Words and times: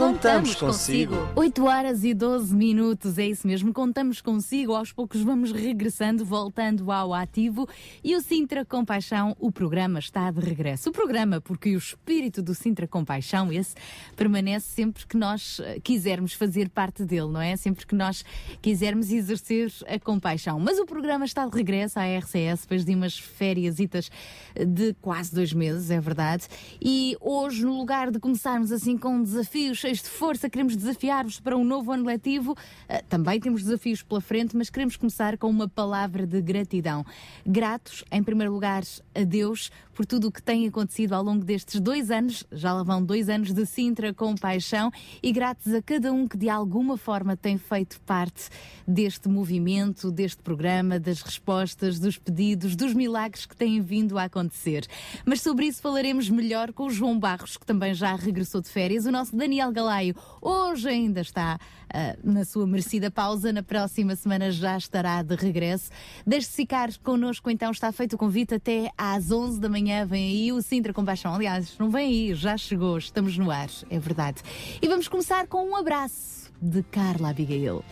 Contamos 0.00 0.54
consigo. 0.54 1.14
8 1.36 1.62
horas 1.62 2.04
e 2.04 2.14
12 2.14 2.56
minutos, 2.56 3.18
é 3.18 3.26
isso 3.26 3.46
mesmo, 3.46 3.70
contamos 3.70 4.22
consigo. 4.22 4.72
Aos 4.72 4.90
poucos 4.90 5.20
vamos 5.20 5.52
regressando, 5.52 6.24
voltando 6.24 6.90
ao 6.90 7.12
ativo. 7.12 7.68
E 8.02 8.16
o 8.16 8.22
Sintra 8.22 8.64
Compaixão, 8.64 9.36
o 9.38 9.52
programa 9.52 9.98
está 9.98 10.30
de 10.30 10.40
regresso. 10.40 10.88
O 10.88 10.92
programa, 10.92 11.38
porque 11.38 11.74
o 11.74 11.78
espírito 11.78 12.40
do 12.40 12.54
Sintra 12.54 12.88
Compaixão, 12.88 13.52
esse, 13.52 13.74
permanece 14.16 14.68
sempre 14.68 15.06
que 15.06 15.18
nós 15.18 15.60
eh, 15.62 15.78
quisermos 15.84 16.32
fazer 16.32 16.70
parte 16.70 17.04
dele, 17.04 17.28
não 17.28 17.42
é? 17.42 17.54
Sempre 17.54 17.86
que 17.86 17.94
nós 17.94 18.24
quisermos 18.62 19.12
exercer 19.12 19.70
a 19.86 20.00
compaixão. 20.00 20.58
Mas 20.58 20.78
o 20.78 20.86
programa 20.86 21.26
está 21.26 21.46
de 21.46 21.54
regresso 21.54 21.98
à 21.98 22.04
RCS 22.04 22.62
depois 22.62 22.86
de 22.86 22.94
umas 22.94 23.18
férias 23.18 23.76
de 23.76 24.94
quase 25.02 25.34
dois 25.34 25.52
meses, 25.52 25.90
é 25.90 26.00
verdade. 26.00 26.48
E 26.80 27.18
hoje, 27.20 27.66
no 27.66 27.76
lugar 27.76 28.10
de 28.10 28.18
começarmos 28.18 28.72
assim 28.72 28.96
com 28.96 29.22
desafios 29.22 29.89
cheios 29.90 30.02
de 30.02 30.08
força, 30.08 30.48
queremos 30.48 30.76
desafiar-vos 30.76 31.40
para 31.40 31.56
um 31.56 31.64
novo 31.64 31.90
ano 31.90 32.04
letivo. 32.04 32.52
Uh, 32.52 33.04
também 33.08 33.40
temos 33.40 33.64
desafios 33.64 34.02
pela 34.02 34.20
frente, 34.20 34.56
mas 34.56 34.70
queremos 34.70 34.96
começar 34.96 35.36
com 35.36 35.48
uma 35.48 35.68
palavra 35.68 36.26
de 36.26 36.40
gratidão. 36.40 37.04
Gratos, 37.44 38.04
em 38.10 38.22
primeiro 38.22 38.52
lugar, 38.52 38.82
a 39.14 39.24
Deus 39.24 39.70
por 40.00 40.06
tudo 40.06 40.28
o 40.28 40.32
que 40.32 40.42
tem 40.42 40.66
acontecido 40.66 41.12
ao 41.12 41.22
longo 41.22 41.44
destes 41.44 41.78
dois 41.78 42.10
anos, 42.10 42.42
já 42.50 42.72
lá 42.72 42.82
vão 42.82 43.04
dois 43.04 43.28
anos 43.28 43.52
de 43.52 43.66
Sintra 43.66 44.14
com 44.14 44.34
paixão, 44.34 44.90
e 45.22 45.30
gratos 45.30 45.74
a 45.74 45.82
cada 45.82 46.10
um 46.10 46.26
que 46.26 46.38
de 46.38 46.48
alguma 46.48 46.96
forma 46.96 47.36
tem 47.36 47.58
feito 47.58 48.00
parte 48.06 48.48
deste 48.88 49.28
movimento, 49.28 50.10
deste 50.10 50.42
programa, 50.42 50.98
das 50.98 51.20
respostas, 51.20 51.98
dos 51.98 52.16
pedidos, 52.16 52.74
dos 52.74 52.94
milagres 52.94 53.44
que 53.44 53.54
têm 53.54 53.82
vindo 53.82 54.16
a 54.16 54.24
acontecer. 54.24 54.86
Mas 55.26 55.42
sobre 55.42 55.66
isso 55.66 55.82
falaremos 55.82 56.30
melhor 56.30 56.72
com 56.72 56.86
o 56.86 56.90
João 56.90 57.18
Barros, 57.18 57.58
que 57.58 57.66
também 57.66 57.92
já 57.92 58.16
regressou 58.16 58.62
de 58.62 58.70
férias, 58.70 59.04
o 59.04 59.12
nosso 59.12 59.36
Daniel 59.36 59.70
Galaio 59.70 60.16
hoje 60.40 60.88
ainda 60.88 61.20
está 61.20 61.58
uh, 61.94 62.18
na 62.22 62.44
sua 62.44 62.66
merecida 62.66 63.10
pausa, 63.10 63.52
na 63.52 63.62
próxima 63.62 64.16
semana 64.16 64.50
já 64.50 64.76
estará 64.76 65.22
de 65.22 65.34
regresso. 65.34 65.90
Deixe-se 66.26 66.56
ficar 66.56 66.90
connosco, 66.98 67.50
então 67.50 67.70
está 67.70 67.90
feito 67.92 68.14
o 68.14 68.18
convite 68.18 68.54
até 68.54 68.90
às 68.96 69.30
11 69.30 69.60
da 69.60 69.68
manhã. 69.68 70.06
Vem 70.06 70.24
aí 70.24 70.52
o 70.52 70.62
Sintra 70.62 70.92
Compaixão. 70.92 71.34
Aliás, 71.34 71.76
não 71.78 71.90
vem 71.90 72.06
aí, 72.06 72.34
já 72.34 72.56
chegou, 72.56 72.98
estamos 72.98 73.36
no 73.36 73.50
ar, 73.50 73.68
é 73.90 73.98
verdade. 73.98 74.42
E 74.80 74.88
vamos 74.88 75.08
começar 75.08 75.46
com 75.46 75.64
um 75.64 75.76
abraço 75.76 76.50
de 76.60 76.82
Carla 76.82 77.30
Abigail. 77.30 77.82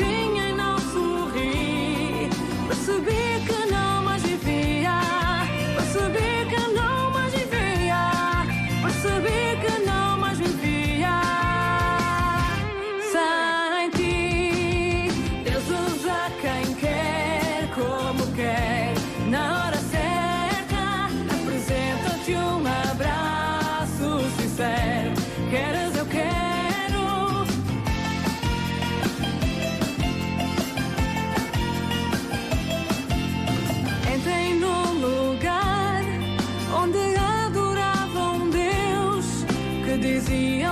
dream 0.00 0.29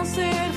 say 0.09 0.48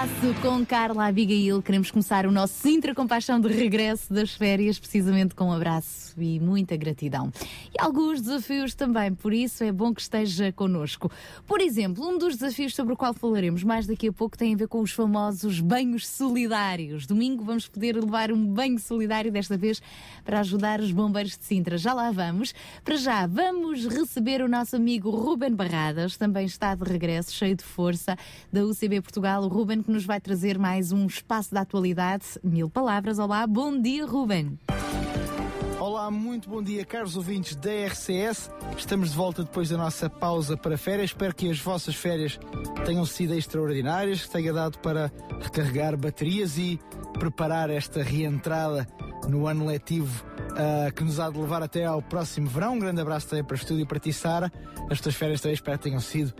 Gracias. 0.00 0.19
Com 0.42 0.66
Carla 0.66 1.06
Abigail. 1.06 1.62
Queremos 1.62 1.90
começar 1.90 2.26
o 2.26 2.30
nosso 2.30 2.52
Sintra 2.52 2.94
Compaixão 2.94 3.40
de 3.40 3.48
regresso 3.48 4.12
das 4.12 4.30
férias, 4.32 4.78
precisamente 4.78 5.34
com 5.34 5.46
um 5.46 5.52
abraço 5.52 6.14
e 6.20 6.38
muita 6.38 6.76
gratidão. 6.76 7.32
E 7.74 7.80
alguns 7.80 8.20
desafios 8.20 8.74
também, 8.74 9.14
por 9.14 9.32
isso 9.32 9.64
é 9.64 9.72
bom 9.72 9.94
que 9.94 10.02
esteja 10.02 10.52
connosco. 10.52 11.10
Por 11.46 11.62
exemplo, 11.62 12.06
um 12.06 12.18
dos 12.18 12.36
desafios 12.36 12.74
sobre 12.74 12.92
o 12.92 12.96
qual 12.98 13.14
falaremos 13.14 13.64
mais 13.64 13.86
daqui 13.86 14.08
a 14.08 14.12
pouco 14.12 14.36
tem 14.36 14.52
a 14.52 14.56
ver 14.58 14.68
com 14.68 14.80
os 14.80 14.92
famosos 14.92 15.58
banhos 15.58 16.06
solidários. 16.06 17.06
Domingo 17.06 17.42
vamos 17.42 17.66
poder 17.66 17.96
levar 17.96 18.30
um 18.30 18.44
banho 18.44 18.78
solidário, 18.78 19.32
desta 19.32 19.56
vez 19.56 19.80
para 20.22 20.40
ajudar 20.40 20.80
os 20.80 20.92
bombeiros 20.92 21.38
de 21.38 21.44
Sintra. 21.44 21.78
Já 21.78 21.94
lá 21.94 22.10
vamos. 22.10 22.52
Para 22.84 22.96
já, 22.96 23.26
vamos 23.26 23.86
receber 23.86 24.42
o 24.42 24.48
nosso 24.48 24.76
amigo 24.76 25.08
Ruben 25.08 25.54
Barradas, 25.54 26.18
também 26.18 26.44
está 26.44 26.74
de 26.74 26.84
regresso, 26.84 27.32
cheio 27.32 27.56
de 27.56 27.64
força, 27.64 28.16
da 28.52 28.64
UCB 28.66 29.00
Portugal. 29.00 29.42
O 29.44 29.48
Ruben, 29.48 29.82
que 29.82 29.90
nos 29.90 30.04
vai 30.04 30.09
trazer 30.18 30.58
mais 30.58 30.90
um 30.90 31.06
espaço 31.06 31.54
da 31.54 31.60
atualidade. 31.60 32.24
Mil 32.42 32.70
palavras. 32.70 33.18
Olá, 33.18 33.46
bom 33.46 33.78
dia, 33.78 34.06
Ruben. 34.06 34.58
Olá, 35.90 36.08
muito 36.08 36.48
bom 36.48 36.62
dia, 36.62 36.84
caros 36.84 37.16
ouvintes 37.16 37.56
da 37.56 37.68
RCS. 37.88 38.48
Estamos 38.78 39.10
de 39.10 39.16
volta 39.16 39.42
depois 39.42 39.70
da 39.70 39.76
nossa 39.76 40.08
pausa 40.08 40.56
para 40.56 40.78
férias. 40.78 41.10
Espero 41.10 41.34
que 41.34 41.50
as 41.50 41.58
vossas 41.58 41.96
férias 41.96 42.38
tenham 42.86 43.04
sido 43.04 43.34
extraordinárias, 43.34 44.22
que 44.22 44.30
tenha 44.30 44.52
dado 44.52 44.78
para 44.78 45.12
recarregar 45.40 45.96
baterias 45.96 46.56
e 46.56 46.78
preparar 47.18 47.70
esta 47.70 48.04
reentrada 48.04 48.86
no 49.28 49.48
ano 49.48 49.66
letivo 49.66 50.24
uh, 50.52 50.94
que 50.94 51.02
nos 51.02 51.18
há 51.18 51.28
de 51.28 51.40
levar 51.40 51.60
até 51.60 51.84
ao 51.84 52.00
próximo 52.00 52.46
verão. 52.46 52.74
Um 52.74 52.78
grande 52.78 53.00
abraço 53.00 53.26
também 53.26 53.44
para 53.44 53.54
o 53.54 53.58
estúdio 53.58 53.82
e 53.82 53.86
para 53.86 53.98
ti, 53.98 54.12
Sara. 54.12 54.52
As 54.88 55.00
tuas 55.00 55.16
férias 55.16 55.40
também 55.40 55.54
espero 55.54 55.76
que 55.76 55.82
tenham 55.82 56.00
sido 56.00 56.32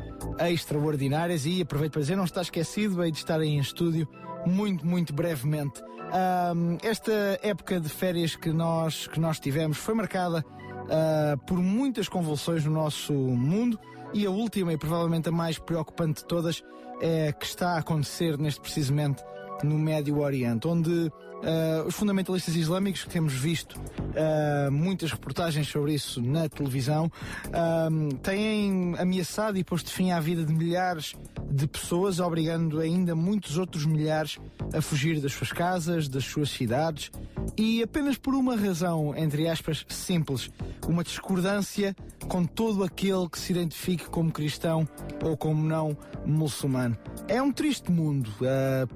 extraordinárias 0.48 1.44
e 1.44 1.60
aproveito 1.60 1.94
para 1.94 2.02
dizer, 2.02 2.16
não 2.16 2.22
está 2.22 2.40
esquecido 2.40 3.02
aí 3.02 3.10
de 3.10 3.18
estar 3.18 3.42
em 3.42 3.58
estúdio 3.58 4.08
muito, 4.46 4.86
muito 4.86 5.12
brevemente. 5.12 5.82
Uh, 6.10 6.78
esta 6.82 7.38
época 7.42 7.80
de 7.80 7.88
férias 7.88 8.34
que 8.34 8.50
nós, 8.50 9.06
que 9.06 9.20
nós 9.20 9.38
tivemos 9.38 9.78
foi 9.78 9.94
marcada 9.94 10.44
uh, 10.44 11.38
por 11.46 11.58
muitas 11.58 12.08
convulsões 12.08 12.64
no 12.64 12.72
nosso 12.72 13.12
mundo 13.12 13.78
e 14.12 14.26
a 14.26 14.30
última 14.30 14.72
e 14.72 14.76
provavelmente 14.76 15.28
a 15.28 15.32
mais 15.32 15.58
preocupante 15.58 16.22
de 16.22 16.28
todas 16.28 16.62
é 17.00 17.32
que 17.32 17.46
está 17.46 17.76
a 17.76 17.78
acontecer 17.78 18.36
neste 18.36 18.60
precisamente 18.60 19.22
no 19.62 19.78
Médio 19.78 20.18
Oriente, 20.18 20.66
onde 20.66 21.10
Uh, 21.40 21.86
os 21.86 21.94
fundamentalistas 21.94 22.54
islâmicos, 22.54 23.04
que 23.04 23.08
temos 23.08 23.32
visto 23.32 23.72
uh, 23.74 24.70
muitas 24.70 25.10
reportagens 25.10 25.66
sobre 25.66 25.94
isso 25.94 26.20
na 26.20 26.50
televisão, 26.50 27.10
uh, 27.46 28.14
têm 28.16 28.94
ameaçado 28.98 29.56
e 29.56 29.64
posto 29.64 29.90
fim 29.90 30.10
à 30.10 30.20
vida 30.20 30.44
de 30.44 30.52
milhares 30.52 31.14
de 31.50 31.66
pessoas, 31.66 32.20
obrigando 32.20 32.78
ainda 32.78 33.14
muitos 33.14 33.56
outros 33.56 33.86
milhares 33.86 34.38
a 34.72 34.82
fugir 34.82 35.20
das 35.20 35.32
suas 35.32 35.52
casas, 35.52 36.08
das 36.08 36.24
suas 36.24 36.50
cidades, 36.50 37.10
e 37.56 37.82
apenas 37.82 38.16
por 38.18 38.34
uma 38.34 38.54
razão, 38.54 39.16
entre 39.16 39.48
aspas, 39.48 39.84
simples, 39.88 40.50
uma 40.86 41.02
discordância 41.02 41.96
com 42.28 42.44
todo 42.44 42.84
aquele 42.84 43.28
que 43.28 43.38
se 43.38 43.52
identifique 43.52 44.08
como 44.08 44.30
cristão 44.30 44.86
ou 45.24 45.36
como 45.36 45.64
não 45.64 45.96
muçulmano. 46.26 46.96
É 47.26 47.40
um 47.40 47.50
triste 47.50 47.90
mundo, 47.90 48.30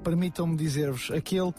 permitam-me 0.03 0.55
dizer-vos, 0.55 1.09
aquele 1.11 1.53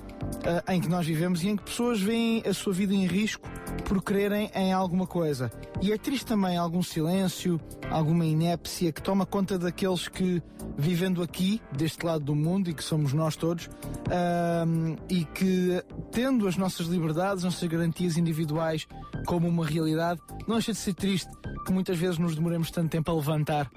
em 0.69 0.77
em 0.77 0.81
que 0.81 0.89
nós 0.89 1.07
vivemos 1.07 1.43
e 1.43 1.49
em 1.49 1.57
que 1.57 1.65
pessoas 1.65 2.01
veem 2.01 2.43
a 2.47 2.53
sua 2.53 2.73
vida 2.73 2.95
em 2.95 3.07
risco 3.07 3.49
por 3.87 4.03
crerem 4.03 4.51
em 4.55 4.73
alguma 4.73 5.07
coisa. 5.07 5.51
E 5.81 5.91
é 5.91 5.97
triste 5.97 6.27
também 6.27 6.57
algum 6.57 6.83
silêncio, 6.83 7.59
alguma 7.91 8.25
inépcia 8.27 8.93
que 8.93 9.03
toma 9.03 9.25
conta 9.25 9.59
daqueles 9.59 10.07
que, 10.07 10.43
vivendo 10.87 11.21
aqui, 11.21 11.61
deste 11.73 12.06
lado 12.06 12.25
do 12.25 12.35
mundo, 12.35 12.71
e 12.71 12.75
que 12.75 12.85
somos 12.85 13.12
nós 13.12 13.35
todos, 13.35 13.69
um, 14.09 14.94
e 15.11 15.25
que, 15.25 15.83
tendo 16.12 16.47
as 16.47 16.56
nossas 16.56 16.87
liberdades, 16.87 17.38
as 17.38 17.55
nossas 17.55 17.69
garantias 17.69 18.17
individuais 18.17 18.87
como 19.27 19.49
uma 19.49 19.67
realidade, 19.67 20.21
não 20.47 20.55
deixa 20.55 20.71
de 20.71 20.79
ser 20.79 20.94
triste 20.94 21.29
que 21.67 21.73
muitas 21.73 21.99
vezes 21.99 22.19
nos 22.19 22.37
demoremos 22.37 22.71
tanto 22.71 22.88
tempo 22.88 23.11
a 23.11 23.15
levantar 23.15 23.69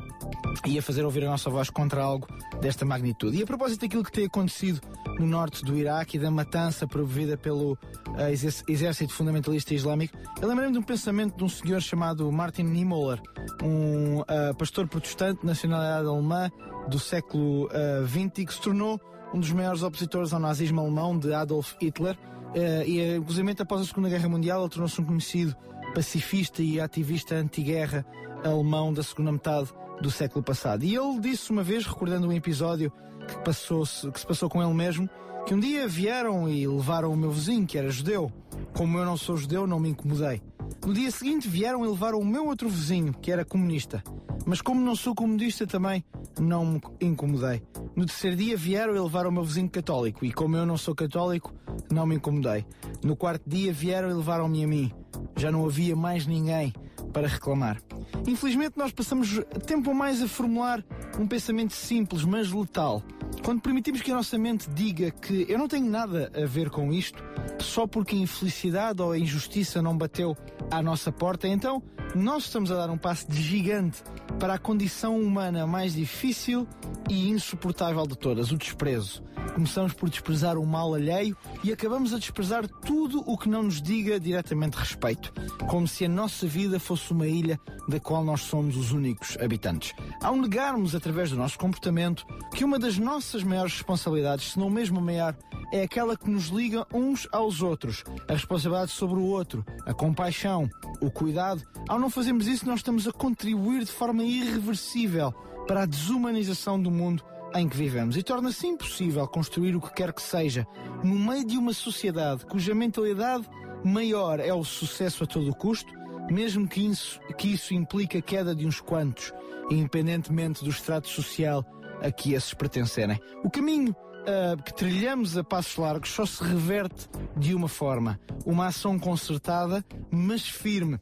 e 0.68 0.78
a 0.78 0.82
fazer 0.84 1.04
ouvir 1.04 1.24
a 1.26 1.30
nossa 1.32 1.50
voz 1.50 1.72
contra 1.72 2.04
algo 2.04 2.28
desta 2.62 2.86
magnitude. 2.86 3.38
E 3.38 3.42
a 3.42 3.46
propósito 3.46 3.82
daquilo 3.82 4.04
que 4.04 4.12
tem 4.12 4.26
acontecido 4.26 4.80
no 5.18 5.26
norte 5.26 5.66
do 5.66 5.76
Iraque 5.76 6.18
e 6.18 6.20
da 6.20 6.30
matança 6.30 6.86
provida 6.86 7.36
pelo 7.36 7.74
uh, 7.74 8.68
exército 8.68 9.12
fundamentalista 9.14 9.74
islâmico, 9.74 10.16
eu 10.40 10.48
lembrei-me 10.48 10.74
de 10.74 10.80
um 10.80 10.84
pensamento 10.84 11.36
de 11.36 11.44
um 11.44 11.50
senhor 11.50 11.82
chamado 11.82 12.32
Martin 12.32 12.64
Niemöller, 12.64 13.20
um 13.64 14.20
uh, 14.20 14.56
pastor 14.56 14.88
protestante 14.88 15.42
de 15.42 15.48
nacionalidade 15.48 16.08
alemã 16.08 16.52
do 16.88 17.00
século 17.00 17.70
XX 18.08 18.26
uh, 18.26 18.46
que 18.46 18.54
se 18.54 18.62
tornou 18.62 19.00
um 19.34 19.40
dos 19.40 19.52
maiores 19.52 19.84
opositores 19.84 20.34
ao 20.34 20.40
nazismo 20.40 20.82
alemão 20.82 21.18
de 21.18 21.34
Adolf 21.34 21.74
Hitler. 21.82 22.18
Uh, 22.56 22.84
e, 22.86 23.16
inclusive, 23.18 23.56
após 23.60 23.82
a 23.82 23.86
Segunda 23.86 24.10
Guerra 24.10 24.30
Mundial, 24.30 24.62
ele 24.62 24.70
tornou-se 24.70 25.00
um 25.00 25.06
conhecido 25.06 25.56
pacifista 25.94 26.62
e 26.62 26.80
ativista 26.80 27.36
anti-guerra 27.36 28.06
alemão 28.44 28.94
da 28.94 29.04
segunda 29.04 29.32
metade 29.32 29.70
do 30.02 30.10
século 30.10 30.44
passado. 30.44 30.84
E 30.84 30.96
ele 30.96 31.20
disse 31.20 31.52
uma 31.52 31.64
vez, 31.64 31.86
recordando 31.86 32.28
um 32.28 32.32
episódio 32.32 32.92
que, 33.28 33.38
passou 33.40 33.86
-se, 33.86 34.10
que 34.12 34.20
se 34.20 34.26
passou 34.26 34.50
com 34.50 34.64
ele 34.64 34.74
mesmo, 34.74 35.10
que 35.46 35.54
um 35.54 35.60
dia 35.60 35.88
vieram 35.88 36.48
e 36.48 36.68
levaram 36.68 37.12
o 37.12 37.18
meu 37.18 37.32
vizinho, 37.32 37.66
que 37.66 37.78
era 37.78 37.90
judeu. 37.90 38.32
Como 38.74 38.98
eu 38.98 39.06
não 39.06 39.18
sou 39.18 39.36
judeu, 39.38 39.68
não 39.68 39.80
me 39.80 39.90
incomodei. 39.90 40.42
No 40.86 40.94
dia 40.94 41.12
seguinte 41.12 41.48
vieram 41.48 41.86
e 41.86 41.88
levaram 41.88 42.20
o 42.20 42.26
meu 42.26 42.48
outro 42.48 42.70
vizinho, 42.70 43.14
que 43.14 43.32
era 43.32 43.46
comunista. 43.46 44.04
Mas 44.46 44.62
como 44.62 44.82
não 44.82 44.96
sou 44.96 45.14
comunista 45.14 45.68
também, 45.68 46.04
não 46.40 46.66
me 46.66 46.82
incomodei. 47.02 47.62
No 47.96 48.06
terceiro 48.06 48.36
dia 48.36 48.58
vieram 48.58 48.96
e 48.96 49.00
levaram 49.00 49.30
o 49.30 49.34
meu 49.34 49.44
vizinho 49.44 49.70
católico. 49.70 50.26
E 50.26 50.32
como 50.32 50.56
eu 50.56 50.66
não 50.66 50.78
sou 50.78 50.96
católico, 50.96 51.54
não 51.92 52.06
me 52.06 52.16
incomodei. 52.16 52.66
No 53.04 53.16
quarto 53.16 53.44
dia 53.48 53.72
vieram 53.74 54.10
e 54.10 54.14
levaram-me 54.14 54.64
a 54.64 54.68
mim. 54.68 54.92
Já 55.36 55.52
não 55.52 55.66
havia 55.66 55.96
mais 55.96 56.26
ninguém 56.26 56.74
para 57.12 57.28
reclamar. 57.28 57.82
Infelizmente, 58.28 58.78
nós 58.78 58.92
passamos 58.92 59.42
tempo 59.66 59.94
mais 59.94 60.22
a 60.22 60.28
formular 60.28 60.84
um 61.18 61.28
pensamento 61.28 61.74
simples, 61.74 62.24
mas 62.24 62.52
letal. 62.52 63.04
Quando 63.44 63.62
permitimos 63.62 64.02
que 64.02 64.12
a 64.12 64.16
nossa 64.16 64.38
mente 64.38 64.70
diga 64.70 65.12
que 65.12 65.46
eu 65.48 65.58
não 65.58 65.68
tenho 65.68 65.90
nada 65.90 66.32
a 66.36 66.46
ver 66.46 66.70
com 66.70 66.92
isto, 66.92 67.24
só 67.60 67.88
porque 67.88 68.16
a 68.16 68.20
infelicidade 68.20 69.02
ou 69.02 69.12
a 69.12 69.18
injustiça 69.18 69.82
não 69.82 69.98
bateu 69.98 70.36
à 70.72 70.82
nossa 70.82 71.12
porta, 71.12 71.48
então 71.48 71.82
nós 72.16 72.46
estamos 72.46 72.72
a 72.72 72.76
dar 72.76 72.90
um 72.90 72.98
passo 72.98 73.30
de 73.30 73.42
gigante 73.42 74.02
para 74.40 74.56
a 74.56 74.58
condição 74.58 75.20
humana 75.20 75.68
mais 75.68 75.94
difícil 75.94 76.68
e 77.10 77.30
insuportável 77.30 78.06
de 78.08 78.18
todas, 78.18 78.52
o 78.52 78.58
desprezo. 78.58 79.24
Começamos 79.54 79.94
por 79.94 80.10
desprezar 80.10 80.58
o 80.58 80.66
mal 80.66 80.94
alheio 80.94 81.36
e 81.64 81.72
acabamos 81.72 82.14
a 82.14 82.18
desprezar 82.18 82.68
tudo 82.68 83.24
o 83.26 83.38
que 83.38 83.50
não 83.50 83.64
nos 83.64 83.82
diga 83.82 84.20
diretamente 84.20 84.78
respeito, 84.78 85.34
como 85.68 85.88
se 85.88 86.06
a 86.06 86.10
nossa 86.10 86.48
vida 86.48 86.80
fosse 86.80 87.12
uma 87.12 87.28
ilha 87.28 87.60
da 87.88 88.00
qual 88.00 88.24
nós 88.24 88.42
somos 88.42 88.78
os 88.78 88.92
únicos 88.92 89.38
habitantes. 89.42 89.94
Ao 90.22 90.36
negarmos, 90.36 90.96
através 90.96 91.32
do 91.32 91.36
nosso 91.36 91.58
comportamento, 91.58 92.26
que 92.54 92.64
uma 92.64 92.80
das 92.80 92.98
nossas 92.98 93.44
maiores 93.44 93.74
responsabilidades, 93.74 94.52
se 94.52 94.60
não 94.60 94.70
mesmo 94.70 95.00
a 95.00 95.02
maior, 95.02 95.36
é 95.74 95.84
aquela 95.84 96.16
que 96.16 96.30
nos 96.30 96.48
liga 96.48 96.86
uns 96.94 97.28
aos 97.32 97.62
outros, 97.62 98.04
a 98.28 98.34
responsabilidade 98.34 98.92
sobre 98.92 99.20
o 99.20 99.26
outro, 99.26 99.66
a 99.86 99.94
compaixão, 99.94 100.70
o 101.02 101.12
cuidado. 101.12 101.64
Ao 101.88 102.00
não 102.00 102.10
fazermos 102.10 102.48
isso, 102.48 102.66
nós 102.66 102.80
estamos 102.80 103.08
a 103.08 103.12
contribuir 103.12 103.84
de 103.84 103.92
forma 103.92 104.24
irreversível 104.24 105.34
para 105.68 105.84
a 105.84 105.86
desumanização 105.86 106.82
do 106.82 106.90
mundo 106.90 107.24
em 107.56 107.68
que 107.68 107.78
vivemos 107.78 108.16
e 108.16 108.24
torna-se 108.24 108.68
impossível 108.68 109.28
construir 109.28 109.76
o 109.76 109.82
que 109.82 109.94
quer 109.94 110.14
que 110.14 110.22
seja 110.22 110.68
no 111.04 111.18
meio 111.18 111.46
de 111.46 111.58
uma 111.58 111.74
sociedade 111.74 112.46
cuja 112.46 112.76
mentalidade 112.76 113.48
maior 113.84 114.40
é 114.40 114.54
o 114.54 114.64
sucesso 114.64 115.24
a 115.24 115.28
todo 115.28 115.56
custo, 115.56 115.92
mesmo 116.30 116.68
que 116.68 116.86
isso, 116.86 117.20
que 117.38 117.54
isso 117.54 117.74
implique 117.74 118.18
a 118.18 118.22
queda 118.22 118.54
de 118.54 118.66
uns 118.66 118.82
quantos, 118.82 119.34
independentemente 119.72 120.64
do 120.64 120.70
estrato 120.70 121.08
social 121.08 121.66
a 122.02 122.12
que 122.12 122.34
esses 122.34 122.54
pertencerem. 122.54 123.20
O 123.44 123.50
caminho 123.50 123.96
uh, 124.22 124.62
que 124.62 124.74
trilhamos 124.74 125.38
a 125.38 125.44
passos 125.44 125.78
largos 125.78 126.10
só 126.10 126.26
se 126.26 126.44
reverte 126.44 127.08
de 127.36 127.54
uma 127.54 127.68
forma: 127.68 128.20
uma 128.46 128.68
ação 128.68 128.98
concertada, 128.98 129.84
mas 130.12 130.48
firme, 130.48 131.00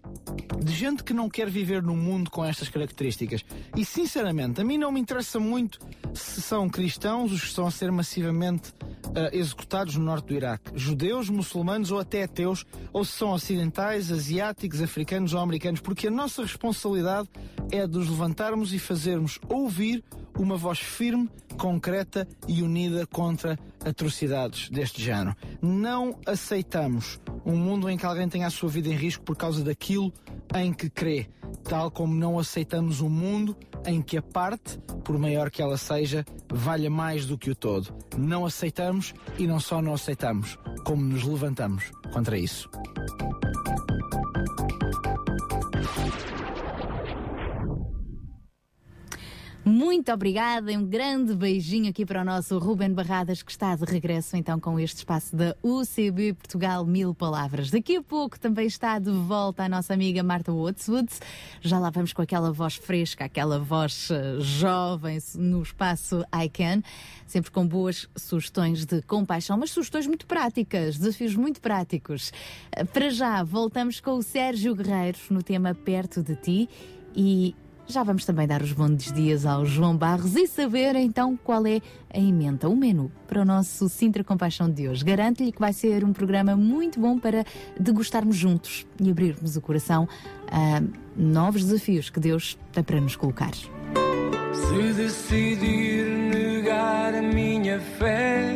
de 0.64 0.74
gente 0.74 1.04
que 1.04 1.14
não 1.14 1.30
quer 1.30 1.50
viver 1.50 1.82
num 1.82 1.96
mundo 1.96 2.30
com 2.30 2.44
estas 2.44 2.70
características. 2.70 3.44
E 3.76 3.86
sinceramente, 3.86 4.62
a 4.62 4.64
mim 4.64 4.78
não 4.78 4.92
me 4.92 5.00
interessa 5.00 5.40
muito 5.40 5.80
se 6.14 6.42
são 6.42 6.70
cristãos 6.70 7.32
os 7.32 7.42
que 7.42 7.48
estão 7.48 7.68
a 7.68 7.72
ser 7.72 7.92
massivamente 7.92 8.72
uh, 8.72 9.30
executados 9.32 9.96
no 9.96 10.04
norte 10.04 10.28
do 10.28 10.34
Iraque, 10.34 10.72
judeus, 10.76 11.30
muçulmanos 11.30 11.92
ou 11.92 12.00
até 12.00 12.24
ateus, 12.24 12.66
ou 12.92 13.06
se 13.06 13.12
são 13.12 13.32
ocidentais, 13.32 14.12
asiáticos, 14.12 14.82
africanos 14.82 15.34
ou 15.34 15.40
americanos, 15.40 15.80
porque 15.80 16.08
a 16.08 16.12
nossa 16.12 16.42
responsabilidade 16.42 17.30
é 17.72 17.86
de 17.86 17.98
nos 17.98 18.10
levantarmos 18.10 18.74
e 18.74 18.80
fazermos 18.80 19.40
ouvir 19.50 20.04
uma 20.38 20.56
voz 20.58 20.80
firme, 20.80 21.30
concreta 21.58 22.28
e 22.48 22.62
unida 22.62 23.06
contra 23.08 23.58
atrocidades 23.84 24.70
deste 24.70 25.02
género. 25.02 25.36
Não 25.62 26.20
aceitamos 26.26 27.20
um 27.46 27.56
mundo 27.56 27.90
em 27.90 27.98
que 27.98 28.06
alguém 28.06 28.28
tenha 28.28 28.48
a 28.48 28.52
sua 28.52 28.70
vida 28.70 28.90
em 28.90 28.96
risco 28.96 29.24
por 29.24 29.36
causa 29.36 29.64
daquilo 29.64 30.14
em 30.56 30.72
que 30.72 30.90
crê, 30.90 31.28
tal 31.64 31.90
como 31.90 32.14
não 32.14 32.40
aceitamos 32.40 33.02
um 33.02 33.10
mundo 33.10 33.56
em 33.86 34.02
que 34.02 34.18
a 34.18 34.22
parte, 34.22 34.80
por 35.04 35.18
maior 35.18 35.50
que 35.50 35.62
ela 35.62 35.78
seja, 35.78 36.26
valha 36.52 36.90
mais 36.90 37.26
do 37.26 37.38
que 37.38 37.50
o 37.50 37.56
todo. 37.56 37.94
Não 38.18 38.46
aceitamos 38.46 39.14
e 39.38 39.48
não 39.48 39.60
só 39.60 39.82
não 39.82 39.94
aceitamos, 39.94 40.58
como 40.84 41.04
nos 41.04 41.24
levantamos 41.24 41.92
contra 42.12 42.38
isso. 42.38 42.70
Muito 49.68 50.14
obrigada 50.14 50.72
e 50.72 50.78
um 50.78 50.86
grande 50.86 51.36
beijinho 51.36 51.90
aqui 51.90 52.06
para 52.06 52.22
o 52.22 52.24
nosso 52.24 52.58
Ruben 52.58 52.94
Barradas, 52.94 53.44
que 53.44 53.52
está 53.52 53.76
de 53.76 53.84
regresso 53.84 54.38
então 54.38 54.62
com 54.62 54.80
este 54.80 55.00
espaço 55.00 55.36
da 55.36 55.58
UCB 55.62 56.36
Portugal 56.36 56.86
Mil 56.86 57.14
Palavras. 57.14 57.70
Daqui 57.70 57.98
a 57.98 58.02
pouco 58.02 58.40
também 58.40 58.66
está 58.66 58.98
de 58.98 59.12
volta 59.12 59.64
a 59.64 59.70
nossa 59.70 59.94
amiga 59.94 60.24
Marta 60.24 60.54
Watswood. 60.54 61.10
Já 61.60 61.80
lá 61.80 61.90
vamos 61.90 62.14
com 62.14 62.22
aquela 62.22 62.50
voz 62.50 62.76
fresca, 62.76 63.26
aquela 63.26 63.60
voz 63.60 64.10
uh, 64.10 64.40
jovem 64.40 65.20
no 65.36 65.62
espaço 65.62 66.24
I 66.34 66.48
Can, 66.48 66.82
sempre 67.26 67.52
com 67.52 67.68
boas 67.68 68.08
sugestões 68.16 68.86
de 68.86 69.02
compaixão, 69.02 69.58
mas 69.58 69.72
sugestões 69.72 70.08
muito 70.08 70.26
práticas, 70.28 70.98
desafios 70.98 71.36
muito 71.36 71.60
práticos. 71.60 72.32
Uh, 72.74 72.86
para 72.86 73.10
já, 73.10 73.44
voltamos 73.44 74.00
com 74.00 74.12
o 74.12 74.24
Sérgio 74.24 74.74
Guerreiro 74.74 75.20
no 75.30 75.44
tema 75.44 75.76
Perto 75.76 76.24
de 76.24 76.38
Ti 76.38 76.70
e 77.14 77.54
já 77.88 78.04
vamos 78.04 78.26
também 78.26 78.46
dar 78.46 78.62
os 78.62 78.74
bons 78.74 79.12
dias 79.14 79.46
ao 79.46 79.66
João 79.66 79.96
Barros 79.96 80.36
e 80.36 80.46
saber 80.46 80.96
então 80.96 81.40
qual 81.42 81.66
é 81.66 81.82
a 82.14 82.20
emenda, 82.20 82.68
o 82.68 82.76
menu 82.76 83.10
para 83.28 83.42
o 83.42 83.46
nosso 83.46 83.88
Sintra 83.88 84.24
Compaixão 84.24 84.70
de 84.70 84.90
hoje. 84.90 85.06
Garanto-lhe 85.06 85.54
que 85.54 85.60
vai 85.60 85.72
ser 85.72 86.04
um 86.04 86.12
programa 86.12 86.56
muito 86.56 87.00
bom 87.00 87.18
para 87.18 87.46
degustarmos 87.80 88.36
juntos 88.36 88.86
e 89.02 89.10
abrirmos 89.10 89.56
o 89.56 89.62
coração 89.62 90.08
a 90.52 90.82
novos 91.16 91.64
desafios 91.64 92.10
que 92.10 92.20
Deus 92.20 92.58
tem 92.74 92.84
para 92.84 93.00
nos 93.00 93.16
colocar. 93.16 93.52
Se 93.54 94.94
decidir 94.94 96.06
negar 96.06 97.16
a 97.16 97.22
minha 97.22 97.80
fé 97.80 98.54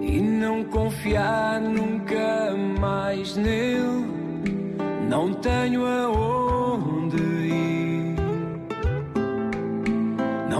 e 0.00 0.20
não 0.20 0.64
confiar 0.64 1.60
nunca 1.60 2.56
mais 2.80 3.36
nele, 3.36 4.06
não 5.08 5.34
tenho 5.34 5.84
aonde 5.84 7.41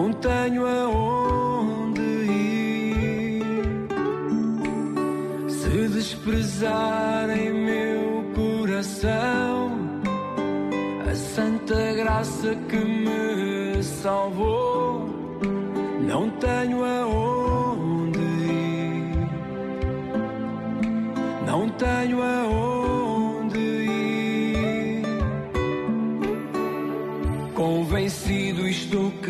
não 0.02 0.12
tenho 0.14 0.66
aonde 0.66 2.00
ir. 2.00 3.42
Se 5.48 5.88
desprezarem 5.88 7.52
meu 7.52 8.24
coração, 8.34 9.78
a 11.08 11.14
santa 11.14 11.92
graça 11.92 12.56
que 12.68 12.76
me 12.78 13.80
salvou, 13.80 15.08
não 16.00 16.28
tenho 16.30 16.84
aonde 16.84 17.21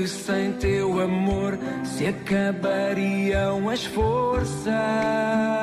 que 0.03 0.09
sem 0.09 0.53
teu 0.55 1.01
amor 1.01 1.57
se 1.85 2.09
acabariam 2.09 3.71
as 3.71 3.85
forças. 3.85 5.62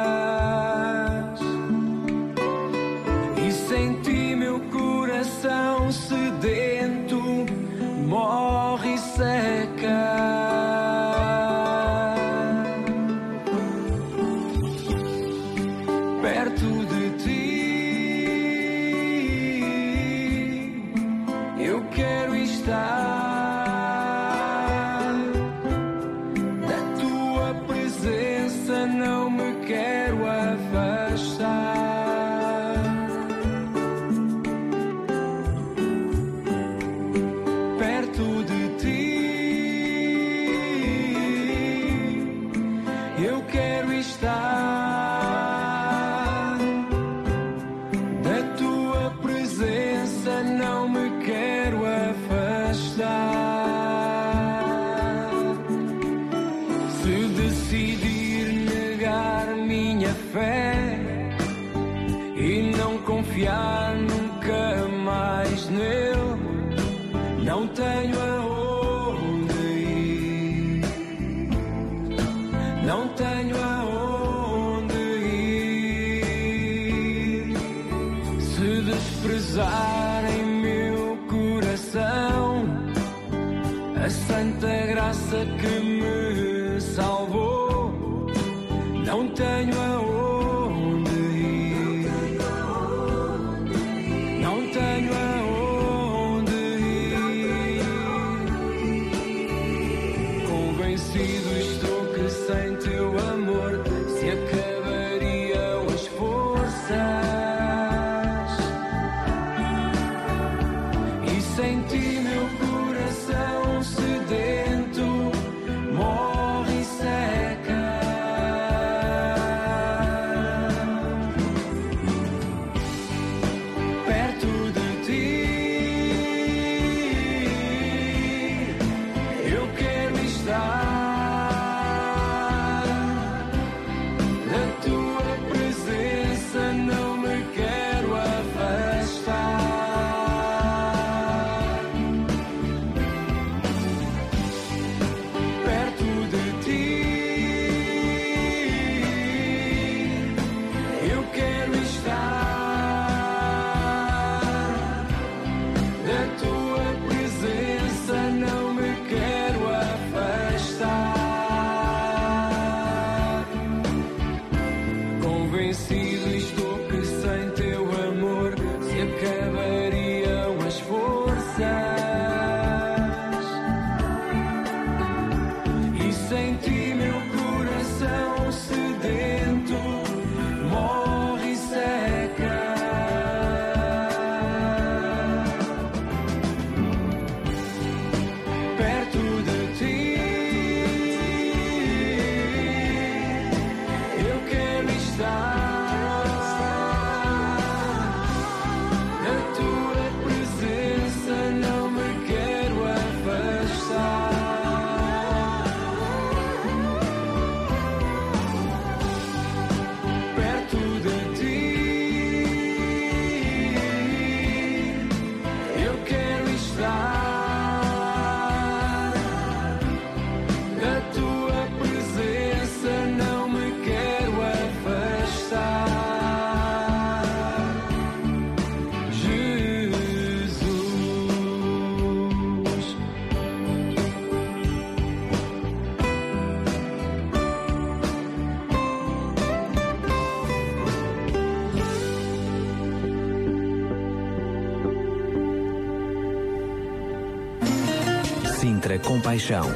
Compaixão, 249.29 249.67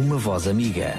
uma 0.00 0.16
voz 0.16 0.46
amiga. 0.46 0.94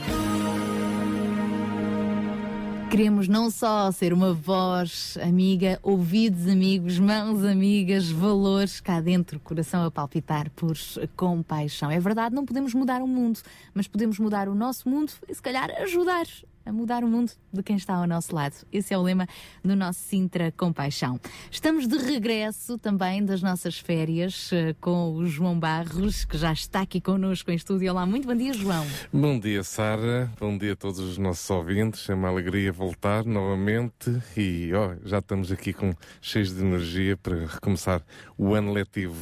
Queremos 2.90 3.30
não 3.30 3.50
só 3.50 3.90
ser 3.90 4.12
uma 4.12 4.34
voz 4.34 5.18
amiga, 5.22 5.80
ouvidos 5.82 6.46
amigos, 6.46 7.00
mãos 7.00 7.46
amigas, 7.46 8.12
valores 8.12 8.82
cá 8.82 9.00
dentro, 9.00 9.40
coração 9.40 9.86
a 9.86 9.90
palpitar 9.90 10.50
por 10.50 10.76
compaixão. 11.16 11.90
É 11.90 12.02
verdade, 12.02 12.36
não 12.36 12.46
podemos 12.46 12.74
mudar 12.74 13.02
o 13.02 13.08
mundo, 13.08 13.40
mas 13.74 13.88
podemos 13.88 14.20
mudar 14.20 14.50
o 14.50 14.54
nosso 14.54 14.90
mundo 14.90 15.14
e 15.30 15.34
se 15.34 15.42
calhar 15.42 15.72
ajudar 15.82 16.26
a 16.66 16.72
mudar 16.72 17.04
o 17.04 17.08
mundo 17.08 17.32
de 17.52 17.64
quem 17.64 17.76
está 17.76 17.96
ao 17.96 18.08
nosso 18.08 18.34
lado. 18.36 18.56
Esse 18.72 18.94
é 18.94 18.98
o 18.98 19.02
lema 19.02 19.28
do 19.64 19.76
nosso 19.76 20.00
Sintra 20.00 20.52
Compaixão. 20.52 21.20
Estamos 21.50 21.88
de 21.88 21.98
regresso 21.98 22.78
também 22.78 23.24
das 23.24 23.42
nossas 23.42 23.80
férias 23.80 24.50
eh, 24.54 24.76
com 24.80 25.14
o 25.14 25.26
João 25.26 25.60
Barros, 25.60 26.26
que 26.26 26.38
já 26.38 26.54
está 26.54 26.82
aqui 26.82 27.02
connosco 27.02 27.52
em 27.52 27.56
estúdio. 27.56 27.92
Olá, 27.92 28.06
muito 28.06 28.28
bom 28.28 28.36
dia, 28.36 28.54
João. 28.54 28.86
Bom 29.12 29.40
dia, 29.40 29.64
Sara. 29.64 30.32
Bom 30.40 30.58
dia 30.58 30.74
a 30.74 30.76
todos 30.76 31.00
os 31.00 31.18
nossos 31.18 31.50
ouvintes. 31.50 32.10
É 32.10 32.14
uma 32.14 32.30
alegria 32.30 32.72
voltar 32.72 33.26
novamente 33.26 34.22
e 34.38 34.72
ó, 34.74 34.96
já 35.04 35.20
estamos 35.20 35.52
aqui 35.52 35.74
com 35.74 35.94
cheios 36.22 36.54
de 36.54 36.62
energia 36.62 37.18
para 37.18 37.46
recomeçar 37.46 38.02
o 38.38 38.54
ano 38.54 38.72
letivo 38.72 39.18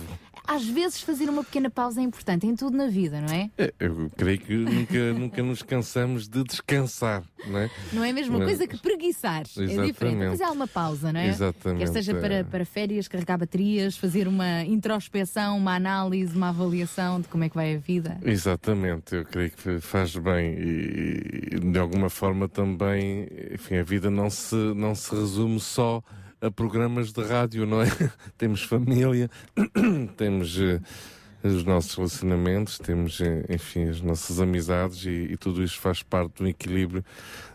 às 0.50 0.66
vezes 0.66 1.00
fazer 1.02 1.30
uma 1.30 1.44
pequena 1.44 1.70
pausa 1.70 2.02
é 2.02 2.04
importante 2.04 2.48
em 2.48 2.56
tudo 2.56 2.76
na 2.76 2.88
vida, 2.88 3.22
não 3.22 3.32
é? 3.32 3.52
é 3.56 3.72
eu 3.80 4.10
creio 4.18 4.40
que 4.40 4.56
nunca, 4.56 5.14
nunca 5.14 5.44
nos 5.44 5.62
cansamos 5.62 6.28
de 6.28 6.44
descansar, 6.44 7.24
não 7.46 7.60
é? 7.60 7.70
Não 7.94 8.04
é 8.04 8.10
a 8.10 8.14
mesma 8.14 8.40
coisa 8.40 8.66
que 8.66 8.76
preguiçar. 8.76 9.42
Exatamente. 9.42 9.80
É 9.80 9.86
diferente. 9.86 10.30
Fazer 10.32 10.44
alguma 10.46 10.68
pausa, 10.68 11.14
não 11.14 11.20
é? 11.20 11.28
Exatamente. 11.28 11.86
Quer 11.86 11.94
seja 11.94 12.16
para, 12.16 12.44
para 12.44 12.66
férias, 12.66 13.08
carregar 13.08 13.38
baterias, 13.38 13.96
fazer 13.96 14.28
uma 14.28 14.64
introspeção, 14.64 15.56
uma 15.56 15.76
análise, 15.76 16.36
uma 16.36 16.50
avaliação 16.50 17.22
de 17.22 17.28
como 17.28 17.44
é 17.44 17.50
que 17.50 17.56
vai 17.56 17.76
a 17.76 17.78
vida. 17.78 18.18
Exatamente. 18.24 19.14
Eu 19.14 19.26
creio 19.26 19.52
que 19.52 19.80
faz 19.80 20.16
bem 20.16 20.56
e, 20.58 21.60
de 21.60 21.78
alguma 21.78 22.10
forma 22.10 22.50
também, 22.50 23.28
enfim, 23.54 23.76
a 23.76 23.84
vida 23.84 24.10
não 24.10 24.32
se, 24.32 24.56
não 24.56 24.96
se 24.96 25.14
resume 25.14 25.60
só 25.60 26.02
a 26.42 26.50
programas 26.50 27.12
de 27.12 27.22
rádio, 27.22 27.66
não 27.66 27.82
é? 27.82 27.88
temos 28.38 28.64
família, 28.64 29.30
temos 30.18 30.58
uh, 30.58 30.82
os 31.44 31.64
nossos 31.64 31.96
relacionamentos, 31.96 32.78
temos, 32.78 33.22
eh, 33.22 33.46
enfim, 33.50 33.88
as 33.88 34.02
nossas 34.02 34.42
amizades 34.42 35.06
e, 35.06 35.10
e 35.32 35.38
tudo 35.38 35.64
isso 35.64 35.80
faz 35.80 36.04
parte 36.04 36.44
do 36.44 36.48
equilíbrio 36.48 37.04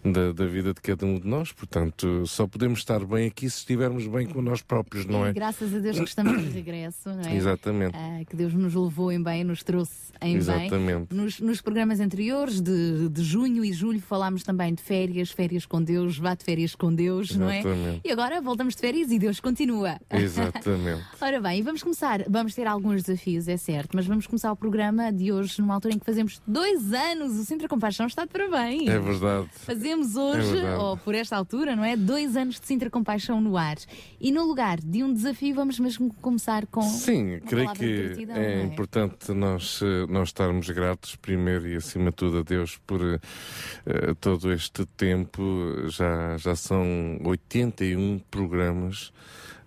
da, 0.03 0.33
da, 0.33 0.47
vida 0.47 0.73
de 0.73 0.81
cada 0.81 1.05
um 1.05 1.19
de 1.19 1.26
nós. 1.26 1.53
Portanto, 1.53 2.26
só 2.26 2.47
podemos 2.47 2.79
estar 2.79 3.05
bem 3.05 3.26
aqui 3.26 3.49
se 3.49 3.59
estivermos 3.59 4.07
bem 4.07 4.26
com 4.26 4.41
nós 4.41 4.62
próprios, 4.62 5.05
não 5.05 5.26
é? 5.26 5.33
graças 5.33 5.75
a 5.75 5.79
Deus 5.79 5.99
que 5.99 6.09
estamos 6.09 6.43
de 6.43 6.49
regresso, 6.50 7.11
não 7.11 7.21
é? 7.21 7.37
Exatamente. 7.37 7.95
Ah, 7.95 8.25
que 8.26 8.35
Deus 8.35 8.55
nos 8.55 8.75
levou 8.75 9.12
em 9.12 9.23
bem, 9.23 9.45
nos 9.45 9.62
trouxe 9.62 10.12
em 10.21 10.37
Exatamente. 10.37 11.09
bem. 11.11 11.19
Nos, 11.19 11.41
nos 11.41 11.61
programas 11.61 12.00
anteriores, 12.00 12.62
de, 12.62 13.11
de 13.11 13.23
junho 13.23 13.62
e 13.64 13.73
julho, 13.73 14.00
falámos 14.00 14.43
também 14.43 14.73
de 14.73 14.83
férias, 14.83 15.31
férias 15.31 15.67
com 15.67 15.83
Deus, 15.83 16.17
vá 16.17 16.35
de 16.35 16.45
férias 16.45 16.75
com 16.75 16.95
Deus, 16.95 17.31
Exatamente. 17.33 17.67
não 17.67 17.88
é? 17.88 18.00
E 18.03 18.11
agora 18.11 18.41
voltamos 18.41 18.75
de 18.75 18.81
férias 18.81 19.11
e 19.11 19.19
Deus 19.19 19.41
continua. 19.41 19.99
Exatamente. 20.11 21.05
Ora 21.21 21.41
bem, 21.41 21.62
vamos 21.62 21.83
começar. 21.83 22.25
Vamos 22.29 22.55
ter 22.55 22.67
alguns 22.67 23.03
desafios, 23.03 23.47
é 23.47 23.57
certo 23.57 23.74
certo, 23.75 23.90
mas 23.95 24.07
vamos 24.07 24.26
começar 24.26 24.52
o 24.52 24.57
programa 24.57 25.12
de 25.12 25.33
hoje 25.33 25.61
numa 25.61 25.75
altura 25.75 25.95
em 25.95 25.99
que 25.99 26.07
fazemos 26.07 26.40
dois 26.47 26.93
anos. 26.93 27.37
O 27.38 27.45
Sintra 27.45 27.66
Compaixão 27.69 28.07
está 28.07 28.25
de 28.25 28.31
parabéns. 28.31 28.88
É 28.88 29.00
verdade. 29.00 29.49
Fazemos 29.52 30.14
hoje, 30.14 30.59
é 30.59 30.76
ou 30.76 30.97
por 30.97 31.12
esta 31.12 31.37
altura, 31.37 31.75
não 31.75 31.85
é? 31.85 31.96
Dois 31.96 32.37
anos 32.37 32.61
de 32.61 32.66
Sintra 32.66 32.88
Compaixão 32.88 33.40
no 33.40 33.57
ar. 33.57 33.77
E 34.20 34.31
no 34.31 34.44
lugar 34.44 34.79
de 34.79 35.03
um 35.03 35.12
desafio, 35.12 35.57
vamos 35.57 35.81
mesmo 35.81 36.14
começar 36.22 36.66
com. 36.66 36.83
Sim, 36.83 37.40
creio 37.46 37.72
que 37.72 38.27
é, 38.31 38.61
é, 38.61 38.62
importante 38.62 39.33
nós, 39.33 39.81
eh, 39.83 40.07
nós 40.09 40.29
estarmos 40.29 40.70
gratos, 40.70 41.16
primeiro 41.16 41.66
e 41.66 41.75
acima 41.75 42.11
de 42.11 42.16
tudo, 42.16 42.38
a 42.38 42.42
Deus 42.42 42.79
por 42.87 43.01
uh, 43.01 44.14
todo 44.20 44.53
este 44.53 44.87
tempo. 44.96 45.42
Já, 45.88 46.37
já 46.37 46.55
são 46.55 47.18
81 47.25 48.20
programas. 48.31 49.12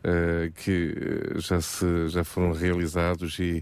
Uh, 0.08 0.50
que 0.54 0.96
já, 1.36 1.60
se, 1.60 2.08
já 2.08 2.24
foram 2.24 2.54
realizados 2.54 3.40
e, 3.40 3.62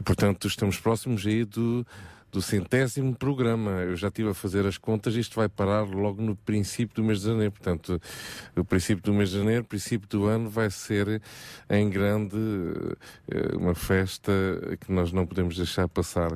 e, 0.00 0.02
portanto, 0.02 0.48
estamos 0.48 0.80
próximos 0.80 1.26
aí 1.26 1.44
do, 1.44 1.86
do 2.32 2.40
centésimo 2.40 3.14
programa. 3.14 3.72
Eu 3.82 3.94
já 3.94 4.08
estive 4.08 4.30
a 4.30 4.34
fazer 4.34 4.66
as 4.66 4.78
contas, 4.78 5.14
isto 5.14 5.36
vai 5.36 5.50
parar 5.50 5.82
logo 5.82 6.22
no 6.22 6.34
princípio 6.34 6.96
do 6.96 7.04
mês 7.04 7.20
de 7.20 7.26
janeiro. 7.26 7.52
Portanto, 7.52 8.00
o 8.56 8.64
princípio 8.64 9.04
do 9.04 9.12
mês 9.12 9.28
de 9.28 9.36
janeiro, 9.36 9.64
princípio 9.64 10.08
do 10.08 10.24
ano, 10.24 10.48
vai 10.48 10.70
ser 10.70 11.20
em 11.68 11.90
grande 11.90 12.36
eh, 13.30 13.54
uma 13.54 13.74
festa 13.74 14.32
que 14.80 14.90
nós 14.90 15.12
não 15.12 15.26
podemos 15.26 15.56
deixar 15.56 15.86
passar. 15.88 16.32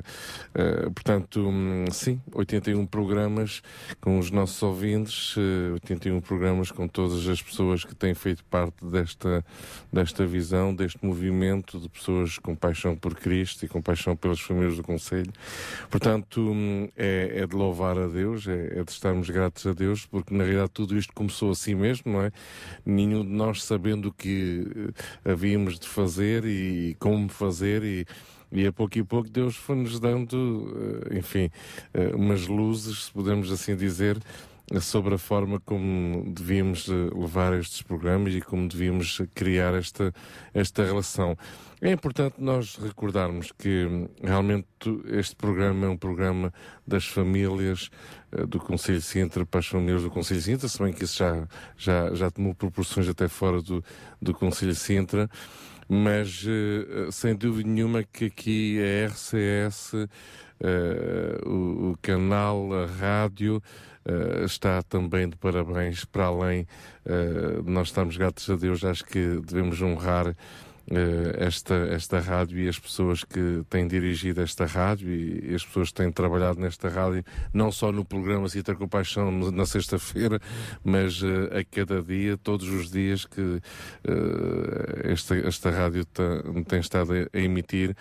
Eh, 0.53 0.89
portanto, 0.93 1.49
hum, 1.49 1.85
sim, 1.91 2.21
81 2.31 2.85
programas 2.85 3.63
com 3.99 4.19
os 4.19 4.29
nossos 4.29 4.61
ouvintes, 4.61 5.35
81 5.73 6.17
eh, 6.17 6.21
programas 6.21 6.69
com 6.69 6.87
todas 6.87 7.27
as 7.27 7.41
pessoas 7.41 7.83
que 7.83 7.95
têm 7.95 8.13
feito 8.13 8.43
parte 8.45 8.85
desta, 8.85 9.43
desta 9.91 10.27
visão, 10.27 10.75
deste 10.75 11.03
movimento 11.03 11.79
de 11.79 11.89
pessoas 11.89 12.37
com 12.37 12.55
paixão 12.55 12.95
por 12.95 13.15
Cristo 13.15 13.65
e 13.65 13.67
com 13.67 13.81
paixão 13.81 14.15
pelas 14.15 14.39
famílias 14.39 14.77
do 14.77 14.83
Conselho. 14.83 15.33
Portanto, 15.89 16.41
hum, 16.41 16.89
é, 16.97 17.41
é, 17.41 17.47
de 17.47 17.55
louvar 17.55 17.97
a 17.97 18.07
Deus, 18.07 18.47
é, 18.47 18.79
é, 18.79 18.83
de 18.83 18.91
estarmos 18.91 19.29
gratos 19.29 19.65
a 19.65 19.73
Deus, 19.73 20.05
porque 20.05 20.33
na 20.33 20.43
realidade 20.43 20.71
tudo 20.71 20.97
isto 20.97 21.13
começou 21.13 21.51
assim 21.51 21.75
mesmo, 21.75 22.11
não 22.11 22.21
é? 22.21 22.31
Nenhum 22.85 23.23
de 23.23 23.31
nós 23.31 23.63
sabendo 23.63 24.09
o 24.09 24.13
que 24.13 24.93
eh, 25.25 25.31
havíamos 25.31 25.79
de 25.79 25.87
fazer 25.87 26.45
e 26.45 26.95
como 26.99 27.29
fazer 27.29 27.83
e 27.83 28.05
e 28.49 28.65
a 28.65 28.71
pouco 28.71 28.97
e 28.97 29.03
pouco 29.03 29.29
Deus 29.29 29.57
foi-nos 29.57 29.99
dando, 29.99 31.03
eh, 31.11 31.17
enfim, 31.17 31.49
eh, 31.93 32.15
umas 32.15 32.47
luzes, 32.47 33.05
se 33.05 33.11
podemos 33.11 33.51
assim 33.51 33.75
dizer, 33.75 34.17
sobre 34.81 35.15
a 35.15 35.17
forma 35.17 35.59
como 35.61 36.25
devíamos 36.33 36.87
levar 36.87 37.53
estes 37.53 37.81
programas 37.81 38.33
e 38.33 38.41
como 38.41 38.67
devíamos 38.67 39.21
criar 39.33 39.73
esta, 39.73 40.13
esta 40.53 40.83
relação. 40.83 41.37
É 41.79 41.91
importante 41.91 42.37
nós 42.39 42.75
recordarmos 42.75 43.51
que 43.51 43.85
realmente 44.23 44.67
este 45.11 45.35
programa 45.35 45.85
é 45.85 45.89
um 45.89 45.97
programa 45.97 46.51
das 46.87 47.05
famílias 47.05 47.91
uh, 48.31 48.47
do 48.47 48.59
Conselho 48.59 48.97
de 48.97 49.03
Sintra 49.03 49.45
para 49.45 49.59
as 49.59 49.67
famílias 49.67 50.01
do 50.01 50.09
Conselho 50.09 50.39
de 50.39 50.45
Sintra, 50.47 50.67
se 50.67 50.81
bem 50.81 50.91
que 50.91 51.03
isso 51.03 51.17
já, 51.17 51.47
já, 51.77 52.15
já 52.15 52.31
tomou 52.31 52.55
proporções 52.55 53.07
até 53.07 53.27
fora 53.27 53.61
do, 53.61 53.83
do 54.19 54.33
Conselho 54.33 54.71
de 54.71 54.79
Sintra, 54.79 55.29
mas 55.87 56.43
uh, 56.45 57.11
sem 57.11 57.35
dúvida 57.35 57.69
nenhuma 57.69 58.03
que 58.03 58.25
aqui 58.25 58.79
a 58.81 59.09
RCS, 59.09 59.93
uh, 59.93 61.47
o, 61.47 61.91
o, 61.91 61.97
canal, 62.01 62.73
a 62.73 62.85
rádio, 62.87 63.61
está 64.45 64.81
também 64.81 65.27
de 65.27 65.35
parabéns 65.35 66.05
para 66.05 66.27
além. 66.27 66.65
nós 67.65 67.89
estamos 67.89 68.15
gratos 68.15 68.49
a 68.49 68.55
Deus, 68.55 68.85
acho 68.85 69.03
que 69.03 69.41
devemos 69.45 69.81
honrar 69.81 70.27
eh, 70.29 70.35
esta, 71.37 71.75
esta 71.91 72.19
rádio 72.19 72.59
e 72.59 72.69
as 72.69 72.79
pessoas 72.79 73.23
que 73.23 73.63
têm 73.69 73.87
dirigido 73.87 74.41
esta 74.41 74.65
rádio 74.65 75.11
e, 75.11 75.53
as 75.53 75.65
pessoas 75.65 75.89
que 75.89 75.95
têm 75.95 76.11
trabalhado 76.11 76.59
nesta 76.59 76.87
rádio, 76.87 77.25
não 77.53 77.71
só 77.71 77.91
no 77.91 78.05
programa 78.05 78.47
Cita 78.47 78.73
com 78.73 78.87
Paixão 78.87 79.31
na 79.51 79.65
sexta-feira, 79.65 80.39
mas 80.83 81.21
uh, 81.21 81.49
a 81.59 81.63
cada 81.63 82.01
dia, 82.01 82.37
todos 82.37 82.69
os 82.69 82.89
dias 82.89 83.25
que 83.25 83.41
uh, 83.41 83.61
esta, 85.03 85.35
esta 85.35 85.69
rádio 85.69 86.05
tem 86.67 86.79
estado 86.79 87.13
a, 87.13 87.37
a 87.37 87.41
emitir. 87.41 87.95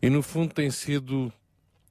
E 0.00 0.08
no 0.08 0.22
fundo 0.22 0.54
tem 0.54 0.70
sido 0.70 1.32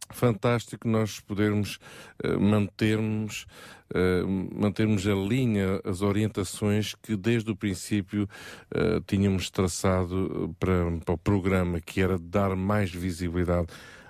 fantástico 0.09 0.87
nós 0.87 1.19
podermos 1.19 1.79
uh, 2.23 2.39
mantermos 2.39 3.45
uh, 3.93 4.27
mantermos 4.53 5.07
a 5.07 5.13
linha, 5.13 5.81
as 5.83 6.01
orientações 6.01 6.95
que 6.95 7.15
desde 7.15 7.51
o 7.51 7.55
princípio 7.55 8.23
uh, 8.23 9.01
tínhamos 9.05 9.49
traçado 9.49 10.55
para, 10.59 10.91
para 11.05 11.13
o 11.13 11.17
programa, 11.17 11.79
que 11.79 12.01
era 12.01 12.17
dar 12.17 12.55
mais 12.55 12.91
visibilidade 12.91 13.67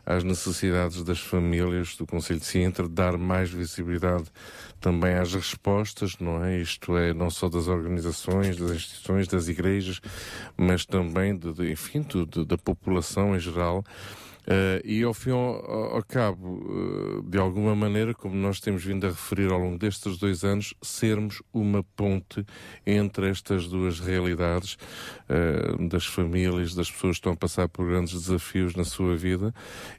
às 0.08 0.24
necessidades 0.24 1.04
das 1.04 1.20
famílias 1.20 1.98
do 1.98 2.08
Conselho 2.08 2.40
de 2.40 2.46
Sintra, 2.46 2.88
dar 2.88 3.18
mais 3.18 3.50
visibilidade 3.50 4.24
também 4.80 5.16
às 5.16 5.34
respostas, 5.34 6.18
não 6.18 6.46
é? 6.46 6.62
Isto 6.62 6.96
é, 6.96 7.14
não 7.14 7.30
só 7.30 7.50
das 7.50 7.68
organizações, 7.68 8.56
das 8.56 8.72
instituições, 8.72 9.28
das 9.28 9.50
igrejas, 9.50 10.00
mas 10.56 10.86
também, 10.86 11.38
de, 11.38 11.52
de 11.52 11.70
enfim, 11.70 12.04
de, 12.04 12.46
da 12.46 12.58
população 12.58 13.36
em 13.36 13.40
geral. 13.40 13.84
Uh, 14.48 14.80
e 14.86 15.04
ao 15.04 15.14
fim 15.14 15.32
ao, 15.32 15.96
ao 15.96 16.04
cabo, 16.04 16.64
uh, 16.64 17.22
de 17.24 17.38
alguma 17.38 17.76
maneira, 17.76 18.14
como 18.14 18.34
nós 18.34 18.62
temos 18.62 18.82
vindo 18.82 19.06
a 19.06 19.10
referir 19.10 19.52
ao 19.52 19.60
longo 19.60 19.78
destes 19.78 20.18
dois 20.18 20.46
anos, 20.46 20.74
sermos 20.82 21.44
uma 21.54 21.84
ponte 21.84 22.46
entre 22.86 23.30
estas 23.30 23.68
duas 23.68 24.00
realidades 24.00 24.78
uh, 25.30 25.90
das 25.90 26.06
famílias, 26.06 26.74
das 26.74 26.90
pessoas 26.90 27.18
que 27.18 27.20
estão 27.20 27.34
a 27.34 27.36
passar 27.36 27.68
por 27.68 27.86
grandes 27.88 28.14
desafios 28.14 28.74
na 28.74 28.86
sua 28.86 29.18
vida 29.18 29.54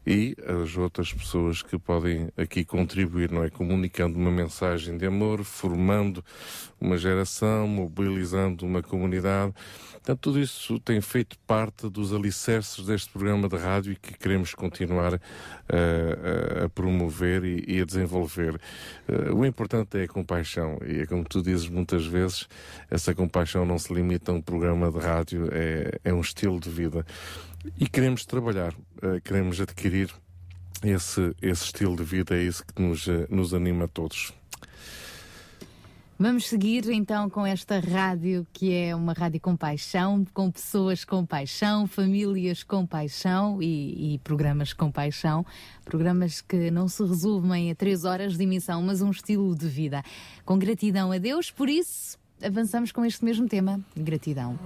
e 0.06 0.34
as 0.62 0.78
outras 0.78 1.12
pessoas 1.12 1.62
que 1.62 1.78
podem 1.78 2.30
aqui 2.34 2.64
contribuir, 2.64 3.30
não 3.30 3.44
é? 3.44 3.50
Comunicando 3.50 4.18
uma 4.18 4.30
mensagem 4.30 4.96
de 4.96 5.04
amor, 5.04 5.44
formando 5.44 6.24
uma 6.80 6.96
geração, 6.96 7.68
mobilizando 7.68 8.64
uma 8.64 8.82
comunidade. 8.82 9.52
Portanto, 10.08 10.22
tudo 10.22 10.40
isso 10.40 10.78
tem 10.80 11.02
feito 11.02 11.38
parte 11.40 11.86
dos 11.90 12.14
alicerces 12.14 12.86
deste 12.86 13.10
programa 13.10 13.46
de 13.46 13.56
rádio 13.58 13.92
e 13.92 13.96
que 13.96 14.16
queremos 14.16 14.54
continuar 14.54 15.16
a, 15.16 16.64
a 16.64 16.68
promover 16.70 17.44
e, 17.44 17.62
e, 17.68 17.82
a 17.82 17.84
desenvolver. 17.84 18.58
Uh, 19.06 19.34
o 19.34 19.44
importante 19.44 19.98
é 19.98 20.04
a 20.04 20.08
compaixão 20.08 20.78
e 20.82 21.00
é 21.00 21.06
como 21.06 21.24
tu 21.24 21.42
dizes 21.42 21.68
muitas 21.68 22.06
vezes, 22.06 22.48
essa 22.90 23.14
compaixão 23.14 23.66
não 23.66 23.78
se 23.78 23.92
limita 23.92 24.32
a 24.32 24.34
um 24.34 24.40
programa 24.40 24.90
de 24.90 24.98
rádio, 24.98 25.50
é, 25.52 25.98
é 26.02 26.14
um 26.14 26.22
estilo 26.22 26.58
de 26.58 26.70
vida. 26.70 27.04
E 27.78 27.86
queremos 27.86 28.24
trabalhar, 28.24 28.72
uh, 28.72 29.20
queremos 29.22 29.60
adquirir 29.60 30.10
esse, 30.82 31.36
esse 31.42 31.64
estilo 31.64 31.94
de 31.94 32.04
vida, 32.04 32.34
é 32.34 32.42
isso 32.44 32.64
que 32.64 32.80
nos, 32.80 33.06
uh, 33.08 33.26
nos 33.28 33.52
anima 33.52 33.84
a 33.84 33.88
todos. 33.88 34.32
Vamos 36.20 36.48
seguir 36.48 36.90
então 36.90 37.30
com 37.30 37.46
esta 37.46 37.78
rádio 37.78 38.44
que 38.52 38.74
é 38.74 38.92
uma 38.92 39.12
rádio 39.12 39.40
com 39.40 39.56
paixão, 39.56 40.26
com 40.34 40.50
pessoas 40.50 41.04
com 41.04 41.24
paixão, 41.24 41.86
famílias 41.86 42.64
com 42.64 42.84
paixão 42.84 43.62
e, 43.62 44.14
e, 44.14 44.18
programas 44.18 44.72
com 44.72 44.90
paixão. 44.90 45.46
Programas 45.84 46.40
que 46.40 46.72
não 46.72 46.88
se 46.88 47.04
resumem 47.04 47.70
a 47.70 47.74
três 47.76 48.04
horas 48.04 48.36
de 48.36 48.42
emissão, 48.42 48.82
mas 48.82 49.00
um 49.00 49.12
estilo 49.12 49.54
de 49.54 49.68
vida. 49.68 50.02
Com 50.44 50.58
gratidão 50.58 51.12
a 51.12 51.18
Deus, 51.18 51.52
por 51.52 51.68
isso 51.68 52.18
avançamos 52.42 52.90
com 52.90 53.04
este 53.04 53.24
mesmo 53.24 53.46
tema: 53.46 53.80
gratidão. 53.96 54.58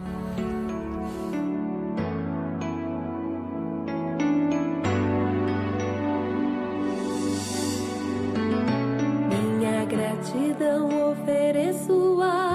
Gratidão 10.22 11.10
ofereço 11.10 12.20
a 12.22 12.51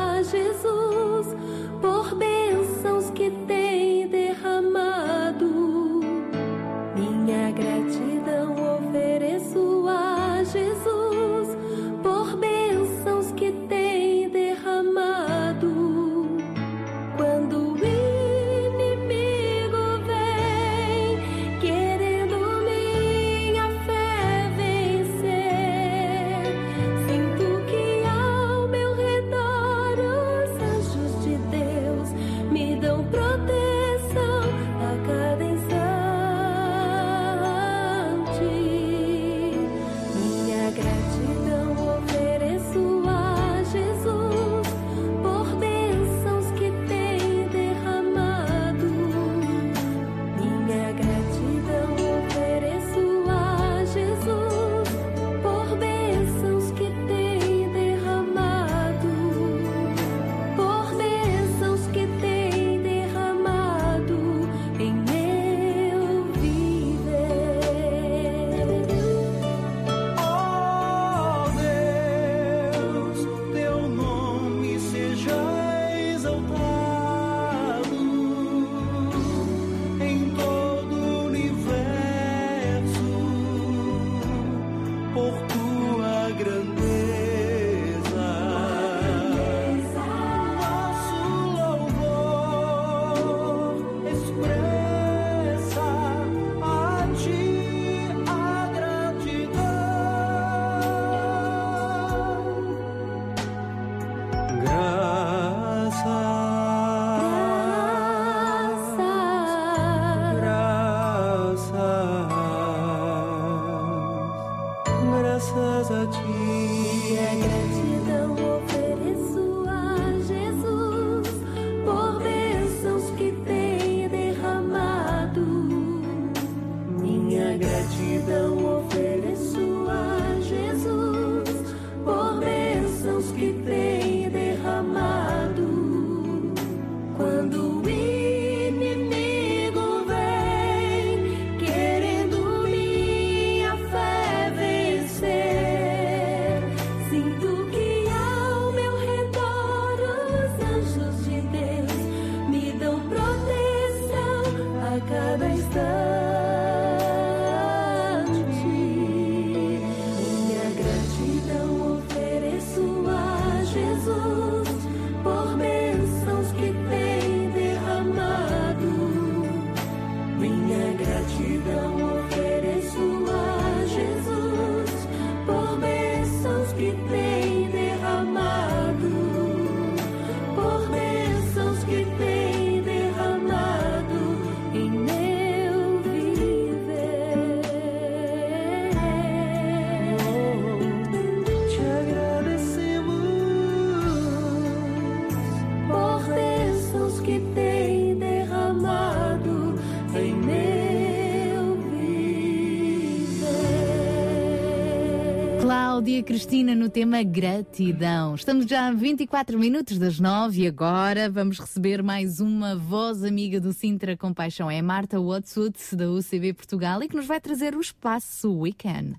Cristina 206.38 206.76
no 206.76 206.88
tema 206.88 207.24
gratidão. 207.24 208.36
Estamos 208.36 208.68
já 208.68 208.90
a 208.90 208.92
24 208.92 209.58
minutos 209.58 209.98
das 209.98 210.20
9 210.20 210.62
e 210.62 210.68
agora 210.68 211.28
vamos 211.32 211.58
receber 211.58 212.04
mais 212.04 212.40
uma 212.40 212.76
voz 212.76 213.24
amiga 213.24 213.60
do 213.60 213.74
Sintra 213.74 214.16
Compaixão. 214.16 214.70
É 214.70 214.80
Marta 214.80 215.20
Watswood 215.20 215.76
da 215.94 216.08
UCB 216.08 216.54
Portugal 216.54 217.02
e 217.02 217.08
que 217.08 217.16
nos 217.16 217.26
vai 217.26 217.42
trazer 217.42 217.76
o 217.76 217.82
espaço 217.82 218.56
Weekend. 218.56 219.16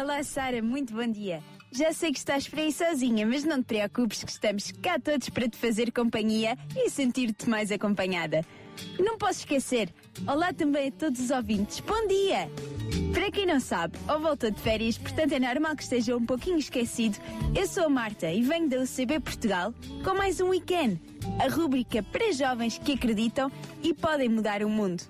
Olá 0.00 0.22
Sara, 0.22 0.62
muito 0.62 0.94
bom 0.94 1.10
dia. 1.10 1.42
Já 1.72 1.92
sei 1.92 2.12
que 2.12 2.18
estás 2.18 2.46
por 2.46 2.60
aí 2.60 2.70
sozinha, 2.70 3.26
mas 3.26 3.42
não 3.42 3.60
te 3.60 3.66
preocupes 3.66 4.22
que 4.22 4.30
estamos 4.30 4.70
cá 4.80 4.96
todos 5.00 5.28
para 5.28 5.48
te 5.48 5.56
fazer 5.56 5.90
companhia 5.90 6.56
e 6.76 6.88
sentir-te 6.88 7.50
mais 7.50 7.72
acompanhada. 7.72 8.46
Não 8.98 9.18
posso 9.18 9.40
esquecer. 9.40 9.92
Olá 10.26 10.52
também 10.52 10.88
a 10.88 10.92
todos 10.92 11.20
os 11.20 11.30
ouvintes. 11.30 11.80
Bom 11.80 12.06
dia! 12.06 12.48
Para 13.12 13.30
quem 13.30 13.46
não 13.46 13.60
sabe, 13.60 13.98
ou 14.08 14.20
voltou 14.20 14.50
de 14.50 14.60
férias, 14.60 14.98
portanto 14.98 15.32
é 15.32 15.38
normal 15.38 15.76
que 15.76 15.82
esteja 15.82 16.16
um 16.16 16.24
pouquinho 16.24 16.58
esquecido. 16.58 17.18
Eu 17.54 17.66
sou 17.66 17.84
a 17.84 17.88
Marta 17.88 18.30
e 18.30 18.42
venho 18.42 18.68
da 18.68 18.78
UCB 18.78 19.20
Portugal 19.20 19.72
com 20.02 20.14
mais 20.14 20.40
um 20.40 20.48
weekend. 20.48 21.00
A 21.42 21.48
rúbrica 21.48 22.02
para 22.02 22.32
jovens 22.32 22.78
que 22.78 22.92
acreditam 22.92 23.50
e 23.82 23.94
podem 23.94 24.28
mudar 24.28 24.62
o 24.62 24.68
mundo. 24.68 25.02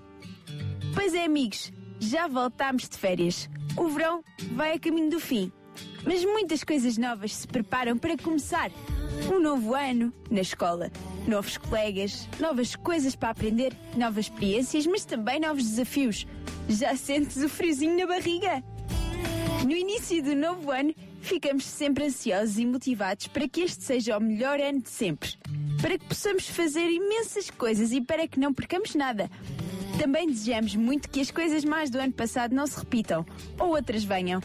Pois 0.94 1.14
é, 1.14 1.24
amigos, 1.24 1.72
já 1.98 2.28
voltámos 2.28 2.88
de 2.88 2.96
férias. 2.96 3.48
O 3.76 3.88
verão 3.88 4.22
vai 4.52 4.74
a 4.74 4.78
caminho 4.78 5.10
do 5.10 5.18
fim. 5.18 5.50
Mas 6.06 6.24
muitas 6.24 6.62
coisas 6.62 6.98
novas 6.98 7.34
se 7.34 7.46
preparam 7.46 7.96
para 7.96 8.16
começar. 8.16 8.70
Um 9.32 9.40
novo 9.40 9.74
ano 9.74 10.12
na 10.30 10.40
escola, 10.40 10.90
novos 11.26 11.56
colegas, 11.56 12.28
novas 12.38 12.76
coisas 12.76 13.16
para 13.16 13.30
aprender, 13.30 13.72
novas 13.96 14.26
experiências, 14.26 14.86
mas 14.86 15.04
também 15.04 15.40
novos 15.40 15.64
desafios. 15.64 16.26
Já 16.68 16.94
sentes 16.96 17.42
o 17.42 17.48
friozinho 17.48 17.96
na 17.98 18.06
barriga? 18.06 18.62
No 19.64 19.72
início 19.72 20.22
do 20.22 20.36
novo 20.36 20.70
ano, 20.70 20.94
ficamos 21.22 21.64
sempre 21.64 22.04
ansiosos 22.04 22.58
e 22.58 22.66
motivados 22.66 23.28
para 23.28 23.48
que 23.48 23.62
este 23.62 23.82
seja 23.82 24.18
o 24.18 24.20
melhor 24.20 24.60
ano 24.60 24.82
de 24.82 24.90
sempre. 24.90 25.30
Para 25.80 25.98
que 25.98 26.04
possamos 26.04 26.46
fazer 26.48 26.86
imensas 26.90 27.50
coisas 27.50 27.92
e 27.92 28.00
para 28.00 28.28
que 28.28 28.38
não 28.38 28.52
percamos 28.52 28.94
nada. 28.94 29.30
Também 29.98 30.26
desejamos 30.26 30.74
muito 30.74 31.08
que 31.08 31.20
as 31.20 31.30
coisas 31.30 31.64
mais 31.64 31.88
do 31.88 31.98
ano 31.98 32.12
passado 32.12 32.54
não 32.54 32.66
se 32.66 32.78
repitam 32.78 33.24
ou 33.58 33.68
outras 33.68 34.04
venham. 34.04 34.42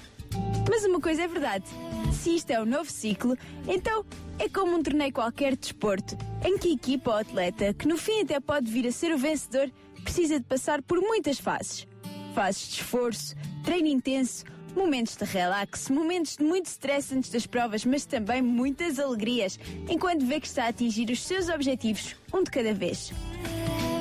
Mas 0.69 0.83
uma 0.85 0.99
coisa 0.99 1.23
é 1.23 1.27
verdade: 1.27 1.65
se 2.13 2.35
isto 2.35 2.51
é 2.51 2.61
um 2.61 2.65
novo 2.65 2.91
ciclo, 2.91 3.37
então 3.67 4.05
é 4.37 4.47
como 4.47 4.75
um 4.75 4.83
torneio 4.83 5.11
qualquer 5.11 5.53
de 5.53 5.61
desporto, 5.61 6.17
em 6.45 6.57
que 6.57 6.69
a 6.69 6.73
equipa 6.73 7.11
ou 7.11 7.17
atleta, 7.17 7.73
que 7.73 7.87
no 7.87 7.97
fim 7.97 8.21
até 8.21 8.39
pode 8.39 8.71
vir 8.71 8.87
a 8.87 8.91
ser 8.91 9.13
o 9.13 9.17
vencedor, 9.17 9.71
precisa 10.03 10.39
de 10.39 10.45
passar 10.45 10.81
por 10.81 10.99
muitas 10.99 11.39
fases. 11.39 11.87
Fases 12.33 12.69
de 12.69 12.75
esforço, 12.75 13.35
treino 13.63 13.87
intenso, 13.87 14.43
momentos 14.79 15.17
de 15.17 15.25
relax, 15.25 15.89
momentos 15.89 16.37
de 16.37 16.43
muito 16.45 16.67
stress 16.67 17.13
antes 17.13 17.29
das 17.29 17.45
provas, 17.45 17.83
mas 17.83 18.05
também 18.05 18.41
muitas 18.41 18.97
alegrias, 18.97 19.59
enquanto 19.89 20.25
vê 20.25 20.39
que 20.39 20.47
está 20.47 20.63
a 20.63 20.67
atingir 20.69 21.11
os 21.11 21.21
seus 21.21 21.49
objetivos, 21.49 22.15
um 22.33 22.41
de 22.41 22.49
cada 22.49 22.73
vez. 22.73 23.11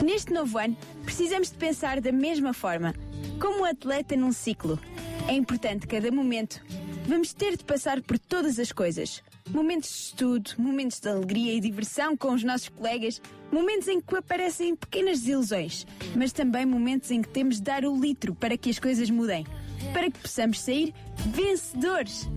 Neste 0.05 0.33
novo 0.33 0.57
ano, 0.57 0.77
precisamos 1.03 1.51
de 1.51 1.57
pensar 1.57 2.01
da 2.01 2.13
mesma 2.13 2.55
forma, 2.55 2.95
como 3.41 3.63
um 3.63 3.65
atleta 3.65 4.17
num 4.17 4.31
ciclo. 4.31 4.79
É 5.27 5.33
importante 5.33 5.85
cada 5.85 6.13
momento. 6.13 6.65
Vamos 7.09 7.33
ter 7.33 7.57
de 7.57 7.65
passar 7.65 8.01
por 8.01 8.17
todas 8.17 8.61
as 8.61 8.71
coisas. 8.71 9.21
Momentos 9.51 9.91
de 9.91 9.97
estudo, 9.97 10.51
momentos 10.59 11.01
de 11.01 11.09
alegria 11.09 11.55
e 11.55 11.61
diversão 11.61 12.17
com 12.17 12.33
os 12.35 12.45
nossos 12.45 12.69
colegas, 12.69 13.21
momentos 13.51 13.89
em 13.89 14.01
que 14.01 14.15
aparecem 14.15 14.77
pequenas 14.77 15.21
desilusões, 15.21 15.85
mas 16.15 16.33
também 16.33 16.65
momentos 16.65 17.11
em 17.11 17.21
que 17.21 17.29
temos 17.29 17.57
de 17.57 17.63
dar 17.63 17.85
o 17.85 18.01
litro 18.01 18.33
para 18.33 18.57
que 18.57 18.71
as 18.71 18.79
coisas 18.79 19.11
mudem, 19.11 19.45
para 19.93 20.11
que 20.11 20.19
possamos 20.19 20.61
sair 20.61 20.95
vencedores. 21.17 22.29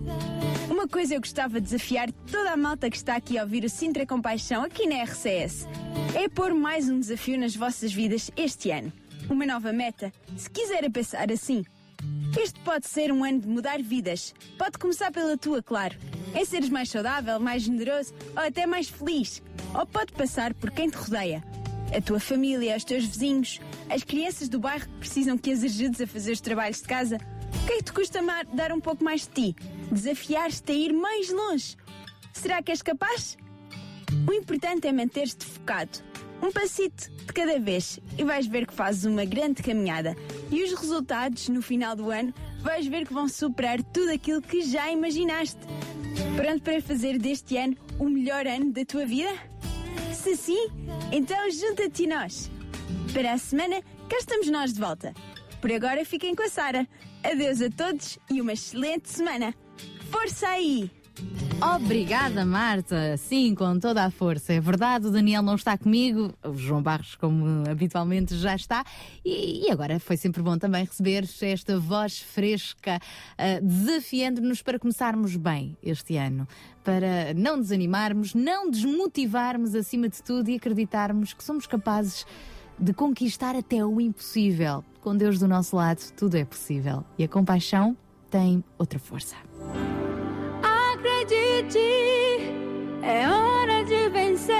Uma 0.70 0.88
coisa 0.88 1.14
eu 1.14 1.20
gostava 1.20 1.60
de 1.60 1.66
desafiar 1.66 2.10
toda 2.30 2.50
a 2.50 2.56
malta 2.56 2.90
que 2.90 2.96
está 2.96 3.16
aqui 3.16 3.38
a 3.38 3.42
ouvir 3.42 3.64
o 3.64 3.68
Sintra 3.68 4.06
Compaixão 4.06 4.62
aqui 4.64 4.86
na 4.86 5.02
RCS 5.02 5.66
é 6.14 6.28
pôr 6.28 6.54
mais 6.54 6.88
um 6.88 7.00
desafio 7.00 7.38
nas 7.38 7.54
vossas 7.56 7.92
vidas 7.92 8.30
este 8.36 8.70
ano. 8.70 8.92
Uma 9.30 9.46
nova 9.46 9.72
meta, 9.72 10.12
se 10.36 10.50
quiserem 10.50 10.90
pensar 10.90 11.30
assim. 11.30 11.64
Este 12.38 12.58
pode 12.60 12.86
ser 12.86 13.12
um 13.12 13.24
ano 13.24 13.40
de 13.40 13.48
mudar 13.48 13.80
vidas. 13.80 14.34
Pode 14.58 14.78
começar 14.78 15.12
pela 15.12 15.36
tua, 15.36 15.62
claro. 15.62 15.96
Em 16.34 16.44
seres 16.44 16.68
mais 16.68 16.90
saudável, 16.90 17.38
mais 17.38 17.62
generoso 17.62 18.12
ou 18.34 18.42
até 18.42 18.66
mais 18.66 18.88
feliz. 18.88 19.42
Ou 19.74 19.86
pode 19.86 20.12
passar 20.12 20.52
por 20.54 20.70
quem 20.70 20.90
te 20.90 20.96
rodeia. 20.96 21.42
A 21.96 22.00
tua 22.00 22.18
família, 22.18 22.76
os 22.76 22.84
teus 22.84 23.04
vizinhos, 23.04 23.60
as 23.92 24.02
crianças 24.02 24.48
do 24.48 24.58
bairro 24.58 24.88
precisam 24.98 25.36
que 25.36 25.52
as 25.52 25.62
ajudes 25.62 26.00
a 26.00 26.06
fazer 26.06 26.32
os 26.32 26.40
trabalhos 26.40 26.78
de 26.78 26.88
casa. 26.88 27.18
O 27.62 27.66
que 27.66 27.74
é 27.74 27.76
que 27.76 27.84
te 27.84 27.92
custa 27.92 28.20
dar 28.54 28.72
um 28.72 28.80
pouco 28.80 29.04
mais 29.04 29.26
de 29.26 29.52
ti? 29.52 29.56
Desafiar-te 29.90 30.72
a 30.72 30.74
ir 30.74 30.94
mais 30.94 31.30
longe. 31.30 31.76
Será 32.32 32.62
que 32.62 32.72
és 32.72 32.80
capaz? 32.80 33.36
O 34.26 34.32
importante 34.32 34.86
é 34.86 34.92
manter-te 34.92 35.44
focado. 35.44 35.98
Um 36.42 36.50
passito 36.50 37.10
de 37.10 37.32
cada 37.34 37.58
vez 37.60 38.00
e 38.16 38.24
vais 38.24 38.46
ver 38.46 38.66
que 38.66 38.72
fazes 38.72 39.04
uma 39.04 39.26
grande 39.26 39.62
caminhada. 39.62 40.16
E 40.50 40.64
os 40.64 40.72
resultados, 40.72 41.50
no 41.50 41.60
final 41.60 41.94
do 41.94 42.10
ano, 42.10 42.32
vais 42.62 42.86
ver 42.86 43.06
que 43.06 43.12
vão 43.12 43.28
superar 43.28 43.82
tudo 43.82 44.10
aquilo 44.10 44.40
que 44.40 44.62
já 44.62 44.90
imaginaste. 44.90 45.60
Pronto 46.34 46.62
para 46.62 46.80
fazer 46.80 47.18
deste 47.18 47.58
ano 47.58 47.76
o 47.98 48.08
melhor 48.08 48.46
ano 48.46 48.72
da 48.72 48.86
tua 48.86 49.04
vida? 49.04 49.30
Se 50.14 50.34
sim, 50.34 50.68
então 51.12 51.50
junta-te 51.50 52.10
a 52.10 52.20
nós. 52.20 52.50
Para 53.12 53.34
a 53.34 53.38
semana, 53.38 53.82
cá 54.08 54.16
estamos 54.16 54.48
nós 54.48 54.72
de 54.72 54.80
volta. 54.80 55.12
Por 55.60 55.70
agora 55.70 56.02
fiquem 56.02 56.34
com 56.34 56.42
a 56.44 56.48
Sara. 56.48 56.88
Adeus 57.22 57.60
a 57.60 57.68
todos 57.68 58.18
e 58.30 58.40
uma 58.40 58.54
excelente 58.54 59.10
semana. 59.10 59.54
Força 60.10 60.48
aí! 60.48 60.90
Obrigada, 61.76 62.44
Marta. 62.46 63.16
Sim, 63.18 63.54
com 63.54 63.78
toda 63.78 64.02
a 64.02 64.10
força. 64.10 64.54
É 64.54 64.60
verdade, 64.60 65.06
o 65.06 65.10
Daniel 65.10 65.42
não 65.42 65.56
está 65.56 65.76
comigo, 65.76 66.32
o 66.42 66.54
João 66.54 66.82
Barros, 66.82 67.14
como 67.14 67.68
habitualmente, 67.70 68.34
já 68.34 68.56
está. 68.56 68.82
E, 69.22 69.66
e 69.66 69.70
agora 69.70 70.00
foi 70.00 70.16
sempre 70.16 70.42
bom 70.42 70.56
também 70.56 70.84
receber 70.84 71.28
esta 71.42 71.78
voz 71.78 72.18
fresca, 72.18 72.98
uh, 72.98 73.64
desafiando-nos 73.64 74.62
para 74.62 74.78
começarmos 74.78 75.36
bem 75.36 75.76
este 75.82 76.16
ano. 76.16 76.48
Para 76.82 77.34
não 77.34 77.60
desanimarmos, 77.60 78.34
não 78.34 78.70
desmotivarmos 78.70 79.74
acima 79.74 80.08
de 80.08 80.20
tudo 80.22 80.48
e 80.48 80.56
acreditarmos 80.56 81.34
que 81.34 81.44
somos 81.44 81.66
capazes 81.66 82.20
de 82.24 82.51
conquistar 82.94 83.56
até 83.56 83.84
o 83.84 84.00
impossível. 84.00 84.84
Com 85.00 85.16
Deus 85.16 85.38
do 85.38 85.48
nosso 85.48 85.76
lado, 85.76 86.00
tudo 86.16 86.36
é 86.36 86.44
possível. 86.44 87.04
E 87.18 87.24
a 87.24 87.28
compaixão 87.28 87.96
tem 88.30 88.62
outra 88.78 88.98
força 88.98 89.36
acredite, 91.22 91.78
é 93.02 93.28
hora 93.28 93.84
de 93.84 94.08
vencer. 94.08 94.54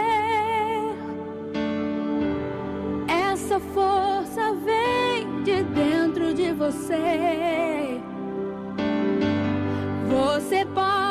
Essa 3.08 3.58
força 3.60 4.54
vem 4.64 5.42
de 5.44 5.62
dentro 5.64 6.34
de 6.34 6.52
você. 6.52 8.00
Você 10.08 10.64
pode 10.66 11.01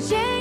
A 0.00 0.39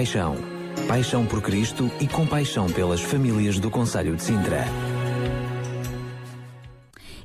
Compaixão. 0.00 0.34
Paixão 0.88 1.26
por 1.26 1.42
Cristo 1.42 1.90
e 2.00 2.08
compaixão 2.08 2.72
pelas 2.72 3.02
famílias 3.02 3.60
do 3.60 3.70
Conselho 3.70 4.16
de 4.16 4.22
Sintra. 4.22 4.64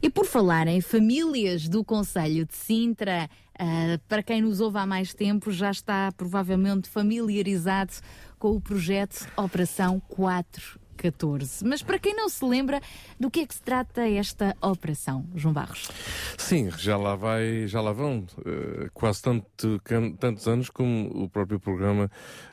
E 0.02 0.10
por 0.10 0.26
falar 0.26 0.68
em 0.68 0.82
famílias 0.82 1.70
do 1.70 1.86
Conselho 1.86 2.46
de 2.46 2.54
Sintra, 2.54 3.30
uh, 3.54 3.98
para 4.10 4.22
quem 4.22 4.42
nos 4.42 4.60
ouve 4.60 4.78
há 4.78 4.86
mais 4.86 5.14
tempo, 5.14 5.52
já 5.52 5.72
está 5.72 6.12
provavelmente 6.18 6.90
familiarizado 6.90 7.94
com 8.38 8.52
o 8.58 8.60
projeto 8.60 9.26
Operação 9.38 10.02
4 10.10 10.78
14. 10.96 11.66
Mas 11.66 11.82
para 11.84 12.00
quem 12.00 12.16
não 12.16 12.30
se 12.30 12.44
lembra, 12.44 12.82
do 13.20 13.30
que 13.30 13.42
é 13.42 13.46
que 13.46 13.54
se 13.54 13.62
trata 13.62 14.08
esta 14.08 14.56
operação, 14.62 15.26
João 15.36 15.54
Barros? 15.54 15.90
Sim, 16.38 16.70
já 16.78 16.98
lá 16.98 17.16
vai, 17.16 17.68
já 17.68 17.82
lá 17.82 17.92
vão 17.92 18.26
uh, 18.40 18.90
quase 18.94 19.22
tanto, 19.22 19.82
tantos 20.20 20.48
anos 20.48 20.70
como 20.70 21.24
o 21.24 21.30
próprio 21.30 21.60
programa 21.60 22.10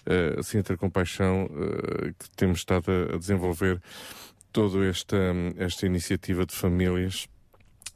uh, 0.07 0.43
Sintra 0.43 0.77
Compaixão 0.77 1.47
uh, 1.47 2.15
que 2.19 2.31
temos 2.37 2.59
estado 2.59 2.91
a, 2.91 3.15
a 3.15 3.19
desenvolver 3.19 3.81
toda 4.53 4.85
esta, 4.85 5.17
esta 5.57 5.87
iniciativa 5.87 6.45
de 6.45 6.55
famílias 6.55 7.27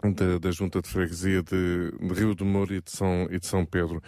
da, 0.02 0.38
da, 0.38 0.50
Junta 0.50 0.80
de 0.80 0.88
Freguesia 0.88 1.42
de, 1.42 1.90
de, 1.90 2.14
Rio 2.14 2.34
do 2.34 2.44
Moro 2.44 2.74
e 2.74 2.80
de 2.80 2.90
São, 2.90 3.26
e 3.30 3.38
de 3.38 3.46
São 3.46 3.64
Pedro. 3.64 4.02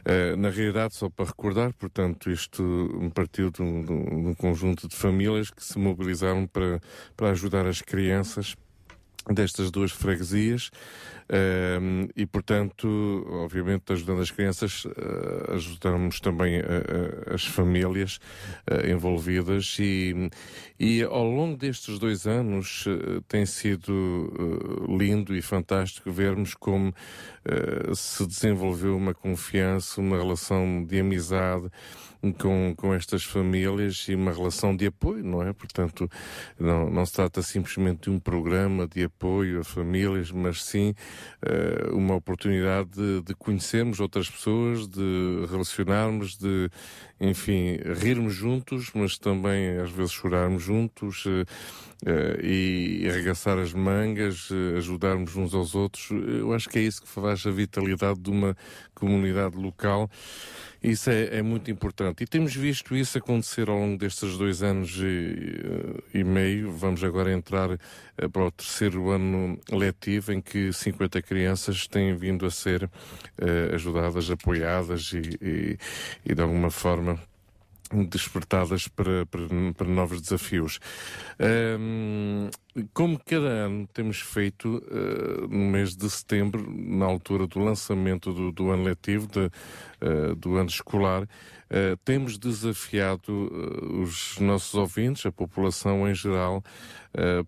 Uh, 0.00 0.36
na 0.36 0.50
realidade, 0.50 0.94
só 0.94 1.08
para 1.08 1.26
recordar, 1.26 1.72
portanto, 1.74 2.30
isto 2.30 3.10
partiu 3.14 3.50
de 3.50 3.62
um, 3.62 3.82
de 3.82 3.92
um 3.92 4.34
conjunto 4.34 4.88
de 4.88 4.96
famílias 4.96 5.50
que 5.50 5.64
se 5.64 5.78
mobilizaram 5.78 6.46
para, 6.46 6.80
para 7.16 7.30
ajudar 7.30 7.66
as 7.66 7.80
crianças 7.80 8.54
destas 9.32 9.70
duas 9.70 9.92
freguesias 9.92 10.70
uh, 11.28 12.10
e, 12.16 12.26
portanto, 12.26 13.26
obviamente, 13.30 13.92
ajudando 13.92 14.20
as 14.20 14.30
crianças, 14.30 14.84
uh, 14.84 15.54
ajudamos 15.54 16.20
também 16.20 16.60
uh, 16.60 17.34
as 17.34 17.44
famílias 17.44 18.18
envolvidas 18.86 19.76
e, 19.78 20.30
e 20.78 21.02
ao 21.02 21.24
longo 21.24 21.56
destes 21.56 21.98
dois 21.98 22.26
anos 22.26 22.84
tem 23.26 23.46
sido 23.46 24.86
lindo 24.88 25.34
e 25.34 25.42
fantástico 25.42 26.10
vermos 26.10 26.54
como 26.54 26.92
se 27.94 28.26
desenvolveu 28.26 28.96
uma 28.96 29.14
confiança, 29.14 30.00
uma 30.00 30.18
relação 30.18 30.84
de 30.84 31.00
amizade, 31.00 31.70
com, 32.38 32.74
com 32.76 32.92
estas 32.92 33.24
famílias 33.24 34.06
e 34.08 34.14
uma 34.14 34.32
relação 34.32 34.74
de 34.74 34.86
apoio, 34.86 35.24
não 35.24 35.42
é? 35.42 35.52
Portanto, 35.52 36.10
não, 36.58 36.90
não 36.90 37.06
se 37.06 37.12
trata 37.12 37.42
simplesmente 37.42 38.02
de 38.02 38.10
um 38.10 38.18
programa 38.18 38.86
de 38.86 39.04
apoio 39.04 39.60
a 39.60 39.64
famílias, 39.64 40.30
mas 40.30 40.64
sim 40.64 40.94
uh, 41.42 41.96
uma 41.96 42.14
oportunidade 42.14 42.90
de, 42.90 43.22
de 43.22 43.34
conhecermos 43.34 44.00
outras 44.00 44.28
pessoas, 44.28 44.88
de 44.88 45.46
relacionarmos, 45.48 46.36
de, 46.36 46.68
enfim, 47.20 47.78
rirmos 48.00 48.34
juntos, 48.34 48.90
mas 48.94 49.18
também 49.18 49.78
às 49.78 49.90
vezes 49.90 50.12
chorarmos 50.12 50.62
juntos. 50.62 51.24
Uh, 51.26 51.44
Uh, 52.06 52.38
e 52.40 53.08
arregaçar 53.08 53.58
as 53.58 53.72
mangas, 53.72 54.50
uh, 54.50 54.76
ajudarmos 54.76 55.34
uns 55.34 55.52
aos 55.52 55.74
outros. 55.74 56.08
Eu 56.12 56.52
acho 56.52 56.68
que 56.68 56.78
é 56.78 56.82
isso 56.82 57.02
que 57.02 57.08
faz 57.08 57.44
a 57.44 57.50
vitalidade 57.50 58.20
de 58.20 58.30
uma 58.30 58.56
comunidade 58.94 59.56
local 59.56 60.08
isso 60.82 61.10
é, 61.10 61.38
é, 61.38 61.42
muito 61.42 61.70
importante. 61.70 62.22
E 62.22 62.26
temos 62.26 62.54
visto 62.54 62.94
isso 62.94 63.18
acontecer 63.18 63.68
ao 63.68 63.76
longo 63.76 63.98
destes 63.98 64.36
dois 64.38 64.62
anos 64.62 64.96
e, 64.98 66.18
e 66.18 66.22
meio. 66.22 66.70
Vamos 66.72 67.02
agora 67.02 67.32
entrar 67.32 67.70
uh, 67.72 67.78
para 68.30 68.44
o 68.44 68.50
terceiro 68.50 69.10
ano 69.10 69.58
letivo, 69.70 70.32
em 70.32 70.40
que 70.40 70.72
50 70.72 71.20
crianças 71.22 71.86
têm 71.88 72.14
vindo 72.14 72.46
a 72.46 72.50
ser 72.50 72.84
uh, 72.84 73.74
ajudadas, 73.74 74.30
apoiadas 74.30 75.12
e, 75.12 75.38
e, 75.42 75.78
e 76.24 76.34
de 76.34 76.40
alguma 76.40 76.70
forma 76.70 77.18
despertadas 78.08 78.88
para, 78.88 79.26
para, 79.26 79.46
para 79.76 79.88
novos 79.88 80.20
desafios. 80.20 80.78
Um, 81.78 82.50
como 82.92 83.18
cada 83.18 83.48
ano 83.48 83.88
temos 83.92 84.20
feito 84.20 84.78
uh, 84.78 85.48
no 85.48 85.70
mês 85.70 85.96
de 85.96 86.08
setembro, 86.08 86.64
na 86.70 87.06
altura 87.06 87.46
do 87.46 87.58
lançamento 87.58 88.32
do, 88.32 88.52
do 88.52 88.70
ano 88.70 88.84
letivo, 88.84 89.26
de, 89.26 89.46
uh, 89.46 90.34
do 90.36 90.56
ano 90.56 90.68
escolar, 90.68 91.22
uh, 91.22 91.96
temos 92.04 92.38
desafiado 92.38 93.50
os 94.02 94.38
nossos 94.38 94.74
ouvintes, 94.74 95.26
a 95.26 95.32
população 95.32 96.08
em 96.08 96.14
geral, 96.14 96.62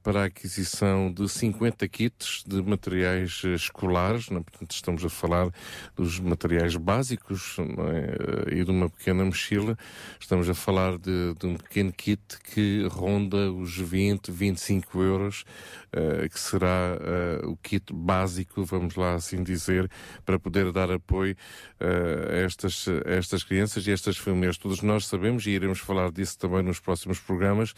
para 0.02 0.22
a 0.22 0.24
aquisição 0.24 1.12
de 1.12 1.28
50 1.28 1.86
kits 1.88 2.42
de 2.46 2.60
materiais 2.62 3.42
escolares, 3.44 4.28
né? 4.28 4.40
portanto 4.40 4.72
estamos 4.72 5.04
a 5.04 5.08
falar 5.08 5.50
dos 5.96 6.18
materiais 6.18 6.76
básicos 6.76 7.56
é? 7.58 8.56
e 8.56 8.64
de 8.64 8.70
uma 8.70 8.88
pequena 8.88 9.24
mochila, 9.24 9.76
estamos 10.18 10.48
a 10.48 10.54
falar 10.54 10.98
de, 10.98 11.34
de 11.34 11.46
um 11.46 11.56
pequeno 11.56 11.92
kit 11.92 12.20
que 12.52 12.86
ronda 12.90 13.52
os 13.52 13.76
20, 13.76 14.30
25 14.30 15.02
euros 15.02 15.44
uh, 15.94 16.28
que 16.28 16.38
será 16.38 16.96
uh, 17.42 17.50
o 17.50 17.56
kit 17.56 17.92
básico, 17.92 18.64
vamos 18.64 18.94
lá 18.96 19.14
assim 19.14 19.42
dizer, 19.42 19.90
para 20.24 20.38
poder 20.38 20.72
dar 20.72 20.90
apoio 20.90 21.36
a, 21.80 22.36
estas, 22.36 22.86
a 22.88 23.10
estas 23.12 23.44
crianças 23.44 23.86
e 23.86 23.90
a 23.90 23.94
estas 23.94 24.16
famílias. 24.16 24.58
Todos 24.58 24.82
nós 24.82 25.06
sabemos, 25.06 25.46
e 25.46 25.50
iremos 25.50 25.78
falar 25.78 26.10
disso 26.10 26.38
também 26.38 26.62
nos 26.62 26.80
próximos 26.80 27.18
programas, 27.18 27.74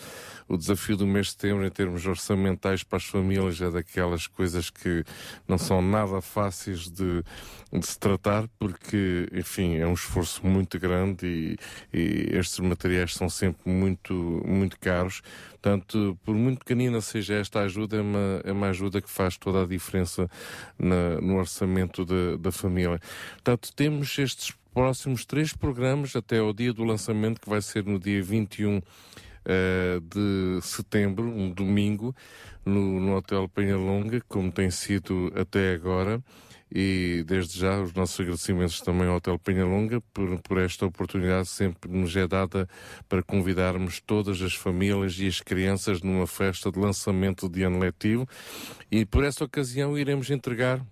o 0.48 0.56
desafio 0.56 0.96
do 0.96 1.06
mês 1.06 1.26
de 1.26 1.32
setembro 1.32 1.64
em 1.64 1.70
termos 1.82 2.06
orçamentais 2.06 2.84
para 2.84 2.98
as 2.98 3.04
famílias 3.04 3.60
é 3.60 3.68
daquelas 3.68 4.28
coisas 4.28 4.70
que 4.70 5.02
não 5.48 5.58
são 5.58 5.82
nada 5.82 6.20
fáceis 6.20 6.88
de, 6.88 7.24
de 7.72 7.84
se 7.84 7.98
tratar, 7.98 8.46
porque, 8.56 9.28
enfim, 9.32 9.78
é 9.78 9.86
um 9.86 9.94
esforço 9.94 10.46
muito 10.46 10.78
grande 10.78 11.26
e, 11.26 11.58
e 11.92 12.36
estes 12.36 12.60
materiais 12.60 13.14
são 13.14 13.28
sempre 13.28 13.68
muito, 13.68 14.14
muito 14.46 14.78
caros. 14.78 15.22
Portanto, 15.50 16.16
por 16.24 16.36
muito 16.36 16.60
pequenina 16.60 17.00
seja 17.00 17.34
esta 17.34 17.60
ajuda, 17.60 17.96
é 17.96 18.00
uma, 18.00 18.40
é 18.44 18.52
uma 18.52 18.68
ajuda 18.68 19.02
que 19.02 19.10
faz 19.10 19.36
toda 19.36 19.64
a 19.64 19.66
diferença 19.66 20.30
na, 20.78 21.20
no 21.20 21.36
orçamento 21.36 22.04
de, 22.04 22.36
da 22.36 22.52
família. 22.52 23.00
Portanto, 23.32 23.72
temos 23.74 24.16
estes 24.18 24.54
próximos 24.72 25.24
três 25.24 25.52
programas 25.52 26.14
até 26.14 26.38
ao 26.38 26.52
dia 26.52 26.72
do 26.72 26.84
lançamento, 26.84 27.40
que 27.40 27.48
vai 27.48 27.60
ser 27.60 27.84
no 27.84 27.98
dia 27.98 28.22
21 28.22 28.80
uh, 29.46 30.00
de 30.00 30.60
setembro, 30.62 31.24
um 31.24 31.50
domingo, 31.50 32.14
no, 32.64 33.00
no 33.00 33.16
Hotel 33.16 33.48
Penhalonga, 33.48 34.20
como 34.28 34.50
tem 34.50 34.70
sido 34.70 35.32
até 35.34 35.74
agora. 35.74 36.22
E 36.74 37.22
desde 37.26 37.58
já 37.58 37.82
os 37.82 37.92
nossos 37.92 38.18
agradecimentos 38.18 38.80
também 38.80 39.06
ao 39.06 39.16
Hotel 39.16 39.38
Penhalonga 39.38 40.00
por, 40.12 40.40
por 40.40 40.56
esta 40.56 40.86
oportunidade 40.86 41.48
sempre 41.48 41.90
nos 41.90 42.16
é 42.16 42.26
dada 42.26 42.66
para 43.06 43.22
convidarmos 43.22 44.00
todas 44.00 44.40
as 44.40 44.54
famílias 44.54 45.18
e 45.18 45.26
as 45.26 45.40
crianças 45.40 46.00
numa 46.00 46.26
festa 46.26 46.72
de 46.72 46.78
lançamento 46.78 47.46
de 47.46 47.62
ano 47.62 47.78
letivo. 47.78 48.26
E 48.90 49.04
por 49.04 49.22
essa 49.22 49.44
ocasião 49.44 49.98
iremos 49.98 50.30
entregar 50.30 50.82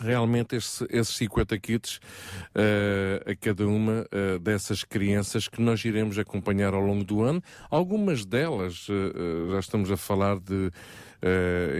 realmente 0.00 0.56
esse, 0.56 0.86
esses 0.90 1.14
50 1.16 1.58
kits 1.58 1.96
uh, 1.96 3.30
a 3.30 3.36
cada 3.36 3.66
uma 3.66 4.06
uh, 4.12 4.38
dessas 4.38 4.84
crianças 4.84 5.48
que 5.48 5.60
nós 5.60 5.84
iremos 5.84 6.18
acompanhar 6.18 6.74
ao 6.74 6.80
longo 6.80 7.04
do 7.04 7.22
ano. 7.22 7.42
Algumas 7.70 8.24
delas, 8.24 8.88
uh, 8.88 9.50
já 9.50 9.60
estamos 9.60 9.90
a 9.90 9.96
falar 9.96 10.38
de 10.38 10.70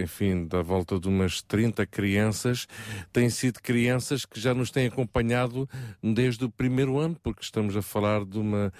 enfim, 0.01 0.47
da 0.47 0.61
volta 0.61 0.97
de 0.97 1.09
umas 1.09 1.41
30 1.41 1.85
crianças, 1.85 2.65
têm 3.11 3.29
sido 3.29 3.59
crianças 3.61 4.23
que 4.23 4.39
já 4.39 4.53
nos 4.53 4.71
têm 4.71 4.87
acompanhado 4.87 5.67
desde 6.01 6.45
o 6.45 6.49
primeiro 6.49 6.97
ano, 6.97 7.17
porque 7.21 7.43
estamos 7.43 7.75
a 7.75 7.81
falar 7.81 8.23
de 8.23 8.39
uma, 8.39 8.71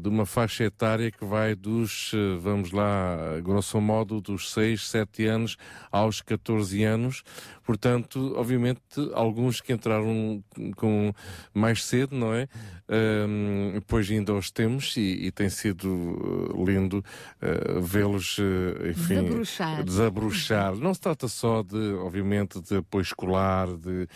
de 0.00 0.08
uma 0.08 0.24
faixa 0.24 0.62
etária 0.62 1.10
que 1.10 1.24
vai 1.24 1.56
dos, 1.56 2.12
vamos 2.40 2.70
lá, 2.70 3.40
grosso 3.42 3.80
modo, 3.80 4.20
dos 4.20 4.52
6, 4.52 4.86
7 4.86 5.26
anos 5.26 5.56
aos 5.90 6.20
14 6.20 6.84
anos. 6.84 7.24
Portanto, 7.66 8.32
obviamente, 8.36 8.80
alguns 9.12 9.60
que 9.60 9.72
entraram 9.72 10.42
com 10.76 11.12
mais 11.52 11.84
cedo, 11.84 12.16
não 12.16 12.32
é? 12.32 12.48
Um, 12.88 13.72
depois 13.74 14.08
ainda 14.08 14.32
os 14.32 14.48
temos 14.52 14.96
e, 14.96 15.26
e 15.26 15.30
tem 15.32 15.48
sido 15.50 16.54
lindo 16.64 17.04
uh, 17.42 17.80
vê-los, 17.82 18.38
uh, 18.38 18.88
enfim, 18.88 19.14
desabrochar. 19.14 19.84
desabrochar. 19.84 20.76
Não 20.76 20.94
se 20.94 21.00
trata 21.00 21.26
só 21.26 21.64
de, 21.64 21.94
obviamente, 21.94 22.60
de 22.60 22.76
apoio 22.76 23.02
escolar, 23.02 23.66
de. 23.76 24.06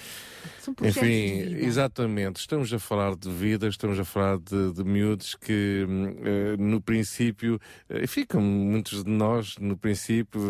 enfim, 0.82 1.48
de 1.48 1.64
exatamente. 1.64 2.36
Estamos 2.36 2.72
a 2.72 2.78
falar 2.78 3.16
de 3.16 3.28
vida, 3.28 3.66
estamos 3.66 3.98
a 3.98 4.04
falar 4.04 4.38
de, 4.38 4.72
de 4.72 4.84
miúdos 4.84 5.34
que, 5.34 5.84
uh, 5.84 6.62
no 6.62 6.80
princípio, 6.80 7.60
ficam 8.06 8.40
muitos 8.40 9.02
de 9.02 9.10
nós, 9.10 9.56
no 9.58 9.76
princípio, 9.76 10.40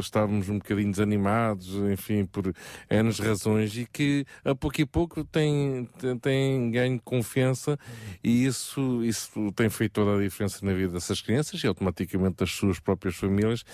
estávamos 0.00 0.48
um 0.48 0.58
bocadinho 0.58 0.90
desanimados, 0.90 1.68
enfim, 1.92 2.26
por 2.32 2.52
N 2.90 3.10
razões 3.12 3.76
e 3.76 3.86
que 3.86 4.24
a 4.44 4.54
pouco 4.54 4.80
e 4.80 4.86
pouco 4.86 5.24
têm, 5.24 5.88
têm 6.20 6.70
ganho 6.70 7.00
confiança 7.04 7.78
e 8.24 8.44
isso, 8.46 9.04
isso 9.04 9.52
tem 9.52 9.68
feito 9.68 9.92
toda 9.92 10.16
a 10.16 10.22
diferença 10.22 10.64
na 10.64 10.72
vida 10.72 10.94
dessas 10.94 11.20
crianças 11.20 11.62
e 11.62 11.66
automaticamente 11.66 12.36
das 12.38 12.50
suas 12.52 12.80
próprias 12.80 13.14
famílias 13.16 13.64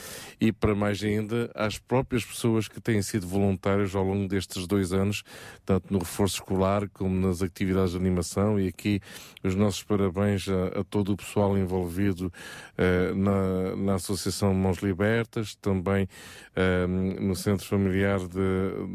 e 0.40 0.52
para 0.52 0.74
mais 0.74 1.02
ainda 1.02 1.50
às 1.54 1.78
próprias 1.78 2.24
pessoas 2.24 2.68
que 2.68 2.80
têm 2.80 3.00
sido 3.02 3.26
voluntárias 3.26 3.94
ao 3.94 4.04
longo 4.04 4.28
destes 4.28 4.66
dois 4.66 4.92
anos, 4.92 5.22
tanto 5.64 5.92
no 5.92 5.98
reforço 6.00 6.36
escolar 6.36 6.88
como 6.88 7.14
nas 7.14 7.42
atividades 7.42 7.92
de 7.92 7.96
animação. 7.96 8.58
E 8.58 8.68
aqui 8.68 9.00
os 9.42 9.54
nossos 9.54 9.82
parabéns 9.82 10.48
a, 10.48 10.80
a 10.80 10.84
todo 10.84 11.12
o 11.12 11.16
pessoal 11.16 11.56
envolvido 11.56 12.32
uh, 12.78 13.14
na, 13.14 13.76
na 13.76 13.94
Associação 13.94 14.52
Mãos 14.54 14.78
Libertas, 14.78 15.54
também 15.56 16.08
uh, 16.56 17.22
no 17.22 17.34
Centro 17.36 17.66
Familiar 17.66 18.18
de, 18.20 18.26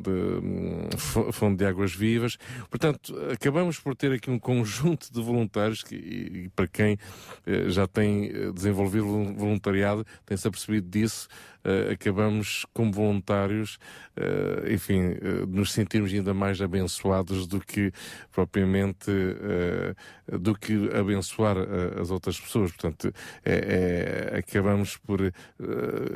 de, 0.02 0.90
de 0.90 0.98
Fundo 1.32 1.58
de 1.58 1.66
Águas 1.66 1.94
Vivas. 1.94 2.38
Portanto, 2.70 3.16
acabamos 3.32 3.80
por 3.80 3.96
ter 3.96 4.12
aqui 4.12 4.30
um 4.30 4.40
conjunto 4.40 5.12
de 5.12 5.22
voluntários 5.22 5.84
que, 5.84 5.96
e, 5.96 6.46
e 6.46 6.50
para 6.50 6.68
quem 6.68 6.94
uh, 6.94 7.70
já 7.70 7.88
tem 7.88 8.52
desenvolvido 8.54 9.06
voluntariado, 9.06 10.06
tem-se 10.26 10.48
apercebido 10.48 10.90
disso, 10.90 11.28
acabamos 11.92 12.66
como 12.74 12.92
voluntários, 12.92 13.78
uh, 14.18 14.72
enfim, 14.72 15.12
uh, 15.12 15.48
nos 15.48 15.72
sentirmos 15.72 16.14
ainda 16.14 16.34
mais 16.34 16.62
abençoados 16.62 17.48
do 17.48 17.60
que 17.60 17.92
propriamente 18.32 19.12
do 20.40 20.56
que 20.56 20.90
abençoar 20.94 21.58
as 22.00 22.10
outras 22.10 22.40
pessoas. 22.40 22.72
Portanto, 22.72 23.14
é, 23.44 24.32
é, 24.34 24.38
acabamos 24.38 24.98
por 24.98 25.20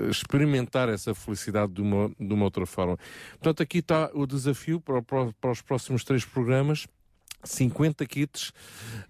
experimentar 0.09 0.89
essa 0.89 1.13
felicidade 1.13 1.73
de 1.73 1.81
uma, 1.81 2.09
de 2.19 2.33
uma 2.33 2.45
outra 2.45 2.65
forma. 2.65 2.97
Portanto, 3.31 3.63
aqui 3.63 3.79
está 3.79 4.09
o 4.13 4.25
desafio 4.25 4.79
para, 4.79 5.01
para 5.01 5.51
os 5.51 5.61
próximos 5.61 6.03
três 6.03 6.25
programas. 6.25 6.87
50 7.43 8.05
kits 8.05 8.51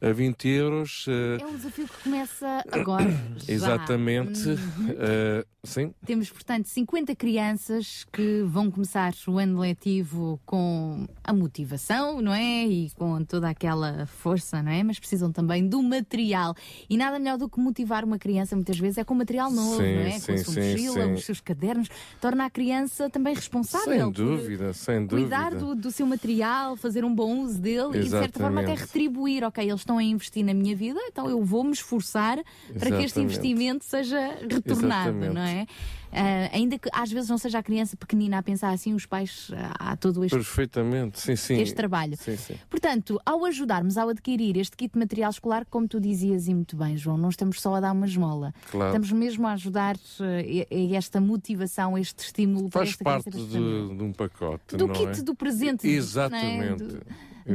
a 0.02 0.12
20 0.12 0.48
euros. 0.48 1.06
Uh... 1.08 1.42
É 1.42 1.46
um 1.46 1.56
desafio 1.56 1.88
que 1.88 2.04
começa 2.04 2.64
agora. 2.72 3.10
Exatamente. 3.48 4.50
Uh, 4.50 5.46
sim. 5.64 5.94
Temos, 6.06 6.30
portanto, 6.30 6.68
50 6.68 7.16
crianças 7.16 8.06
que 8.12 8.44
vão 8.44 8.70
começar 8.70 9.14
o 9.28 9.38
ano 9.38 9.60
letivo 9.60 10.40
com 10.46 11.08
a 11.24 11.34
motivação, 11.34 12.22
não 12.22 12.34
é? 12.34 12.66
E 12.66 12.92
com 12.92 13.24
toda 13.24 13.50
aquela 13.50 14.06
força, 14.06 14.62
não 14.62 14.72
é? 14.72 14.84
Mas 14.84 15.00
precisam 15.00 15.32
também 15.32 15.68
do 15.68 15.82
material. 15.82 16.54
E 16.90 16.98
nada 16.98 17.18
melhor 17.18 17.38
do 17.38 17.50
que 17.50 17.60
motivar 17.60 18.04
uma 18.04 18.20
criança, 18.20 18.56
muitas 18.56 18.78
vezes, 18.78 18.98
é 18.98 19.04
com 19.04 19.16
material 19.16 19.50
novo, 19.50 19.82
sim, 19.82 19.96
não 19.96 20.02
é? 20.02 20.20
Sim, 20.20 20.26
com 20.26 20.34
a 20.34 20.44
sua 20.44 20.54
sim, 20.54 20.72
mochila, 20.72 21.08
os 21.08 21.26
seus 21.26 21.42
cadernos. 21.42 21.88
Torna 22.22 22.46
a 22.46 22.50
criança 22.50 23.10
também 23.10 23.34
responsável. 23.34 23.88
Sem 23.88 24.12
dúvida, 24.12 24.74
sem 24.74 25.06
dúvida. 25.06 25.38
Cuidar 25.38 25.56
do, 25.56 25.76
do 25.76 25.92
seu 25.92 26.06
material, 26.06 26.76
fazer 26.76 27.04
um 27.04 27.14
bom 27.14 27.40
uso 27.40 27.60
dele 27.60 27.98
Exatamente 27.98 28.17
certa 28.20 28.40
forma 28.40 28.62
até 28.62 28.74
retribuir, 28.74 29.44
ok, 29.44 29.64
eles 29.64 29.82
estão 29.82 29.98
a 29.98 30.04
investir 30.04 30.44
na 30.44 30.54
minha 30.54 30.76
vida, 30.76 31.00
então 31.08 31.30
eu 31.30 31.44
vou 31.44 31.64
me 31.64 31.72
esforçar 31.72 32.38
Exatamente. 32.38 32.80
para 32.80 32.98
que 32.98 33.04
este 33.04 33.20
investimento 33.20 33.86
seja 33.86 34.20
retornado, 34.50 35.18
Exatamente. 35.18 35.34
não 35.34 35.42
é? 35.42 35.68
Uh, 36.08 36.50
ainda 36.54 36.80
que 36.80 36.90
às 36.94 37.12
vezes 37.12 37.30
não 37.30 37.38
seja 37.38 37.60
a 37.60 37.64
criança 37.64 37.98
pequenina 37.98 38.38
a 38.38 38.44
pensar 38.44 38.72
assim, 38.72 38.94
os 38.94 39.06
pais 39.06 39.52
há 39.78 39.96
todo 39.98 40.24
este, 40.24 40.36
Perfeitamente. 40.36 41.20
Sim, 41.20 41.36
sim. 41.36 41.62
este 41.62 41.76
trabalho. 41.76 42.16
Sim, 42.18 42.38
sim. 42.38 42.56
Portanto, 42.70 43.20
ao 43.26 43.44
ajudarmos 43.44 43.98
ao 43.98 44.10
adquirir 44.10 44.58
este 44.58 44.76
kit 44.78 44.94
de 44.94 45.00
material 45.00 45.30
escolar, 45.30 45.66
como 45.70 45.88
tu 45.88 46.00
dizias 46.00 46.48
e 46.48 46.54
muito 46.54 46.78
bem, 46.78 46.96
João, 46.96 47.18
não 47.18 47.30
estamos 47.30 47.62
só 47.62 47.76
a 47.76 47.80
dar 47.82 47.92
uma 47.92 48.06
esmola. 48.06 48.54
Claro. 48.72 48.88
Estamos 48.88 49.12
mesmo 49.12 49.48
a 49.48 49.54
ajudar 49.54 49.96
uh, 49.96 50.96
esta 50.96 51.20
motivação, 51.20 51.98
este 51.98 52.24
estímulo 52.24 52.70
Faz 52.70 52.96
para 52.96 53.18
esta 53.18 53.32
parte 53.32 53.46
de, 53.46 53.96
de, 53.96 54.04
um 54.04 54.14
pacote. 54.14 54.78
Do 54.78 54.88
kit 54.90 55.20
é? 55.20 55.22
do 55.22 55.36
presente. 55.36 55.88
Exatamente. 55.88 56.84
É? 56.84 56.88
Do 56.88 57.06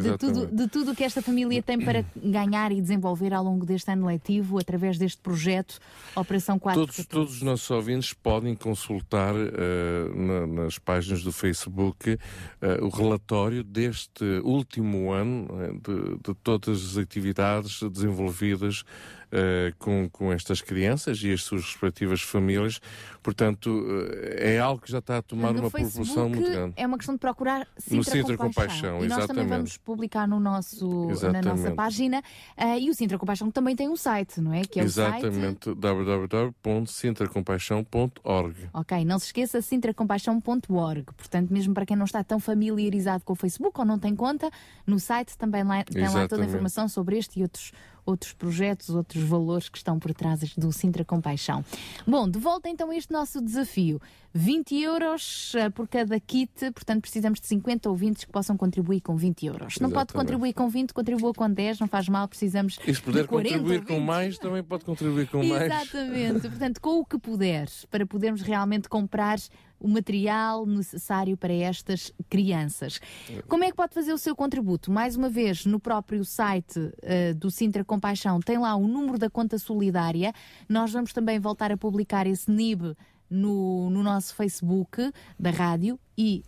de 0.01 0.17
tudo, 0.17 0.47
de 0.47 0.69
tudo 0.69 0.95
que 0.95 1.05
esta 1.05 1.21
família 1.21 1.63
tem 1.63 1.79
para 1.79 2.05
ganhar 2.17 2.73
e 2.73 2.81
desenvolver 2.81 3.35
ao 3.35 3.45
longo 3.45 3.67
deste 3.67 3.91
ano 3.91 4.07
letivo 4.07 4.59
através 4.59 4.97
deste 4.97 5.21
projeto 5.21 5.79
Operação 6.17 6.59
4 6.59 6.81
todos, 6.81 7.07
todos 7.07 7.35
os 7.37 7.43
nossos 7.43 7.71
ouvintes 7.71 8.13
podem 8.15 8.55
consultar 8.55 9.35
uh, 9.35 10.17
na, 10.17 10.47
nas 10.47 10.79
páginas 10.79 11.23
do 11.23 11.33
Facebook 11.33 12.13
uh, 12.13 12.85
o 12.85 12.89
relatório 12.89 13.63
deste 13.63 14.25
último 14.43 15.13
ano 15.13 15.47
uh, 15.51 15.73
de, 15.75 16.17
de 16.17 16.35
todas 16.43 16.93
as 16.93 16.97
atividades 16.97 17.83
desenvolvidas 17.83 18.85
uh, 19.33 19.75
com, 19.79 20.09
com 20.11 20.33
estas 20.33 20.61
crianças 20.61 21.23
e 21.23 21.33
as 21.33 21.43
suas 21.43 21.63
respectivas 21.63 22.21
famílias. 22.21 22.81
Portanto, 23.23 23.69
uh, 23.69 24.11
é 24.37 24.59
algo 24.59 24.83
que 24.83 24.91
já 24.91 24.99
está 24.99 25.19
a 25.19 25.23
tomar 25.23 25.53
no 25.53 25.61
uma 25.61 25.71
Facebook 25.71 26.07
proporção 26.07 26.29
muito 26.29 26.51
grande. 26.51 26.75
É 26.77 26.85
uma 26.87 26.99
questão 26.99 27.15
de 27.15 27.21
procurar 27.21 27.69
Sintra 27.79 27.97
no 27.97 28.05
Sintra 28.05 28.37
Compaixão. 28.37 28.99
Compaixão 28.99 29.05
e 29.05 29.09
nós 29.09 29.27
também 29.27 29.47
vamos 29.47 29.79
publicar 29.79 30.29
no 30.29 30.41
nosso, 30.41 31.09
na 31.33 31.41
nossa 31.41 31.71
página. 31.73 32.23
Uh, 32.59 32.79
e 32.79 32.91
o 32.91 32.95
Sintra 32.95 33.17
Compaixão 33.19 33.51
também 33.51 33.75
tem 33.75 33.89
um 33.89 33.97
site, 33.97 34.39
não 34.41 34.53
é? 34.53 34.63
Que 34.63 34.81
é 34.81 34.83
Exatamente, 34.83 35.67
site... 35.67 35.79
www.sintracompaixão.org. 35.79 38.57
Ok, 38.73 39.05
não 39.05 39.19
se 39.19 39.27
esqueça, 39.27 39.61
sintracompaixão.org. 39.63 41.05
Portanto, 41.17 41.51
mesmo 41.51 41.75
para 41.75 41.87
quem 41.87 41.97
não 41.97 42.05
está 42.05 42.25
tão 42.25 42.41
familiarizado 42.41 43.25
com 43.25 43.33
o 43.33 43.37
Facebook 43.37 43.79
ou 43.79 43.85
não 43.85 43.99
tem 43.99 44.15
conta, 44.15 44.51
no 44.87 44.99
site 44.99 45.37
também 45.39 45.63
lá, 45.63 45.85
tem 45.85 46.09
lá 46.09 46.27
toda 46.29 46.43
a 46.43 46.47
informação 46.47 46.89
sobre 46.89 47.19
este 47.19 47.39
e 47.41 47.43
outros 47.43 47.73
outros 48.05 48.33
projetos, 48.33 48.91
outros 48.91 49.23
valores 49.23 49.69
que 49.69 49.79
estão 49.79 49.99
por 49.99 50.13
trás 50.15 50.41
do 50.57 50.73
Sintra 50.73 51.05
Compaixão. 51.05 51.65
Bom, 52.07 52.29
de 52.29 52.39
volta 52.39 52.69
então 52.69 52.91
a 52.91 52.97
este 52.97 53.13
nosso 53.13 53.41
desafio. 53.41 54.01
20 54.35 54.81
euros 54.81 55.53
uh, 55.55 55.71
por 55.73 55.87
cada 55.87 56.19
kit, 56.19 56.51
portanto 56.73 57.03
precisamos 57.03 57.39
de 57.39 57.47
50 57.47 57.91
ouvintes 57.91 58.25
que 58.25 58.33
possam 58.33 58.57
contribuir 58.57 59.03
com 59.03 59.15
20 59.15 59.47
euros. 59.47 59.75
Se 59.75 59.83
não 59.83 59.91
pode 59.91 60.13
contribuir 60.13 60.55
com 60.55 60.69
20, 60.69 60.95
contribua 60.95 61.35
com 61.35 61.51
10, 61.51 61.81
não 61.81 61.87
faz 61.87 62.09
mal, 62.09 62.27
precisamos 62.27 62.79
e 62.87 62.95
se 62.95 63.03
puder 63.03 63.23
de 63.23 63.29
40, 63.29 63.59
contribuir 63.59 63.85
com 63.85 64.01
mais, 64.01 64.39
também 64.39 64.63
pode 64.63 64.85
contribuir 64.85 65.29
com 65.29 65.45
mais. 65.45 65.65
Exatamente, 65.65 66.49
portanto 66.49 66.81
com 66.81 67.01
o 67.01 67.05
que 67.05 67.19
puder, 67.19 67.69
para 67.91 68.07
podermos 68.07 68.41
realmente 68.41 68.89
comprar 68.89 69.39
o 69.83 69.89
material 69.89 70.65
necessário 70.65 71.37
para 71.37 71.53
estas 71.53 72.13
crianças. 72.31 73.01
Como 73.49 73.65
é 73.65 73.71
que 73.71 73.77
pode 73.77 73.95
fazer 73.95 74.13
o 74.13 74.19
seu 74.19 74.35
contributo? 74.37 74.91
Mais 74.91 75.17
uma 75.17 75.29
vez, 75.29 75.67
no 75.67 75.81
próprio 75.81 76.25
site 76.25 76.79
uh, 76.79 77.35
do 77.37 77.51
Sintra 77.51 77.85
Compaixão 77.85 78.41
tem 78.41 78.59
lá 78.59 78.77
o 78.77 78.87
número 78.87 79.19
da 79.19 79.29
conta 79.29 79.59
solidária. 79.59 80.33
Nós 80.69 80.93
vamos 80.93 81.13
também 81.13 81.41
voltar 81.41 81.73
a 81.73 81.77
publicar 81.77 82.27
esse 82.27 82.51
NIB 82.51 82.97
no, 83.29 83.91
no 83.91 84.03
nosso 84.03 84.35
Facebook 84.35 85.11
da 85.39 85.51
rádio 85.51 85.99
e 86.17 86.45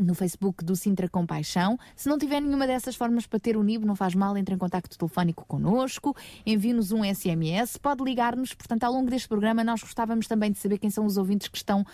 no 0.00 0.14
Facebook 0.14 0.64
do 0.64 0.74
Sintra 0.74 1.08
Compaixão. 1.08 1.78
Se 1.94 2.08
não 2.08 2.18
tiver 2.18 2.40
nenhuma 2.40 2.66
dessas 2.66 2.96
formas 2.96 3.26
para 3.26 3.38
ter 3.38 3.56
o 3.56 3.62
NIB, 3.62 3.84
não 3.84 3.94
faz 3.96 4.14
mal, 4.14 4.36
entre 4.36 4.54
em 4.54 4.58
contato 4.58 4.88
telefónico 4.96 5.44
connosco, 5.46 6.16
envie-nos 6.44 6.92
um 6.92 7.02
SMS, 7.04 7.76
pode 7.78 8.02
ligar-nos. 8.02 8.54
Portanto, 8.54 8.84
ao 8.84 8.92
longo 8.92 9.10
deste 9.10 9.28
programa, 9.28 9.62
nós 9.64 9.80
gostávamos 9.82 10.26
também 10.26 10.50
de 10.50 10.58
saber 10.58 10.78
quem 10.78 10.90
são 10.90 11.04
os 11.04 11.16
ouvintes 11.16 11.48
que 11.48 11.56
estão 11.56 11.82
uh, 11.82 11.86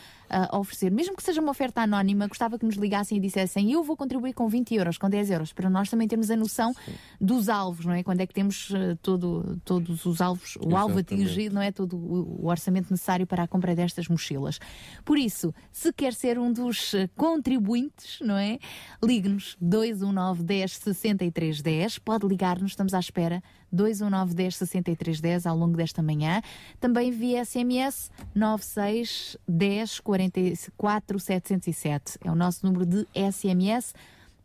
a 0.50 0.58
oferecer. 0.58 0.90
Mesmo 0.90 1.16
que 1.16 1.22
seja 1.22 1.40
uma 1.40 1.50
oferta 1.50 1.80
anónima, 1.80 2.26
gostava 2.26 2.58
que 2.58 2.64
nos 2.64 2.76
ligassem 2.76 3.18
e 3.18 3.20
dissessem 3.20 3.72
eu 3.72 3.82
vou 3.82 3.96
contribuir 3.96 4.32
com 4.32 4.48
20 4.48 4.74
euros, 4.74 4.98
com 4.98 5.08
10 5.08 5.30
euros, 5.30 5.52
para 5.52 5.70
nós 5.70 5.88
também 5.88 6.06
termos 6.06 6.30
a 6.30 6.36
noção 6.36 6.72
Sim. 6.74 6.92
dos 7.20 7.48
alvos, 7.48 7.86
não 7.86 7.94
é? 7.94 8.02
Quando 8.02 8.20
é 8.20 8.26
que 8.26 8.34
temos 8.34 8.70
uh, 8.70 8.96
todo, 9.02 9.60
todos 9.64 10.04
os 10.04 10.20
alvos, 10.20 10.56
o 10.56 10.60
Exatamente. 10.60 10.76
alvo 10.76 10.98
atingido, 10.98 11.54
não 11.54 11.62
é? 11.62 11.72
Todo 11.72 11.96
o, 11.96 12.44
o 12.44 12.46
orçamento 12.48 12.90
necessário 12.90 13.26
para 13.26 13.44
a 13.44 13.48
compra 13.48 13.74
destas 13.74 14.08
mochilas. 14.08 14.58
Por 15.04 15.18
isso, 15.18 15.54
se 15.72 15.92
quer 15.92 16.12
ser 16.12 16.38
um 16.38 16.52
dos 16.52 16.92
uh, 16.92 17.08
contribuintes, 17.16 17.95
ouvintes, 17.96 18.18
não 18.20 18.36
é? 18.36 18.58
Ligue-nos 19.02 19.56
219 19.60 20.42
10 20.42 20.76
63 20.76 21.62
10. 21.62 21.98
Pode 21.98 22.26
ligar-nos, 22.26 22.72
estamos 22.72 22.94
à 22.94 23.00
espera. 23.00 23.42
219 23.72 24.34
10 24.34 24.56
63 24.56 25.20
10 25.20 25.46
ao 25.46 25.56
longo 25.56 25.76
desta 25.76 26.02
manhã. 26.02 26.42
Também 26.78 27.10
via 27.10 27.44
SMS 27.44 28.10
96 28.34 29.36
10 29.48 30.00
44 30.00 31.20
707. 31.20 32.18
É 32.24 32.30
o 32.30 32.34
nosso 32.34 32.64
número 32.66 32.86
de 32.86 33.06
SMS 33.14 33.94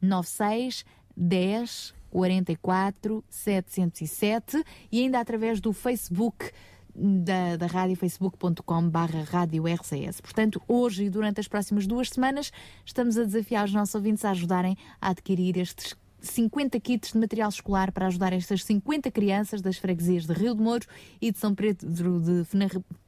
96 0.02 0.86
10 1.16 1.94
44 2.10 3.24
707 3.30 4.64
e 4.92 5.00
ainda 5.02 5.20
através 5.20 5.62
do 5.62 5.72
Facebook 5.72 6.52
da, 6.96 7.58
da 7.58 7.66
rádio 7.66 7.96
facebook.com 7.96 8.90
barra 8.90 9.24
rádio 9.24 9.64
RCS. 9.68 10.22
Portanto, 10.22 10.62
hoje 10.68 11.06
e 11.06 11.10
durante 11.10 11.40
as 11.40 11.48
próximas 11.48 11.88
duas 11.88 12.10
semanas 12.10 12.52
estamos 12.86 13.18
a 13.18 13.24
desafiar 13.24 13.66
os 13.66 13.74
nossos 13.74 13.96
ouvintes 13.96 14.26
a 14.26 14.32
ajudarem 14.32 14.78
a 15.00 15.10
adquirir 15.10 15.58
estes 15.58 15.96
50 16.22 16.80
kits 16.80 17.14
de 17.14 17.18
material 17.18 17.50
escolar 17.50 17.92
para 17.92 18.08
ajudar 18.08 18.32
estas 18.32 18.64
50 18.64 19.10
crianças 19.12 19.62
das 19.62 19.78
freguesias 19.78 20.26
de 20.26 20.34
Rio 20.34 20.56
de 20.56 20.62
Moro 20.62 20.86
e 21.20 21.32
de 21.32 21.38
São 21.38 21.54
Pedro 21.56 22.22
de 22.22 22.46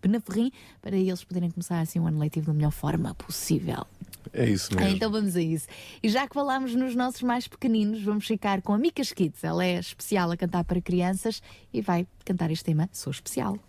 Penaferrim 0.01 0.51
para 0.81 0.95
eles 0.95 1.23
poderem 1.23 1.51
começar 1.51 1.79
assim 1.79 1.99
o 1.99 2.07
ano 2.07 2.19
letivo 2.19 2.47
da 2.47 2.53
melhor 2.53 2.71
forma 2.71 3.13
possível. 3.13 3.85
É 4.31 4.49
isso 4.49 4.73
mesmo. 4.75 4.95
Então 4.95 5.11
vamos 5.11 5.35
a 5.35 5.41
isso. 5.41 5.67
E 6.01 6.09
já 6.09 6.27
que 6.27 6.33
falámos 6.33 6.73
nos 6.73 6.95
nossos 6.95 7.21
mais 7.21 7.47
pequeninos, 7.47 8.01
vamos 8.01 8.25
ficar 8.25 8.61
com 8.61 8.73
a 8.73 8.77
Micas 8.77 9.11
Kids. 9.11 9.43
Ela 9.43 9.63
é 9.65 9.79
especial 9.79 10.31
a 10.31 10.37
cantar 10.37 10.63
para 10.63 10.81
crianças 10.81 11.41
e 11.73 11.81
vai 11.81 12.07
cantar 12.25 12.49
este 12.49 12.65
tema 12.65 12.89
Sou 12.91 13.11
Especial. 13.11 13.59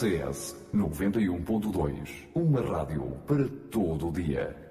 RCS 0.00 0.56
91.2. 0.74 2.30
Uma 2.34 2.62
rádio 2.62 3.02
para 3.26 3.46
todo 3.70 4.08
o 4.08 4.12
dia. 4.12 4.69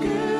good. 0.00 0.39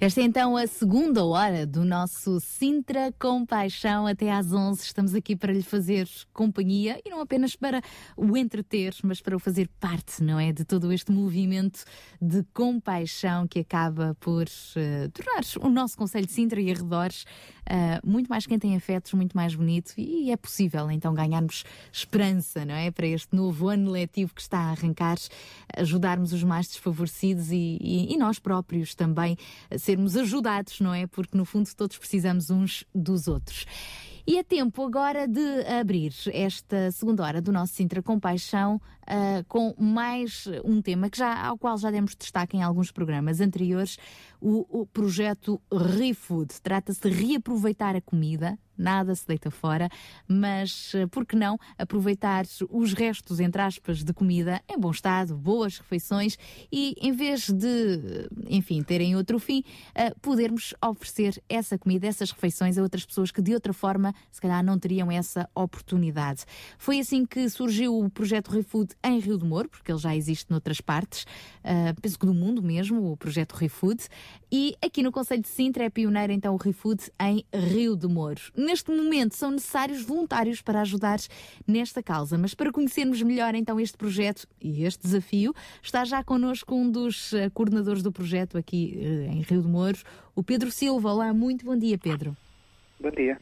Esta 0.00 0.20
é 0.20 0.24
então 0.24 0.56
a 0.56 0.64
segunda 0.64 1.24
hora 1.24 1.66
do 1.66 1.84
nosso 1.84 2.38
Sintra 2.38 3.12
Compaixão. 3.18 4.06
Até 4.06 4.30
às 4.30 4.52
11 4.52 4.80
estamos 4.80 5.12
aqui 5.12 5.34
para 5.34 5.52
lhe 5.52 5.60
fazer 5.60 6.08
companhia 6.32 7.00
e 7.04 7.10
não 7.10 7.20
apenas 7.20 7.56
para 7.56 7.82
o 8.16 8.36
entreter, 8.36 8.94
mas 9.02 9.20
para 9.20 9.34
o 9.34 9.40
fazer 9.40 9.68
parte, 9.80 10.22
não 10.22 10.38
é? 10.38 10.52
De 10.52 10.64
todo 10.64 10.92
este 10.92 11.10
movimento 11.10 11.82
de 12.22 12.44
compaixão 12.54 13.48
que 13.48 13.58
acaba 13.58 14.16
por 14.20 14.44
uh, 14.44 15.10
tornar 15.10 15.42
o 15.66 15.68
nosso 15.68 15.96
Conselho 15.96 16.26
de 16.26 16.32
Sintra 16.32 16.60
e 16.60 16.70
arredores 16.70 17.24
uh, 17.68 18.06
muito 18.08 18.28
mais 18.28 18.46
quem 18.46 18.58
tem 18.58 18.76
afetos, 18.76 19.12
muito 19.12 19.36
mais 19.36 19.54
bonito 19.54 19.92
e 19.96 20.30
é 20.30 20.36
possível 20.36 20.90
então 20.90 21.14
ganharmos 21.14 21.64
esperança, 21.92 22.64
não 22.64 22.74
é? 22.74 22.90
Para 22.90 23.06
este 23.06 23.34
novo 23.34 23.68
ano 23.68 23.90
letivo 23.90 24.34
que 24.34 24.40
está 24.40 24.58
a 24.58 24.70
arrancar, 24.70 25.16
ajudarmos 25.76 26.32
os 26.32 26.42
mais 26.42 26.66
desfavorecidos 26.68 27.50
e, 27.52 27.78
e, 27.80 28.12
e 28.12 28.16
nós 28.16 28.38
próprios 28.38 28.94
também 28.94 29.36
sermos 29.78 30.16
ajudados, 30.16 30.80
não 30.80 30.94
é? 30.94 31.06
Porque 31.06 31.36
no 31.36 31.44
fundo 31.44 31.68
todos 31.76 31.96
precisamos 31.96 32.50
uns 32.50 32.84
dos 32.94 33.28
outros. 33.28 33.66
E 34.30 34.36
é 34.36 34.42
tempo 34.42 34.84
agora 34.84 35.26
de 35.26 35.64
abrir 35.80 36.12
esta 36.34 36.92
segunda 36.92 37.24
hora 37.24 37.40
do 37.40 37.50
nosso 37.50 37.72
Sintra 37.72 38.02
Compaixão 38.02 38.76
uh, 38.76 39.42
com 39.48 39.74
mais 39.78 40.46
um 40.66 40.82
tema 40.82 41.08
que 41.08 41.16
já, 41.16 41.46
ao 41.46 41.56
qual 41.56 41.78
já 41.78 41.90
demos 41.90 42.14
destaque 42.14 42.54
em 42.54 42.62
alguns 42.62 42.92
programas 42.92 43.40
anteriores, 43.40 43.96
o, 44.38 44.82
o 44.82 44.84
projeto 44.84 45.58
ReFood. 45.72 46.60
Trata-se 46.60 47.00
de 47.00 47.08
reaproveitar 47.08 47.96
a 47.96 48.02
comida, 48.02 48.58
nada 48.78 49.14
se 49.14 49.26
deita 49.26 49.50
fora, 49.50 49.90
mas 50.26 50.92
eh, 50.94 51.06
por 51.06 51.26
que 51.26 51.34
não 51.34 51.58
aproveitar 51.76 52.44
os 52.70 52.92
restos, 52.92 53.40
entre 53.40 53.60
aspas, 53.60 54.04
de 54.04 54.12
comida 54.14 54.62
em 54.68 54.78
bom 54.78 54.90
estado, 54.90 55.36
boas 55.36 55.78
refeições 55.78 56.38
e 56.70 56.94
em 57.00 57.12
vez 57.12 57.50
de, 57.50 58.28
enfim, 58.48 58.82
terem 58.82 59.16
outro 59.16 59.38
fim, 59.38 59.64
uh, 59.90 60.18
podermos 60.20 60.74
oferecer 60.84 61.42
essa 61.48 61.76
comida, 61.76 62.06
essas 62.06 62.30
refeições 62.30 62.78
a 62.78 62.82
outras 62.82 63.04
pessoas 63.04 63.30
que 63.30 63.42
de 63.42 63.52
outra 63.52 63.72
forma 63.72 64.14
se 64.30 64.40
calhar 64.40 64.64
não 64.64 64.78
teriam 64.78 65.10
essa 65.10 65.48
oportunidade. 65.54 66.44
Foi 66.78 67.00
assim 67.00 67.26
que 67.26 67.48
surgiu 67.50 67.98
o 67.98 68.08
projeto 68.08 68.50
ReFood 68.50 68.94
em 69.02 69.18
Rio 69.18 69.36
de 69.36 69.44
Moro, 69.44 69.68
porque 69.68 69.90
ele 69.90 69.98
já 69.98 70.14
existe 70.14 70.50
noutras 70.50 70.80
partes, 70.80 71.26
penso 72.00 72.18
que 72.18 72.26
do 72.26 72.34
mundo 72.34 72.62
mesmo, 72.62 73.10
o 73.10 73.16
projeto 73.16 73.52
ReFood, 73.52 74.04
e 74.50 74.74
aqui 74.80 75.02
no 75.02 75.12
Conselho 75.12 75.42
de 75.42 75.48
Sintra 75.48 75.84
é 75.84 75.90
pioneiro 75.90 76.32
então 76.32 76.54
o 76.54 76.56
ReFood 76.56 77.10
em 77.20 77.44
Rio 77.54 77.94
de 77.94 78.06
Moro. 78.06 78.40
Neste 78.56 78.90
momento 78.90 79.34
são 79.34 79.50
necessários 79.50 80.02
voluntários 80.02 80.62
para 80.62 80.80
ajudar 80.80 81.18
nesta 81.66 82.02
causa, 82.02 82.38
mas 82.38 82.54
para 82.54 82.72
conhecermos 82.72 83.20
melhor 83.20 83.54
então 83.54 83.78
este 83.78 83.96
projeto 83.96 84.46
e 84.60 84.84
este 84.84 85.02
desafio, 85.02 85.54
está 85.82 86.04
já 86.04 86.24
connosco 86.24 86.74
um 86.74 86.90
dos 86.90 87.32
uh, 87.32 87.50
coordenadores 87.52 88.02
do 88.02 88.10
projeto 88.10 88.56
aqui 88.56 88.94
uh, 88.96 89.32
em 89.32 89.42
Rio 89.42 89.60
de 89.60 89.68
Moro, 89.68 89.98
o 90.34 90.42
Pedro 90.42 90.70
Silva. 90.70 91.12
Olá, 91.12 91.34
muito 91.34 91.64
bom 91.64 91.76
dia, 91.76 91.98
Pedro. 91.98 92.36
Bom 92.98 93.10
dia. 93.10 93.38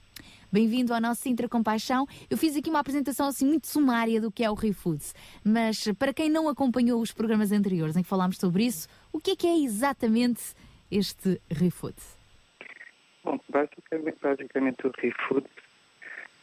Bem-vindo 0.51 0.95
ao 0.95 1.01
nosso 1.01 1.23
Sintra 1.23 1.49
Compaixão. 1.49 2.07
Eu 2.31 2.37
fiz 2.37 2.57
aqui 2.57 2.71
uma 2.71 2.79
apresentação 2.79 3.27
assim 3.27 3.45
muito 3.45 3.67
sumária 3.67 4.21
do 4.21 4.31
que 4.31 4.45
é 4.45 4.51
o 4.51 4.55
ReFoods, 4.55 5.15
mas 5.45 5.89
para 5.99 6.15
quem 6.15 6.31
não 6.31 6.49
acompanhou 6.49 7.01
os 7.01 7.13
programas 7.13 7.53
anteriores 7.53 7.97
em 7.97 8.03
que 8.03 8.09
falámos 8.09 8.39
sobre 8.39 8.65
isso, 8.65 8.89
o 9.13 9.21
que 9.21 9.33
é 9.33 9.37
que 9.37 9.47
é 9.47 9.59
exatamente 9.59 10.43
este 10.91 11.41
ReFood? 11.51 11.97
Bom, 13.25 13.41
basicamente, 13.49 14.19
basicamente 14.23 14.87
o 14.87 14.93
ReFood 14.97 15.47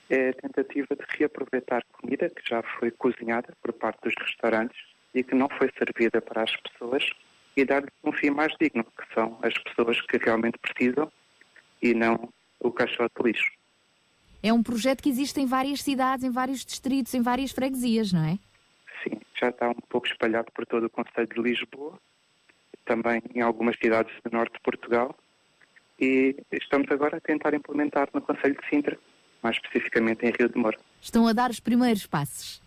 é 0.10 0.30
a 0.30 0.34
tentativa 0.34 0.96
de 0.96 1.04
reaproveitar 1.18 1.84
comida 1.94 2.30
que 2.30 2.48
já 2.48 2.62
foi 2.62 2.92
cozinhada 2.92 3.56
por 3.62 3.74
parte 3.74 4.02
dos 4.04 4.14
restaurantes 4.20 4.78
e 5.14 5.24
que 5.24 5.36
não 5.36 5.48
foi 5.50 5.72
servida 5.78 6.22
para 6.22 6.44
as 6.44 6.56
pessoas 6.58 7.10
e 7.56 7.64
dar-lhe 7.64 7.90
um 8.04 8.12
fim 8.12 8.30
mais 8.30 8.54
digno, 8.60 8.84
que 8.84 9.14
são 9.14 9.38
as 9.42 9.54
pessoas 9.60 10.02
que 10.02 10.18
realmente 10.18 10.58
precisam 10.58 11.12
e 11.82 11.94
não 11.94 12.30
o 12.60 12.72
caixote 12.72 13.14
de 13.18 13.28
lixo. 13.28 13.52
É 14.42 14.52
um 14.52 14.64
projeto 14.64 15.02
que 15.02 15.10
existe 15.10 15.40
em 15.40 15.46
várias 15.46 15.82
cidades, 15.82 16.26
em 16.26 16.32
vários 16.32 16.66
distritos, 16.66 17.14
em 17.14 17.22
várias 17.22 17.52
freguesias, 17.52 18.12
não 18.12 18.26
é? 18.26 18.38
Sim, 19.04 19.20
já 19.40 19.50
está 19.50 19.70
um 19.70 19.82
pouco 19.90 20.08
espalhado 20.08 20.52
por 20.54 20.66
todo 20.66 20.86
o 20.86 20.90
Conselho 20.90 21.28
de 21.28 21.42
Lisboa, 21.42 21.98
também 22.86 23.22
em 23.34 23.42
algumas 23.42 23.76
cidades 23.78 24.14
do 24.24 24.32
norte 24.36 24.54
de 24.54 24.62
Portugal, 24.62 25.16
e 26.00 26.36
estamos 26.52 26.90
agora 26.92 27.18
a 27.18 27.22
tentar 27.22 27.54
implementar 27.54 28.10
no 28.14 28.22
Conselho 28.22 28.56
de 28.56 28.70
Sintra, 28.70 28.98
mais 29.42 29.56
especificamente 29.58 30.26
em 30.26 30.32
Rio 30.38 30.50
de 30.50 30.58
Moro. 30.58 30.78
Estão 31.02 31.28
a 31.28 31.34
dar 31.34 31.50
os 31.50 31.60
primeiros 31.60 32.06
passos. 32.06 32.62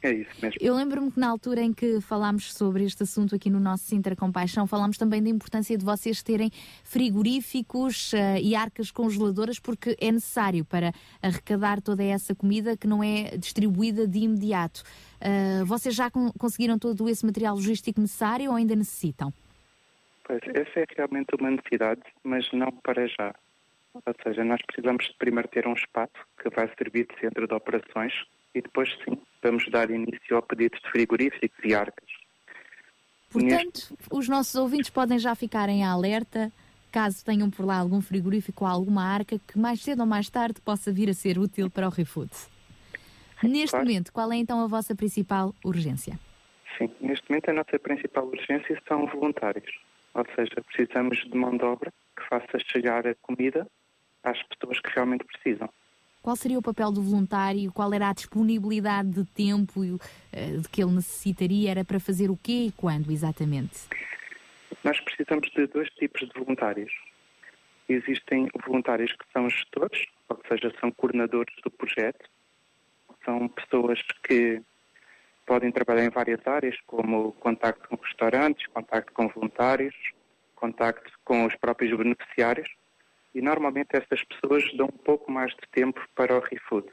É 0.00 0.12
isso 0.12 0.30
mesmo. 0.40 0.58
Eu 0.60 0.76
lembro-me 0.76 1.10
que 1.10 1.18
na 1.18 1.28
altura 1.28 1.60
em 1.60 1.72
que 1.72 2.00
falámos 2.00 2.54
sobre 2.54 2.84
este 2.84 3.02
assunto 3.02 3.34
aqui 3.34 3.50
no 3.50 3.58
nosso 3.58 3.84
Sintra 3.84 4.14
Compaixão, 4.14 4.64
falámos 4.64 4.96
também 4.96 5.20
da 5.20 5.28
importância 5.28 5.76
de 5.76 5.84
vocês 5.84 6.22
terem 6.22 6.52
frigoríficos 6.84 8.12
uh, 8.12 8.38
e 8.40 8.54
arcas 8.54 8.92
congeladoras, 8.92 9.58
porque 9.58 9.96
é 10.00 10.12
necessário 10.12 10.64
para 10.64 10.92
arrecadar 11.20 11.82
toda 11.82 12.04
essa 12.04 12.32
comida 12.32 12.76
que 12.76 12.86
não 12.86 13.02
é 13.02 13.36
distribuída 13.36 14.06
de 14.06 14.20
imediato. 14.20 14.84
Uh, 15.20 15.64
vocês 15.66 15.94
já 15.94 16.08
con 16.08 16.30
conseguiram 16.38 16.78
todo 16.78 17.08
esse 17.08 17.26
material 17.26 17.56
logístico 17.56 18.00
necessário 18.00 18.50
ou 18.50 18.56
ainda 18.56 18.76
necessitam? 18.76 19.32
Pois, 20.28 20.42
essa 20.54 20.80
é 20.80 20.84
realmente 20.94 21.34
uma 21.40 21.50
necessidade, 21.50 22.02
mas 22.22 22.52
não 22.52 22.70
para 22.70 23.08
já. 23.08 23.34
Ou 23.94 24.14
seja, 24.22 24.44
nós 24.44 24.60
precisamos 24.66 25.06
de 25.06 25.14
primeiro 25.14 25.48
ter 25.48 25.66
um 25.66 25.72
espaço 25.72 26.12
que 26.40 26.50
vai 26.50 26.70
servir 26.76 27.06
de 27.06 27.18
centro 27.18 27.48
de 27.48 27.54
operações 27.54 28.12
e 28.54 28.60
depois 28.60 28.90
sim 29.04 29.18
vamos 29.42 29.66
dar 29.70 29.90
início 29.90 30.36
ao 30.36 30.42
pedido 30.42 30.76
de 30.76 30.90
frigoríficos 30.90 31.58
e 31.64 31.74
arcas. 31.74 32.10
Portanto, 33.30 33.96
os 34.10 34.28
nossos 34.28 34.54
ouvintes 34.54 34.90
podem 34.90 35.18
já 35.18 35.34
ficarem 35.34 35.82
alerta 35.82 36.52
caso 36.92 37.24
tenham 37.24 37.50
por 37.50 37.64
lá 37.64 37.78
algum 37.78 38.00
frigorífico 38.02 38.64
ou 38.64 38.70
alguma 38.70 39.04
arca 39.04 39.38
que 39.38 39.58
mais 39.58 39.80
cedo 39.80 40.00
ou 40.00 40.06
mais 40.06 40.28
tarde 40.28 40.60
possa 40.60 40.92
vir 40.92 41.08
a 41.08 41.14
ser 41.14 41.38
útil 41.38 41.70
para 41.70 41.86
o 41.86 41.90
ReFood. 41.90 42.30
Neste 43.42 43.70
claro. 43.70 43.86
momento, 43.86 44.12
qual 44.12 44.30
é 44.30 44.36
então 44.36 44.60
a 44.60 44.66
vossa 44.66 44.94
principal 44.94 45.54
urgência? 45.64 46.18
Sim, 46.76 46.90
neste 47.00 47.28
momento 47.30 47.48
a 47.48 47.52
nossa 47.54 47.78
principal 47.78 48.26
urgência 48.26 48.80
são 48.86 49.06
voluntários. 49.06 49.87
Ou 50.18 50.26
seja, 50.34 50.56
precisamos 50.66 51.18
de 51.18 51.38
mão 51.38 51.56
de 51.56 51.64
obra 51.64 51.92
que 52.16 52.28
faça 52.28 52.58
chegar 52.72 53.06
a 53.06 53.14
comida 53.22 53.64
às 54.24 54.42
pessoas 54.42 54.80
que 54.80 54.90
realmente 54.92 55.24
precisam. 55.24 55.70
Qual 56.20 56.34
seria 56.34 56.58
o 56.58 56.62
papel 56.62 56.90
do 56.90 57.00
voluntário? 57.00 57.72
Qual 57.72 57.94
era 57.94 58.08
a 58.08 58.12
disponibilidade 58.12 59.10
de 59.10 59.24
tempo 59.24 59.80
uh, 59.80 60.60
de 60.60 60.68
que 60.68 60.82
ele 60.82 60.90
necessitaria? 60.96 61.70
Era 61.70 61.84
para 61.84 62.00
fazer 62.00 62.30
o 62.30 62.36
quê 62.36 62.66
e 62.66 62.72
quando, 62.72 63.12
exatamente? 63.12 63.86
Nós 64.82 65.00
precisamos 65.00 65.48
de 65.50 65.68
dois 65.68 65.88
tipos 65.90 66.28
de 66.28 66.36
voluntários. 66.36 66.92
Existem 67.88 68.48
voluntários 68.66 69.12
que 69.12 69.24
são 69.32 69.48
gestores, 69.48 70.04
ou 70.28 70.40
seja, 70.48 70.74
são 70.80 70.90
coordenadores 70.90 71.54
do 71.62 71.70
projeto. 71.70 72.28
São 73.24 73.48
pessoas 73.48 74.02
que 74.24 74.60
podem 75.48 75.72
trabalhar 75.72 76.04
em 76.04 76.10
várias 76.10 76.46
áreas, 76.46 76.76
como 76.86 77.32
contacto 77.32 77.88
com 77.88 77.96
restaurantes, 77.96 78.66
contacto 78.66 79.10
com 79.14 79.28
voluntários, 79.28 79.94
contacto 80.54 81.10
com 81.24 81.46
os 81.46 81.54
próprios 81.56 81.96
beneficiários 81.96 82.68
e 83.34 83.40
normalmente 83.40 83.88
essas 83.92 84.22
pessoas 84.24 84.70
dão 84.76 84.86
um 84.86 84.98
pouco 84.98 85.32
mais 85.32 85.52
de 85.52 85.66
tempo 85.72 86.06
para 86.14 86.36
o 86.36 86.40
ReFood. 86.40 86.86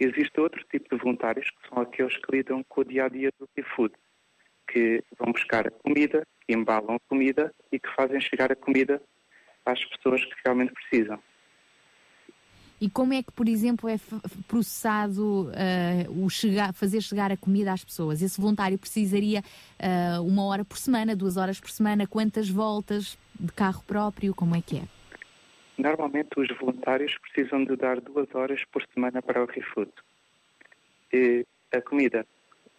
Existe 0.00 0.40
outro 0.40 0.64
tipo 0.70 0.88
de 0.88 1.02
voluntários 1.02 1.50
que 1.50 1.68
são 1.68 1.82
aqueles 1.82 2.16
que 2.16 2.34
lidam 2.34 2.64
com 2.64 2.80
o 2.80 2.84
dia 2.84 3.04
a 3.04 3.08
dia 3.10 3.30
do 3.38 3.46
ReFood, 3.54 3.94
que 4.66 5.04
vão 5.18 5.30
buscar 5.30 5.66
a 5.66 5.70
comida, 5.70 6.26
que 6.46 6.54
embalam 6.54 6.96
a 6.96 7.08
comida 7.10 7.52
e 7.70 7.78
que 7.78 7.94
fazem 7.94 8.20
chegar 8.22 8.50
a 8.50 8.56
comida 8.56 9.02
às 9.66 9.84
pessoas 9.84 10.24
que 10.24 10.34
realmente 10.42 10.72
precisam. 10.72 11.22
E 12.80 12.88
como 12.88 13.12
é 13.12 13.22
que, 13.22 13.32
por 13.32 13.48
exemplo, 13.48 13.88
é 13.88 13.96
processado 14.46 15.48
uh, 15.48 16.24
o 16.24 16.30
chegar, 16.30 16.72
fazer 16.72 17.00
chegar 17.00 17.32
a 17.32 17.36
comida 17.36 17.72
às 17.72 17.84
pessoas? 17.84 18.22
Esse 18.22 18.40
voluntário 18.40 18.78
precisaria 18.78 19.40
uh, 19.40 20.22
uma 20.22 20.44
hora 20.44 20.64
por 20.64 20.78
semana, 20.78 21.16
duas 21.16 21.36
horas 21.36 21.58
por 21.58 21.70
semana? 21.70 22.06
Quantas 22.06 22.48
voltas 22.48 23.18
de 23.38 23.52
carro 23.52 23.82
próprio? 23.84 24.32
Como 24.32 24.54
é 24.54 24.62
que 24.62 24.78
é? 24.78 24.82
Normalmente 25.76 26.30
os 26.36 26.48
voluntários 26.58 27.16
precisam 27.18 27.64
de 27.64 27.76
dar 27.76 28.00
duas 28.00 28.32
horas 28.34 28.64
por 28.72 28.84
semana 28.94 29.20
para 29.22 29.42
o 29.42 29.46
ReFood. 29.46 29.90
E 31.12 31.44
a 31.74 31.80
comida 31.80 32.26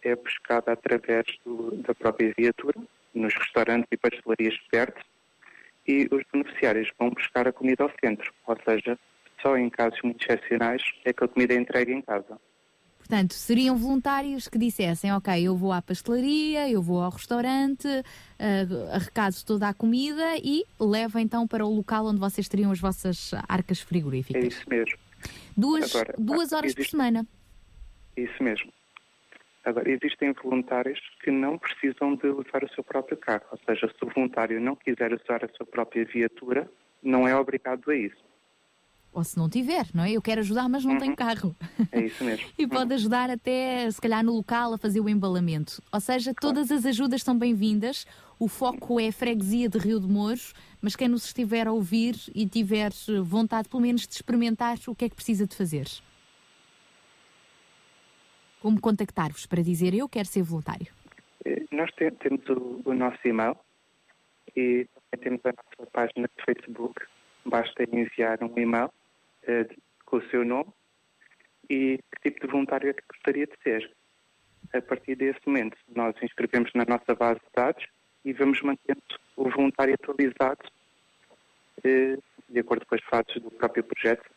é 0.02 0.16
buscada 0.16 0.72
através 0.72 1.26
do, 1.44 1.76
da 1.76 1.94
própria 1.94 2.32
viatura, 2.36 2.80
nos 3.14 3.34
restaurantes 3.34 3.88
e 3.90 3.96
pastelarias 3.96 4.56
perto, 4.70 5.04
e 5.86 6.08
os 6.10 6.22
beneficiários 6.32 6.90
vão 6.98 7.10
buscar 7.10 7.48
a 7.48 7.52
comida 7.52 7.82
ao 7.82 7.92
centro, 8.02 8.32
ou 8.46 8.56
seja, 8.64 8.98
só 9.42 9.56
em 9.56 9.68
casos 9.70 10.00
muito 10.02 10.22
excepcionais 10.22 10.82
é 11.04 11.12
que 11.12 11.24
a 11.24 11.28
comida 11.28 11.54
é 11.54 11.56
entregue 11.56 11.92
em 11.92 12.02
casa. 12.02 12.38
Portanto, 12.98 13.34
seriam 13.34 13.76
voluntários 13.76 14.46
que 14.46 14.56
dissessem, 14.56 15.12
ok, 15.12 15.42
eu 15.42 15.56
vou 15.56 15.72
à 15.72 15.82
pastelaria, 15.82 16.70
eu 16.70 16.80
vou 16.80 17.02
ao 17.02 17.10
restaurante, 17.10 17.88
uh, 17.88 18.94
arrecado 18.94 19.34
toda 19.44 19.68
a 19.68 19.74
comida 19.74 20.36
e 20.36 20.64
levo 20.78 21.18
então 21.18 21.44
para 21.44 21.66
o 21.66 21.74
local 21.74 22.06
onde 22.06 22.20
vocês 22.20 22.48
teriam 22.48 22.70
as 22.70 22.78
vossas 22.78 23.32
arcas 23.48 23.80
frigoríficas. 23.80 24.44
É 24.44 24.46
isso 24.46 24.64
mesmo. 24.68 24.96
Duas, 25.56 25.92
Agora, 25.92 26.14
duas 26.16 26.52
horas 26.52 26.66
existe... 26.66 26.82
por 26.84 26.90
semana. 26.90 27.26
Isso 28.16 28.42
mesmo. 28.42 28.72
Agora, 29.64 29.90
existem 29.90 30.32
voluntários 30.32 31.00
que 31.24 31.32
não 31.32 31.58
precisam 31.58 32.14
de 32.14 32.28
usar 32.28 32.62
o 32.62 32.72
seu 32.72 32.84
próprio 32.84 33.16
carro, 33.16 33.44
ou 33.50 33.58
seja, 33.66 33.88
se 33.88 34.04
o 34.04 34.08
voluntário 34.08 34.60
não 34.60 34.76
quiser 34.76 35.12
usar 35.12 35.44
a 35.44 35.48
sua 35.56 35.66
própria 35.66 36.04
viatura, 36.04 36.70
não 37.02 37.26
é 37.26 37.34
obrigado 37.34 37.90
a 37.90 37.94
isso 37.96 38.29
ou 39.12 39.24
se 39.24 39.36
não 39.36 39.48
tiver, 39.48 39.86
não 39.92 40.04
é? 40.04 40.12
Eu 40.12 40.22
quero 40.22 40.40
ajudar, 40.40 40.68
mas 40.68 40.84
não 40.84 40.92
uhum. 40.92 40.98
tenho 40.98 41.16
carro. 41.16 41.54
É 41.90 42.00
isso 42.00 42.22
mesmo. 42.22 42.48
e 42.56 42.66
pode 42.66 42.94
ajudar 42.94 43.30
até, 43.30 43.90
se 43.90 44.00
calhar, 44.00 44.24
no 44.24 44.32
local 44.32 44.74
a 44.74 44.78
fazer 44.78 45.00
o 45.00 45.08
embalamento. 45.08 45.82
Ou 45.92 46.00
seja, 46.00 46.32
todas 46.32 46.70
as 46.70 46.86
ajudas 46.86 47.22
são 47.22 47.36
bem-vindas. 47.36 48.06
O 48.38 48.48
foco 48.48 49.00
é 49.00 49.08
a 49.08 49.12
freguesia 49.12 49.68
de 49.68 49.78
Rio 49.78 50.00
de 50.00 50.06
Mouros, 50.06 50.54
mas 50.80 50.96
quem 50.96 51.08
nos 51.08 51.26
estiver 51.26 51.66
a 51.66 51.72
ouvir 51.72 52.14
e 52.34 52.46
tiver 52.46 52.90
vontade, 53.22 53.68
pelo 53.68 53.82
menos, 53.82 54.06
de 54.06 54.14
experimentar, 54.14 54.78
o 54.86 54.94
que 54.94 55.04
é 55.04 55.08
que 55.08 55.14
precisa 55.14 55.46
de 55.46 55.54
fazer? 55.54 55.86
Como 58.60 58.80
contactar-vos 58.80 59.46
para 59.46 59.62
dizer 59.62 59.94
eu 59.94 60.08
quero 60.08 60.28
ser 60.28 60.42
voluntário? 60.42 60.86
Eh, 61.44 61.64
nós 61.72 61.90
temos 61.94 62.40
o, 62.84 62.94
nosso 62.94 63.18
e-mail 63.26 63.56
e 64.56 64.86
também 65.10 65.40
temos 65.40 65.40
a 65.44 65.52
nossa 65.52 65.90
página 65.90 66.28
de 66.28 66.44
Facebook. 66.44 67.02
Basta 67.44 67.84
enviar 67.92 68.42
um 68.42 68.58
e-mail 68.58 68.90
com 70.04 70.16
o 70.16 70.28
seu 70.30 70.44
nome 70.44 70.72
e 71.68 71.98
que 72.20 72.30
tipo 72.30 72.46
de 72.46 72.52
voluntário 72.52 72.90
é 72.90 72.92
que 72.92 73.02
gostaria 73.08 73.46
de 73.46 73.54
ser. 73.62 73.90
A 74.74 74.82
partir 74.82 75.14
desse 75.16 75.40
momento, 75.46 75.76
nós 75.94 76.14
inscrevemos 76.22 76.70
na 76.74 76.84
nossa 76.84 77.14
base 77.14 77.40
de 77.40 77.50
dados 77.54 77.86
e 78.24 78.32
vamos 78.32 78.60
mantendo 78.60 79.02
o 79.36 79.48
voluntário 79.48 79.94
atualizado 79.94 80.68
eh, 81.84 82.18
de 82.48 82.60
acordo 82.60 82.84
com 82.86 82.94
as 82.94 83.02
fases 83.04 83.40
do 83.42 83.50
próprio 83.50 83.84
projeto. 83.84 84.28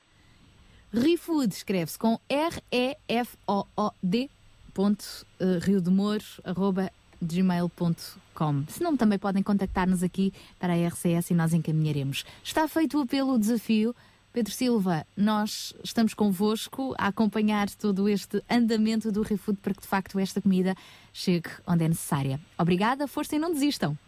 Rifood 0.92 1.52
escreve-se 1.52 1.96
com 1.98 2.18
R-E-F-O-O-D 2.28 4.30
ponto, 4.70 5.04
uh, 5.40 5.58
Rio 5.62 5.80
de 5.80 5.90
Moro, 5.90 6.24
arroba 6.44 6.90
gmail.com. 7.20 8.64
Se 8.68 8.82
não, 8.82 8.96
também 8.96 9.18
podem 9.18 9.42
contactar-nos 9.42 10.02
aqui 10.02 10.32
para 10.58 10.72
a 10.72 10.88
RCS 10.88 11.30
e 11.30 11.34
nós 11.34 11.52
encaminharemos. 11.52 12.24
Está 12.42 12.66
feito 12.66 12.98
o 12.98 13.02
apelo, 13.02 13.34
o 13.34 13.38
desafio. 13.38 13.94
Pedro 14.32 14.52
Silva, 14.52 15.04
nós 15.16 15.74
estamos 15.82 16.14
convosco 16.14 16.94
a 16.96 17.08
acompanhar 17.08 17.68
todo 17.70 18.08
este 18.08 18.40
andamento 18.48 19.10
do 19.10 19.22
ReFood 19.22 19.58
para 19.60 19.74
que 19.74 19.80
de 19.80 19.88
facto 19.88 20.18
esta 20.20 20.40
comida 20.40 20.76
chegue 21.12 21.50
onde 21.66 21.84
é 21.84 21.88
necessária. 21.88 22.40
Obrigada, 22.56 23.08
força 23.08 23.34
e 23.34 23.40
não 23.40 23.52
desistam. 23.52 23.98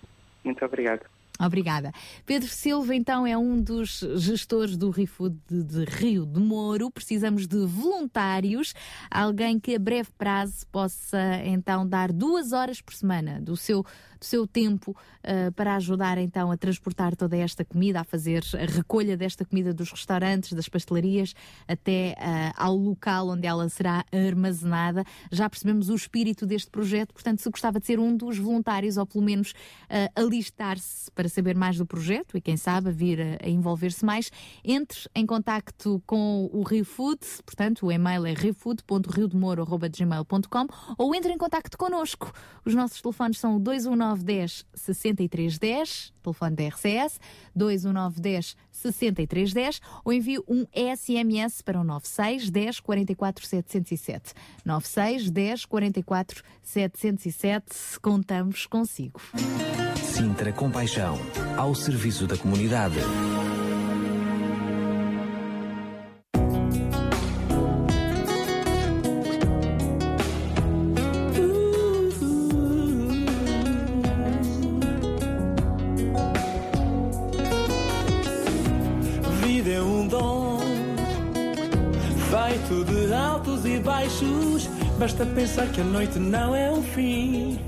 Muito 0.44 0.64
obrigado. 0.64 1.11
Obrigada. 1.44 1.92
Pedro 2.24 2.48
Silva, 2.48 2.94
então, 2.94 3.26
é 3.26 3.36
um 3.36 3.60
dos 3.60 4.04
gestores 4.16 4.76
do 4.76 4.90
ReFood 4.90 5.36
de, 5.48 5.64
de, 5.64 5.84
Rio 5.84 6.24
de 6.24 6.38
Moro. 6.38 6.90
Precisamos 6.90 7.46
de 7.48 7.66
voluntários, 7.66 8.72
alguém 9.10 9.58
que 9.58 9.74
a 9.74 9.78
breve 9.78 10.10
prazo 10.16 10.66
possa, 10.70 11.18
então, 11.44 11.86
dar 11.86 12.12
duas 12.12 12.52
horas 12.52 12.80
por 12.80 12.94
semana 12.94 13.40
do 13.40 13.56
seu 13.56 13.84
do 14.22 14.24
seu 14.24 14.46
tempo 14.46 14.92
uh, 14.92 15.50
para 15.52 15.74
ajudar 15.74 16.16
então 16.16 16.52
a 16.52 16.56
transportar 16.56 17.16
toda 17.16 17.36
esta 17.36 17.64
comida, 17.64 18.00
a 18.00 18.04
fazer 18.04 18.44
a 18.54 18.72
recolha 18.72 19.16
desta 19.16 19.44
comida 19.44 19.74
dos 19.74 19.90
restaurantes, 19.90 20.52
das 20.52 20.68
pastelarias, 20.68 21.34
até 21.66 22.14
uh, 22.16 22.52
ao 22.56 22.76
local 22.76 23.30
onde 23.30 23.48
ela 23.48 23.68
será 23.68 24.04
armazenada. 24.12 25.04
Já 25.32 25.50
percebemos 25.50 25.88
o 25.88 25.94
espírito 25.96 26.46
deste 26.46 26.70
projeto, 26.70 27.12
portanto, 27.12 27.42
se 27.42 27.50
gostava 27.50 27.80
de 27.80 27.86
ser 27.86 27.98
um 27.98 28.16
dos 28.16 28.38
voluntários, 28.38 28.96
ou 28.96 29.04
pelo 29.04 29.24
menos 29.24 29.50
uh, 29.50 30.20
alistar-se 30.20 31.10
para 31.10 31.28
saber 31.32 31.56
mais 31.56 31.76
do 31.76 31.86
projeto 31.86 32.36
e, 32.36 32.40
quem 32.40 32.56
sabe, 32.56 32.90
vir 32.90 33.20
a, 33.20 33.38
a 33.44 33.48
envolver-se 33.48 34.04
mais, 34.04 34.32
entre 34.64 35.08
em 35.14 35.24
contacto 35.26 36.02
com 36.06 36.50
o 36.52 36.62
Rio 36.62 36.84
Food, 36.84 37.20
portanto, 37.44 37.86
o 37.86 37.92
e-mail 37.92 38.26
é 38.26 38.34
riofoood.riodemoro.gmail.com 38.34 40.66
ou 40.98 41.14
entre 41.14 41.32
em 41.32 41.38
contacto 41.38 41.78
connosco. 41.78 42.32
Os 42.64 42.74
nossos 42.74 43.00
telefones 43.00 43.38
são 43.38 43.56
o 43.56 43.58
219 43.58 44.22
21910 44.22 44.66
6310, 44.74 46.12
telefone 46.22 46.56
da 46.56 46.68
RCS, 46.68 47.20
21910 47.54 48.56
6310, 48.70 49.80
ou 50.04 50.12
envie 50.12 50.38
um 50.48 50.66
SMS 50.72 51.62
para 51.62 51.80
o 51.80 51.84
96 51.84 52.50
10 52.50 52.80
44 52.80 53.46
707. 53.46 54.34
96 54.64 55.30
10 55.30 55.64
44 55.66 56.42
707, 56.62 58.00
contamos 58.00 58.66
consigo. 58.66 59.20
Sintra 60.22 60.52
Compaixão, 60.52 61.18
ao 61.56 61.74
serviço 61.74 62.28
da 62.28 62.36
comunidade. 62.36 63.00
Basta 85.00 85.26
pensar 85.26 85.66
que 85.72 85.80
a 85.80 85.84
noite 85.84 86.20
não 86.20 86.54
é 86.54 86.70
o 86.70 86.80
fim. 86.80 87.58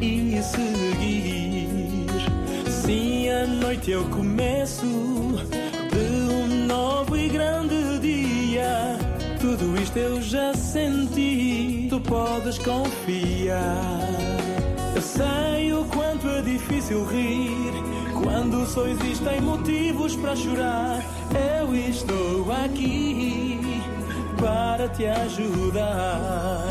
e 0.00 0.42
seguir. 0.42 1.49
Sim, 2.90 3.30
a 3.30 3.46
noite 3.46 3.92
eu 3.92 4.04
começo 4.06 4.84
de 4.84 6.32
um 6.32 6.66
novo 6.66 7.16
e 7.16 7.28
grande 7.28 8.00
dia. 8.00 8.98
Tudo 9.40 9.80
isto 9.80 9.96
eu 9.96 10.20
já 10.20 10.52
senti, 10.54 11.86
tu 11.88 12.00
podes 12.00 12.58
confiar. 12.58 14.08
Eu 14.96 15.02
sei 15.02 15.72
o 15.72 15.84
quanto 15.84 16.26
é 16.30 16.42
difícil 16.42 17.04
rir 17.04 17.72
quando 18.24 18.66
só 18.66 18.84
existem 18.88 19.40
motivos 19.40 20.16
para 20.16 20.34
chorar. 20.34 21.00
Eu 21.60 21.76
estou 21.76 22.50
aqui 22.50 23.60
para 24.36 24.88
te 24.88 25.06
ajudar. 25.06 26.66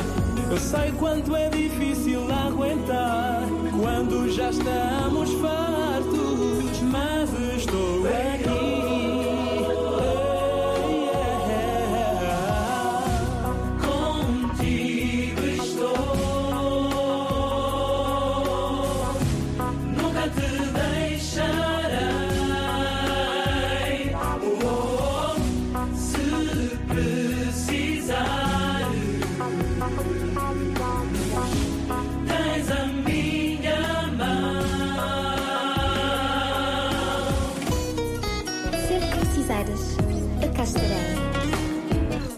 Eu 0.52 0.58
sei 0.58 0.92
quanto 1.00 1.34
é 1.34 1.48
difícil 1.48 2.30
aguentar 2.30 3.44
quando 3.80 4.30
já 4.30 4.50
estamos 4.50 5.32
fartos, 5.36 5.89
mas 6.90 7.30
estou 7.34 7.59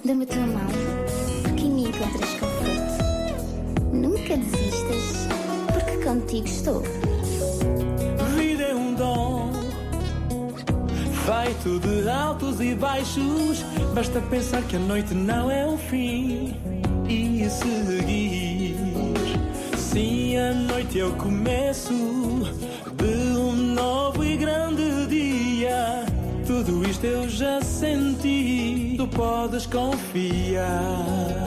Dá-me 0.06 0.24
a 0.24 0.28
tua 0.28 0.46
mão, 0.46 0.68
porque 1.42 1.64
em 1.64 1.72
mim 1.72 1.88
encontras 1.88 2.30
conforto. 2.34 3.92
Nunca 3.92 4.38
desistas, 4.38 5.28
porque 5.74 5.98
contigo 6.06 6.46
estou. 6.46 6.84
Vida 8.38 8.64
é 8.64 8.76
um 8.76 8.94
dom, 8.94 9.52
feito 11.26 11.80
de 11.80 12.08
altos 12.08 12.62
e 12.62 12.76
baixos. 12.76 13.66
Basta 13.96 14.22
pensar 14.30 14.62
que 14.68 14.76
a 14.76 14.80
noite 14.80 15.16
não 15.16 15.50
é 15.50 15.66
o 15.66 15.76
fim 15.76 16.56
e 17.10 17.50
seguir. 17.50 18.76
Sim, 19.76 20.38
a 20.38 20.54
noite 20.54 21.00
eu 21.00 21.12
começo 21.14 21.92
de 22.98 23.36
um 23.36 23.52
novo 23.52 24.24
e 24.24 24.38
grande 24.38 25.08
dia. 25.08 26.06
Tudo 26.46 26.88
isto 26.88 27.06
eu 27.06 27.30
já 27.30 27.62
senti 27.62 28.11
podes 29.12 29.66
confiar. 29.68 31.41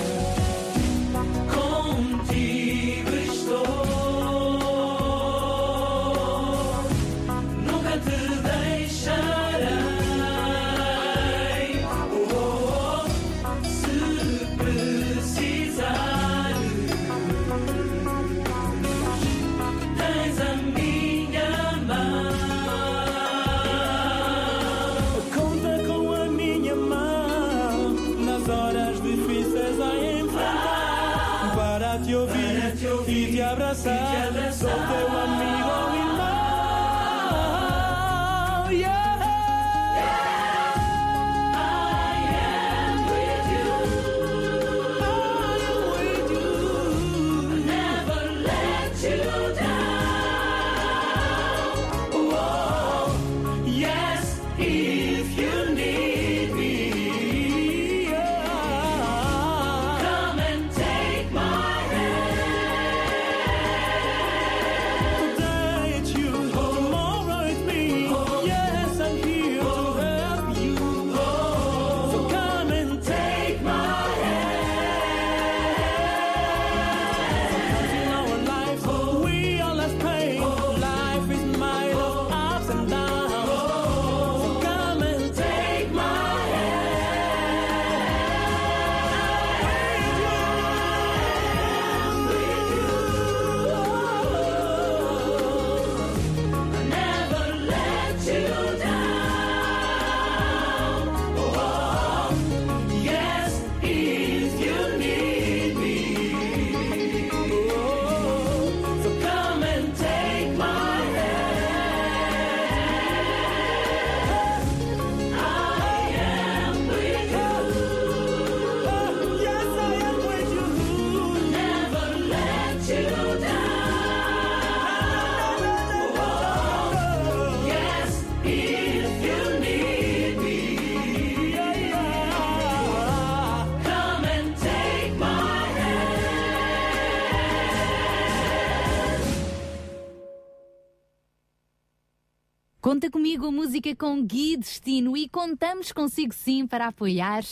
Conta 143.35 143.47
comigo 143.47 143.51
música 143.51 143.95
com 143.97 144.23
Gui 144.23 144.57
Destino 144.57 145.17
e 145.17 145.29
contamos 145.29 145.91
consigo 145.91 146.33
sim 146.33 146.67
para 146.67 146.87
apoiar 146.87 147.43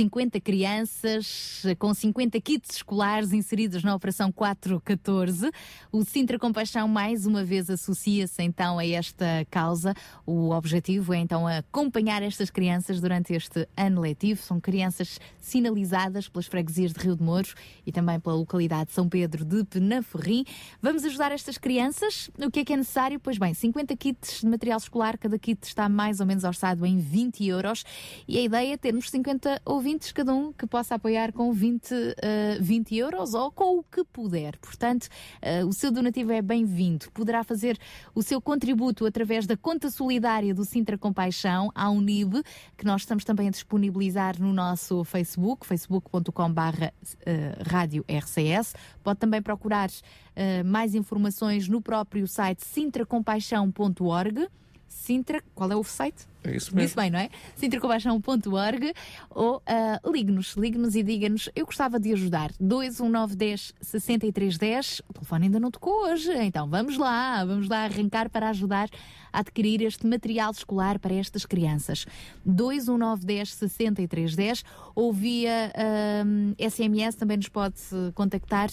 50 0.00 0.40
crianças 0.40 1.62
com 1.78 1.92
50 1.92 2.40
kits 2.40 2.76
escolares 2.76 3.34
inseridos 3.34 3.84
na 3.84 3.94
Operação 3.94 4.32
414. 4.32 5.50
O 5.92 6.02
Sintra 6.04 6.38
Compaixão 6.38 6.88
mais 6.88 7.26
uma 7.26 7.44
vez 7.44 7.68
associa-se 7.68 8.42
então 8.42 8.78
a 8.78 8.86
esta 8.86 9.46
causa. 9.50 9.92
O 10.24 10.52
objetivo 10.52 11.12
é 11.12 11.18
então 11.18 11.46
acompanhar 11.46 12.22
estas 12.22 12.48
crianças 12.48 12.98
durante 12.98 13.34
este 13.34 13.68
ano 13.76 14.00
letivo. 14.00 14.40
São 14.42 14.58
crianças 14.58 15.20
sinalizadas 15.38 16.28
pelas 16.28 16.46
freguesias 16.46 16.94
de 16.94 17.00
Rio 17.00 17.14
de 17.14 17.22
Mouros 17.22 17.54
e 17.84 17.92
também 17.92 18.18
pela 18.18 18.36
localidade 18.36 18.86
de 18.86 18.92
São 18.94 19.06
Pedro 19.06 19.44
de 19.44 19.64
Penaferrim. 19.64 20.46
Vamos 20.80 21.04
ajudar 21.04 21.30
estas 21.30 21.58
crianças. 21.58 22.30
O 22.38 22.50
que 22.50 22.60
é 22.60 22.64
que 22.64 22.72
é 22.72 22.76
necessário? 22.78 23.20
Pois 23.20 23.36
bem, 23.36 23.52
50 23.52 23.94
kits 23.96 24.40
de 24.40 24.46
material 24.46 24.70
material 24.70 24.78
escolar, 24.78 25.18
cada 25.18 25.38
kit 25.38 25.66
está 25.66 25.88
mais 25.88 26.20
ou 26.20 26.26
menos 26.26 26.44
orçado 26.44 26.86
em 26.86 26.98
20 26.98 27.46
euros 27.46 27.84
e 28.28 28.38
a 28.38 28.42
ideia 28.42 28.74
é 28.74 28.76
termos 28.76 29.10
50 29.10 29.60
ouvintes 29.64 29.89
cada 30.14 30.32
um 30.32 30.52
que 30.52 30.66
possa 30.66 30.94
apoiar 30.94 31.32
com 31.32 31.52
20, 31.52 31.92
uh, 31.92 32.14
20 32.60 32.96
euros 32.96 33.34
ou 33.34 33.50
com 33.50 33.78
o 33.78 33.82
que 33.82 34.04
puder. 34.04 34.56
Portanto, 34.58 35.08
uh, 35.42 35.66
o 35.66 35.72
seu 35.72 35.90
donativo 35.90 36.32
é 36.32 36.40
bem-vindo. 36.40 37.10
Poderá 37.12 37.42
fazer 37.42 37.78
o 38.14 38.22
seu 38.22 38.40
contributo 38.40 39.06
através 39.06 39.46
da 39.46 39.56
conta 39.56 39.90
solidária 39.90 40.54
do 40.54 40.64
Sintra 40.64 40.96
Compaixão, 40.96 41.70
à 41.74 41.90
Unib, 41.90 42.42
que 42.76 42.84
nós 42.84 43.02
estamos 43.02 43.24
também 43.24 43.48
a 43.48 43.50
disponibilizar 43.50 44.40
no 44.40 44.52
nosso 44.52 45.02
Facebook, 45.04 45.66
facebook.com.br 45.66 46.30
uh, 46.30 47.68
rádio 47.68 48.04
RCS. 48.08 48.74
Pode 49.02 49.18
também 49.18 49.42
procurar 49.42 49.88
uh, 49.88 50.64
mais 50.64 50.94
informações 50.94 51.68
no 51.68 51.80
próprio 51.80 52.26
site 52.26 52.64
sintracompaixão.org. 52.64 54.48
Sintra, 54.90 55.40
qual 55.54 55.70
é 55.70 55.76
o 55.76 55.84
site? 55.84 56.26
É 56.42 56.56
isso 56.56 56.74
mesmo. 56.74 56.80
Disse 56.80 56.96
bem, 56.96 57.10
não 57.10 57.18
é? 57.20 57.30
Sintracompaixão.org 57.54 58.92
ou 59.30 59.58
uh, 59.58 60.10
ligue-nos, 60.10 60.56
ligue-nos 60.56 60.96
e 60.96 61.02
diga-nos, 61.04 61.48
eu 61.54 61.64
gostava 61.64 62.00
de 62.00 62.12
ajudar. 62.12 62.50
21910 62.58 63.72
6310, 63.80 65.02
o 65.08 65.12
telefone 65.12 65.44
ainda 65.44 65.60
não 65.60 65.70
tocou 65.70 66.06
hoje, 66.06 66.32
então 66.38 66.68
vamos 66.68 66.98
lá, 66.98 67.44
vamos 67.44 67.68
lá 67.68 67.84
arrancar 67.84 68.28
para 68.28 68.48
ajudar 68.50 68.88
a 69.32 69.38
adquirir 69.38 69.80
este 69.82 70.04
material 70.04 70.50
escolar 70.50 70.98
para 70.98 71.14
estas 71.14 71.46
crianças. 71.46 72.04
21910 72.44 73.54
6310 73.54 74.64
ou 74.94 75.12
via 75.12 75.72
uh, 75.72 76.54
ah, 76.58 76.68
SMS 76.68 77.14
também 77.14 77.36
nos 77.36 77.48
pode 77.48 77.80
contactar 78.14 78.70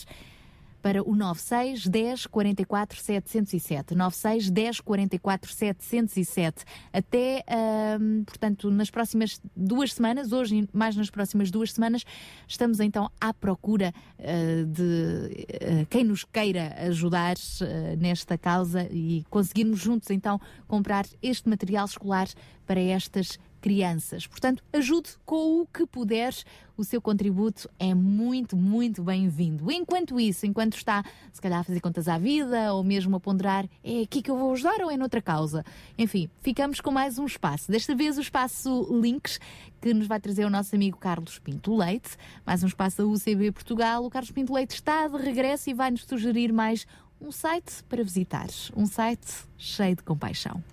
para 0.81 1.03
o 1.03 1.15
96 1.15 1.87
10 1.87 2.27
44 2.27 2.99
707. 2.99 3.95
96 3.95 4.49
10 4.49 4.79
44 4.81 5.51
707. 5.51 6.65
Até, 6.93 7.43
uh, 7.47 8.23
portanto, 8.25 8.71
nas 8.71 8.89
próximas 8.89 9.39
duas 9.55 9.93
semanas, 9.93 10.31
hoje 10.31 10.67
mais 10.73 10.95
nas 10.95 11.09
próximas 11.09 11.51
duas 11.51 11.71
semanas, 11.71 12.03
estamos 12.47 12.79
então 12.79 13.09
à 13.19 13.33
procura 13.33 13.93
uh, 14.19 14.65
de 14.65 14.83
uh, 14.83 15.85
quem 15.89 16.03
nos 16.03 16.23
queira 16.23 16.75
ajudar 16.87 17.35
ah, 17.61 17.95
nesta 17.97 18.37
causa 18.37 18.87
e 18.91 19.23
conseguirmos 19.29 19.79
juntos 19.79 20.09
então 20.09 20.39
comprar 20.67 21.05
este 21.21 21.49
material 21.49 21.85
escolar 21.85 22.27
para 22.65 22.79
estas 22.79 23.39
crianças. 23.67 24.25
Portanto, 24.25 24.63
ajude 24.71 25.09
com 25.25 25.59
o 25.59 25.65
que 25.65 25.85
puder. 25.85 26.33
O 26.77 26.85
seu 26.85 27.01
contributo 27.01 27.69
é 27.77 27.93
muito, 27.93 28.55
muito 28.55 29.03
bem-vindo. 29.03 29.69
Enquanto 29.69 30.17
isso, 30.17 30.45
enquanto 30.45 30.77
está, 30.77 31.03
se 31.33 31.41
calhar, 31.41 31.59
a 31.59 31.63
fazer 31.65 31.81
contas 31.81 32.07
à 32.07 32.17
vida 32.17 32.73
ou 32.73 32.81
mesmo 32.81 33.17
a 33.17 33.19
ponderar, 33.19 33.67
é 33.83 34.03
aqui 34.03 34.21
que 34.21 34.31
eu 34.31 34.37
vou 34.37 34.53
ajudar 34.53 34.79
ou 34.81 34.89
é 34.89 34.95
noutra 34.95 35.21
causa? 35.21 35.65
Enfim, 35.97 36.29
ficamos 36.39 36.79
com 36.79 36.91
mais 36.91 37.19
um 37.19 37.25
espaço. 37.25 37.69
Desta 37.69 37.93
vez, 37.93 38.17
o 38.17 38.21
espaço 38.21 38.87
Links, 38.89 39.37
que 39.81 39.93
nos 39.93 40.07
vai 40.07 40.21
trazer 40.21 40.45
o 40.45 40.49
nosso 40.49 40.73
amigo 40.73 40.97
Carlos 40.97 41.37
Pinto 41.37 41.75
Leite. 41.75 42.11
Mais 42.45 42.63
um 42.63 42.67
espaço 42.67 42.99
da 42.99 43.05
UCB 43.05 43.51
Portugal. 43.51 44.05
O 44.05 44.09
Carlos 44.09 44.31
Pinto 44.31 44.53
Leite 44.53 44.75
está 44.75 45.09
de 45.09 45.17
regresso 45.17 45.69
e 45.69 45.73
vai-nos 45.73 46.05
sugerir 46.05 46.53
mais 46.53 46.87
um 47.19 47.33
site 47.33 47.83
para 47.89 48.01
visitar. 48.01 48.47
Um 48.77 48.85
site 48.85 49.27
cheio 49.57 49.97
de 49.97 50.03
compaixão. 50.03 50.63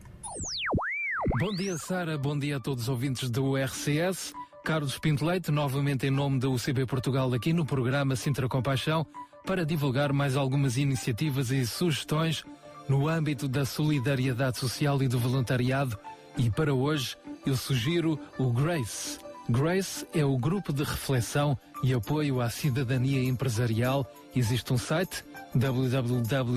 Bom 1.36 1.52
dia, 1.52 1.76
Sara. 1.76 2.16
Bom 2.16 2.38
dia 2.38 2.58
a 2.58 2.60
todos 2.60 2.84
os 2.84 2.88
ouvintes 2.88 3.28
do 3.28 3.56
RCS. 3.56 4.32
Carlos 4.64 4.96
Pinto 5.00 5.24
Leite, 5.24 5.50
novamente 5.50 6.06
em 6.06 6.10
nome 6.10 6.38
da 6.38 6.48
UCB 6.48 6.86
Portugal, 6.86 7.34
aqui 7.34 7.52
no 7.52 7.66
programa 7.66 8.14
Sintra 8.14 8.48
Compaixão, 8.48 9.04
para 9.44 9.66
divulgar 9.66 10.12
mais 10.12 10.36
algumas 10.36 10.76
iniciativas 10.76 11.50
e 11.50 11.66
sugestões 11.66 12.44
no 12.88 13.08
âmbito 13.08 13.48
da 13.48 13.66
solidariedade 13.66 14.58
social 14.58 15.02
e 15.02 15.08
do 15.08 15.18
voluntariado. 15.18 15.98
E 16.38 16.48
para 16.50 16.72
hoje, 16.72 17.16
eu 17.44 17.56
sugiro 17.56 18.16
o 18.38 18.52
Grace. 18.52 19.18
Grace 19.50 20.06
é 20.14 20.24
o 20.24 20.38
grupo 20.38 20.72
de 20.72 20.84
reflexão 20.84 21.58
e 21.82 21.92
apoio 21.92 22.40
à 22.40 22.48
cidadania 22.48 23.22
empresarial. 23.24 24.06
Existe 24.36 24.72
um 24.72 24.78
site 24.78 25.24
www.grace.pt. 25.54 26.52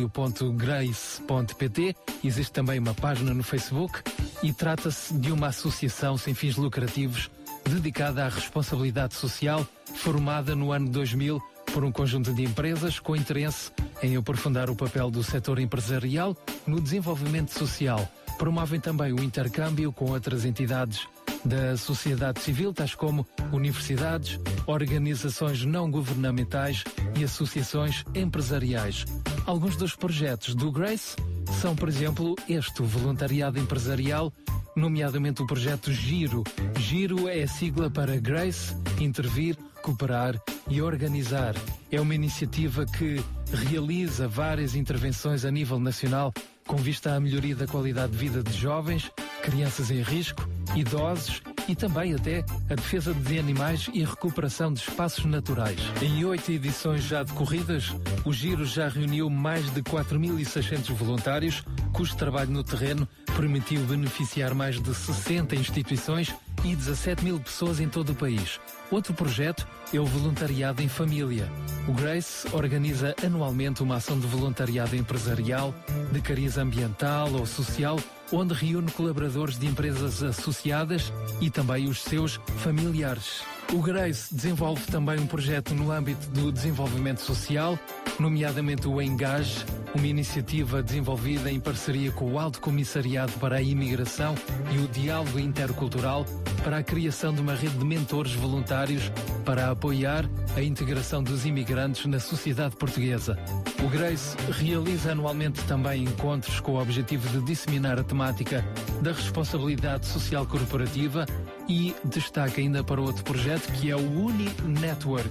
Existe 2.23 2.51
também 2.51 2.79
uma 2.79 2.93
página 2.93 3.33
no 3.33 3.43
Facebook 3.43 4.01
e 4.41 4.51
trata-se 4.53 5.13
de 5.13 5.31
uma 5.31 5.47
associação 5.47 6.17
sem 6.17 6.33
fins 6.33 6.55
lucrativos 6.55 7.29
dedicada 7.65 8.25
à 8.25 8.29
responsabilidade 8.29 9.13
social, 9.15 9.67
formada 9.95 10.55
no 10.55 10.71
ano 10.71 10.89
2000 10.89 11.41
por 11.73 11.83
um 11.83 11.91
conjunto 11.91 12.33
de 12.33 12.43
empresas 12.43 12.99
com 12.99 13.15
interesse 13.15 13.71
em 14.01 14.15
aprofundar 14.15 14.69
o 14.69 14.75
papel 14.75 15.11
do 15.11 15.23
setor 15.23 15.59
empresarial 15.59 16.35
no 16.65 16.79
desenvolvimento 16.79 17.51
social. 17.51 18.07
Promovem 18.37 18.79
também 18.79 19.11
o 19.11 19.21
intercâmbio 19.23 19.91
com 19.91 20.11
outras 20.11 20.45
entidades 20.45 21.07
da 21.43 21.77
sociedade 21.77 22.41
civil, 22.41 22.73
tais 22.73 22.95
como 22.95 23.25
universidades, 23.51 24.39
organizações 24.65 25.65
não 25.65 25.89
governamentais 25.89 26.83
e 27.17 27.23
associações 27.23 28.03
empresariais. 28.13 29.05
Alguns 29.45 29.75
dos 29.75 29.95
projetos 29.95 30.53
do 30.53 30.71
Grace 30.71 31.15
são, 31.61 31.75
por 31.75 31.87
exemplo, 31.87 32.35
este, 32.49 32.81
voluntariado 32.81 33.59
empresarial, 33.59 34.31
nomeadamente 34.75 35.41
o 35.41 35.47
projeto 35.47 35.91
Giro. 35.91 36.43
Giro 36.77 37.27
é 37.27 37.43
a 37.43 37.47
sigla 37.47 37.89
para 37.89 38.17
Grace, 38.17 38.75
intervir, 38.99 39.57
cooperar 39.81 40.39
e 40.69 40.81
organizar. 40.81 41.55
É 41.91 42.01
uma 42.01 42.13
iniciativa 42.13 42.85
que 42.85 43.23
realiza 43.69 44.27
várias 44.27 44.75
intervenções 44.75 45.45
a 45.45 45.51
nível 45.51 45.79
nacional 45.79 46.33
com 46.67 46.75
vista 46.75 47.15
à 47.15 47.19
melhoria 47.19 47.55
da 47.55 47.65
qualidade 47.65 48.11
de 48.11 48.17
vida 48.17 48.43
de 48.43 48.55
jovens, 48.55 49.09
crianças 49.41 49.91
em 49.91 50.01
risco, 50.01 50.47
idosos 50.75 51.41
e 51.67 51.75
também 51.75 52.13
até 52.13 52.45
a 52.69 52.75
defesa 52.75 53.13
de 53.13 53.39
animais 53.39 53.89
e 53.93 54.03
recuperação 54.03 54.71
de 54.71 54.79
espaços 54.79 55.25
naturais. 55.25 55.79
Em 56.01 56.23
oito 56.25 56.51
edições 56.51 57.03
já 57.03 57.23
decorridas, 57.23 57.93
o 58.25 58.31
Giro 58.31 58.65
já 58.65 58.87
reuniu 58.87 59.29
mais 59.29 59.69
de 59.73 59.81
4.600 59.81 60.93
voluntários, 60.93 61.63
cujo 61.91 62.15
trabalho 62.15 62.51
no 62.51 62.63
terreno 62.63 63.07
permitiu 63.35 63.81
beneficiar 63.81 64.53
mais 64.53 64.81
de 64.81 64.93
60 64.93 65.55
instituições 65.55 66.33
e 66.63 66.75
17 66.75 67.23
mil 67.23 67.39
pessoas 67.39 67.79
em 67.79 67.87
todo 67.87 68.11
o 68.11 68.15
país. 68.15 68.59
Outro 68.89 69.13
projeto 69.13 69.67
é 69.93 69.99
o 69.99 70.05
voluntariado 70.05 70.81
em 70.81 70.87
família. 70.87 71.49
O 71.87 71.93
Grace 71.93 72.47
organiza 72.53 73.15
anualmente 73.23 73.83
uma 73.83 73.95
ação 73.95 74.19
de 74.19 74.27
voluntariado 74.27 74.95
empresarial, 74.95 75.73
de 76.11 76.21
cariz 76.21 76.57
ambiental 76.57 77.31
ou 77.33 77.45
social, 77.45 77.97
onde 78.31 78.53
reúne 78.53 78.91
colaboradores 78.91 79.57
de 79.57 79.67
empresas 79.67 80.23
associadas 80.23 81.11
e 81.41 81.49
também 81.49 81.87
os 81.87 82.03
seus 82.03 82.39
familiares. 82.57 83.43
O 83.73 83.81
Grace 83.81 84.33
desenvolve 84.33 84.85
também 84.87 85.19
um 85.19 85.27
projeto 85.27 85.75
no 85.75 85.91
âmbito 85.91 86.25
do 86.29 86.53
desenvolvimento 86.53 87.19
social, 87.19 87.77
nomeadamente 88.17 88.87
o 88.87 89.01
Engage, 89.01 89.65
uma 89.93 90.07
iniciativa 90.07 90.81
desenvolvida 90.81 91.51
em 91.51 91.59
parceria 91.59 92.09
com 92.11 92.31
o 92.31 92.39
Alto 92.39 92.61
Comissariado 92.61 93.33
para 93.33 93.57
a 93.57 93.61
Imigração 93.61 94.35
e 94.73 94.77
o 94.77 94.87
Diálogo 94.87 95.37
Intercultural 95.37 96.25
para 96.63 96.77
a 96.77 96.83
criação 96.83 97.33
de 97.33 97.41
uma 97.41 97.55
rede 97.55 97.77
de 97.77 97.85
mentores 97.85 98.33
voluntários 98.33 99.11
para 99.43 99.69
apoiar 99.69 100.25
a 100.55 100.61
integração 100.61 101.21
dos 101.21 101.45
imigrantes 101.45 102.05
na 102.05 102.21
sociedade 102.21 102.75
portuguesa. 102.77 103.37
O 103.83 103.89
Grace 103.89 104.35
realiza 104.51 105.11
anualmente 105.11 105.61
também 105.65 106.03
encontros 106.03 106.61
com 106.61 106.73
o 106.73 106.81
objetivo 106.81 107.27
de 107.29 107.45
disseminar 107.45 107.99
a 107.99 108.03
temática 108.03 108.65
da 109.01 109.11
responsabilidade 109.11 110.05
social 110.05 110.45
corporativa 110.45 111.25
e 111.67 111.95
destaca 112.03 112.61
ainda 112.61 112.83
para 112.83 113.01
outro 113.01 113.23
projeto 113.23 113.71
que 113.73 113.91
é 113.91 113.95
o 113.95 113.99
Uni 113.99 114.49
Network, 114.79 115.29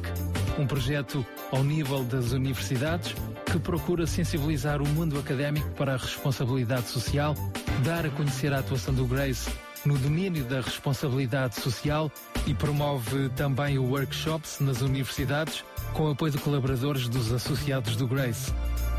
um 0.58 0.66
projeto 0.66 1.24
ao 1.50 1.64
nível 1.64 2.04
das 2.04 2.32
universidades 2.32 3.14
que 3.50 3.58
procura 3.58 4.06
sensibilizar 4.06 4.82
o 4.82 4.88
mundo 4.88 5.18
académico 5.18 5.68
para 5.70 5.94
a 5.94 5.96
responsabilidade 5.96 6.88
social, 6.88 7.34
dar 7.84 8.04
a 8.04 8.10
conhecer 8.10 8.52
a 8.52 8.58
atuação 8.58 8.92
do 8.92 9.06
Grace 9.06 9.48
no 9.84 9.96
domínio 9.96 10.44
da 10.44 10.60
responsabilidade 10.60 11.54
social 11.54 12.10
e 12.46 12.52
promove 12.52 13.28
também 13.30 13.78
workshops 13.78 14.58
nas 14.60 14.82
universidades 14.82 15.64
com 15.92 16.10
apoio 16.10 16.32
de 16.32 16.38
colaboradores 16.38 17.08
dos 17.08 17.32
associados 17.32 17.96
do 17.96 18.06
Grace. 18.06 18.52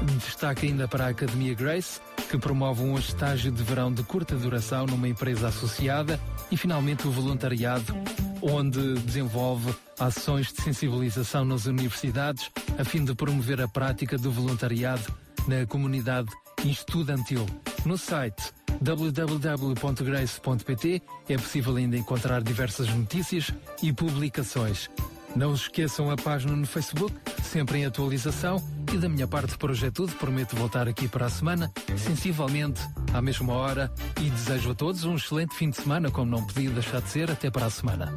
Destaque 0.06 0.68
ainda 0.68 0.88
para 0.88 1.06
a 1.06 1.10
Academia 1.10 1.56
Grace, 1.56 2.00
que 2.30 2.38
promove 2.38 2.84
um 2.84 2.96
estágio 2.98 3.52
de 3.52 3.64
verão 3.64 3.92
de 3.92 4.04
curta 4.04 4.36
duração 4.36 4.86
numa 4.86 5.08
empresa 5.08 5.48
associada 5.48 6.20
e 6.52 6.58
finalmente 6.58 7.08
o 7.08 7.12
voluntariado, 7.12 7.96
onde 8.42 8.94
desenvolve 9.00 9.74
ações 10.00 10.54
de 10.54 10.62
sensibilização 10.62 11.44
nas 11.44 11.66
universidades 11.66 12.52
a 12.78 12.84
fim 12.84 13.04
de 13.04 13.16
promover 13.16 13.60
a 13.60 13.68
prática 13.68 14.16
do 14.18 14.32
voluntariado 14.32 15.12
na 15.48 15.66
comunidade 15.66 16.30
estudantil. 16.64 17.46
No 17.86 17.98
site 17.98 18.54
www.grace.pt 18.82 21.02
é 21.28 21.38
possível 21.38 21.76
ainda 21.76 21.98
encontrar 21.98 22.44
diversas 22.44 22.88
notícias 22.90 23.52
e 23.82 23.92
publicações. 23.92 24.90
Não 25.36 25.54
esqueçam 25.54 26.10
a 26.10 26.16
página 26.16 26.56
no 26.56 26.66
Facebook, 26.66 27.14
sempre 27.44 27.80
em 27.80 27.86
atualização. 27.86 28.62
E 28.94 28.98
da 28.98 29.10
minha 29.10 29.28
parte 29.28 29.58
por 29.58 29.72
hoje 29.72 29.88
é 29.88 29.92
tudo. 29.92 30.14
Prometo 30.16 30.56
voltar 30.56 30.88
aqui 30.88 31.08
para 31.08 31.26
a 31.26 31.30
semana, 31.30 31.72
sensivelmente 31.98 32.82
à 33.14 33.22
mesma 33.22 33.54
hora. 33.54 33.92
E 34.22 34.30
desejo 34.30 34.72
a 34.72 34.76
todos 34.76 35.04
um 35.04 35.16
excelente 35.16 35.54
fim 35.56 35.70
de 35.70 35.78
semana, 35.78 36.10
como 36.10 36.32
não 36.32 36.46
podia 36.46 36.70
deixar 36.70 37.02
de 37.02 37.10
ser. 37.10 37.30
Até 37.30 37.52
para 37.52 37.66
a 37.66 37.70
semana. 37.70 38.14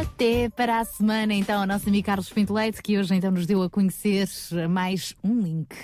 Até 0.00 0.48
para 0.48 0.78
a 0.78 0.84
semana, 0.84 1.34
então, 1.34 1.60
a 1.60 1.66
nossa 1.66 1.88
amiga 1.88 2.06
Carlos 2.06 2.28
Pinto 2.30 2.52
Leite, 2.52 2.80
que 2.80 2.96
hoje 2.98 3.14
então 3.14 3.30
nos 3.30 3.44
deu 3.44 3.62
a 3.62 3.68
conhecer 3.68 4.28
mais 4.68 5.16
um 5.22 5.40
link. 5.40 5.74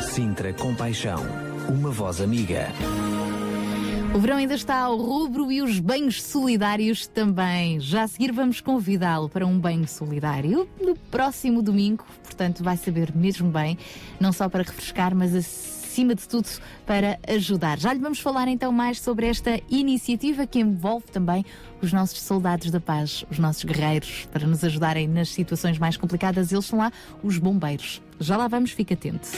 Sintra 0.00 0.52
Compaixão, 0.52 1.22
uma 1.68 1.90
voz 1.90 2.20
amiga. 2.20 2.68
O 4.12 4.18
verão 4.18 4.38
ainda 4.38 4.54
está 4.54 4.76
ao 4.80 4.96
rubro 4.96 5.52
e 5.52 5.62
os 5.62 5.78
banhos 5.78 6.20
solidários 6.20 7.06
também. 7.06 7.78
Já 7.78 8.02
a 8.02 8.08
seguir 8.08 8.32
vamos 8.32 8.60
convidá-lo 8.60 9.28
para 9.28 9.46
um 9.46 9.58
banho 9.58 9.86
solidário 9.86 10.68
no 10.80 10.96
próximo 10.96 11.62
domingo, 11.62 12.04
portanto 12.24 12.64
vai 12.64 12.76
saber 12.76 13.14
mesmo 13.14 13.48
bem, 13.50 13.78
não 14.18 14.32
só 14.32 14.48
para 14.48 14.64
refrescar, 14.64 15.14
mas 15.14 15.32
acima 15.32 16.16
de 16.16 16.26
tudo 16.26 16.48
para 16.84 17.20
ajudar. 17.28 17.78
Já 17.78 17.92
lhe 17.92 18.00
vamos 18.00 18.18
falar 18.18 18.48
então 18.48 18.72
mais 18.72 19.00
sobre 19.00 19.26
esta 19.26 19.60
iniciativa 19.70 20.44
que 20.44 20.58
envolve 20.58 21.06
também 21.06 21.44
os 21.80 21.92
nossos 21.92 22.20
soldados 22.20 22.68
da 22.72 22.80
paz, 22.80 23.24
os 23.30 23.38
nossos 23.38 23.62
guerreiros, 23.62 24.28
para 24.32 24.44
nos 24.44 24.64
ajudarem 24.64 25.06
nas 25.06 25.28
situações 25.28 25.78
mais 25.78 25.96
complicadas. 25.96 26.50
Eles 26.50 26.66
são 26.66 26.80
lá 26.80 26.92
os 27.22 27.38
bombeiros. 27.38 28.02
Já 28.18 28.36
lá 28.36 28.48
vamos, 28.48 28.72
fica 28.72 28.94
atento. 28.94 29.28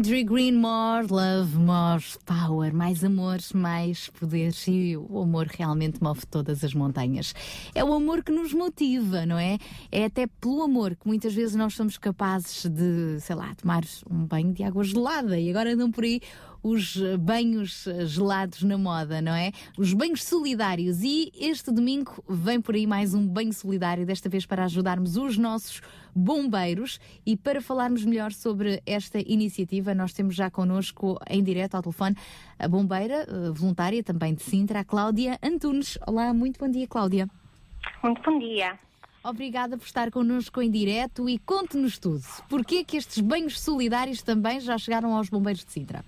Andrew 0.00 0.24
Green, 0.24 0.52
more 0.52 1.06
love, 1.10 1.58
more 1.58 2.02
power, 2.24 2.72
mais 2.72 3.04
amor, 3.04 3.36
mais 3.52 4.08
poder 4.08 4.54
e 4.66 4.96
o 4.96 5.20
amor 5.20 5.46
realmente 5.46 6.02
move 6.02 6.24
todas 6.24 6.64
as 6.64 6.72
montanhas. 6.72 7.34
É 7.74 7.84
o 7.84 7.92
amor 7.92 8.24
que 8.24 8.32
nos 8.32 8.54
motiva, 8.54 9.26
não 9.26 9.38
é? 9.38 9.58
É 9.92 10.06
até 10.06 10.26
pelo 10.26 10.62
amor 10.62 10.96
que 10.96 11.06
muitas 11.06 11.34
vezes 11.34 11.54
nós 11.54 11.74
somos 11.74 11.98
capazes 11.98 12.64
de, 12.64 13.20
sei 13.20 13.36
lá, 13.36 13.54
tomar 13.54 13.82
um 14.10 14.24
banho 14.24 14.54
de 14.54 14.64
água 14.64 14.82
gelada 14.82 15.38
e 15.38 15.50
agora 15.50 15.74
andam 15.74 15.92
por 15.92 16.02
aí 16.02 16.22
os 16.62 16.96
banhos 17.18 17.84
gelados 18.06 18.62
na 18.62 18.78
moda, 18.78 19.20
não 19.20 19.34
é? 19.34 19.52
Os 19.76 19.92
banhos 19.92 20.24
solidários. 20.24 21.02
E 21.02 21.30
este 21.38 21.70
domingo 21.70 22.24
vem 22.26 22.58
por 22.58 22.74
aí 22.74 22.86
mais 22.86 23.12
um 23.12 23.26
banho 23.26 23.52
solidário, 23.52 24.06
desta 24.06 24.30
vez 24.30 24.46
para 24.46 24.64
ajudarmos 24.64 25.18
os 25.18 25.36
nossos 25.36 25.82
bombeiros. 26.14 26.98
E 27.24 27.36
para 27.36 27.60
falarmos 27.60 28.04
melhor 28.04 28.32
sobre 28.32 28.82
esta 28.86 29.18
iniciativa, 29.18 29.94
nós 29.94 30.12
temos 30.12 30.34
já 30.34 30.50
connosco 30.50 31.18
em 31.28 31.42
direto 31.42 31.74
ao 31.74 31.82
telefone 31.82 32.16
a 32.58 32.68
bombeira 32.68 33.26
eh, 33.28 33.50
voluntária 33.52 34.02
também 34.02 34.34
de 34.34 34.42
Sintra, 34.42 34.80
a 34.80 34.84
Cláudia 34.84 35.38
Antunes. 35.42 35.98
Olá, 36.06 36.32
muito 36.32 36.58
bom 36.58 36.70
dia, 36.70 36.86
Cláudia. 36.86 37.28
Muito 38.02 38.22
bom 38.22 38.38
dia. 38.38 38.78
Obrigada 39.22 39.76
por 39.76 39.84
estar 39.84 40.10
connosco 40.10 40.62
em 40.62 40.70
direto 40.70 41.28
e 41.28 41.38
conte-nos 41.38 41.98
tudo. 41.98 42.24
Porquê 42.48 42.84
que 42.84 42.96
estes 42.96 43.20
banhos 43.20 43.60
solidários 43.60 44.22
também 44.22 44.60
já 44.60 44.78
chegaram 44.78 45.14
aos 45.14 45.28
bombeiros 45.28 45.64
de 45.64 45.70
Sintra? 45.72 46.02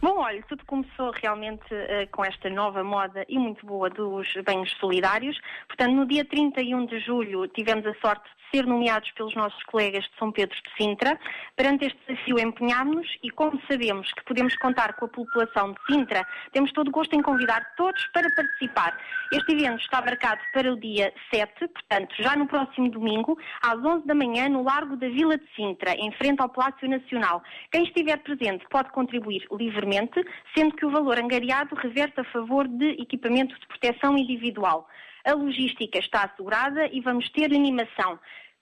Bom, 0.00 0.18
olha, 0.18 0.42
tudo 0.48 0.64
começou 0.66 1.10
realmente 1.22 1.64
uh, 1.72 2.08
com 2.10 2.24
esta 2.24 2.50
nova 2.50 2.82
moda 2.84 3.24
e 3.28 3.38
muito 3.38 3.64
boa 3.64 3.88
dos 3.88 4.28
banhos 4.44 4.70
solidários. 4.78 5.38
Portanto, 5.66 5.92
no 5.92 6.06
dia 6.06 6.24
31 6.24 6.86
de 6.86 7.00
julho 7.00 7.46
tivemos 7.48 7.86
a 7.86 7.94
sorte 7.94 8.24
de 8.24 8.43
ser 8.54 8.66
nomeados 8.66 9.10
pelos 9.12 9.34
nossos 9.34 9.60
colegas 9.64 10.04
de 10.04 10.16
São 10.16 10.30
Pedro 10.30 10.56
de 10.56 10.76
Sintra. 10.76 11.18
Perante 11.56 11.86
este 11.86 11.98
desafio 12.06 12.38
empenhámos-nos 12.38 13.18
e 13.20 13.30
como 13.30 13.60
sabemos 13.68 14.12
que 14.12 14.22
podemos 14.24 14.54
contar 14.56 14.94
com 14.94 15.06
a 15.06 15.08
população 15.08 15.72
de 15.72 15.78
Sintra, 15.92 16.24
temos 16.52 16.72
todo 16.72 16.86
o 16.88 16.90
gosto 16.92 17.16
em 17.16 17.22
convidar 17.22 17.74
todos 17.76 18.06
para 18.12 18.28
participar. 18.30 18.96
Este 19.32 19.52
evento 19.52 19.80
está 19.80 20.00
marcado 20.00 20.40
para 20.52 20.72
o 20.72 20.78
dia 20.78 21.12
7, 21.32 21.66
portanto, 21.66 22.14
já 22.20 22.36
no 22.36 22.46
próximo 22.46 22.88
domingo, 22.90 23.36
às 23.60 23.84
11 23.84 24.06
da 24.06 24.14
manhã, 24.14 24.48
no 24.48 24.62
Largo 24.62 24.96
da 24.96 25.08
Vila 25.08 25.36
de 25.36 25.46
Sintra, 25.56 25.92
em 25.94 26.12
frente 26.12 26.40
ao 26.40 26.48
Palácio 26.48 26.88
Nacional. 26.88 27.42
Quem 27.72 27.82
estiver 27.82 28.18
presente 28.18 28.64
pode 28.70 28.90
contribuir 28.90 29.44
livremente, 29.50 30.24
sendo 30.56 30.76
que 30.76 30.86
o 30.86 30.90
valor 30.90 31.18
angariado 31.18 31.74
reverte 31.74 32.20
a 32.20 32.24
favor 32.24 32.68
de 32.68 32.90
equipamento 33.02 33.58
de 33.58 33.66
proteção 33.66 34.16
individual. 34.16 34.88
A 35.24 35.32
logística 35.32 35.98
está 35.98 36.24
assegurada 36.24 36.86
e 36.92 37.00
vamos 37.00 37.30
ter 37.30 37.46
animação. 37.46 38.18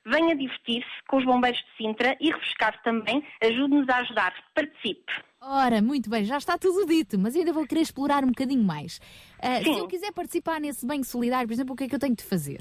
Venha 0.06 0.36
divertir-se 0.36 1.02
com 1.08 1.18
os 1.18 1.24
bombeiros 1.24 1.58
de 1.58 1.76
Sintra 1.76 2.16
e 2.20 2.30
refrescar 2.30 2.82
também. 2.82 3.24
Ajude-nos 3.42 3.88
a 3.88 3.98
ajudar. 3.98 4.34
Participe. 4.54 5.12
Ora, 5.40 5.82
muito 5.82 6.08
bem, 6.08 6.24
já 6.24 6.38
está 6.38 6.56
tudo 6.56 6.86
dito, 6.86 7.18
mas 7.18 7.34
ainda 7.34 7.52
vou 7.52 7.66
querer 7.66 7.80
explorar 7.80 8.22
um 8.22 8.28
bocadinho 8.28 8.62
mais. 8.62 9.00
Uh, 9.38 9.64
se 9.64 9.78
eu 9.78 9.88
quiser 9.88 10.12
participar 10.12 10.60
nesse 10.60 10.86
banho 10.86 11.04
solidário, 11.04 11.48
por 11.48 11.54
exemplo, 11.54 11.74
o 11.74 11.76
que 11.76 11.84
é 11.84 11.88
que 11.88 11.94
eu 11.94 11.98
tenho 11.98 12.14
de 12.14 12.22
fazer? 12.22 12.60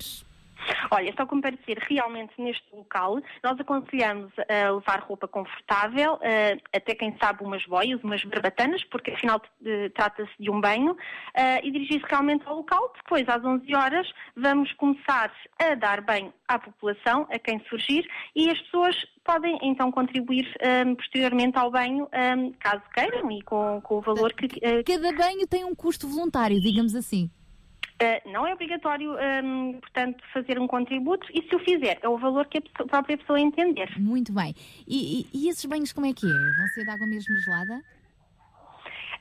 Olha, 0.90 1.14
só 1.18 1.26
como 1.26 1.42
parecer, 1.42 1.78
realmente 1.90 2.34
neste 2.38 2.66
local, 2.74 3.20
nós 3.44 3.60
aconselhamos 3.60 4.32
a 4.50 4.72
levar 4.72 5.00
roupa 5.02 5.28
confortável, 5.28 6.20
até 6.74 6.96
quem 6.96 7.16
sabe 7.22 7.44
umas 7.44 7.66
boias, 7.66 8.04
umas 8.04 8.24
barbatanas, 8.24 8.84
porque 8.86 9.12
afinal 9.12 9.42
trata-se 9.94 10.32
de 10.40 10.50
um 10.50 10.60
banho, 10.60 10.96
e 11.64 11.72
dirigir-se 11.72 12.06
realmente 12.08 12.46
ao 12.48 12.58
local. 12.58 12.94
Depois, 12.96 13.28
às 13.28 13.44
11 13.44 13.76
horas, 13.76 14.12
vamos 14.36 14.72
começar 14.74 15.32
a 15.60 15.76
dar 15.76 16.02
banho 16.02 16.34
à 16.48 16.60
população, 16.60 17.28
a 17.30 17.40
quem 17.40 17.60
surgir, 17.70 18.08
e 18.36 18.50
as 18.50 18.60
pessoas 18.62 18.96
podem 19.24 19.58
então 19.62 19.92
contribuir 19.92 20.48
um, 20.86 20.96
posteriormente 20.96 21.58
ao 21.58 21.72
banho, 21.72 22.06
um, 22.06 22.52
caso 22.54 22.84
queiram, 22.94 23.32
e 23.32 23.42
com, 23.44 23.82
com 23.82 23.98
o 23.98 24.02
valor 24.02 24.34
que. 24.34 24.48
Cada 24.84 25.12
banho 25.14 25.48
tem 25.48 25.64
um 25.64 25.76
custo 25.76 26.08
voluntário, 26.08 26.60
digamos 26.60 26.96
assim. 26.96 27.30
Uh, 28.02 28.32
não 28.32 28.48
é 28.48 28.54
obrigatório, 28.54 29.14
um, 29.44 29.80
portanto, 29.80 30.24
fazer 30.34 30.58
um 30.58 30.66
contributo 30.66 31.28
e 31.32 31.48
se 31.48 31.56
o 31.56 31.60
fizer, 31.60 32.00
é 32.02 32.10
o 32.10 32.18
valor 32.18 32.48
que 32.48 32.58
a 32.58 32.62
pessoa, 32.62 32.88
própria 32.88 33.16
pessoa 33.16 33.40
entender. 33.40 33.88
Muito 34.00 34.34
bem. 34.34 34.56
E, 34.88 35.28
e, 35.32 35.46
e 35.46 35.50
esses 35.50 35.64
banhos 35.66 35.94
como 35.94 36.08
é 36.08 36.14
que 36.14 36.26
é? 36.26 36.30
Vão 36.58 36.68
ser 36.74 36.84
de 36.84 36.90
água 36.90 37.06
mesmo 37.06 37.38
gelada? 37.38 37.80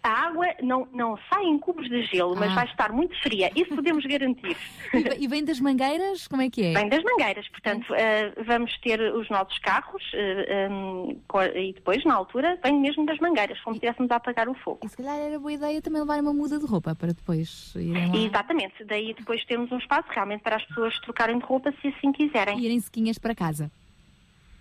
A 0.03 0.27
água 0.27 0.47
não, 0.63 0.87
não 0.93 1.19
sai 1.29 1.45
em 1.45 1.59
cubos 1.59 1.89
de 1.89 2.03
gelo, 2.05 2.35
mas 2.37 2.51
ah. 2.53 2.55
vai 2.55 2.65
estar 2.67 2.93
muito 2.93 3.15
fria. 3.23 3.51
Isso 3.55 3.75
podemos 3.75 4.05
garantir. 4.05 4.57
E 5.21 5.29
vem 5.29 5.45
das 5.45 5.61
mangueiras? 5.61 6.27
Como 6.27 6.43
é 6.43 6.49
que 6.49 6.65
é? 6.65 6.73
Vem 6.73 6.89
das 6.89 7.03
mangueiras. 7.03 7.47
Portanto, 7.49 7.87
uh, 7.93 8.45
vamos 8.45 8.77
ter 8.81 9.01
os 9.15 9.29
nossos 9.29 9.59
carros 9.59 10.03
uh, 10.13 10.17
eh, 10.17 10.69
um, 10.71 11.19
e 11.55 11.73
depois, 11.73 12.05
na 12.05 12.15
altura, 12.15 12.59
vem 12.63 12.81
mesmo 12.81 13.05
das 13.05 13.19
mangueiras, 13.19 13.61
como 13.61 13.75
se 13.75 13.79
estivéssemos 13.79 14.11
a 14.11 14.17
apagar 14.17 14.49
o 14.49 14.55
fogo. 14.55 14.81
E 14.85 14.89
se 14.89 14.97
calhar 14.97 15.17
era 15.17 15.39
boa 15.39 15.53
ideia 15.53 15.83
também 15.83 16.01
levar 16.01 16.21
uma 16.21 16.33
muda 16.33 16.59
de 16.59 16.67
roupa 16.67 16.95
para 16.95 17.13
depois 17.13 17.75
irem 17.77 18.09
lá. 18.09 18.17
Exatamente. 18.17 18.85
Daí 18.85 19.15
depois 19.15 19.45
temos 19.45 19.71
um 19.71 19.79
espaço 19.79 20.09
realmente 20.11 20.43
para 20.43 20.57
as 20.57 20.65
pessoas 20.65 20.99
trocarem 21.01 21.39
de 21.39 21.45
roupa 21.45 21.73
se 21.81 21.89
assim 21.89 22.13
quiserem. 22.13 22.59
E 22.59 22.65
irem 22.65 22.81
sequinhas 22.81 23.19
para 23.19 23.35
casa. 23.35 23.71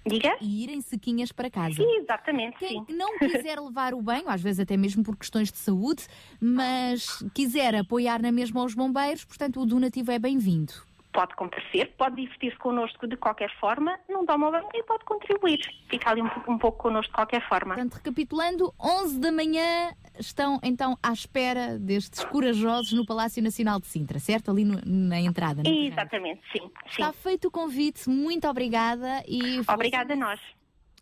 Diga? 0.10 0.38
E 0.42 0.64
irem 0.64 0.82
sequinhas 0.82 1.32
para 1.32 1.50
casa. 1.50 1.82
Exatamente, 1.82 2.58
Quem 2.58 2.86
sim. 2.86 2.96
não 2.96 3.18
quiser 3.18 3.60
levar 3.62 3.94
o 3.94 4.02
banho, 4.02 4.30
às 4.30 4.42
vezes 4.42 4.60
até 4.60 4.76
mesmo 4.76 5.04
por 5.04 5.16
questões 5.16 5.52
de 5.52 5.58
saúde, 5.58 6.06
mas 6.40 7.24
quiser 7.34 7.76
apoiar 7.76 8.22
na 8.22 8.32
mesma 8.32 8.62
aos 8.62 8.74
bombeiros, 8.74 9.24
portanto 9.26 9.62
o 9.62 9.66
donativo 9.66 10.12
é 10.12 10.20
bem-vindo 10.20 10.89
pode 11.20 11.36
comparecer, 11.36 11.94
pode 11.98 12.16
divertir-se 12.16 12.58
connosco 12.58 13.06
de 13.06 13.18
qualquer 13.18 13.54
forma, 13.60 14.00
não 14.08 14.26
toma 14.26 14.50
banho 14.50 14.70
e 14.74 14.82
pode 14.84 15.04
contribuir. 15.04 15.60
Fica 15.90 16.12
ali 16.12 16.22
um, 16.22 16.30
um, 16.48 16.58
pouco 16.58 16.78
connosco 16.78 17.12
de 17.12 17.16
qualquer 17.16 17.46
forma. 17.50 17.76
Portanto, 17.76 17.96
recapitulando, 17.96 18.74
11 18.80 19.20
da 19.20 19.30
manhã 19.30 19.92
estão 20.18 20.62
então 20.64 20.98
à 21.04 21.12
espera 21.12 21.78
destes 21.78 22.24
corajosos 22.24 22.94
no 22.94 23.06
Palácio 23.06 23.44
Nacional 23.44 23.82
de 23.82 23.88
Sintra, 23.88 24.18
certo? 24.18 24.50
Ali 24.50 24.64
no, 24.64 24.80
na 24.86 25.20
entrada. 25.20 25.62
Exatamente, 25.66 26.42
sim, 26.54 26.62
sim, 26.62 26.72
Está 26.86 27.12
feito 27.12 27.50
o 27.50 27.52
convite, 27.52 28.10
muito 28.10 28.48
obrigada 28.48 29.22
e. 29.28 29.60
Obrigada 29.68 30.14
a 30.14 30.16
nós. 30.16 30.40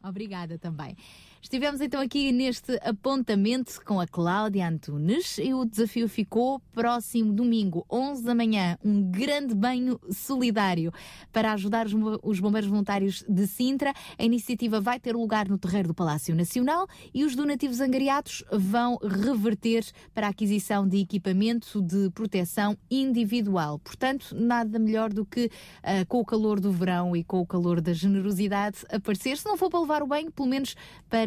Obrigada 0.04 0.58
também. 0.58 0.96
Estivemos 1.42 1.82
então 1.82 2.02
aqui 2.02 2.32
neste 2.32 2.80
apontamento 2.84 3.80
com 3.86 4.00
a 4.00 4.08
Cláudia 4.08 4.68
Antunes 4.68 5.38
e 5.38 5.54
o 5.54 5.66
desafio 5.66 6.10
ficou 6.10 6.60
próximo 6.74 7.32
domingo, 7.32 7.86
11 7.90 8.24
da 8.24 8.34
manhã, 8.34 8.78
um 8.84 9.04
grande 9.04 9.54
banho 9.54 10.00
solidário 10.12 10.92
para 11.32 11.54
ajudar 11.54 11.86
os 12.24 12.40
bombeiros 12.40 12.70
voluntários 12.70 13.24
de 13.30 13.48
Sintra. 13.48 13.94
A 14.18 14.24
iniciativa 14.24 14.82
vai 14.82 15.00
ter 15.00 15.16
lugar 15.16 15.48
no 15.48 15.58
terreiro 15.58 15.90
do 15.90 15.94
Palácio 15.94 16.36
Nacional 16.36 16.88
e 17.14 17.24
os 17.24 17.36
donativos 17.36 17.80
angariados 17.80 18.44
vão 18.52 18.98
reverter 18.98 19.86
para 20.14 20.28
a 20.28 20.32
aquisição 20.32 20.88
de 20.88 20.98
equipamento 20.98 21.82
de 21.82 22.10
proteção 22.10 22.76
individual. 22.90 23.80
Portanto, 23.80 24.36
nada 24.36 24.80
melhor 24.80 25.14
do 25.14 25.26
que 25.26 25.46
uh, 25.46 26.06
com 26.08 26.20
o 26.20 26.26
calor 26.26 26.60
do 26.60 26.72
verão 26.72 27.16
e 27.16 27.24
com 27.24 27.40
o 27.40 27.46
calor 27.46 27.80
da 27.80 27.94
generosidade 27.94 28.80
aparecer, 28.92 29.38
se 29.38 29.46
não 29.46 29.56
for 29.56 29.70
para 29.70 29.80
levar 29.80 30.02
o 30.02 30.08
banho, 30.08 30.32
pelo 30.32 30.50
menos 30.50 30.76
para 31.08 31.27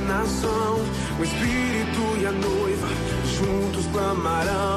Nação. 0.00 0.76
O 1.18 1.22
Espírito 1.22 2.20
e 2.20 2.26
a 2.26 2.32
noiva 2.32 2.88
juntos 3.38 3.86
clamarão: 3.92 4.75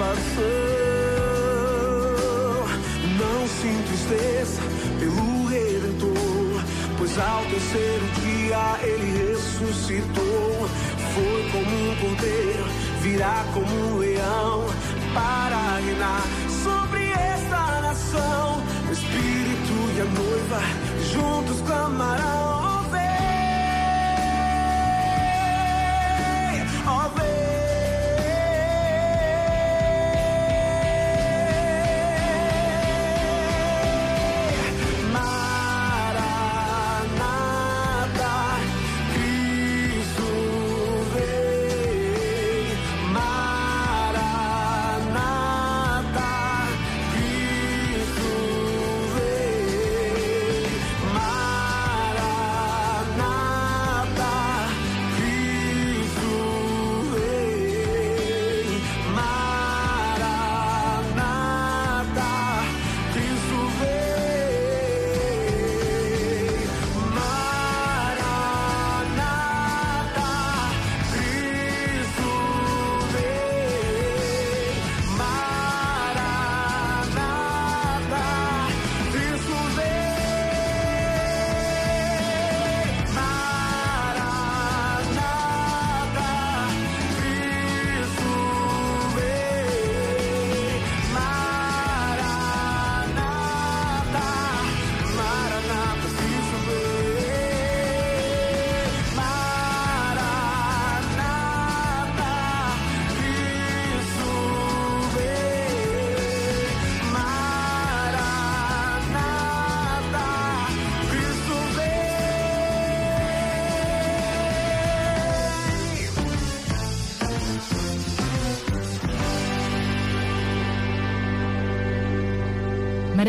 salvação. 0.00 0.40
Não 3.18 3.48
se 3.48 3.66
entristeça 3.68 4.62
pelo 4.98 5.46
Redentor, 5.46 6.64
pois 6.96 7.18
ao 7.18 7.44
terceiro 7.44 8.06
dia 8.22 8.78
ele 8.82 9.28
ressuscitou. 9.28 10.68
Foi 11.14 11.50
como 11.52 11.90
um 11.90 11.96
cordeiro, 11.96 12.64
virá 13.02 13.44
como 13.52 13.74
um 13.74 13.98
leão 13.98 14.66
para 15.12 15.76
reinar 15.84 16.22
sobre 16.64 17.10
esta 17.10 17.80
nação. 17.82 18.62
O 18.88 18.92
Espírito 18.92 19.74
e 19.96 20.00
a 20.00 20.04
noiva 20.04 20.60
juntos 21.12 21.60
clamarão. 21.66 22.49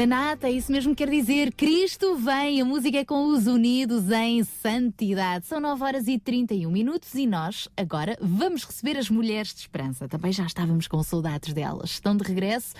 Maranata, 0.01 0.49
isso 0.49 0.71
mesmo 0.71 0.95
que 0.95 1.05
quer 1.05 1.11
dizer. 1.11 1.53
Cristo 1.53 2.15
vem, 2.15 2.59
a 2.59 2.65
música 2.65 2.97
é 2.97 3.05
com 3.05 3.27
os 3.27 3.45
unidos 3.45 4.09
em 4.09 4.43
santidade. 4.43 5.45
São 5.45 5.59
9 5.59 5.83
horas 5.83 6.07
e 6.07 6.17
31 6.17 6.71
minutos 6.71 7.13
e 7.13 7.27
nós 7.27 7.69
agora 7.77 8.17
vamos 8.19 8.63
receber 8.63 8.97
as 8.97 9.11
mulheres 9.11 9.53
de 9.53 9.59
esperança. 9.59 10.07
Também 10.07 10.31
já 10.31 10.43
estávamos 10.43 10.87
com 10.87 11.03
saudades 11.03 11.53
delas. 11.53 11.91
Estão 11.91 12.17
de 12.17 12.23
regresso 12.23 12.73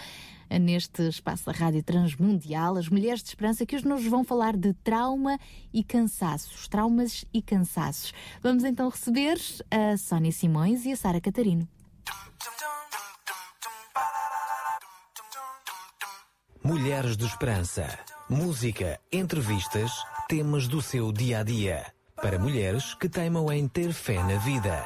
neste 0.59 1.03
espaço 1.09 1.45
da 1.45 1.51
Rádio 1.51 1.83
Transmundial, 1.83 2.75
as 2.75 2.89
mulheres 2.89 3.21
de 3.21 3.29
esperança 3.29 3.67
que 3.67 3.75
hoje 3.75 3.87
nos 3.87 4.03
vão 4.03 4.23
falar 4.23 4.57
de 4.57 4.73
trauma 4.83 5.37
e 5.71 5.83
cansaços, 5.83 6.67
traumas 6.67 7.23
e 7.31 7.39
cansaços. 7.39 8.13
Vamos 8.41 8.63
então 8.63 8.89
receber 8.89 9.39
a 9.69 9.95
Sónia 9.95 10.31
Simões 10.31 10.85
e 10.85 10.91
a 10.91 10.95
Sara 10.95 11.21
Catarino. 11.21 11.67
Mulheres 16.63 17.17
de 17.17 17.25
Esperança. 17.25 17.87
Música, 18.29 18.99
entrevistas, 19.11 19.91
temas 20.29 20.67
do 20.67 20.79
seu 20.79 21.11
dia 21.11 21.39
a 21.39 21.43
dia. 21.43 21.91
Para 22.15 22.37
mulheres 22.37 22.93
que 22.93 23.09
teimam 23.09 23.51
em 23.51 23.67
ter 23.67 23.91
fé 23.91 24.21
na 24.21 24.37
vida. 24.37 24.85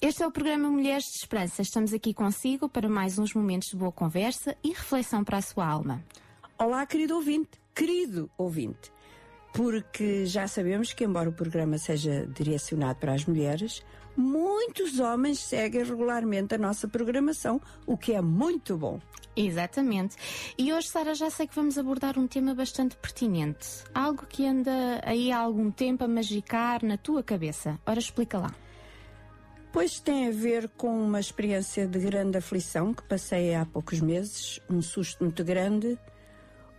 Este 0.00 0.22
é 0.22 0.26
o 0.26 0.32
programa 0.32 0.70
Mulheres 0.70 1.04
de 1.04 1.18
Esperança. 1.18 1.60
Estamos 1.60 1.92
aqui 1.92 2.14
consigo 2.14 2.70
para 2.70 2.88
mais 2.88 3.18
uns 3.18 3.34
momentos 3.34 3.68
de 3.68 3.76
boa 3.76 3.92
conversa 3.92 4.56
e 4.64 4.70
reflexão 4.70 5.22
para 5.22 5.36
a 5.36 5.42
sua 5.42 5.66
alma. 5.66 6.02
Olá, 6.58 6.86
querido 6.86 7.14
ouvinte, 7.14 7.50
querido 7.74 8.30
ouvinte. 8.38 8.90
Porque 9.52 10.24
já 10.24 10.48
sabemos 10.48 10.94
que, 10.94 11.04
embora 11.04 11.28
o 11.28 11.34
programa 11.34 11.76
seja 11.76 12.26
direcionado 12.28 12.98
para 12.98 13.12
as 13.12 13.26
mulheres, 13.26 13.82
muitos 14.16 14.98
homens 14.98 15.38
seguem 15.38 15.84
regularmente 15.84 16.54
a 16.54 16.58
nossa 16.58 16.88
programação, 16.88 17.60
o 17.86 17.96
que 17.96 18.12
é 18.12 18.20
muito 18.20 18.76
bom. 18.76 19.00
Exatamente. 19.36 20.16
E 20.56 20.72
hoje, 20.72 20.88
Sara, 20.88 21.14
já 21.14 21.28
sei 21.28 21.46
que 21.46 21.54
vamos 21.54 21.76
abordar 21.76 22.18
um 22.18 22.26
tema 22.26 22.54
bastante 22.54 22.96
pertinente. 22.96 23.84
Algo 23.94 24.24
que 24.26 24.46
anda 24.46 25.00
aí 25.04 25.30
há 25.30 25.38
algum 25.38 25.70
tempo 25.70 26.04
a 26.04 26.08
magicar 26.08 26.82
na 26.84 26.96
tua 26.96 27.22
cabeça. 27.22 27.78
Ora, 27.84 27.98
explica 27.98 28.38
lá. 28.38 28.54
Pois 29.70 30.00
tem 30.00 30.28
a 30.28 30.30
ver 30.30 30.70
com 30.70 30.88
uma 30.88 31.20
experiência 31.20 31.86
de 31.86 31.98
grande 31.98 32.38
aflição 32.38 32.94
que 32.94 33.02
passei 33.02 33.54
há 33.54 33.66
poucos 33.66 34.00
meses, 34.00 34.58
um 34.70 34.80
susto 34.80 35.22
muito 35.22 35.44
grande, 35.44 35.98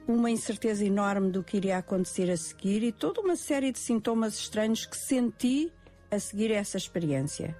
uma 0.07 0.31
incerteza 0.31 0.83
enorme 0.83 1.29
do 1.29 1.43
que 1.43 1.57
iria 1.57 1.77
acontecer 1.77 2.31
a 2.31 2.37
seguir 2.37 2.81
e 2.81 2.91
toda 2.91 3.21
uma 3.21 3.35
série 3.35 3.71
de 3.71 3.77
sintomas 3.77 4.39
estranhos 4.39 4.83
que 4.83 4.97
senti 4.97 5.71
a 6.09 6.19
seguir 6.19 6.51
essa 6.51 6.77
experiência. 6.77 7.55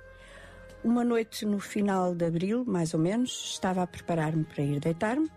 Uma 0.84 1.04
noite 1.04 1.46
no 1.46 1.60
final 1.60 2.16
de 2.16 2.26
abril, 2.26 2.64
mais 2.66 2.94
ou 2.94 3.00
menos, 3.00 3.52
estava 3.54 3.84
a 3.84 3.88
preparar-me 3.88 4.44
para 4.44 4.64
ir 4.64 4.80
deitar-me, 4.80 5.30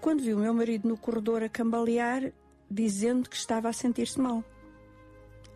quando 0.00 0.22
vi 0.22 0.32
o 0.32 0.38
meu 0.38 0.54
marido 0.54 0.88
no 0.88 0.96
corredor 0.96 1.42
a 1.42 1.48
cambalear, 1.48 2.32
dizendo 2.70 3.28
que 3.28 3.36
estava 3.36 3.68
a 3.68 3.72
sentir-se 3.72 4.20
mal. 4.20 4.44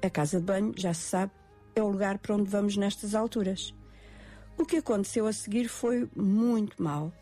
A 0.02 0.10
casa 0.10 0.38
de 0.38 0.46
banho, 0.46 0.72
já 0.76 0.92
se 0.92 1.02
sabe, 1.02 1.32
é 1.74 1.82
o 1.82 1.88
lugar 1.88 2.18
para 2.18 2.34
onde 2.34 2.50
vamos 2.50 2.76
nestas 2.76 3.14
alturas. 3.14 3.74
O 4.58 4.64
que 4.64 4.76
aconteceu 4.76 5.26
a 5.26 5.32
seguir 5.32 5.68
foi 5.68 6.08
muito 6.14 6.82
mal, 6.82 7.12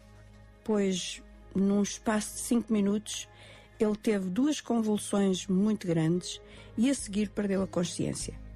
pois 0.65 1.23
num 1.55 1.83
espaço 1.83 2.35
de 2.35 2.41
cinco 2.41 2.73
minutos 2.73 3.29
ele 3.79 3.97
teve 3.97 4.29
duas 4.29 4.61
convulsões 4.61 5.47
muito 5.47 5.87
grandes 5.87 6.41
e 6.77 6.91
a 6.91 6.95
seguir 6.95 7.31
perdeu 7.31 7.63
a 7.63 7.67
consciência. 7.67 8.48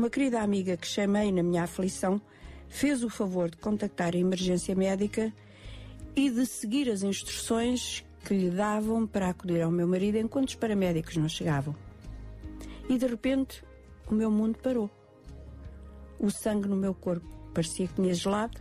Uma 0.00 0.08
querida 0.08 0.40
amiga 0.40 0.78
que 0.78 0.86
chamei 0.86 1.30
na 1.30 1.42
minha 1.42 1.64
aflição 1.64 2.18
fez 2.70 3.04
o 3.04 3.10
favor 3.10 3.50
de 3.50 3.58
contactar 3.58 4.14
a 4.14 4.18
emergência 4.18 4.74
médica 4.74 5.30
e 6.16 6.30
de 6.30 6.46
seguir 6.46 6.88
as 6.88 7.02
instruções 7.02 8.02
que 8.24 8.32
lhe 8.32 8.48
davam 8.48 9.06
para 9.06 9.28
acudir 9.28 9.60
ao 9.60 9.70
meu 9.70 9.86
marido 9.86 10.16
enquanto 10.16 10.48
os 10.48 10.54
paramédicos 10.54 11.18
não 11.18 11.28
chegavam. 11.28 11.76
E 12.88 12.96
de 12.96 13.06
repente 13.06 13.62
o 14.10 14.14
meu 14.14 14.30
mundo 14.30 14.58
parou. 14.62 14.88
O 16.18 16.30
sangue 16.30 16.66
no 16.66 16.76
meu 16.76 16.94
corpo 16.94 17.28
parecia 17.52 17.86
que 17.86 17.92
tinha 17.92 18.14
gelado. 18.14 18.58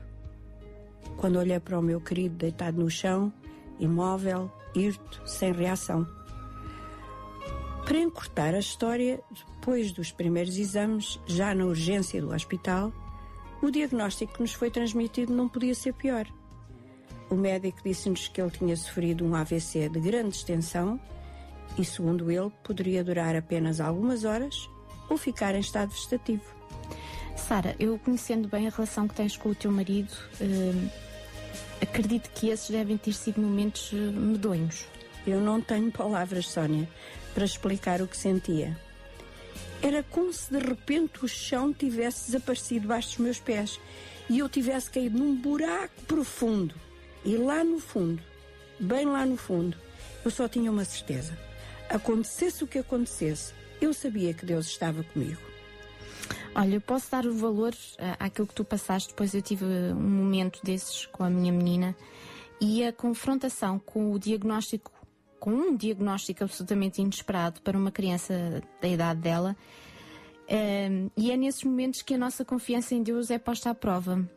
Quando 1.15 1.39
olhei 1.39 1.61
para 1.61 1.79
o 1.79 1.81
meu 1.81 2.01
querido 2.01 2.35
deitado 2.35 2.81
no 2.81 2.89
chão, 2.89 3.31
imóvel, 3.79 4.51
hirto, 4.75 5.21
sem 5.25 5.53
reação. 5.53 6.05
Para 7.85 7.97
encurtar 7.97 8.53
a 8.53 8.59
história, 8.59 9.23
depois 9.59 9.91
dos 9.91 10.09
primeiros 10.09 10.57
exames, 10.57 11.19
já 11.27 11.53
na 11.53 11.65
urgência 11.65 12.21
do 12.21 12.33
hospital, 12.33 12.93
o 13.61 13.69
diagnóstico 13.69 14.33
que 14.33 14.41
nos 14.41 14.53
foi 14.53 14.71
transmitido 14.71 15.33
não 15.33 15.49
podia 15.49 15.75
ser 15.75 15.93
pior. 15.93 16.25
O 17.29 17.35
médico 17.35 17.79
disse-nos 17.83 18.29
que 18.29 18.41
ele 18.41 18.51
tinha 18.51 18.75
sofrido 18.77 19.25
um 19.25 19.35
AVC 19.35 19.89
de 19.89 19.99
grande 19.99 20.35
extensão 20.35 20.99
e, 21.77 21.83
segundo 21.83 22.31
ele, 22.31 22.49
poderia 22.63 23.03
durar 23.03 23.35
apenas 23.35 23.81
algumas 23.81 24.23
horas 24.23 24.69
ou 25.09 25.17
ficar 25.17 25.53
em 25.53 25.59
estado 25.59 25.91
vegetativo. 25.91 26.43
Sara, 27.35 27.75
eu 27.77 27.99
conhecendo 27.99 28.47
bem 28.47 28.65
a 28.65 28.71
relação 28.71 29.09
que 29.09 29.15
tens 29.15 29.35
com 29.35 29.49
o 29.49 29.55
teu 29.55 29.71
marido, 29.71 30.13
eh, 30.39 30.89
acredito 31.81 32.29
que 32.31 32.47
esses 32.47 32.69
devem 32.69 32.97
ter 32.97 33.13
sido 33.13 33.41
momentos 33.41 33.91
eh, 33.93 33.97
medonhos. 33.97 34.85
Eu 35.27 35.41
não 35.41 35.61
tenho 35.61 35.91
palavras, 35.91 36.47
Sónia, 36.47 36.87
para 37.33 37.45
explicar 37.45 38.01
o 38.01 38.07
que 38.07 38.17
sentia. 38.17 38.88
Era 39.81 40.03
como 40.03 40.33
se 40.33 40.51
de 40.51 40.59
repente 40.59 41.23
o 41.23 41.27
chão 41.27 41.73
tivesse 41.73 42.27
desaparecido 42.27 42.81
debaixo 42.81 43.09
dos 43.09 43.17
meus 43.19 43.39
pés 43.39 43.79
e 44.29 44.39
eu 44.39 44.49
tivesse 44.49 44.89
caído 44.89 45.17
num 45.17 45.35
buraco 45.35 46.01
profundo. 46.05 46.75
E 47.23 47.35
lá 47.35 47.63
no 47.63 47.79
fundo, 47.79 48.21
bem 48.79 49.05
lá 49.05 49.25
no 49.25 49.37
fundo, 49.37 49.77
eu 50.23 50.31
só 50.31 50.47
tinha 50.47 50.69
uma 50.71 50.85
certeza. 50.85 51.37
Acontecesse 51.89 52.63
o 52.63 52.67
que 52.67 52.79
acontecesse, 52.79 53.53
eu 53.81 53.93
sabia 53.93 54.33
que 54.33 54.45
Deus 54.45 54.67
estava 54.67 55.03
comigo. 55.03 55.41
Olha, 56.53 56.75
eu 56.75 56.81
posso 56.81 57.09
dar 57.09 57.25
o 57.25 57.33
valor 57.33 57.73
uh, 57.73 58.15
àquilo 58.19 58.47
que 58.47 58.53
tu 58.53 58.65
passaste, 58.65 59.09
depois 59.09 59.33
eu 59.33 59.41
tive 59.41 59.65
um 59.65 59.95
momento 59.95 60.59
desses 60.63 61.05
com 61.05 61.23
a 61.23 61.29
minha 61.29 61.53
menina 61.53 61.95
e 62.59 62.83
a 62.83 62.91
confrontação 62.91 63.79
com 63.79 64.11
o 64.11 64.19
diagnóstico 64.19 64.91
com 65.39 65.51
um 65.51 65.75
diagnóstico 65.75 66.43
absolutamente 66.43 67.01
inesperado 67.01 67.61
para 67.61 67.77
uma 67.77 67.91
criança 67.91 68.61
da 68.81 68.87
idade 68.87 69.21
dela. 69.21 69.55
Um, 70.49 70.55
ehm, 70.55 71.07
e 71.15 71.31
é 71.31 71.37
nesses 71.37 71.63
momentos 71.63 72.01
que 72.01 72.13
a 72.13 72.17
nossa 72.17 72.43
confiança 72.43 72.95
em 72.95 73.03
Deus 73.03 73.29
é 73.29 73.37
posta 73.37 73.69
à 73.69 73.75
prova. 73.75 74.27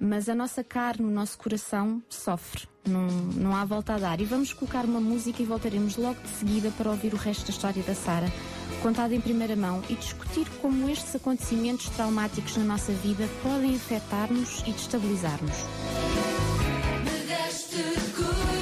Mas 0.00 0.28
a 0.28 0.34
nossa 0.34 0.62
carne, 0.62 1.04
o 1.04 1.10
nosso 1.10 1.36
coração 1.36 2.00
sofre, 2.08 2.68
não, 2.86 3.08
não 3.08 3.56
há 3.56 3.64
volta 3.64 3.94
a 3.94 3.98
dar. 3.98 4.20
E 4.20 4.24
vamos 4.24 4.52
colocar 4.52 4.84
uma 4.84 5.00
música 5.00 5.42
e 5.42 5.46
voltaremos 5.46 5.96
logo 5.96 6.20
de 6.20 6.28
seguida 6.28 6.70
para 6.76 6.90
ouvir 6.90 7.12
o 7.12 7.16
resto 7.16 7.44
da 7.46 7.50
história 7.50 7.82
da 7.82 7.94
Sara, 7.94 8.32
contada 8.80 9.12
em 9.12 9.20
primeira 9.20 9.56
mão, 9.56 9.82
e 9.88 9.94
discutir 9.94 10.48
como 10.62 10.88
estes 10.88 11.16
acontecimentos 11.16 11.88
traumáticos 11.90 12.56
na 12.56 12.64
nossa 12.64 12.92
vida 12.92 13.28
podem 13.42 13.74
afetar-nos 13.74 14.60
e 14.66 14.72
destabilizar-nos. 14.72 15.56
Me 17.04 17.26
deste 17.26 17.82
coragem 18.14 18.57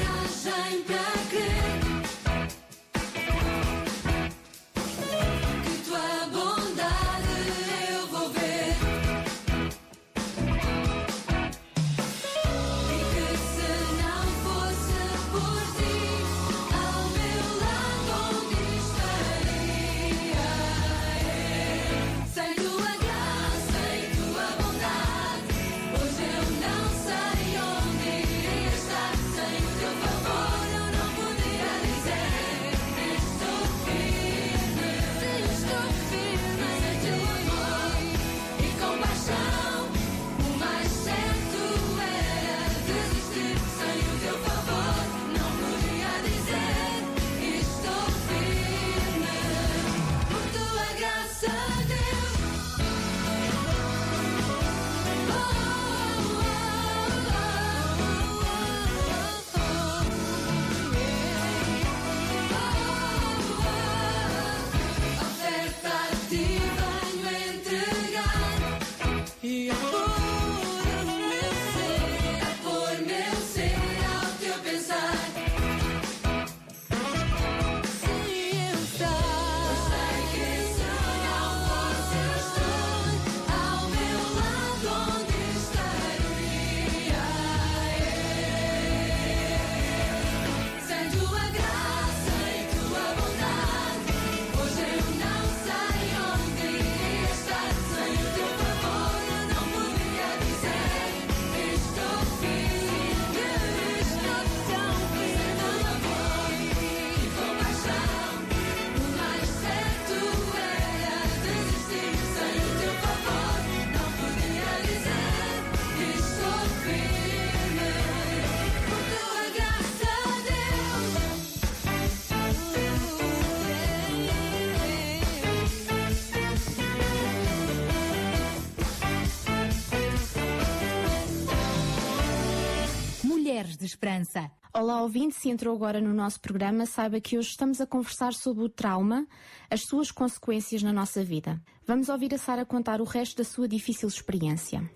esperança. 133.86 134.50
Olá, 134.74 135.00
ouvinte, 135.00 135.34
se 135.34 135.48
entrou 135.48 135.74
agora 135.74 136.00
no 136.00 136.12
nosso 136.12 136.38
programa, 136.40 136.84
saiba 136.84 137.18
que 137.18 137.38
hoje 137.38 137.48
estamos 137.48 137.80
a 137.80 137.86
conversar 137.86 138.34
sobre 138.34 138.62
o 138.62 138.68
trauma, 138.68 139.26
as 139.70 139.82
suas 139.82 140.10
consequências 140.10 140.82
na 140.82 140.92
nossa 140.92 141.24
vida. 141.24 141.58
Vamos 141.86 142.10
ouvir 142.10 142.34
a 142.34 142.38
Sara 142.38 142.66
contar 142.66 143.00
o 143.00 143.04
resto 143.04 143.38
da 143.38 143.44
sua 143.44 143.66
difícil 143.66 144.08
experiência. 144.08 144.88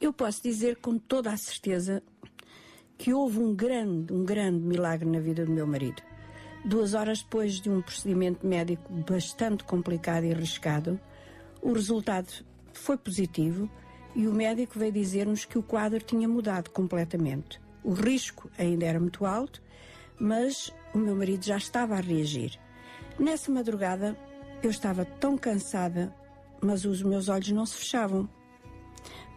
Eu 0.00 0.12
posso 0.12 0.40
dizer 0.42 0.76
com 0.76 0.98
toda 0.98 1.32
a 1.32 1.36
certeza 1.36 2.00
que 2.96 3.12
houve 3.12 3.40
um 3.40 3.54
grande, 3.54 4.12
um 4.12 4.24
grande 4.24 4.60
milagre 4.60 5.08
na 5.08 5.18
vida 5.18 5.44
do 5.44 5.50
meu 5.50 5.66
marido. 5.66 6.00
Duas 6.64 6.94
horas 6.94 7.22
depois 7.22 7.60
de 7.60 7.68
um 7.68 7.82
procedimento 7.82 8.46
médico 8.46 8.92
bastante 9.08 9.64
complicado 9.64 10.24
e 10.24 10.32
arriscado, 10.32 11.00
o 11.60 11.72
resultado 11.72 12.28
foi 12.72 12.96
positivo 12.96 13.68
e 14.14 14.28
o 14.28 14.32
médico 14.32 14.78
veio 14.78 14.92
dizer-nos 14.92 15.44
que 15.44 15.58
o 15.58 15.62
quadro 15.62 16.00
tinha 16.00 16.28
mudado 16.28 16.70
completamente. 16.70 17.60
O 17.82 17.92
risco 17.92 18.50
ainda 18.58 18.84
era 18.84 19.00
muito 19.00 19.24
alto, 19.24 19.62
mas 20.18 20.72
o 20.94 20.98
meu 20.98 21.14
marido 21.14 21.44
já 21.44 21.56
estava 21.56 21.94
a 21.94 22.00
reagir. 22.00 22.58
Nessa 23.18 23.50
madrugada, 23.50 24.16
eu 24.62 24.70
estava 24.70 25.04
tão 25.04 25.36
cansada, 25.38 26.14
mas 26.60 26.84
os 26.84 27.02
meus 27.02 27.28
olhos 27.28 27.50
não 27.50 27.66
se 27.66 27.76
fechavam. 27.76 28.28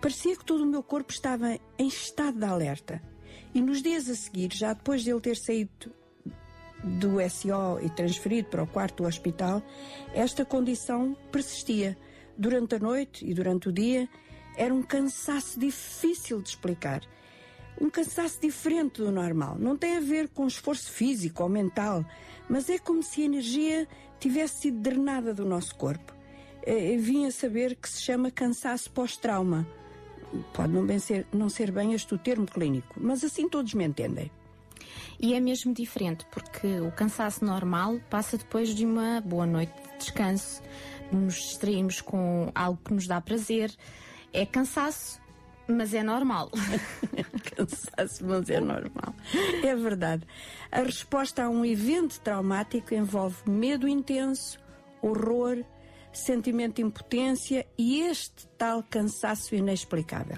Parecia 0.01 0.35
que 0.35 0.45
todo 0.45 0.63
o 0.63 0.67
meu 0.67 0.81
corpo 0.81 1.11
estava 1.11 1.59
em 1.77 1.87
estado 1.87 2.39
de 2.39 2.45
alerta. 2.45 3.01
E 3.53 3.61
nos 3.61 3.81
dias 3.81 4.09
a 4.09 4.15
seguir, 4.15 4.51
já 4.53 4.73
depois 4.73 5.03
de 5.03 5.11
ele 5.11 5.21
ter 5.21 5.37
saído 5.37 5.93
do 6.83 7.17
SO 7.29 7.79
e 7.83 7.89
transferido 7.89 8.49
para 8.49 8.63
o 8.63 8.67
quarto 8.67 9.03
do 9.03 9.07
hospital, 9.07 9.61
esta 10.13 10.43
condição 10.43 11.15
persistia. 11.31 11.97
Durante 12.37 12.75
a 12.75 12.79
noite 12.79 13.23
e 13.25 13.33
durante 13.33 13.69
o 13.69 13.71
dia, 13.71 14.09
era 14.57 14.73
um 14.73 14.81
cansaço 14.81 15.59
difícil 15.59 16.41
de 16.41 16.49
explicar 16.49 17.01
um 17.81 17.89
cansaço 17.89 18.39
diferente 18.39 19.01
do 19.01 19.11
normal. 19.11 19.57
Não 19.59 19.75
tem 19.75 19.97
a 19.97 19.99
ver 19.99 20.29
com 20.29 20.45
esforço 20.45 20.91
físico 20.91 21.41
ou 21.41 21.49
mental, 21.49 22.05
mas 22.47 22.69
é 22.69 22.77
como 22.77 23.01
se 23.01 23.23
a 23.23 23.25
energia 23.25 23.87
tivesse 24.19 24.61
sido 24.61 24.79
drenada 24.79 25.33
do 25.33 25.43
nosso 25.43 25.75
corpo. 25.75 26.13
Eh, 26.63 26.95
vim 26.97 27.25
a 27.25 27.31
saber 27.31 27.75
que 27.75 27.89
se 27.89 28.03
chama 28.03 28.29
cansaço 28.29 28.91
pós-trauma. 28.91 29.67
Pode 30.53 30.71
não, 30.71 30.85
bem 30.85 30.99
ser, 30.99 31.25
não 31.33 31.49
ser 31.49 31.71
bem 31.71 31.93
este 31.93 32.13
o 32.13 32.17
termo 32.19 32.45
clínico, 32.45 32.95
mas 32.97 33.23
assim 33.23 33.49
todos 33.49 33.73
me 33.73 33.83
entendem. 33.83 34.31
E 35.19 35.33
é 35.33 35.39
mesmo 35.39 35.73
diferente, 35.73 36.25
porque 36.31 36.79
o 36.79 36.91
cansaço 36.91 37.43
normal 37.43 37.99
passa 38.09 38.37
depois 38.37 38.75
de 38.75 38.85
uma 38.85 39.21
boa 39.21 39.45
noite 39.45 39.73
de 39.73 39.97
descanso, 39.97 40.61
nos 41.11 41.35
distraímos 41.35 41.99
com 41.99 42.51
algo 42.53 42.79
que 42.83 42.93
nos 42.93 43.07
dá 43.07 43.19
prazer. 43.19 43.75
É 44.33 44.45
cansaço 44.45 45.20
mas 45.71 45.93
é 45.93 46.03
normal. 46.03 46.51
Cansaço, 47.55 48.25
mas 48.25 48.49
é 48.49 48.59
normal. 48.59 49.15
É 49.63 49.75
verdade. 49.75 50.25
A 50.71 50.81
resposta 50.81 51.43
a 51.43 51.49
um 51.49 51.65
evento 51.65 52.19
traumático 52.19 52.93
envolve 52.93 53.37
medo 53.49 53.87
intenso, 53.87 54.59
horror, 55.01 55.63
sentimento 56.13 56.75
de 56.75 56.81
impotência 56.83 57.65
e 57.77 58.01
este 58.01 58.47
tal 58.57 58.83
cansaço 58.83 59.55
inexplicável. 59.55 60.37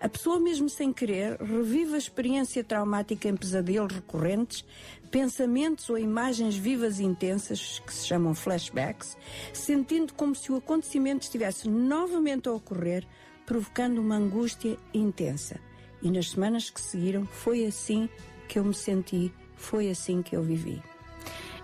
A 0.00 0.08
pessoa, 0.08 0.40
mesmo 0.40 0.66
sem 0.66 0.94
querer, 0.94 1.36
revive 1.38 1.94
a 1.94 1.98
experiência 1.98 2.64
traumática 2.64 3.28
em 3.28 3.36
pesadelos 3.36 3.92
recorrentes, 3.92 4.64
pensamentos 5.10 5.90
ou 5.90 5.98
imagens 5.98 6.56
vivas 6.56 6.98
e 6.98 7.04
intensas, 7.04 7.80
que 7.80 7.92
se 7.92 8.06
chamam 8.06 8.34
flashbacks, 8.34 9.14
sentindo 9.52 10.14
como 10.14 10.34
se 10.34 10.50
o 10.50 10.56
acontecimento 10.56 11.24
estivesse 11.24 11.68
novamente 11.68 12.48
a 12.48 12.52
ocorrer 12.52 13.06
provocando 13.50 13.98
uma 13.98 14.14
angústia 14.14 14.78
intensa. 14.94 15.58
E 16.00 16.08
nas 16.08 16.30
semanas 16.30 16.70
que 16.70 16.80
seguiram, 16.80 17.26
foi 17.26 17.66
assim 17.66 18.08
que 18.46 18.60
eu 18.60 18.64
me 18.64 18.72
senti, 18.72 19.34
foi 19.56 19.90
assim 19.90 20.22
que 20.22 20.36
eu 20.36 20.42
vivi. 20.44 20.80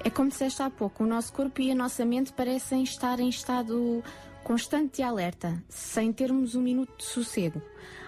É 0.00 0.10
como 0.10 0.28
disseste 0.28 0.60
há 0.64 0.68
pouco, 0.68 1.04
o 1.04 1.06
nosso 1.06 1.32
corpo 1.32 1.62
e 1.62 1.70
a 1.70 1.76
nossa 1.76 2.04
mente 2.04 2.32
parecem 2.32 2.82
estar 2.82 3.20
em 3.20 3.28
estado 3.28 4.02
constante 4.42 4.96
de 4.96 5.02
alerta, 5.04 5.62
sem 5.68 6.12
termos 6.12 6.56
um 6.56 6.60
minuto 6.60 6.92
de 6.98 7.04
sossego. 7.04 7.62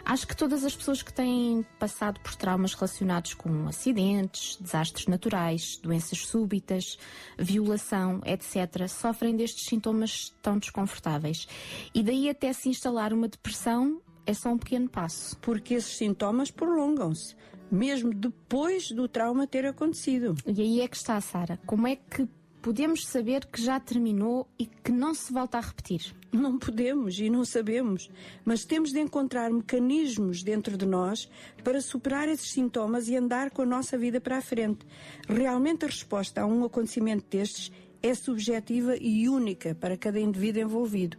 Acho 0.09 0.27
que 0.27 0.35
todas 0.35 0.65
as 0.65 0.75
pessoas 0.75 1.03
que 1.03 1.13
têm 1.13 1.67
passado 1.79 2.19
por 2.21 2.35
traumas 2.35 2.73
relacionados 2.73 3.35
com 3.35 3.69
acidentes, 3.69 4.57
desastres 4.59 5.07
naturais, 5.07 5.77
doenças 5.83 6.21
súbitas, 6.21 6.99
violação, 7.39 8.23
etc., 8.25 8.89
sofrem 8.89 9.37
destes 9.37 9.67
sintomas 9.67 10.35
tão 10.41 10.57
desconfortáveis. 10.57 11.47
E 11.95 12.03
daí 12.03 12.31
até 12.31 12.55
se 12.55 12.71
instalar 12.71 13.13
uma 13.13 13.29
depressão 13.29 14.01
é 14.25 14.33
só 14.33 14.49
um 14.49 14.57
pequeno 14.57 14.89
passo. 14.89 15.37
Porque 15.41 15.75
esses 15.75 15.99
sintomas 15.99 16.51
prolongam-se, 16.51 17.37
mesmo 17.71 18.15
depois 18.15 18.91
do 18.91 19.09
trauma 19.09 19.47
ter 19.47 19.67
acontecido. 19.67 20.35
E 20.47 20.63
aí 20.63 20.81
é 20.81 20.89
que 20.89 20.97
está, 20.97 21.21
Sara. 21.21 21.61
Como 21.67 21.87
é 21.87 21.97
que 21.97 22.27
podemos 22.63 23.07
saber 23.07 23.47
que 23.47 23.63
já 23.63 23.79
terminou 23.81 24.49
e 24.59 24.67
que 24.67 24.93
não 24.93 25.15
se 25.15 25.33
volta 25.33 25.59
a 25.59 25.61
repetir? 25.61 26.15
Não 26.33 26.59
podemos 26.59 27.19
e 27.19 27.31
não 27.31 27.45
sabemos, 27.45 28.11
mas 28.45 28.65
temos 28.65 28.91
de 28.91 29.01
encontrar 29.01 29.51
mecanismos 29.51 30.43
dentro 30.43 30.77
de 30.77 30.85
nós 30.85 31.29
para 31.65 31.81
superar 31.81 32.29
esses 32.29 32.51
sintomas 32.51 33.09
e 33.09 33.17
andar 33.17 33.51
com 33.51 33.63
a 33.63 33.67
nossa 33.67 33.97
vida 33.97 34.21
para 34.21 34.39
a 34.39 34.43
frente. 34.43 34.87
Realmente 35.27 35.85
a 35.85 35.89
resposta 35.89 36.43
a 36.43 36.47
um 36.47 36.65
acontecimento 36.65 37.25
destes 37.31 37.73
é 38.03 38.15
subjetiva 38.15 38.97
e 38.97 39.29
única 39.29 39.75
para 39.75 39.97
cada 39.97 40.21
indivíduo 40.21 40.63
envolvido. 40.63 41.17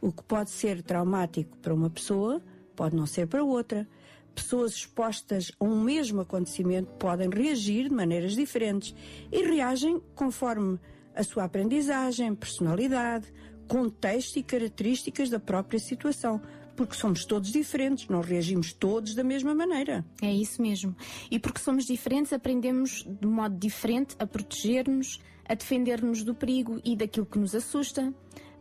O 0.00 0.12
que 0.12 0.22
pode 0.22 0.50
ser 0.50 0.82
traumático 0.82 1.56
para 1.58 1.74
uma 1.74 1.90
pessoa 1.90 2.42
pode 2.76 2.94
não 2.94 3.06
ser 3.06 3.26
para 3.26 3.42
outra. 3.42 3.88
Pessoas 4.36 4.72
expostas 4.72 5.50
a 5.58 5.64
um 5.64 5.80
mesmo 5.80 6.20
acontecimento 6.20 6.92
podem 6.98 7.30
reagir 7.30 7.88
de 7.88 7.94
maneiras 7.94 8.34
diferentes 8.34 8.94
e 9.32 9.42
reagem 9.42 9.98
conforme 10.14 10.78
a 11.14 11.24
sua 11.24 11.44
aprendizagem, 11.44 12.34
personalidade, 12.34 13.32
contexto 13.66 14.36
e 14.36 14.42
características 14.42 15.30
da 15.30 15.40
própria 15.40 15.80
situação. 15.80 16.40
Porque 16.76 16.94
somos 16.94 17.24
todos 17.24 17.50
diferentes, 17.50 18.08
não 18.08 18.20
reagimos 18.20 18.74
todos 18.74 19.14
da 19.14 19.24
mesma 19.24 19.54
maneira. 19.54 20.04
É 20.20 20.30
isso 20.30 20.60
mesmo. 20.60 20.94
E 21.30 21.38
porque 21.38 21.58
somos 21.58 21.86
diferentes, 21.86 22.34
aprendemos 22.34 23.06
de 23.08 23.26
modo 23.26 23.56
diferente 23.56 24.14
a 24.18 24.26
proteger-nos, 24.26 25.18
a 25.48 25.54
defender-nos 25.54 26.22
do 26.22 26.34
perigo 26.34 26.78
e 26.84 26.94
daquilo 26.94 27.24
que 27.24 27.38
nos 27.38 27.54
assusta. 27.54 28.12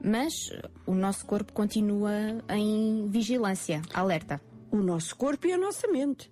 Mas 0.01 0.49
o 0.85 0.95
nosso 0.95 1.25
corpo 1.25 1.51
continua 1.51 2.11
em 2.47 3.09
vigilância, 3.09 3.81
alerta. 3.93 4.39
O 4.75 4.83
nosso 4.83 5.15
corpo 5.15 5.47
e 5.47 5.53
a 5.53 5.57
nossa 5.57 5.87
mente. 5.87 6.29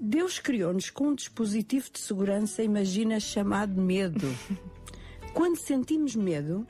Deus 0.00 0.38
criou-nos 0.38 0.88
com 0.88 1.08
um 1.08 1.14
dispositivo 1.14 1.90
de 1.92 1.98
segurança, 1.98 2.62
imagina, 2.62 3.20
chamado 3.20 3.78
medo. 3.78 4.26
Quando 5.34 5.58
sentimos 5.58 6.16
medo, 6.16 6.66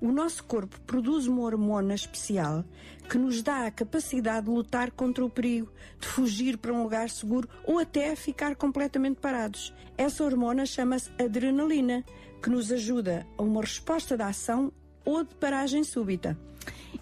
o 0.00 0.10
nosso 0.10 0.42
corpo 0.42 0.80
produz 0.80 1.28
uma 1.28 1.42
hormona 1.42 1.94
especial 1.94 2.64
que 3.08 3.16
nos 3.16 3.40
dá 3.40 3.66
a 3.66 3.70
capacidade 3.70 4.46
de 4.46 4.52
lutar 4.52 4.90
contra 4.90 5.24
o 5.24 5.30
perigo, 5.30 5.72
de 6.00 6.08
fugir 6.08 6.58
para 6.58 6.72
um 6.72 6.82
lugar 6.82 7.08
seguro 7.08 7.48
ou 7.64 7.78
até 7.78 8.16
ficar 8.16 8.56
completamente 8.56 9.20
parados. 9.20 9.72
Essa 9.96 10.24
hormona 10.24 10.66
chama-se 10.66 11.08
adrenalina, 11.22 12.04
que 12.42 12.50
nos 12.50 12.72
ajuda 12.72 13.24
a 13.38 13.42
uma 13.44 13.60
resposta 13.60 14.16
de 14.16 14.24
ação 14.24 14.72
ou 15.04 15.22
de 15.22 15.36
paragem 15.36 15.84
súbita. 15.84 16.36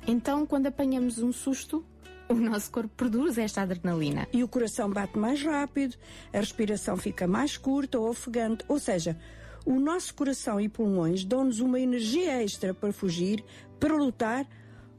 Então, 0.06 0.44
quando 0.44 0.66
apanhamos 0.66 1.20
um 1.20 1.32
susto, 1.32 1.82
o 2.28 2.34
nosso 2.34 2.70
corpo 2.70 2.90
produz 2.96 3.38
esta 3.38 3.62
adrenalina. 3.62 4.26
E 4.32 4.42
o 4.42 4.48
coração 4.48 4.90
bate 4.90 5.18
mais 5.18 5.42
rápido, 5.42 5.96
a 6.32 6.38
respiração 6.38 6.96
fica 6.96 7.26
mais 7.26 7.56
curta 7.56 7.98
ou 7.98 8.08
ofegante, 8.08 8.64
ou 8.68 8.78
seja, 8.78 9.16
o 9.64 9.78
nosso 9.80 10.14
coração 10.14 10.60
e 10.60 10.68
pulmões 10.68 11.24
dão-nos 11.24 11.60
uma 11.60 11.80
energia 11.80 12.42
extra 12.42 12.72
para 12.72 12.92
fugir, 12.92 13.44
para 13.80 13.94
lutar 13.96 14.46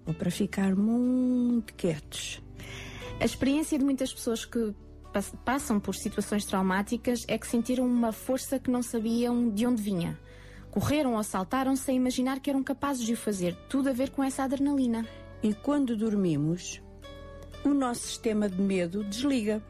ou 0.06 0.14
para 0.14 0.32
ficar 0.32 0.76
muito 0.76 1.74
quietos. 1.74 2.42
A 3.20 3.26
experiência 3.26 3.78
de 3.78 3.86
muitas 3.86 4.14
pessoas 4.14 4.46
que 4.46 4.74
passam 5.44 5.80
por 5.80 5.96
situações 5.96 6.46
traumáticas 6.46 7.26
é 7.28 7.38
que 7.38 7.48
sentiram 7.48 7.86
uma 7.86 8.12
força 8.12 8.60
que 8.60 8.70
não 8.70 8.84
sabiam 8.84 9.50
de 9.50 9.66
onde 9.66 9.82
vinha. 9.82 10.20
Correram 10.70 11.16
ou 11.16 11.24
saltaram 11.24 11.76
sem 11.76 11.96
imaginar 11.96 12.40
que 12.40 12.50
eram 12.50 12.62
capazes 12.62 13.04
de 13.04 13.14
o 13.14 13.18
fazer. 13.18 13.56
Tudo 13.68 13.90
a 13.90 13.94
ver 13.94 14.12
com 14.12 14.24
essa 14.24 14.44
adrenalina. 14.44 15.08
E 15.42 15.54
quando 15.54 15.96
dormimos, 15.96 16.82
o 17.64 17.70
nosso 17.70 18.02
sistema 18.02 18.50
de 18.50 18.62
medo 18.62 19.04
desliga. 19.04 19.62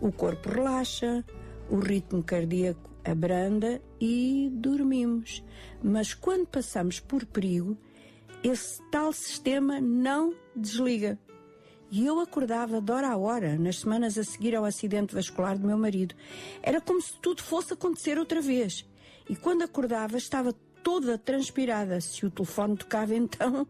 O 0.00 0.10
corpo 0.10 0.48
relaxa, 0.48 1.24
o 1.70 1.78
ritmo 1.78 2.22
cardíaco 2.22 2.90
abranda 3.04 3.80
e 4.00 4.50
dormimos. 4.52 5.42
Mas 5.82 6.14
quando 6.14 6.46
passamos 6.46 7.00
por 7.00 7.24
perigo, 7.26 7.76
esse 8.42 8.82
tal 8.90 9.12
sistema 9.12 9.80
não 9.80 10.34
desliga. 10.54 11.18
E 11.90 12.06
eu 12.06 12.18
acordava 12.20 12.80
de 12.80 12.90
hora 12.90 13.08
a 13.08 13.16
hora, 13.16 13.58
nas 13.58 13.80
semanas 13.80 14.16
a 14.16 14.24
seguir 14.24 14.56
ao 14.56 14.64
acidente 14.64 15.14
vascular 15.14 15.58
do 15.58 15.66
meu 15.66 15.76
marido. 15.76 16.14
Era 16.62 16.80
como 16.80 17.00
se 17.02 17.12
tudo 17.20 17.42
fosse 17.42 17.74
acontecer 17.74 18.18
outra 18.18 18.40
vez. 18.40 18.88
E 19.28 19.36
quando 19.36 19.62
acordava, 19.62 20.16
estava 20.16 20.54
toda 20.82 21.18
transpirada. 21.18 22.00
Se 22.00 22.24
o 22.24 22.30
telefone 22.30 22.76
tocava, 22.76 23.14
então 23.14 23.66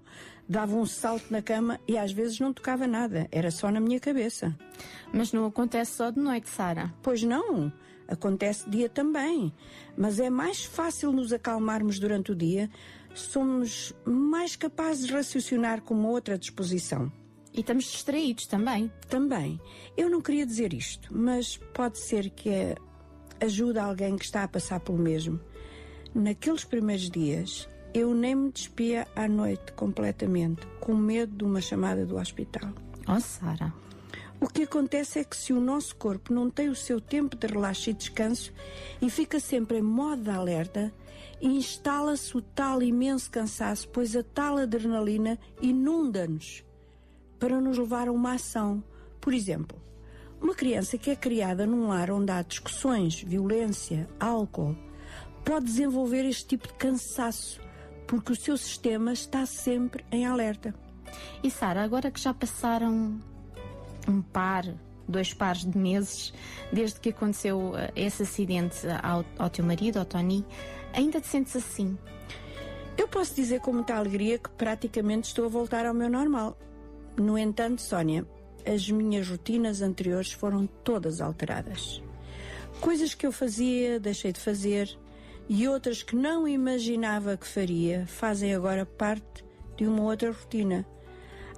dava 0.52 0.76
um 0.76 0.84
salto 0.84 1.30
na 1.30 1.40
cama 1.40 1.80
e 1.88 1.96
às 1.96 2.12
vezes 2.12 2.38
não 2.38 2.52
tocava 2.52 2.86
nada, 2.86 3.26
era 3.32 3.50
só 3.50 3.70
na 3.70 3.80
minha 3.80 3.98
cabeça. 3.98 4.54
Mas 5.10 5.32
não 5.32 5.46
acontece 5.46 5.96
só 5.96 6.10
de 6.10 6.20
noite, 6.20 6.48
Sara? 6.48 6.92
Pois 7.02 7.22
não. 7.22 7.72
Acontece 8.06 8.68
dia 8.68 8.88
também. 8.88 9.50
Mas 9.96 10.20
é 10.20 10.28
mais 10.28 10.62
fácil 10.62 11.10
nos 11.10 11.32
acalmarmos 11.32 11.98
durante 11.98 12.32
o 12.32 12.36
dia. 12.36 12.68
Somos 13.14 13.94
mais 14.04 14.54
capazes 14.54 15.06
de 15.06 15.12
raciocinar 15.14 15.80
com 15.80 15.94
uma 15.94 16.10
outra 16.10 16.36
disposição. 16.36 17.10
E 17.54 17.60
estamos 17.60 17.84
distraídos 17.84 18.46
também. 18.46 18.92
Também. 19.08 19.58
Eu 19.96 20.10
não 20.10 20.20
queria 20.20 20.44
dizer 20.44 20.74
isto, 20.74 21.08
mas 21.10 21.56
pode 21.72 21.98
ser 21.98 22.28
que 22.28 22.74
ajude 23.40 23.78
alguém 23.78 24.16
que 24.16 24.24
está 24.26 24.42
a 24.42 24.48
passar 24.48 24.80
pelo 24.80 24.98
mesmo. 24.98 25.40
Naqueles 26.14 26.64
primeiros 26.64 27.08
dias, 27.08 27.66
eu 27.94 28.14
nem 28.14 28.34
me 28.34 28.50
despia 28.50 29.06
à 29.14 29.28
noite 29.28 29.72
completamente, 29.72 30.66
com 30.80 30.94
medo 30.94 31.36
de 31.36 31.44
uma 31.44 31.60
chamada 31.60 32.06
do 32.06 32.16
hospital. 32.16 32.70
Oh, 33.06 33.20
Sara. 33.20 33.72
O 34.40 34.48
que 34.48 34.62
acontece 34.62 35.20
é 35.20 35.24
que 35.24 35.36
se 35.36 35.52
o 35.52 35.60
nosso 35.60 35.94
corpo 35.94 36.32
não 36.32 36.50
tem 36.50 36.68
o 36.68 36.74
seu 36.74 37.00
tempo 37.00 37.36
de 37.36 37.46
relaxo 37.46 37.90
e 37.90 37.92
descanso 37.92 38.52
e 39.00 39.08
fica 39.08 39.38
sempre 39.38 39.78
em 39.78 39.82
modo 39.82 40.22
de 40.22 40.30
alerta, 40.30 40.92
instala-se 41.40 42.36
o 42.36 42.42
tal 42.42 42.82
imenso 42.82 43.30
cansaço, 43.30 43.88
pois 43.88 44.16
a 44.16 44.22
tal 44.22 44.58
adrenalina 44.58 45.38
inunda-nos 45.60 46.64
para 47.38 47.60
nos 47.60 47.78
levar 47.78 48.08
a 48.08 48.12
uma 48.12 48.34
ação. 48.34 48.82
Por 49.20 49.32
exemplo, 49.32 49.80
uma 50.40 50.56
criança 50.56 50.98
que 50.98 51.10
é 51.10 51.14
criada 51.14 51.64
num 51.64 51.86
lar 51.86 52.10
onde 52.10 52.32
há 52.32 52.42
discussões, 52.42 53.22
violência, 53.22 54.08
álcool, 54.18 54.76
pode 55.44 55.66
desenvolver 55.66 56.24
este 56.24 56.46
tipo 56.46 56.66
de 56.66 56.74
cansaço, 56.74 57.60
porque 58.12 58.32
o 58.32 58.36
seu 58.36 58.58
sistema 58.58 59.14
está 59.14 59.46
sempre 59.46 60.04
em 60.12 60.26
alerta. 60.26 60.74
E 61.42 61.50
Sara, 61.50 61.82
agora 61.82 62.10
que 62.10 62.20
já 62.20 62.34
passaram 62.34 63.18
um 64.06 64.20
par, 64.20 64.66
dois 65.08 65.32
pares 65.32 65.64
de 65.64 65.78
meses 65.78 66.30
desde 66.70 67.00
que 67.00 67.08
aconteceu 67.08 67.72
eh, 67.74 67.90
esse 67.96 68.22
acidente 68.22 68.86
ao, 69.02 69.24
ao 69.38 69.48
teu 69.48 69.64
marido, 69.64 69.98
ao 69.98 70.04
Tony, 70.04 70.44
ainda 70.92 71.22
te 71.22 71.26
sentes 71.26 71.56
assim? 71.56 71.96
Eu 72.98 73.08
posso 73.08 73.34
dizer 73.34 73.60
com 73.60 73.72
muita 73.72 73.96
alegria 73.96 74.38
que 74.38 74.50
praticamente 74.50 75.28
estou 75.28 75.46
a 75.46 75.48
voltar 75.48 75.86
ao 75.86 75.94
meu 75.94 76.10
normal. 76.10 76.58
No 77.16 77.38
entanto, 77.38 77.80
Sónia, 77.80 78.26
as 78.66 78.90
minhas 78.90 79.26
rotinas 79.26 79.80
anteriores 79.80 80.32
foram 80.32 80.66
todas 80.66 81.22
alteradas. 81.22 82.02
Coisas 82.78 83.14
que 83.14 83.26
eu 83.26 83.32
fazia, 83.32 83.98
deixei 83.98 84.32
de 84.32 84.40
fazer, 84.40 84.98
e 85.54 85.68
outras 85.68 86.02
que 86.02 86.16
não 86.16 86.48
imaginava 86.48 87.36
que 87.36 87.46
faria, 87.46 88.06
fazem 88.06 88.54
agora 88.54 88.86
parte 88.86 89.44
de 89.76 89.86
uma 89.86 90.02
outra 90.04 90.32
rotina. 90.32 90.86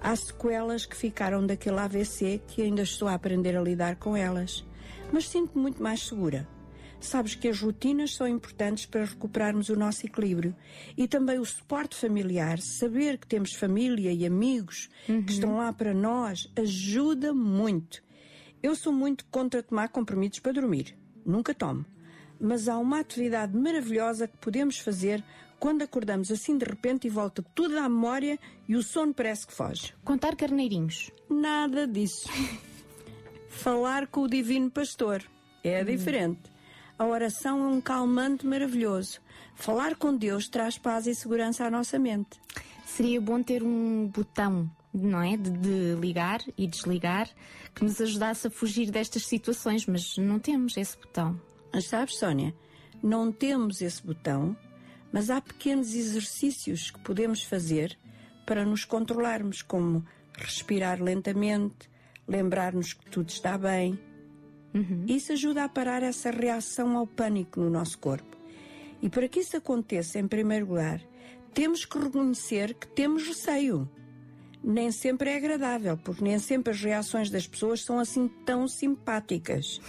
Há 0.01 0.17
sequelas 0.17 0.85
que 0.85 0.97
ficaram 0.97 1.47
daquele 1.47 1.79
AVC 1.79 2.43
que 2.49 2.63
ainda 2.63 2.83
estou 2.83 3.07
a 3.07 3.15
aprender 3.15 3.57
a 3.57 3.63
lidar 3.63 3.95
com 3.95 4.17
elas, 4.17 4.67
mas 5.13 5.29
sinto-me 5.29 5.63
muito 5.63 5.81
mais 5.81 6.09
segura. 6.09 6.45
Sabes 6.99 7.37
que 7.37 7.47
as 7.47 7.61
rotinas 7.61 8.17
são 8.17 8.27
importantes 8.27 8.85
para 8.85 9.05
recuperarmos 9.05 9.69
o 9.69 9.77
nosso 9.77 10.05
equilíbrio 10.05 10.57
e 10.97 11.07
também 11.07 11.39
o 11.39 11.45
suporte 11.45 11.95
familiar. 11.95 12.59
Saber 12.59 13.17
que 13.17 13.29
temos 13.29 13.53
família 13.53 14.13
e 14.13 14.27
amigos 14.27 14.91
uhum. 15.09 15.23
que 15.23 15.35
estão 15.35 15.57
lá 15.57 15.73
para 15.73 15.95
nós 15.95 16.51
ajuda 16.57 17.33
muito. 17.33 18.03
Eu 18.61 18.75
sou 18.75 18.93
muito 18.93 19.25
contra 19.27 19.63
tomar 19.63 19.89
comprimidos 19.91 20.41
para 20.41 20.51
dormir. 20.51 20.99
Nunca 21.25 21.55
tomo. 21.55 21.87
Mas 22.41 22.69
há 22.69 22.79
uma 22.79 23.01
atividade 23.01 23.57
maravilhosa 23.57 24.29
que 24.29 24.37
podemos 24.37 24.79
fazer 24.79 25.23
quando 25.59 25.83
acordamos 25.83 26.31
assim 26.31 26.59
de 26.59 26.65
repente 26.65 27.07
e 27.07 27.11
volta 27.11 27.43
tudo 27.55 27.79
à 27.79 27.89
memória 27.89 28.39
e 28.69 28.77
o 28.77 28.83
sono 28.83 29.15
parece 29.15 29.47
que 29.47 29.53
foge. 29.53 29.95
Contar 30.05 30.37
carneirinhos. 30.37 31.11
Nada 31.29 31.87
disso. 31.87 32.29
Falar 33.49 34.07
com 34.09 34.23
o 34.23 34.29
Divino 34.29 34.71
Pastor. 34.71 35.23
É 35.63 35.81
hum. 35.81 35.87
diferente. 35.87 36.53
A 36.99 37.07
oração 37.07 37.65
é 37.65 37.67
um 37.67 37.81
calmante 37.81 38.47
maravilhoso. 38.47 39.21
Falar 39.55 39.97
com 39.97 40.15
Deus 40.15 40.49
traz 40.49 40.77
paz 40.79 41.07
e 41.07 41.15
segurança 41.15 41.65
à 41.65 41.71
nossa 41.71 41.99
mente. 41.99 42.41
Seria 42.85 43.21
bom 43.21 43.43
ter 43.43 43.63
um 43.63 44.07
botão, 44.07 44.71
não 44.93 45.23
é? 45.23 45.37
De, 45.37 45.51
de 45.51 45.95
ligar 46.01 46.41
e 46.57 46.67
desligar 46.67 47.29
que 47.75 47.83
nos 47.83 48.01
ajudasse 48.01 48.47
a 48.47 48.51
fugir 48.51 48.91
destas 48.91 49.27
situações, 49.27 49.87
mas 49.87 50.17
não 50.19 50.39
temos 50.39 50.77
esse 50.77 50.97
botão. 50.97 51.41
Mas 51.75 51.87
sabes, 51.87 52.17
Sónia, 52.17 52.55
não 53.03 53.33
temos 53.33 53.83
esse 53.83 54.01
botão, 54.01 54.57
mas 55.13 55.29
há 55.29 55.41
pequenos 55.41 55.95
exercícios 55.95 56.91
que 56.91 57.01
podemos 57.01 57.43
fazer 57.43 57.99
para 58.47 58.65
nos 58.65 58.85
controlarmos, 58.85 59.61
como 59.61 60.07
respirar 60.39 61.03
lentamente, 61.03 61.91
lembrar-nos 62.29 62.93
que 62.93 63.11
tudo 63.11 63.29
está 63.29 63.59
bem, 63.59 63.99
Uhum. 64.75 65.05
Isso 65.07 65.33
ajuda 65.33 65.65
a 65.65 65.69
parar 65.69 66.03
essa 66.03 66.31
reação 66.31 66.97
ao 66.97 67.07
pânico 67.07 67.61
no 67.61 67.71
nosso 67.71 67.97
corpo. 67.99 68.37
E 69.01 69.09
para 69.09 69.29
que 69.29 69.41
isso 69.41 69.57
aconteça, 69.57 70.19
em 70.19 70.27
primeiro 70.27 70.67
lugar, 70.67 71.01
temos 71.55 71.85
que 71.85 71.97
reconhecer 71.97 72.75
que 72.75 72.89
temos 72.89 73.25
receio. 73.25 73.89
Nem 74.63 74.91
sempre 74.91 75.31
é 75.31 75.37
agradável, 75.37 75.97
porque 75.97 76.25
nem 76.25 76.39
sempre 76.39 76.73
as 76.73 76.81
reações 76.81 77.31
das 77.31 77.47
pessoas 77.47 77.83
são 77.85 77.99
assim 77.99 78.27
tão 78.45 78.67
simpáticas. 78.67 79.81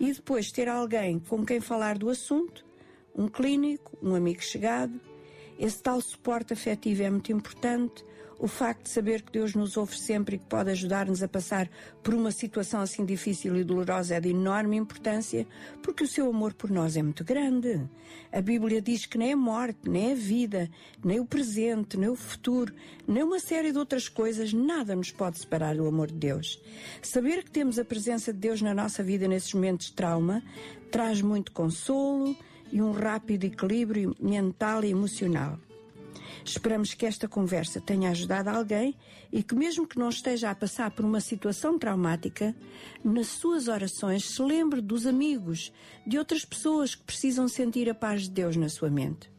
E 0.00 0.14
depois 0.14 0.50
ter 0.50 0.66
alguém 0.66 1.18
com 1.18 1.44
quem 1.44 1.60
falar 1.60 1.98
do 1.98 2.08
assunto, 2.08 2.64
um 3.14 3.28
clínico, 3.28 3.98
um 4.02 4.14
amigo 4.14 4.42
chegado, 4.42 4.98
esse 5.58 5.82
tal 5.82 6.00
suporte 6.00 6.54
afetivo 6.54 7.02
é 7.02 7.10
muito 7.10 7.30
importante, 7.30 8.02
o 8.40 8.48
facto 8.48 8.84
de 8.84 8.88
saber 8.88 9.20
que 9.20 9.32
Deus 9.32 9.54
nos 9.54 9.76
ouve 9.76 9.96
sempre 9.98 10.36
e 10.36 10.38
que 10.38 10.46
pode 10.46 10.70
ajudar-nos 10.70 11.22
a 11.22 11.28
passar 11.28 11.68
por 12.02 12.14
uma 12.14 12.32
situação 12.32 12.80
assim 12.80 13.04
difícil 13.04 13.54
e 13.54 13.62
dolorosa 13.62 14.14
é 14.14 14.20
de 14.20 14.30
enorme 14.30 14.78
importância, 14.78 15.46
porque 15.82 16.04
o 16.04 16.08
seu 16.08 16.30
amor 16.30 16.54
por 16.54 16.70
nós 16.70 16.96
é 16.96 17.02
muito 17.02 17.22
grande. 17.22 17.86
A 18.32 18.40
Bíblia 18.40 18.80
diz 18.80 19.04
que 19.04 19.18
nem 19.18 19.34
a 19.34 19.36
morte, 19.36 19.90
nem 19.90 20.12
a 20.12 20.14
vida, 20.14 20.70
nem 21.04 21.20
o 21.20 21.26
presente, 21.26 21.98
nem 21.98 22.08
o 22.08 22.16
futuro, 22.16 22.72
nem 23.06 23.22
uma 23.22 23.38
série 23.38 23.72
de 23.72 23.78
outras 23.78 24.08
coisas, 24.08 24.54
nada 24.54 24.96
nos 24.96 25.10
pode 25.10 25.38
separar 25.38 25.76
do 25.76 25.86
amor 25.86 26.06
de 26.06 26.16
Deus. 26.16 26.58
Saber 27.02 27.44
que 27.44 27.50
temos 27.50 27.78
a 27.78 27.84
presença 27.84 28.32
de 28.32 28.38
Deus 28.38 28.62
na 28.62 28.72
nossa 28.72 29.02
vida 29.02 29.28
nesses 29.28 29.52
momentos 29.52 29.88
de 29.88 29.92
trauma 29.92 30.42
traz 30.90 31.20
muito 31.20 31.52
consolo 31.52 32.34
e 32.72 32.80
um 32.80 32.92
rápido 32.92 33.44
equilíbrio 33.44 34.16
mental 34.18 34.82
e 34.82 34.90
emocional. 34.90 35.58
Esperamos 36.44 36.94
que 36.94 37.06
esta 37.06 37.28
conversa 37.28 37.80
tenha 37.80 38.10
ajudado 38.10 38.48
alguém 38.48 38.94
e 39.32 39.42
que, 39.42 39.54
mesmo 39.54 39.86
que 39.86 39.98
não 39.98 40.08
esteja 40.08 40.50
a 40.50 40.54
passar 40.54 40.90
por 40.90 41.04
uma 41.04 41.20
situação 41.20 41.78
traumática, 41.78 42.54
nas 43.04 43.28
suas 43.28 43.68
orações 43.68 44.24
se 44.24 44.42
lembre 44.42 44.80
dos 44.80 45.06
amigos, 45.06 45.72
de 46.06 46.18
outras 46.18 46.44
pessoas 46.44 46.94
que 46.94 47.04
precisam 47.04 47.48
sentir 47.48 47.88
a 47.88 47.94
paz 47.94 48.22
de 48.22 48.30
Deus 48.30 48.56
na 48.56 48.68
sua 48.68 48.90
mente. 48.90 49.30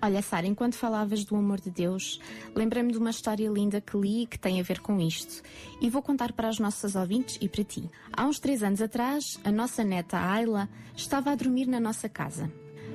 Olha, 0.00 0.22
Sara, 0.22 0.46
enquanto 0.46 0.76
falavas 0.76 1.24
do 1.24 1.34
amor 1.34 1.60
de 1.60 1.70
Deus, 1.70 2.20
lembrei-me 2.54 2.92
de 2.92 2.98
uma 2.98 3.10
história 3.10 3.48
linda 3.50 3.80
que 3.80 3.96
li 3.96 4.26
que 4.26 4.38
tem 4.38 4.60
a 4.60 4.62
ver 4.62 4.80
com 4.80 5.00
isto. 5.00 5.42
E 5.80 5.90
vou 5.90 6.00
contar 6.00 6.32
para 6.32 6.48
os 6.48 6.60
nossos 6.60 6.94
ouvintes 6.94 7.36
e 7.40 7.48
para 7.48 7.64
ti. 7.64 7.90
Há 8.12 8.24
uns 8.24 8.38
três 8.38 8.62
anos 8.62 8.80
atrás, 8.80 9.40
a 9.42 9.50
nossa 9.50 9.82
neta 9.82 10.16
Ayla 10.16 10.68
estava 10.96 11.32
a 11.32 11.34
dormir 11.34 11.66
na 11.66 11.80
nossa 11.80 12.08
casa. 12.08 12.50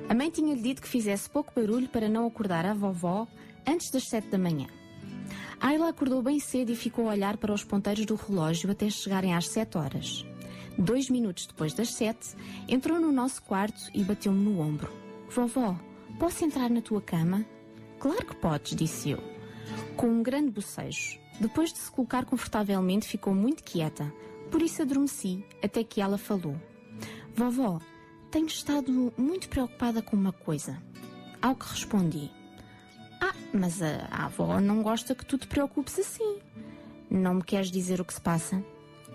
A 0.08 0.14
mãe 0.14 0.30
tinha-lhe 0.30 0.60
dito 0.60 0.82
que 0.82 0.88
fizesse 0.88 1.28
pouco 1.30 1.52
barulho 1.54 1.88
para 1.88 2.08
não 2.08 2.26
acordar 2.26 2.66
a 2.66 2.74
vovó 2.74 3.26
antes 3.66 3.90
das 3.90 4.04
sete 4.04 4.28
da 4.28 4.38
manhã. 4.38 4.66
Ayla 5.60 5.88
acordou 5.88 6.22
bem 6.22 6.38
cedo 6.38 6.72
e 6.72 6.76
ficou 6.76 7.08
a 7.08 7.12
olhar 7.12 7.36
para 7.38 7.52
os 7.52 7.64
ponteiros 7.64 8.04
do 8.04 8.14
relógio 8.14 8.70
até 8.70 8.90
chegarem 8.90 9.34
às 9.34 9.48
sete 9.48 9.78
horas. 9.78 10.24
Dois 10.76 11.08
minutos 11.08 11.46
depois 11.46 11.72
das 11.72 11.94
sete, 11.94 12.36
entrou 12.68 13.00
no 13.00 13.10
nosso 13.10 13.42
quarto 13.42 13.80
e 13.94 14.02
bateu-me 14.04 14.44
no 14.44 14.60
ombro. 14.60 14.92
Vovó, 15.30 15.78
posso 16.18 16.44
entrar 16.44 16.68
na 16.68 16.82
tua 16.82 17.00
cama? 17.00 17.46
Claro 17.98 18.26
que 18.26 18.36
podes, 18.36 18.76
disse 18.76 19.10
eu. 19.10 19.22
Com 19.96 20.08
um 20.08 20.22
grande 20.22 20.50
bocejo. 20.50 21.18
Depois 21.40 21.72
de 21.72 21.78
se 21.78 21.90
colocar 21.90 22.24
confortavelmente, 22.24 23.08
ficou 23.08 23.34
muito 23.34 23.64
quieta. 23.64 24.12
Por 24.50 24.60
isso 24.60 24.82
adormeci, 24.82 25.44
até 25.62 25.82
que 25.82 26.00
ela 26.00 26.18
falou. 26.18 26.56
Vovó, 27.34 27.80
tenho 28.34 28.46
estado 28.46 29.12
muito 29.16 29.48
preocupada 29.48 30.02
com 30.02 30.16
uma 30.16 30.32
coisa. 30.32 30.76
Ao 31.40 31.54
que 31.54 31.68
respondi: 31.68 32.32
Ah, 33.20 33.32
mas 33.52 33.80
a, 33.80 34.08
a 34.10 34.24
avó 34.24 34.60
não 34.60 34.82
gosta 34.82 35.14
que 35.14 35.24
tu 35.24 35.38
te 35.38 35.46
preocupes 35.46 36.00
assim. 36.00 36.40
Não 37.08 37.34
me 37.34 37.44
queres 37.44 37.70
dizer 37.70 38.00
o 38.00 38.04
que 38.04 38.12
se 38.12 38.20
passa? 38.20 38.60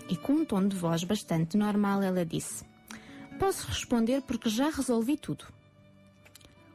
E 0.08 0.16
com 0.16 0.32
um 0.32 0.46
tom 0.46 0.66
de 0.66 0.78
voz 0.78 1.04
bastante 1.04 1.58
normal, 1.58 2.02
ela 2.02 2.26
disse: 2.26 2.64
Posso 3.38 3.68
responder 3.68 4.22
porque 4.22 4.48
já 4.48 4.70
resolvi 4.70 5.18
tudo. 5.18 5.44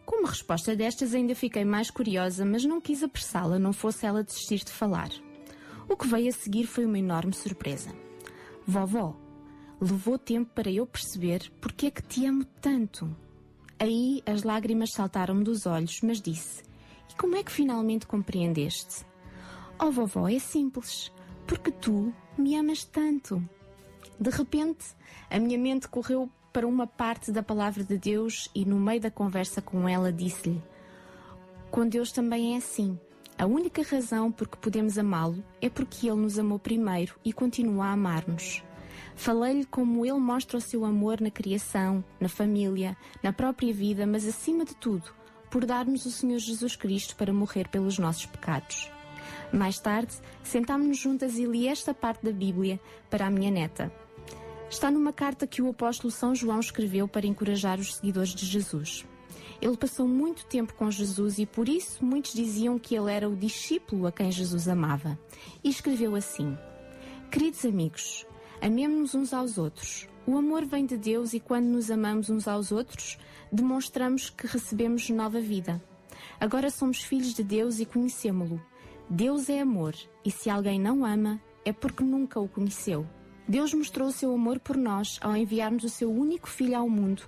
Com 0.04 0.16
uma 0.16 0.28
resposta 0.28 0.76
destas, 0.76 1.14
ainda 1.14 1.34
fiquei 1.34 1.64
mais 1.64 1.90
curiosa, 1.90 2.44
mas 2.44 2.62
não 2.62 2.78
quis 2.78 3.02
apressá-la, 3.02 3.58
não 3.58 3.72
fosse 3.72 4.04
ela 4.04 4.22
desistir 4.22 4.58
de 4.58 4.70
falar. 4.70 5.08
O 5.88 5.96
que 5.96 6.06
veio 6.06 6.28
a 6.28 6.32
seguir 6.32 6.66
foi 6.66 6.84
uma 6.84 6.98
enorme 6.98 7.32
surpresa. 7.32 7.88
Vovó, 8.66 9.16
Levou 9.84 10.18
tempo 10.18 10.50
para 10.54 10.70
eu 10.70 10.86
perceber 10.86 11.52
porque 11.60 11.88
é 11.88 11.90
que 11.90 12.02
te 12.02 12.24
amo 12.24 12.46
tanto. 12.58 13.14
Aí 13.78 14.22
as 14.24 14.42
lágrimas 14.42 14.92
saltaram-me 14.94 15.44
dos 15.44 15.66
olhos, 15.66 16.00
mas 16.00 16.22
disse: 16.22 16.62
E 17.10 17.14
como 17.16 17.36
é 17.36 17.42
que 17.44 17.52
finalmente 17.52 18.06
compreendeste? 18.06 19.04
Oh, 19.78 19.90
vovó, 19.90 20.26
é 20.26 20.38
simples, 20.38 21.12
porque 21.46 21.70
tu 21.70 22.14
me 22.38 22.56
amas 22.56 22.82
tanto. 22.82 23.46
De 24.18 24.30
repente, 24.30 24.86
a 25.28 25.38
minha 25.38 25.58
mente 25.58 25.86
correu 25.86 26.30
para 26.50 26.66
uma 26.66 26.86
parte 26.86 27.30
da 27.30 27.42
palavra 27.42 27.84
de 27.84 27.98
Deus 27.98 28.48
e, 28.54 28.64
no 28.64 28.80
meio 28.80 29.02
da 29.02 29.10
conversa 29.10 29.60
com 29.60 29.86
ela, 29.86 30.10
disse-lhe: 30.10 30.62
Com 31.70 31.86
Deus 31.86 32.10
também 32.10 32.54
é 32.54 32.56
assim. 32.56 32.98
A 33.36 33.44
única 33.44 33.82
razão 33.82 34.32
por 34.32 34.48
que 34.48 34.56
podemos 34.56 34.96
amá-lo 34.96 35.44
é 35.60 35.68
porque 35.68 36.08
Ele 36.08 36.22
nos 36.22 36.38
amou 36.38 36.58
primeiro 36.58 37.16
e 37.22 37.34
continua 37.34 37.88
a 37.88 37.92
amar-nos. 37.92 38.62
Falei-lhe 39.16 39.64
como 39.64 40.04
Ele 40.04 40.18
mostra 40.18 40.58
o 40.58 40.60
seu 40.60 40.84
amor 40.84 41.20
na 41.20 41.30
criação, 41.30 42.04
na 42.20 42.28
família, 42.28 42.96
na 43.22 43.32
própria 43.32 43.72
vida, 43.72 44.06
mas 44.06 44.26
acima 44.26 44.64
de 44.64 44.74
tudo, 44.74 45.10
por 45.50 45.64
dar-nos 45.64 46.04
o 46.04 46.10
Senhor 46.10 46.38
Jesus 46.38 46.76
Cristo 46.76 47.16
para 47.16 47.32
morrer 47.32 47.68
pelos 47.68 47.98
nossos 47.98 48.26
pecados. 48.26 48.90
Mais 49.52 49.78
tarde, 49.78 50.12
sentámos-nos 50.42 50.98
juntas 50.98 51.38
e 51.38 51.46
li 51.46 51.68
esta 51.68 51.94
parte 51.94 52.24
da 52.24 52.32
Bíblia 52.32 52.80
para 53.08 53.26
a 53.26 53.30
minha 53.30 53.50
neta. 53.50 53.92
Está 54.68 54.90
numa 54.90 55.12
carta 55.12 55.46
que 55.46 55.62
o 55.62 55.70
apóstolo 55.70 56.10
São 56.10 56.34
João 56.34 56.58
escreveu 56.58 57.06
para 57.06 57.26
encorajar 57.26 57.78
os 57.78 57.94
seguidores 57.94 58.34
de 58.34 58.44
Jesus. 58.44 59.06
Ele 59.62 59.76
passou 59.76 60.08
muito 60.08 60.44
tempo 60.46 60.74
com 60.74 60.90
Jesus 60.90 61.38
e 61.38 61.46
por 61.46 61.68
isso 61.68 62.04
muitos 62.04 62.34
diziam 62.34 62.78
que 62.78 62.96
ele 62.96 63.12
era 63.12 63.28
o 63.28 63.36
discípulo 63.36 64.06
a 64.06 64.12
quem 64.12 64.32
Jesus 64.32 64.68
amava. 64.68 65.18
E 65.62 65.70
escreveu 65.70 66.16
assim: 66.16 66.58
Queridos 67.30 67.64
amigos, 67.64 68.26
amemos-nos 68.60 69.14
uns 69.14 69.32
aos 69.32 69.58
outros. 69.58 70.08
O 70.26 70.36
amor 70.36 70.64
vem 70.64 70.86
de 70.86 70.96
Deus 70.96 71.34
e 71.34 71.40
quando 71.40 71.66
nos 71.66 71.90
amamos 71.90 72.30
uns 72.30 72.48
aos 72.48 72.72
outros, 72.72 73.18
demonstramos 73.52 74.30
que 74.30 74.46
recebemos 74.46 75.10
nova 75.10 75.40
vida. 75.40 75.82
Agora 76.40 76.70
somos 76.70 77.02
filhos 77.02 77.34
de 77.34 77.42
Deus 77.42 77.78
e 77.78 77.86
conhecemos-lo. 77.86 78.60
Deus 79.08 79.48
é 79.48 79.60
amor 79.60 79.94
e 80.24 80.30
se 80.30 80.48
alguém 80.48 80.80
não 80.80 81.04
ama, 81.04 81.40
é 81.64 81.72
porque 81.72 82.02
nunca 82.02 82.40
o 82.40 82.48
conheceu. 82.48 83.06
Deus 83.46 83.74
mostrou 83.74 84.08
o 84.08 84.12
seu 84.12 84.32
amor 84.32 84.58
por 84.58 84.76
nós 84.76 85.18
ao 85.20 85.36
enviar-nos 85.36 85.84
o 85.84 85.88
seu 85.90 86.10
único 86.10 86.48
Filho 86.48 86.78
ao 86.78 86.88
mundo 86.88 87.22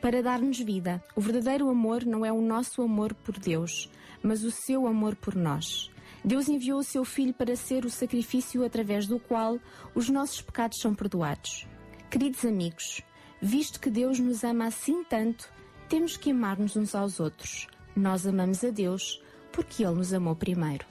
para 0.00 0.22
dar-nos 0.22 0.58
vida. 0.58 1.02
O 1.14 1.20
verdadeiro 1.20 1.68
amor 1.68 2.04
não 2.04 2.26
é 2.26 2.32
o 2.32 2.40
nosso 2.40 2.82
amor 2.82 3.14
por 3.14 3.38
Deus, 3.38 3.88
mas 4.22 4.42
o 4.42 4.50
seu 4.50 4.86
amor 4.86 5.14
por 5.14 5.34
nós. 5.36 5.90
Deus 6.24 6.48
enviou 6.48 6.78
o 6.78 6.84
seu 6.84 7.04
Filho 7.04 7.32
para 7.32 7.56
ser 7.56 7.84
o 7.84 7.90
sacrifício 7.90 8.64
através 8.64 9.06
do 9.06 9.18
qual 9.18 9.58
os 9.94 10.08
nossos 10.08 10.40
pecados 10.40 10.78
são 10.78 10.94
perdoados. 10.94 11.66
Queridos 12.10 12.44
amigos, 12.44 13.02
visto 13.40 13.80
que 13.80 13.90
Deus 13.90 14.18
nos 14.18 14.44
ama 14.44 14.66
assim 14.66 15.02
tanto, 15.04 15.48
temos 15.88 16.16
que 16.16 16.30
amar-nos 16.30 16.76
uns 16.76 16.94
aos 16.94 17.20
outros. 17.20 17.66
Nós 17.96 18.26
amamos 18.26 18.62
a 18.64 18.70
Deus 18.70 19.22
porque 19.52 19.84
Ele 19.84 19.94
nos 19.94 20.12
amou 20.12 20.36
primeiro. 20.36 20.84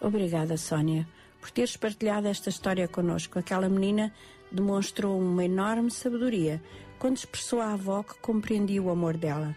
Obrigada, 0.00 0.56
Sónia 0.56 1.06
por 1.44 1.50
teres 1.50 1.76
partilhado 1.76 2.26
esta 2.26 2.48
história 2.48 2.88
connosco. 2.88 3.38
Aquela 3.38 3.68
menina 3.68 4.10
demonstrou 4.50 5.20
uma 5.20 5.44
enorme 5.44 5.90
sabedoria 5.90 6.62
quando 6.98 7.18
expressou 7.18 7.60
à 7.60 7.74
avó 7.74 8.02
que 8.02 8.14
compreendia 8.14 8.82
o 8.82 8.88
amor 8.88 9.18
dela. 9.18 9.54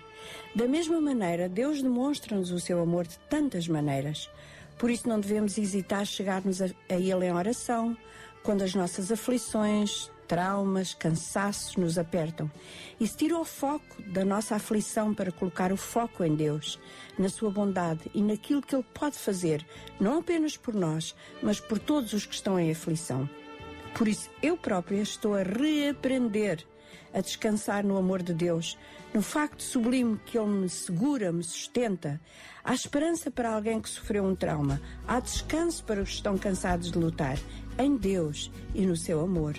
Da 0.53 0.67
mesma 0.67 0.99
maneira, 0.99 1.47
Deus 1.47 1.81
demonstra-nos 1.81 2.51
o 2.51 2.59
seu 2.59 2.81
amor 2.81 3.07
de 3.07 3.17
tantas 3.29 3.69
maneiras. 3.69 4.29
Por 4.77 4.89
isso 4.89 5.07
não 5.07 5.19
devemos 5.19 5.57
hesitar 5.57 6.05
chegar-nos 6.05 6.61
a, 6.61 6.65
a 6.89 6.95
Ele 6.95 7.25
em 7.25 7.33
oração, 7.33 7.97
quando 8.43 8.63
as 8.63 8.75
nossas 8.75 9.11
aflições, 9.11 10.11
traumas, 10.27 10.93
cansaços 10.93 11.75
nos 11.77 11.97
apertam 11.97 12.51
e 12.99 13.07
se 13.07 13.15
tira 13.15 13.39
o 13.39 13.45
foco 13.45 14.01
da 14.03 14.25
nossa 14.25 14.55
aflição 14.55 15.13
para 15.13 15.31
colocar 15.31 15.71
o 15.71 15.77
foco 15.77 16.23
em 16.23 16.35
Deus, 16.35 16.79
na 17.17 17.29
Sua 17.29 17.49
bondade 17.49 18.01
e 18.13 18.21
naquilo 18.21 18.61
que 18.61 18.75
Ele 18.75 18.85
pode 18.93 19.17
fazer, 19.17 19.65
não 19.99 20.19
apenas 20.19 20.57
por 20.57 20.73
nós, 20.73 21.15
mas 21.41 21.59
por 21.59 21.79
todos 21.79 22.13
os 22.13 22.25
que 22.25 22.35
estão 22.35 22.59
em 22.59 22.71
aflição. 22.71 23.27
Por 23.95 24.07
isso, 24.07 24.29
eu 24.43 24.55
própria 24.57 25.01
estou 25.01 25.33
a 25.33 25.41
reaprender 25.41 26.63
a 27.13 27.21
descansar 27.21 27.83
no 27.83 27.97
amor 27.97 28.21
de 28.21 28.33
Deus, 28.33 28.77
no 29.13 29.21
facto 29.21 29.63
sublime 29.63 30.19
que 30.25 30.37
Ele 30.37 30.47
me 30.47 30.69
segura, 30.69 31.31
me 31.31 31.43
sustenta. 31.43 32.19
Há 32.63 32.73
esperança 32.73 33.31
para 33.31 33.53
alguém 33.53 33.81
que 33.81 33.89
sofreu 33.89 34.23
um 34.23 34.35
trauma. 34.35 34.81
Há 35.07 35.19
descanso 35.19 35.83
para 35.83 36.01
os 36.01 36.09
que 36.09 36.15
estão 36.15 36.37
cansados 36.37 36.91
de 36.91 36.97
lutar. 36.97 37.37
Em 37.77 37.95
Deus 37.95 38.51
e 38.73 38.85
no 38.85 38.95
seu 38.95 39.21
amor. 39.21 39.55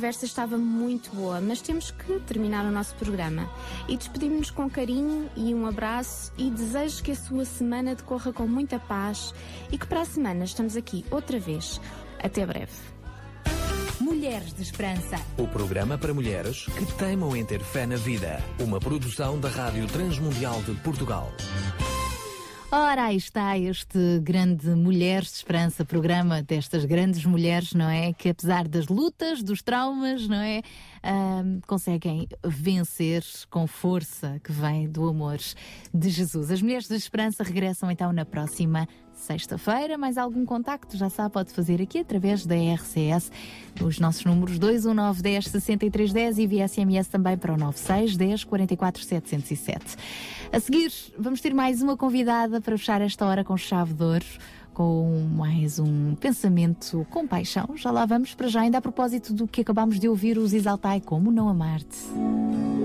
Conversa 0.00 0.24
estava 0.24 0.56
muito 0.56 1.14
boa, 1.14 1.42
mas 1.42 1.60
temos 1.60 1.90
que 1.90 2.18
terminar 2.20 2.64
o 2.64 2.70
nosso 2.70 2.94
programa. 2.94 3.46
E 3.86 3.98
despedimos-nos 3.98 4.50
com 4.50 4.70
carinho 4.70 5.28
e 5.36 5.54
um 5.54 5.66
abraço 5.66 6.32
e 6.38 6.48
desejo 6.48 7.02
que 7.02 7.10
a 7.10 7.14
sua 7.14 7.44
semana 7.44 7.94
decorra 7.94 8.32
com 8.32 8.46
muita 8.46 8.78
paz 8.78 9.34
e 9.70 9.76
que 9.76 9.86
para 9.86 10.00
a 10.00 10.04
semana 10.06 10.42
estamos 10.42 10.74
aqui 10.74 11.04
outra 11.10 11.38
vez. 11.38 11.78
Até 12.18 12.46
breve. 12.46 12.72
Mulheres 14.00 14.54
de 14.54 14.62
Esperança. 14.62 15.20
O 15.36 15.46
programa 15.46 15.98
para 15.98 16.14
mulheres 16.14 16.64
que 16.64 16.86
teimam 16.94 17.36
em 17.36 17.44
ter 17.44 17.60
fé 17.60 17.84
na 17.84 17.96
vida. 17.96 18.42
Uma 18.58 18.80
produção 18.80 19.38
da 19.38 19.50
Rádio 19.50 19.86
Transmundial 19.86 20.62
de 20.62 20.72
Portugal. 20.76 21.30
Ora, 22.72 23.06
aí 23.06 23.16
está 23.16 23.58
este 23.58 24.20
grande 24.22 24.68
Mulheres 24.68 25.30
de 25.30 25.34
Esperança, 25.38 25.84
programa 25.84 26.40
destas 26.40 26.84
grandes 26.84 27.24
mulheres, 27.24 27.72
não 27.74 27.90
é? 27.90 28.12
Que 28.12 28.28
apesar 28.28 28.68
das 28.68 28.86
lutas, 28.86 29.42
dos 29.42 29.60
traumas, 29.60 30.28
não 30.28 30.36
é? 30.36 30.62
conseguem 31.66 32.28
vencer 32.44 33.24
com 33.48 33.66
força 33.66 34.38
que 34.44 34.52
vem 34.52 34.88
do 34.88 35.08
amor 35.08 35.38
de 35.92 36.10
Jesus. 36.10 36.50
As 36.50 36.60
Mulheres 36.60 36.86
de 36.86 36.94
Esperança 36.94 37.42
regressam 37.42 37.90
então 37.90 38.12
na 38.12 38.24
próxima 38.24 38.86
sexta-feira. 39.14 39.96
Mais 39.96 40.18
algum 40.18 40.44
contacto, 40.44 40.96
já 40.96 41.08
sabe, 41.08 41.32
pode 41.32 41.52
fazer 41.52 41.80
aqui 41.80 42.00
através 42.00 42.44
da 42.44 42.54
RCS. 42.54 43.30
Os 43.82 43.98
nossos 43.98 44.24
números 44.24 44.58
219 44.58 45.22
10 45.22 45.46
63 45.46 46.12
10 46.12 46.38
e 46.38 46.46
via 46.46 46.68
SMS 46.68 47.08
também 47.08 47.36
para 47.36 47.54
o 47.54 47.56
96 47.56 48.16
10 48.16 48.44
44 48.44 49.02
707. 49.02 49.96
A 50.52 50.58
seguir, 50.58 50.92
vamos 51.16 51.40
ter 51.40 51.54
mais 51.54 51.80
uma 51.80 51.96
convidada 51.96 52.60
para 52.60 52.76
fechar 52.76 53.00
esta 53.00 53.24
hora 53.24 53.44
com 53.44 53.56
chave 53.56 53.94
de 53.94 54.02
ouro 54.02 54.26
com 54.74 55.28
mais 55.36 55.78
um 55.78 56.14
pensamento 56.14 57.06
com 57.10 57.26
paixão. 57.26 57.76
Já 57.76 57.90
lá 57.90 58.06
vamos 58.06 58.34
para 58.34 58.48
já, 58.48 58.62
ainda 58.62 58.78
a 58.78 58.80
propósito 58.80 59.32
do 59.32 59.46
que 59.46 59.60
acabamos 59.60 60.00
de 60.00 60.08
ouvir, 60.08 60.38
os 60.38 60.52
Exaltai, 60.52 61.00
como 61.00 61.30
não 61.30 61.48
amar-te. 61.48 62.04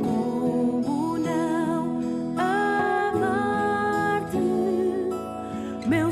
Como 0.03 1.17
não 1.17 1.99
amar-te, 2.37 4.37
meu 5.87 6.11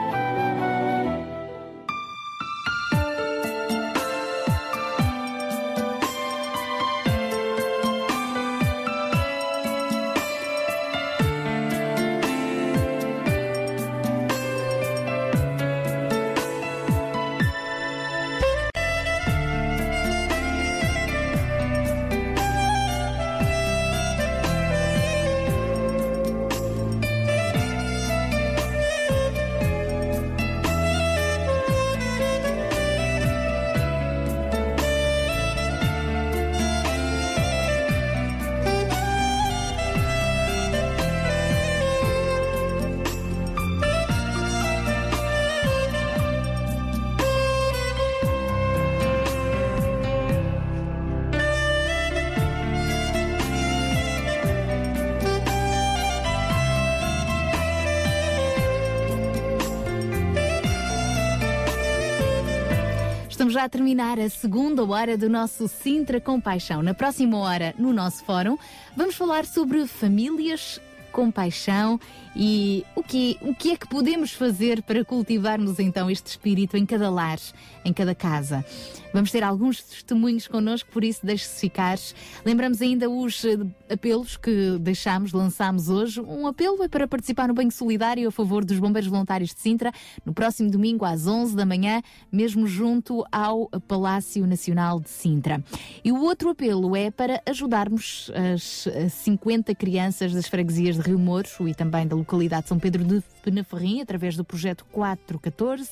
A 63.61 63.69
terminar 63.69 64.19
a 64.19 64.27
segunda 64.27 64.83
hora 64.83 65.15
do 65.15 65.29
nosso 65.29 65.67
Sintra 65.67 66.19
Compaixão. 66.19 66.81
Na 66.81 66.95
próxima 66.95 67.37
hora, 67.37 67.75
no 67.77 67.93
nosso 67.93 68.25
fórum, 68.25 68.57
vamos 68.97 69.13
falar 69.13 69.45
sobre 69.45 69.85
famílias 69.85 70.81
compaixão 71.11 71.99
e 72.35 72.83
o 72.95 73.03
que, 73.03 73.37
o 73.39 73.53
que 73.53 73.73
é 73.73 73.77
que 73.77 73.87
podemos 73.87 74.31
fazer 74.31 74.81
para 74.81 75.05
cultivarmos 75.05 75.77
então 75.77 76.09
este 76.09 76.25
espírito 76.25 76.75
em 76.75 76.87
cada 76.87 77.11
lar, 77.11 77.37
em 77.85 77.93
cada 77.93 78.15
casa. 78.15 78.65
Vamos 79.13 79.31
ter 79.31 79.43
alguns 79.43 79.83
testemunhos 79.83 80.47
connosco, 80.47 80.89
por 80.91 81.03
isso 81.03 81.25
deixe-se 81.25 81.59
ficar. 81.59 81.97
Lembramos 82.45 82.81
ainda 82.81 83.09
os 83.09 83.43
eh, 83.43 83.57
apelos 83.91 84.37
que 84.37 84.77
deixámos, 84.79 85.33
lançámos 85.33 85.89
hoje. 85.89 86.21
Um 86.21 86.47
apelo 86.47 86.81
é 86.83 86.87
para 86.87 87.07
participar 87.07 87.47
no 87.47 87.53
Banho 87.53 87.71
Solidário 87.71 88.27
a 88.27 88.31
favor 88.31 88.63
dos 88.63 88.79
Bombeiros 88.79 89.09
Voluntários 89.09 89.53
de 89.53 89.59
Sintra, 89.59 89.91
no 90.25 90.33
próximo 90.33 90.71
domingo 90.71 91.03
às 91.03 91.27
11 91.27 91.55
da 91.55 91.65
manhã, 91.65 92.01
mesmo 92.31 92.65
junto 92.65 93.25
ao 93.31 93.67
Palácio 93.87 94.47
Nacional 94.47 94.99
de 94.99 95.09
Sintra. 95.09 95.61
E 96.03 96.11
o 96.11 96.21
outro 96.21 96.49
apelo 96.49 96.95
é 96.95 97.11
para 97.11 97.41
ajudarmos 97.45 98.31
as 98.55 98.87
50 99.09 99.75
crianças 99.75 100.33
das 100.33 100.47
freguesias 100.47 100.95
de 100.95 101.01
Rio 101.01 101.19
Moro 101.19 101.41
e 101.67 101.73
também 101.73 102.07
da 102.07 102.15
localidade 102.15 102.63
de 102.63 102.69
São 102.69 102.79
Pedro 102.79 103.03
de 103.03 103.21
Penaferrim, 103.43 104.01
através 104.01 104.35
do 104.35 104.45
projeto 104.45 104.85
414. 104.91 105.89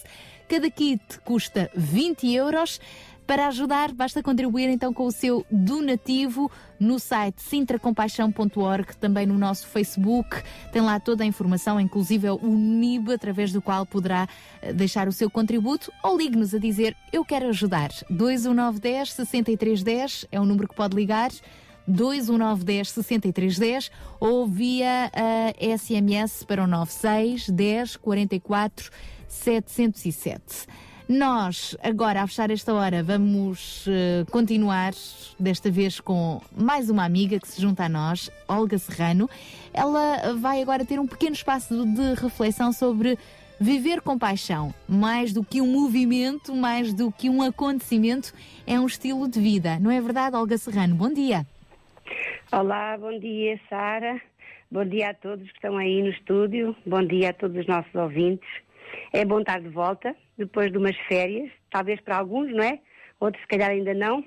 Cada 0.48 0.70
kit 0.72 1.20
custa 1.24 1.70
20 1.76 2.34
euros. 2.34 2.80
Para 3.30 3.46
ajudar, 3.50 3.94
basta 3.94 4.24
contribuir 4.24 4.70
então 4.70 4.92
com 4.92 5.06
o 5.06 5.12
seu 5.12 5.46
donativo 5.52 6.50
no 6.80 6.98
site 6.98 7.44
sintracompaixão.org, 7.44 8.98
também 8.98 9.28
no 9.28 9.38
nosso 9.38 9.68
Facebook. 9.68 10.42
Tem 10.72 10.82
lá 10.82 11.00
toda 11.00 11.24
a 11.24 11.28
informação, 11.28 11.80
inclusive 11.80 12.28
o 12.28 12.56
NIB, 12.56 13.14
através 13.14 13.54
do 13.54 13.62
qual 13.62 13.86
poderá 13.86 14.28
eh, 14.64 14.74
deixar 14.74 15.08
o 15.08 15.12
seu 15.12 15.30
contributo 15.30 15.94
ou 16.04 16.18
ligue-nos 16.18 16.56
a 16.56 16.58
dizer 16.58 16.98
Eu 17.14 17.24
quero 17.24 17.50
ajudar. 17.50 17.92
21910 18.10 19.14
6310 19.14 20.26
é 20.32 20.40
o 20.40 20.46
número 20.46 20.68
que 20.68 20.74
pode 20.74 20.96
ligar. 20.96 21.30
21910 21.88 22.90
6310 22.90 23.92
ou 24.20 24.48
via 24.48 25.12
uh, 25.14 25.54
eh, 25.56 25.78
SMS 25.78 26.44
para 26.44 26.64
o 26.64 26.68
96 26.68 27.48
10 27.52 27.96
44 27.98 28.90
707. 29.28 30.89
Nós, 31.10 31.76
agora, 31.82 32.22
a 32.22 32.28
fechar 32.28 32.52
esta 32.52 32.72
hora, 32.72 33.02
vamos 33.02 33.88
uh, 33.88 34.30
continuar, 34.30 34.92
desta 35.40 35.72
vez 35.72 36.00
com 36.00 36.40
mais 36.56 36.88
uma 36.88 37.04
amiga 37.04 37.40
que 37.40 37.48
se 37.48 37.60
junta 37.60 37.86
a 37.86 37.90
nós, 37.90 38.30
Olga 38.48 38.78
Serrano. 38.78 39.28
Ela 39.74 40.36
vai 40.36 40.62
agora 40.62 40.86
ter 40.86 41.00
um 41.00 41.08
pequeno 41.08 41.34
espaço 41.34 41.84
de 41.84 42.14
reflexão 42.14 42.72
sobre 42.72 43.18
viver 43.60 44.02
com 44.02 44.20
paixão. 44.20 44.72
Mais 44.88 45.34
do 45.34 45.44
que 45.44 45.60
um 45.60 45.82
movimento, 45.82 46.54
mais 46.54 46.94
do 46.94 47.12
que 47.12 47.28
um 47.28 47.42
acontecimento, 47.42 48.32
é 48.68 48.80
um 48.80 48.86
estilo 48.86 49.28
de 49.28 49.40
vida. 49.40 49.80
Não 49.80 49.90
é 49.90 50.00
verdade, 50.00 50.36
Olga 50.36 50.60
Serrano? 50.60 50.94
Bom 50.94 51.12
dia. 51.12 51.44
Olá, 52.52 52.96
bom 53.00 53.18
dia, 53.18 53.60
Sara. 53.68 54.22
Bom 54.70 54.86
dia 54.86 55.10
a 55.10 55.14
todos 55.16 55.48
que 55.48 55.56
estão 55.56 55.76
aí 55.76 56.04
no 56.04 56.10
estúdio. 56.10 56.76
Bom 56.86 57.04
dia 57.04 57.32
a 57.32 57.34
todos 57.34 57.58
os 57.58 57.66
nossos 57.66 57.96
ouvintes. 57.96 58.48
É 59.12 59.26
bom 59.26 59.40
estar 59.40 59.60
de 59.60 59.70
volta, 59.70 60.16
depois 60.40 60.72
de 60.72 60.78
umas 60.78 60.96
férias, 61.08 61.52
talvez 61.70 62.00
para 62.02 62.18
alguns, 62.18 62.52
não 62.52 62.64
é? 62.64 62.80
Outros, 63.20 63.42
se 63.42 63.48
calhar, 63.48 63.70
ainda 63.70 63.94
não. 63.94 64.24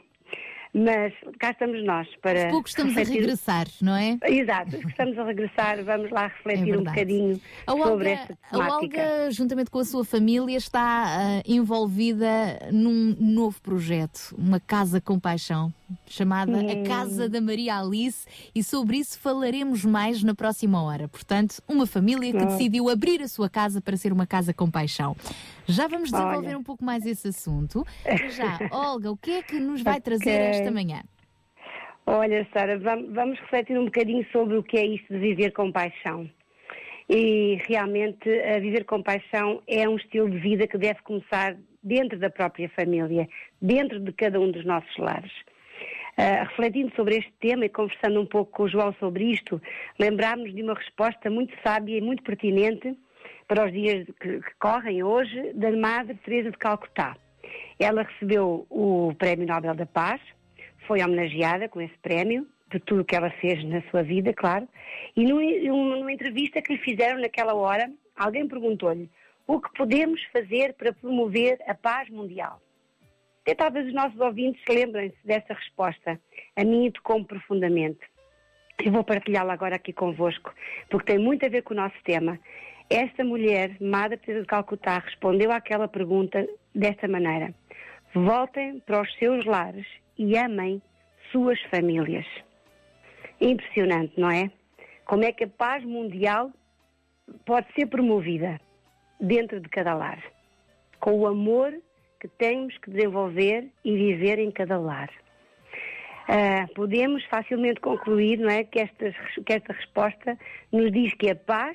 Mas 0.74 1.12
cá 1.38 1.50
estamos 1.50 1.84
nós 1.84 2.08
para. 2.22 2.44
Aos 2.44 2.50
poucos 2.50 2.70
estamos 2.70 2.94
refletir... 2.94 3.18
a 3.18 3.20
regressar, 3.20 3.66
não 3.82 3.94
é? 3.94 4.18
Exato, 4.24 4.76
estamos 4.88 5.18
a 5.18 5.24
regressar, 5.24 5.84
vamos 5.84 6.10
lá 6.10 6.28
refletir 6.28 6.72
é 6.72 6.78
um 6.78 6.82
bocadinho 6.82 7.40
a 7.66 7.74
Olga, 7.74 7.84
sobre 7.84 8.08
esta 8.08 8.38
temática. 8.50 9.02
A 9.02 9.04
Olga, 9.04 9.30
juntamente 9.30 9.70
com 9.70 9.78
a 9.80 9.84
sua 9.84 10.02
família, 10.02 10.56
está 10.56 11.42
uh, 11.44 11.52
envolvida 11.52 12.26
num 12.72 13.14
novo 13.20 13.60
projeto, 13.60 14.34
uma 14.38 14.58
Casa 14.58 14.98
com 14.98 15.20
Paixão 15.20 15.70
chamada 16.06 16.52
hum. 16.52 16.70
A 16.70 16.88
Casa 16.88 17.28
da 17.28 17.40
Maria 17.40 17.78
Alice, 17.78 18.26
e 18.54 18.62
sobre 18.62 18.96
isso 18.96 19.18
falaremos 19.18 19.84
mais 19.84 20.22
na 20.22 20.34
próxima 20.34 20.82
hora. 20.82 21.08
Portanto, 21.08 21.62
uma 21.68 21.86
família 21.86 22.32
que 22.32 22.38
hum. 22.38 22.46
decidiu 22.46 22.88
abrir 22.88 23.22
a 23.22 23.28
sua 23.28 23.48
casa 23.48 23.80
para 23.80 23.96
ser 23.96 24.12
uma 24.12 24.26
casa 24.26 24.52
com 24.52 24.70
paixão. 24.70 25.16
Já 25.66 25.86
vamos 25.86 26.10
desenvolver 26.10 26.48
Olha. 26.48 26.58
um 26.58 26.62
pouco 26.62 26.84
mais 26.84 27.06
esse 27.06 27.28
assunto. 27.28 27.84
Já, 28.30 28.58
Olga, 28.72 29.10
o 29.10 29.16
que 29.16 29.30
é 29.30 29.42
que 29.42 29.58
nos 29.58 29.82
vai 29.82 30.00
trazer 30.00 30.34
okay. 30.34 30.60
esta 30.60 30.70
manhã? 30.70 31.02
Olha, 32.04 32.46
Sara, 32.52 32.78
vamos 32.78 33.38
refletir 33.40 33.78
um 33.78 33.84
bocadinho 33.84 34.26
sobre 34.32 34.56
o 34.56 34.62
que 34.62 34.76
é 34.76 34.84
isto 34.84 35.12
de 35.12 35.20
viver 35.20 35.52
com 35.52 35.70
paixão. 35.70 36.28
E 37.08 37.58
realmente, 37.68 38.28
viver 38.60 38.84
com 38.84 39.02
paixão 39.02 39.62
é 39.66 39.88
um 39.88 39.96
estilo 39.96 40.28
de 40.28 40.38
vida 40.38 40.66
que 40.66 40.78
deve 40.78 41.00
começar 41.02 41.56
dentro 41.82 42.18
da 42.18 42.30
própria 42.30 42.68
família, 42.70 43.28
dentro 43.60 44.00
de 44.00 44.12
cada 44.12 44.40
um 44.40 44.50
dos 44.50 44.64
nossos 44.64 44.96
lares. 44.96 45.32
Uh, 46.12 46.44
refletindo 46.48 46.94
sobre 46.94 47.16
este 47.16 47.32
tema 47.40 47.64
e 47.64 47.70
conversando 47.70 48.20
um 48.20 48.26
pouco 48.26 48.52
com 48.52 48.64
o 48.64 48.68
João 48.68 48.94
sobre 49.00 49.24
isto, 49.24 49.60
lembrámos 49.98 50.54
de 50.54 50.62
uma 50.62 50.74
resposta 50.74 51.30
muito 51.30 51.54
sábia 51.64 51.96
e 51.96 52.00
muito 52.02 52.22
pertinente 52.22 52.94
para 53.52 53.66
os 53.66 53.72
dias 53.72 54.06
que, 54.18 54.40
que 54.40 54.54
correm 54.58 55.02
hoje 55.02 55.52
da 55.52 55.70
Madre 55.72 56.14
Teresa 56.24 56.50
de 56.50 56.56
Calcutá. 56.56 57.14
Ela 57.78 58.02
recebeu 58.02 58.66
o 58.70 59.14
Prémio 59.18 59.46
Nobel 59.46 59.74
da 59.74 59.84
Paz, 59.84 60.22
foi 60.86 61.02
homenageada 61.02 61.68
com 61.68 61.78
esse 61.78 61.92
prémio 61.98 62.46
por 62.70 62.80
tudo 62.80 63.02
o 63.02 63.04
que 63.04 63.14
ela 63.14 63.28
fez 63.28 63.62
na 63.64 63.82
sua 63.90 64.02
vida, 64.02 64.32
claro, 64.32 64.66
e 65.14 65.26
numa, 65.26 66.10
entrevista 66.10 66.62
que 66.62 66.72
lhe 66.72 66.78
fizeram 66.78 67.20
naquela 67.20 67.52
hora, 67.52 67.92
alguém 68.16 68.48
perguntou-lhe 68.48 69.10
o 69.46 69.60
que 69.60 69.70
podemos 69.74 70.22
fazer 70.32 70.72
para 70.72 70.94
promover 70.94 71.58
a 71.66 71.74
paz 71.74 72.08
mundial. 72.08 72.58
Até 73.42 73.54
talvez 73.54 73.86
os 73.86 73.92
nossos 73.92 74.18
ouvintes 74.18 74.62
lembrem-se 74.66 75.18
dessa 75.26 75.52
resposta. 75.52 76.18
A 76.56 76.64
mim 76.64 76.90
tocou-me 76.90 77.26
profundamente. 77.26 78.00
Eu 78.82 78.92
vou 78.92 79.04
partilhá-la 79.04 79.52
agora 79.52 79.76
aqui 79.76 79.92
convosco, 79.92 80.54
porque 80.88 81.12
tem 81.12 81.22
muito 81.22 81.44
a 81.44 81.50
ver 81.50 81.62
com 81.62 81.74
o 81.74 81.76
nosso 81.76 81.96
tema. 82.02 82.40
Esta 82.94 83.24
mulher, 83.24 83.78
Madre 83.80 84.18
Teresa 84.18 84.42
de 84.42 84.48
Calcutá, 84.48 84.98
respondeu 84.98 85.50
àquela 85.50 85.88
pergunta 85.88 86.46
desta 86.74 87.08
maneira: 87.08 87.54
Voltem 88.14 88.80
para 88.80 89.00
os 89.00 89.10
seus 89.14 89.46
lares 89.46 89.86
e 90.18 90.36
amem 90.36 90.82
suas 91.30 91.58
famílias. 91.70 92.26
Impressionante, 93.40 94.12
não 94.20 94.30
é? 94.30 94.50
Como 95.06 95.24
é 95.24 95.32
que 95.32 95.44
a 95.44 95.48
paz 95.48 95.82
mundial 95.82 96.50
pode 97.46 97.66
ser 97.72 97.86
promovida 97.86 98.60
dentro 99.18 99.58
de 99.58 99.70
cada 99.70 99.94
lar? 99.94 100.22
Com 101.00 101.18
o 101.18 101.26
amor 101.26 101.72
que 102.20 102.28
temos 102.28 102.76
que 102.76 102.90
desenvolver 102.90 103.70
e 103.82 103.96
viver 103.96 104.38
em 104.38 104.50
cada 104.50 104.76
lar. 104.78 105.08
Uh, 106.28 106.74
podemos 106.74 107.24
facilmente 107.24 107.80
concluir 107.80 108.38
não 108.38 108.50
é, 108.50 108.64
que, 108.64 108.80
esta, 108.80 109.12
que 109.46 109.52
esta 109.54 109.72
resposta 109.72 110.38
nos 110.70 110.92
diz 110.92 111.14
que 111.14 111.30
a 111.30 111.34
paz 111.34 111.74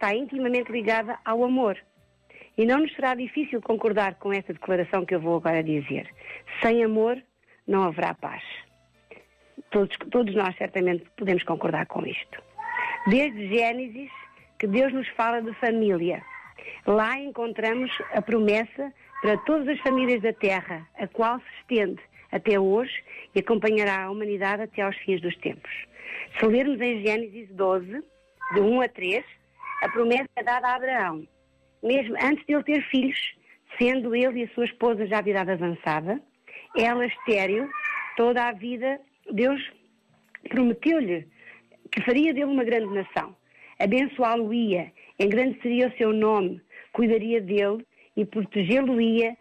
está 0.00 0.14
intimamente 0.14 0.72
ligada 0.72 1.18
ao 1.26 1.44
amor. 1.44 1.76
E 2.56 2.64
não 2.64 2.78
nos 2.78 2.94
será 2.94 3.14
difícil 3.14 3.60
concordar 3.60 4.14
com 4.14 4.32
esta 4.32 4.54
declaração 4.54 5.04
que 5.04 5.14
eu 5.14 5.20
vou 5.20 5.36
agora 5.36 5.62
dizer. 5.62 6.08
Sem 6.62 6.82
amor 6.82 7.22
não 7.68 7.82
haverá 7.82 8.14
paz. 8.14 8.42
Todos, 9.70 9.94
todos 10.10 10.34
nós 10.34 10.56
certamente 10.56 11.04
podemos 11.18 11.42
concordar 11.44 11.86
com 11.86 12.04
isto. 12.06 12.42
Desde 13.08 13.48
Gênesis, 13.48 14.10
que 14.58 14.66
Deus 14.66 14.90
nos 14.92 15.06
fala 15.08 15.42
de 15.42 15.52
família. 15.54 16.22
Lá 16.86 17.18
encontramos 17.18 17.90
a 18.14 18.22
promessa 18.22 18.92
para 19.20 19.36
todas 19.38 19.68
as 19.68 19.78
famílias 19.80 20.22
da 20.22 20.32
Terra, 20.32 20.88
a 20.98 21.06
qual 21.06 21.38
se 21.40 21.46
estende 21.60 22.00
até 22.32 22.58
hoje 22.58 23.04
e 23.34 23.40
acompanhará 23.40 24.04
a 24.04 24.10
humanidade 24.10 24.62
até 24.62 24.80
aos 24.80 24.96
fins 24.98 25.20
dos 25.20 25.36
tempos. 25.36 25.70
Se 26.38 26.46
lermos 26.46 26.80
em 26.80 27.02
Gênesis 27.02 27.48
12, 27.50 28.02
de 28.54 28.60
1 28.60 28.80
a 28.80 28.88
3, 28.88 29.39
a 29.80 29.88
promessa 29.88 30.28
é 30.36 30.42
dada 30.42 30.68
a 30.68 30.74
Abraão, 30.76 31.26
mesmo 31.82 32.14
antes 32.22 32.44
de 32.46 32.54
ele 32.54 32.64
ter 32.64 32.82
filhos, 32.90 33.34
sendo 33.78 34.14
ele 34.14 34.40
e 34.40 34.44
a 34.44 34.48
sua 34.54 34.66
esposa 34.66 35.06
já 35.06 35.20
de 35.20 35.30
idade 35.30 35.52
avançada, 35.52 36.20
ela 36.76 37.06
estéril, 37.06 37.68
toda 38.16 38.48
a 38.48 38.52
vida, 38.52 39.00
Deus 39.32 39.60
prometeu-lhe 40.48 41.26
que 41.90 42.02
faria 42.02 42.32
dele 42.32 42.46
uma 42.46 42.64
grande 42.64 42.92
nação, 42.92 43.34
abençoá-lo-ia, 43.78 44.92
engrandeceria 45.18 45.88
o 45.88 45.96
seu 45.96 46.12
nome, 46.12 46.60
cuidaria 46.92 47.40
dele 47.40 47.84
e 48.16 48.24
protegê-lo-ia 48.24 49.36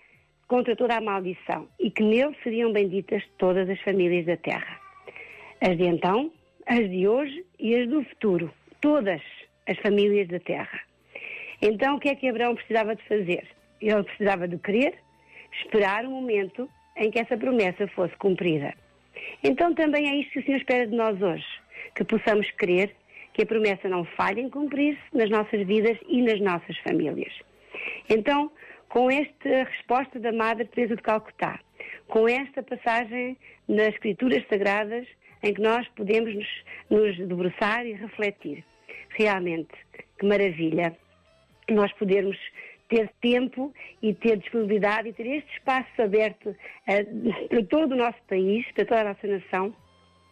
contra 0.47 0.75
toda 0.75 0.97
a 0.97 1.01
maldição, 1.01 1.67
e 1.79 1.91
que 1.91 2.01
nele 2.01 2.35
seriam 2.43 2.71
benditas 2.71 3.23
todas 3.37 3.69
as 3.69 3.79
famílias 3.81 4.25
da 4.25 4.37
terra. 4.37 4.79
As 5.61 5.77
de 5.77 5.83
então, 5.83 6.31
as 6.65 6.89
de 6.89 7.07
hoje 7.07 7.45
e 7.59 7.75
as 7.75 7.87
do 7.87 8.03
futuro, 8.05 8.51
todas 8.81 9.21
as 9.69 9.77
famílias 9.79 10.27
da 10.27 10.39
terra. 10.39 10.81
Então, 11.61 11.95
o 11.95 11.99
que 11.99 12.09
é 12.09 12.15
que 12.15 12.27
Abraão 12.27 12.55
precisava 12.55 12.95
de 12.95 13.03
fazer? 13.03 13.47
Ele 13.81 14.03
precisava 14.03 14.47
de 14.47 14.57
querer, 14.57 14.95
esperar 15.63 16.05
o 16.05 16.09
momento 16.09 16.69
em 16.97 17.11
que 17.11 17.19
essa 17.19 17.37
promessa 17.37 17.87
fosse 17.89 18.15
cumprida. 18.17 18.73
Então, 19.43 19.73
também 19.73 20.09
é 20.09 20.15
isto 20.15 20.31
que 20.31 20.39
o 20.39 20.45
Senhor 20.45 20.57
espera 20.57 20.87
de 20.87 20.95
nós 20.95 21.21
hoje, 21.21 21.45
que 21.95 22.03
possamos 22.03 22.49
crer 22.51 22.95
que 23.33 23.43
a 23.43 23.45
promessa 23.45 23.87
não 23.87 24.03
falhe 24.05 24.41
em 24.41 24.49
cumprir-se 24.49 25.01
nas 25.13 25.29
nossas 25.29 25.65
vidas 25.65 25.97
e 26.07 26.21
nas 26.21 26.39
nossas 26.41 26.77
famílias. 26.79 27.33
Então, 28.09 28.51
com 28.89 29.09
esta 29.09 29.63
resposta 29.63 30.19
da 30.19 30.31
Madre 30.31 30.65
Teresa 30.65 30.95
de 30.95 31.01
Calcutá, 31.01 31.59
com 32.07 32.27
esta 32.27 32.63
passagem 32.63 33.37
nas 33.67 33.89
Escrituras 33.89 34.43
Sagradas 34.49 35.07
em 35.43 35.53
que 35.53 35.61
nós 35.61 35.87
podemos 35.89 36.33
nos, 36.33 36.47
nos 36.89 37.17
debruçar 37.17 37.85
e 37.85 37.93
refletir. 37.93 38.63
Realmente, 39.09 39.73
que 40.17 40.25
maravilha 40.25 40.95
nós 41.69 41.91
podermos 41.93 42.37
ter 42.89 43.09
tempo 43.21 43.73
e 44.01 44.13
ter 44.13 44.37
disponibilidade 44.37 45.09
e 45.09 45.13
ter 45.13 45.27
este 45.27 45.51
espaço 45.53 46.01
aberto 46.01 46.49
uh, 46.49 47.47
para 47.47 47.63
todo 47.65 47.93
o 47.93 47.95
nosso 47.95 48.17
país, 48.27 48.65
para 48.73 48.85
toda 48.85 49.01
a 49.01 49.03
nossa 49.13 49.27
nação, 49.27 49.73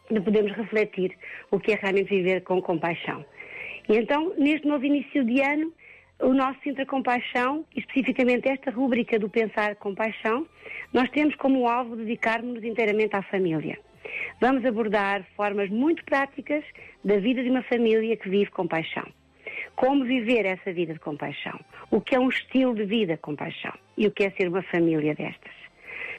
de 0.09 0.19
podermos 0.21 0.53
refletir 0.53 1.15
o 1.51 1.59
que 1.59 1.73
é 1.73 1.75
realmente 1.75 2.09
viver 2.09 2.41
com 2.41 2.61
compaixão. 2.61 3.23
E 3.89 3.97
então, 3.97 4.33
neste 4.37 4.67
novo 4.67 4.83
início 4.85 5.23
de 5.23 5.41
ano, 5.41 5.71
o 6.19 6.33
nosso 6.33 6.59
Sintra 6.63 6.85
Compaixão, 6.85 7.63
especificamente 7.75 8.49
esta 8.49 8.71
rúbrica 8.71 9.19
do 9.19 9.29
Pensar 9.29 9.75
Compaixão, 9.75 10.47
nós 10.91 11.09
temos 11.11 11.35
como 11.35 11.67
alvo 11.67 11.95
dedicarmos-nos 11.95 12.63
inteiramente 12.63 13.15
à 13.15 13.21
família. 13.21 13.77
Vamos 14.39 14.65
abordar 14.65 15.23
formas 15.35 15.69
muito 15.69 16.03
práticas 16.05 16.63
da 17.03 17.17
vida 17.17 17.43
de 17.43 17.49
uma 17.49 17.63
família 17.63 18.15
que 18.17 18.29
vive 18.29 18.51
compaixão. 18.51 19.05
Como 19.75 20.05
viver 20.05 20.45
essa 20.45 20.73
vida 20.73 20.93
de 20.93 20.99
compaixão? 20.99 21.59
O 21.91 22.01
que 22.01 22.15
é 22.15 22.19
um 22.19 22.29
estilo 22.29 22.75
de 22.75 22.85
vida 22.85 23.15
de 23.15 23.21
compaixão? 23.21 23.73
E 23.97 24.07
o 24.07 24.11
que 24.11 24.23
é 24.23 24.31
ser 24.31 24.47
uma 24.47 24.63
família 24.63 25.13
destas? 25.15 25.53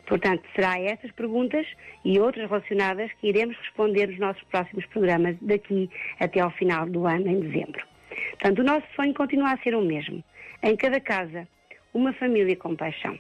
Portanto, 0.07 0.43
será 0.55 0.81
estas 0.81 1.11
perguntas 1.13 1.67
e 2.05 2.19
outras 2.19 2.49
relacionadas 2.49 3.13
que 3.21 3.29
iremos 3.29 3.57
responder 3.59 4.09
nos 4.09 4.19
nossos 4.19 4.43
próximos 4.45 4.87
programas 4.87 5.37
daqui 5.43 5.91
até 6.19 6.41
ao 6.41 6.51
final 6.51 6.87
do 6.87 7.07
ano, 7.07 7.29
em 7.29 7.41
dezembro. 7.41 7.85
Portanto, 8.31 8.61
o 8.61 8.65
nosso 8.65 8.87
sonho 8.97 9.13
continua 9.13 9.53
a 9.53 9.59
ser 9.59 9.75
o 9.75 9.83
mesmo. 9.83 10.25
Em 10.63 10.77
cada 10.77 10.99
casa, 11.01 11.47
uma 11.93 12.13
família 12.15 12.57
com 12.57 12.75
paixão. 12.75 13.19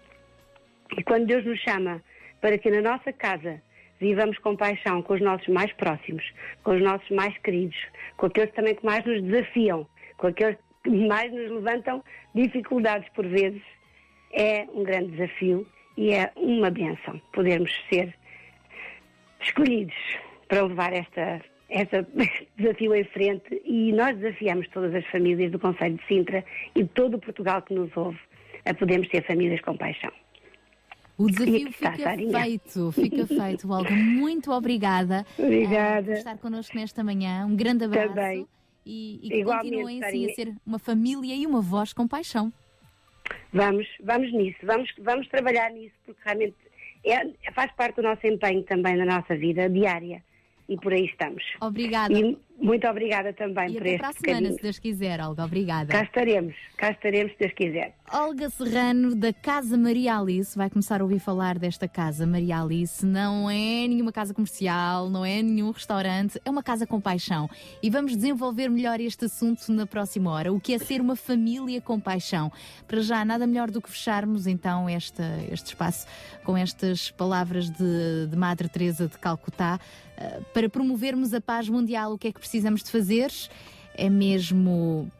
E 0.96 1.02
quando 1.02 1.26
Deus 1.26 1.44
nos 1.44 1.60
chama 1.60 2.02
para 2.40 2.56
que 2.56 2.70
na 2.70 2.80
nossa 2.80 3.12
casa 3.12 3.60
vivamos 4.00 4.38
com 4.38 4.56
paixão 4.56 5.02
com 5.02 5.14
os 5.14 5.20
nossos 5.20 5.48
mais 5.48 5.72
próximos, 5.72 6.24
com 6.62 6.72
os 6.72 6.82
nossos 6.82 7.08
mais 7.10 7.36
queridos, 7.38 7.76
com 8.16 8.26
aqueles 8.26 8.52
também 8.52 8.74
que 8.74 8.84
mais 8.84 9.04
nos 9.04 9.22
desafiam, 9.22 9.86
com 10.16 10.28
aqueles 10.28 10.56
que 10.82 10.90
mais 10.90 11.32
nos 11.32 11.50
levantam 11.50 12.02
dificuldades 12.34 13.08
por 13.10 13.26
vezes, 13.26 13.62
é 14.32 14.66
um 14.72 14.82
grande 14.84 15.12
desafio 15.12 15.66
e 15.96 16.12
é 16.12 16.30
uma 16.36 16.70
benção 16.70 17.20
podermos 17.32 17.72
ser 17.90 18.14
escolhidos 19.40 19.96
para 20.46 20.62
levar 20.62 20.92
esta, 20.92 21.40
esta 21.68 22.06
desafio 22.56 22.94
em 22.94 23.04
frente 23.04 23.60
e 23.64 23.92
nós 23.92 24.16
desafiamos 24.16 24.68
todas 24.68 24.94
as 24.94 25.06
famílias 25.06 25.50
do 25.50 25.58
Conselho 25.58 25.96
de 25.96 26.06
Sintra 26.06 26.44
e 26.74 26.84
todo 26.84 27.16
o 27.16 27.20
Portugal 27.20 27.62
que 27.62 27.74
nos 27.74 27.94
ouve 27.96 28.18
a 28.64 28.74
podermos 28.74 29.08
ser 29.08 29.24
famílias 29.24 29.60
com 29.60 29.76
paixão. 29.76 30.12
O 31.18 31.28
desafio 31.28 31.72
fica 31.72 32.16
feito, 32.16 32.92
fica 32.94 33.26
feito, 33.26 33.70
Olga. 33.70 33.90
Muito 33.90 34.52
obrigada, 34.52 35.26
obrigada. 35.36 36.02
Uh, 36.02 36.04
por 36.04 36.14
estar 36.14 36.38
connosco 36.38 36.76
nesta 36.76 37.02
manhã. 37.02 37.44
Um 37.44 37.56
grande 37.56 37.84
abraço. 37.84 38.14
Também. 38.14 38.46
E, 38.86 39.20
e 39.22 39.28
que 39.28 39.44
continuem 39.44 40.02
assim 40.02 40.30
a 40.30 40.34
ser 40.34 40.54
uma 40.64 40.78
família 40.78 41.34
e 41.34 41.44
uma 41.44 41.60
voz 41.60 41.92
com 41.92 42.06
paixão. 42.06 42.52
Vamos, 43.52 43.86
vamos 44.02 44.32
nisso, 44.32 44.58
vamos, 44.62 44.90
vamos 44.98 45.28
trabalhar 45.28 45.70
nisso, 45.70 45.94
porque 46.06 46.20
realmente 46.24 46.56
é, 47.04 47.52
faz 47.52 47.72
parte 47.72 47.96
do 47.96 48.02
nosso 48.02 48.26
empenho 48.26 48.62
também 48.62 48.96
na 48.96 49.04
nossa 49.04 49.36
vida 49.36 49.68
diária 49.68 50.22
e 50.68 50.76
por 50.76 50.92
aí 50.92 51.06
estamos. 51.06 51.42
Obrigada. 51.60 52.12
E 52.12 52.38
muito 52.58 52.86
obrigada 52.86 53.32
também 53.32 53.70
e 53.70 53.72
por 53.72 53.82
até 53.82 53.90
este 53.90 54.00
para 54.00 54.08
a 54.08 54.12
semana, 54.12 54.52
se 54.52 54.62
Deus 54.62 54.78
quiser, 54.78 55.20
Olga. 55.20 55.44
Obrigada. 55.44 55.90
Cá 55.90 56.02
estaremos, 56.02 56.54
cá 56.76 56.90
estaremos, 56.90 57.32
se 57.32 57.38
Deus 57.38 57.52
quiser. 57.54 57.97
Olga 58.10 58.48
Serrano, 58.48 59.14
da 59.14 59.34
Casa 59.34 59.76
Maria 59.76 60.18
Alice, 60.18 60.56
vai 60.56 60.70
começar 60.70 61.02
a 61.02 61.04
ouvir 61.04 61.18
falar 61.18 61.58
desta 61.58 61.86
Casa 61.86 62.26
Maria 62.26 62.62
Alice. 62.62 63.04
Não 63.04 63.50
é 63.50 63.86
nenhuma 63.86 64.10
casa 64.10 64.32
comercial, 64.32 65.10
não 65.10 65.26
é 65.26 65.42
nenhum 65.42 65.70
restaurante, 65.70 66.40
é 66.42 66.50
uma 66.50 66.62
casa 66.62 66.86
com 66.86 66.98
paixão. 66.98 67.50
E 67.82 67.90
vamos 67.90 68.16
desenvolver 68.16 68.70
melhor 68.70 68.98
este 68.98 69.26
assunto 69.26 69.70
na 69.70 69.86
próxima 69.86 70.30
hora. 70.30 70.50
O 70.50 70.58
que 70.58 70.72
é 70.72 70.78
ser 70.78 71.02
uma 71.02 71.16
família 71.16 71.82
com 71.82 72.00
paixão? 72.00 72.50
Para 72.86 73.02
já, 73.02 73.22
nada 73.26 73.46
melhor 73.46 73.70
do 73.70 73.82
que 73.82 73.90
fecharmos 73.90 74.46
então 74.46 74.88
este, 74.88 75.22
este 75.52 75.66
espaço 75.66 76.06
com 76.44 76.56
estas 76.56 77.10
palavras 77.10 77.68
de, 77.68 78.26
de 78.26 78.36
Madre 78.36 78.68
Teresa 78.68 79.06
de 79.06 79.18
Calcutá 79.18 79.78
eh, 80.16 80.40
para 80.54 80.68
promovermos 80.70 81.34
a 81.34 81.42
paz 81.42 81.68
mundial. 81.68 82.14
O 82.14 82.18
que 82.18 82.28
é 82.28 82.32
que 82.32 82.40
precisamos 82.40 82.82
de 82.82 82.90
fazer 82.90 83.30
é 83.94 84.08
mesmo 84.08 85.10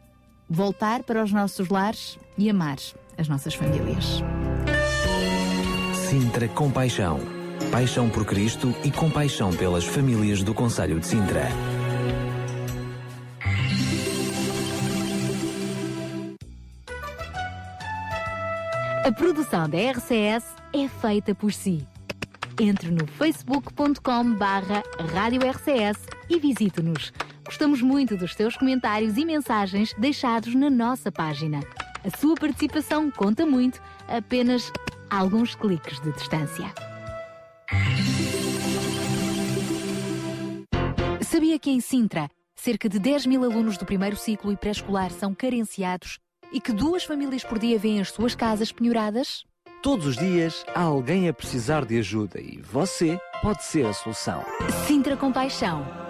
voltar 0.48 1.02
para 1.02 1.22
os 1.22 1.32
nossos 1.32 1.68
lares 1.68 2.18
e 2.36 2.48
amar 2.48 2.78
as 3.16 3.28
nossas 3.28 3.54
famílias. 3.54 4.22
Sintra 6.08 6.48
Compaixão. 6.48 7.20
Paixão 7.70 8.08
por 8.08 8.24
Cristo 8.24 8.74
e 8.82 8.90
compaixão 8.90 9.52
pelas 9.52 9.84
famílias 9.84 10.42
do 10.42 10.54
Conselho 10.54 10.98
de 11.00 11.06
Sintra. 11.06 11.48
A 19.04 19.12
produção 19.12 19.68
da 19.68 19.78
RCS 19.78 20.44
é 20.72 20.86
feita 20.86 21.34
por 21.34 21.52
si. 21.52 21.86
Entre 22.60 22.90
no 22.90 23.06
facebook.com 23.06 24.34
barra 24.34 24.82
Rádio 25.12 25.40
RCS 25.42 25.98
e 26.28 26.38
visite-nos. 26.38 27.12
Gostamos 27.48 27.80
muito 27.80 28.14
dos 28.14 28.34
teus 28.34 28.58
comentários 28.58 29.16
e 29.16 29.24
mensagens 29.24 29.94
deixados 29.94 30.54
na 30.54 30.68
nossa 30.68 31.10
página. 31.10 31.60
A 32.04 32.18
sua 32.18 32.34
participação 32.34 33.10
conta 33.10 33.46
muito, 33.46 33.80
apenas 34.06 34.70
alguns 35.08 35.54
cliques 35.54 35.98
de 35.98 36.12
distância. 36.12 36.66
Sabia 41.22 41.58
que 41.58 41.70
em 41.70 41.80
Sintra, 41.80 42.28
cerca 42.54 42.86
de 42.86 42.98
10 42.98 43.24
mil 43.24 43.42
alunos 43.42 43.78
do 43.78 43.86
primeiro 43.86 44.16
ciclo 44.16 44.52
e 44.52 44.56
pré-escolar 44.56 45.10
são 45.10 45.34
carenciados 45.34 46.18
e 46.52 46.60
que 46.60 46.70
duas 46.70 47.04
famílias 47.04 47.44
por 47.44 47.58
dia 47.58 47.78
vêm 47.78 47.98
as 47.98 48.10
suas 48.10 48.34
casas 48.34 48.70
penhoradas? 48.70 49.42
Todos 49.82 50.04
os 50.04 50.16
dias 50.18 50.66
há 50.74 50.82
alguém 50.82 51.30
a 51.30 51.32
precisar 51.32 51.86
de 51.86 51.98
ajuda 51.98 52.42
e 52.42 52.60
você 52.60 53.18
pode 53.40 53.64
ser 53.64 53.86
a 53.86 53.94
solução. 53.94 54.44
Sintra 54.86 55.16
Compaixão, 55.16 55.86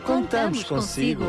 contamos, 0.00 0.64
consigo. 0.64 1.24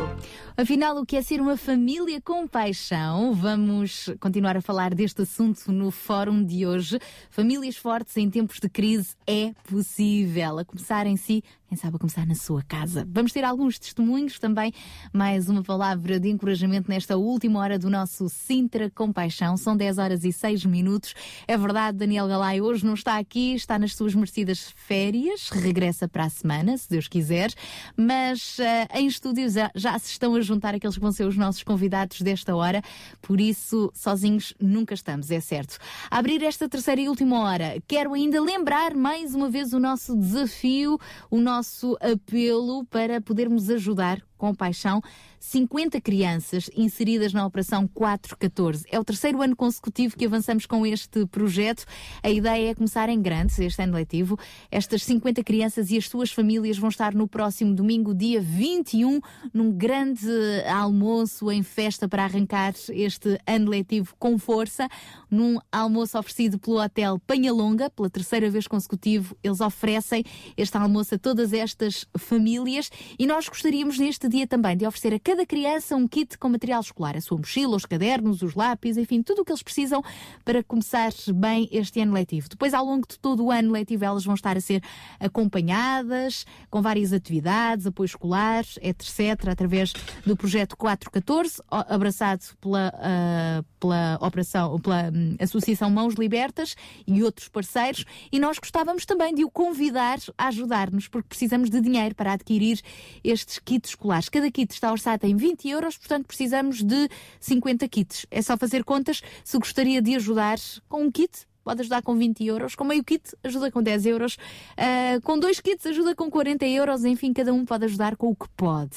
Afinal, 0.54 0.98
o 0.98 1.06
que 1.06 1.16
é 1.16 1.22
ser 1.22 1.40
uma 1.40 1.56
família 1.56 2.20
com 2.20 2.46
paixão? 2.46 3.32
Vamos 3.32 4.10
continuar 4.20 4.56
a 4.56 4.60
falar 4.60 4.94
deste 4.94 5.22
assunto 5.22 5.72
no 5.72 5.90
fórum 5.90 6.44
de 6.44 6.66
hoje. 6.66 6.98
Famílias 7.30 7.76
fortes 7.76 8.16
em 8.18 8.28
tempos 8.28 8.60
de 8.60 8.68
crise 8.68 9.16
é 9.26 9.52
possível. 9.64 10.58
A 10.58 10.64
começar 10.64 11.06
em 11.06 11.16
si, 11.16 11.42
quem 11.68 11.78
sabe 11.78 11.96
a 11.96 11.98
começar 11.98 12.26
na 12.26 12.34
sua 12.34 12.62
casa. 12.62 13.08
Vamos 13.10 13.32
ter 13.32 13.44
alguns 13.44 13.78
testemunhos 13.78 14.38
também, 14.38 14.74
mais 15.10 15.48
uma 15.48 15.62
palavra 15.62 16.20
de 16.20 16.28
encorajamento 16.28 16.90
nesta 16.90 17.16
última 17.16 17.58
hora 17.58 17.78
do 17.78 17.88
nosso 17.88 18.28
Sintra 18.28 18.90
Compaixão. 18.90 19.56
São 19.56 19.74
10 19.74 19.96
horas 19.96 20.22
e 20.22 20.32
6 20.32 20.66
minutos. 20.66 21.14
É 21.48 21.56
verdade, 21.56 21.96
Daniel 21.96 22.28
Galay 22.28 22.60
hoje 22.60 22.84
não 22.84 22.92
está 22.92 23.16
aqui, 23.16 23.54
está 23.54 23.78
nas 23.78 23.96
suas 23.96 24.14
merecidas 24.14 24.70
férias, 24.76 25.48
regressa 25.48 26.06
para 26.06 26.24
a 26.24 26.30
semana, 26.30 26.76
se 26.76 26.90
Deus 26.90 27.08
quiser, 27.08 27.50
mas 27.96 28.60
em 28.94 29.06
estúdio 29.06 29.48
já, 29.50 29.70
já 29.74 29.98
se 29.98 30.10
estão 30.10 30.34
a 30.34 30.40
juntar 30.40 30.74
aqueles 30.74 30.96
que 30.96 31.00
vão 31.00 31.12
ser 31.12 31.26
os 31.26 31.36
nossos 31.36 31.62
convidados 31.62 32.20
desta 32.20 32.54
hora, 32.54 32.82
por 33.20 33.40
isso 33.40 33.90
sozinhos 33.94 34.54
nunca 34.60 34.94
estamos, 34.94 35.30
é 35.30 35.40
certo. 35.40 35.78
A 36.10 36.18
abrir 36.18 36.42
esta 36.42 36.68
terceira 36.68 37.00
e 37.00 37.08
última 37.08 37.40
hora, 37.40 37.82
quero 37.86 38.14
ainda 38.14 38.40
lembrar 38.40 38.94
mais 38.94 39.34
uma 39.34 39.50
vez 39.50 39.72
o 39.72 39.80
nosso 39.80 40.16
desafio, 40.16 40.98
o 41.30 41.40
nosso 41.40 41.96
apelo 42.00 42.84
para 42.86 43.20
podermos 43.20 43.68
ajudar 43.68 44.22
com 44.42 44.52
paixão 44.52 45.00
50 45.38 46.00
crianças 46.00 46.68
inseridas 46.74 47.32
na 47.32 47.44
Operação 47.44 47.86
414. 47.86 48.84
É 48.90 48.98
o 48.98 49.04
terceiro 49.04 49.40
ano 49.40 49.54
consecutivo 49.54 50.16
que 50.16 50.24
avançamos 50.24 50.66
com 50.66 50.84
este 50.84 51.26
projeto. 51.26 51.84
A 52.22 52.30
ideia 52.30 52.70
é 52.70 52.74
começar 52.74 53.08
em 53.08 53.20
grande 53.20 53.52
este 53.64 53.82
ano 53.82 53.94
letivo. 53.94 54.36
Estas 54.70 55.04
50 55.04 55.44
crianças 55.44 55.90
e 55.90 55.96
as 55.96 56.08
suas 56.08 56.32
famílias 56.32 56.78
vão 56.78 56.88
estar 56.88 57.14
no 57.14 57.28
próximo 57.28 57.74
domingo, 57.74 58.14
dia 58.14 58.40
21, 58.40 59.20
num 59.52 59.72
grande 59.72 60.28
almoço 60.68 61.50
em 61.50 61.62
festa 61.62 62.08
para 62.08 62.24
arrancar 62.24 62.74
este 62.90 63.40
ano 63.46 63.70
letivo 63.70 64.14
com 64.18 64.38
força, 64.38 64.88
num 65.30 65.58
almoço 65.70 66.18
oferecido 66.18 66.58
pelo 66.58 66.80
Hotel 66.80 67.18
Penhalonga, 67.20 67.90
pela 67.90 68.10
terceira 68.10 68.48
vez 68.48 68.66
consecutivo. 68.66 69.36
Eles 69.42 69.60
oferecem 69.60 70.24
este 70.56 70.76
almoço 70.76 71.14
a 71.16 71.18
todas 71.18 71.52
estas 71.52 72.06
famílias 72.16 72.90
e 73.18 73.26
nós 73.26 73.48
gostaríamos 73.48 73.98
neste 73.98 74.31
dia 74.32 74.46
também 74.46 74.76
de 74.76 74.86
oferecer 74.86 75.14
a 75.14 75.20
cada 75.20 75.44
criança 75.44 75.94
um 75.94 76.08
kit 76.08 76.38
com 76.38 76.48
material 76.48 76.80
escolar, 76.80 77.16
a 77.16 77.20
sua 77.20 77.36
mochila, 77.36 77.76
os 77.76 77.84
cadernos, 77.84 78.42
os 78.42 78.54
lápis, 78.54 78.96
enfim, 78.96 79.22
tudo 79.22 79.42
o 79.42 79.44
que 79.44 79.52
eles 79.52 79.62
precisam 79.62 80.02
para 80.44 80.64
começar 80.64 81.12
bem 81.34 81.68
este 81.70 82.00
ano 82.00 82.12
letivo. 82.14 82.48
Depois, 82.48 82.72
ao 82.72 82.84
longo 82.84 83.06
de 83.06 83.18
todo 83.18 83.44
o 83.44 83.50
ano 83.50 83.70
letivo, 83.70 84.04
elas 84.04 84.24
vão 84.24 84.34
estar 84.34 84.56
a 84.56 84.60
ser 84.60 84.82
acompanhadas 85.20 86.46
com 86.70 86.80
várias 86.80 87.12
atividades, 87.12 87.86
apoio 87.86 88.06
escolar, 88.06 88.64
etc., 88.80 89.48
através 89.48 89.92
do 90.24 90.36
projeto 90.36 90.76
414, 90.76 91.62
abraçado 91.70 92.42
pela, 92.60 92.88
uh, 92.88 93.64
pela 93.78 94.18
operação, 94.20 94.80
pela 94.80 95.10
um, 95.12 95.36
Associação 95.38 95.90
Mãos 95.90 96.14
Libertas 96.14 96.74
e 97.06 97.22
outros 97.22 97.48
parceiros, 97.48 98.04
e 98.30 98.38
nós 98.38 98.58
gostávamos 98.58 99.04
também 99.04 99.34
de 99.34 99.44
o 99.44 99.50
convidar 99.50 100.18
a 100.38 100.48
ajudar-nos, 100.48 101.08
porque 101.08 101.28
precisamos 101.28 101.68
de 101.68 101.80
dinheiro 101.80 102.14
para 102.14 102.32
adquirir 102.32 102.80
estes 103.22 103.58
kits 103.58 103.90
escolares. 103.90 104.21
Cada 104.28 104.50
kit 104.50 104.72
está 104.72 104.90
orçado 104.90 105.26
em 105.26 105.36
20 105.36 105.68
euros, 105.68 105.96
portanto 105.96 106.26
precisamos 106.26 106.82
de 106.82 107.08
50 107.40 107.88
kits. 107.88 108.26
É 108.30 108.40
só 108.42 108.56
fazer 108.56 108.84
contas 108.84 109.22
se 109.44 109.58
gostaria 109.58 110.00
de 110.00 110.14
ajudar 110.16 110.58
com 110.88 111.04
um 111.04 111.10
kit 111.10 111.46
pode 111.62 111.80
ajudar 111.80 112.02
com 112.02 112.14
20 112.14 112.44
euros, 112.44 112.74
com 112.74 112.84
meio 112.84 113.02
kit 113.04 113.22
ajuda 113.42 113.70
com 113.70 113.82
10 113.82 114.06
euros, 114.06 114.34
uh, 114.34 115.20
com 115.22 115.38
dois 115.38 115.60
kits 115.60 115.86
ajuda 115.86 116.14
com 116.14 116.30
40 116.30 116.66
euros, 116.66 117.04
enfim, 117.04 117.32
cada 117.32 117.52
um 117.52 117.64
pode 117.64 117.84
ajudar 117.84 118.16
com 118.16 118.28
o 118.28 118.36
que 118.36 118.48
pode. 118.56 118.96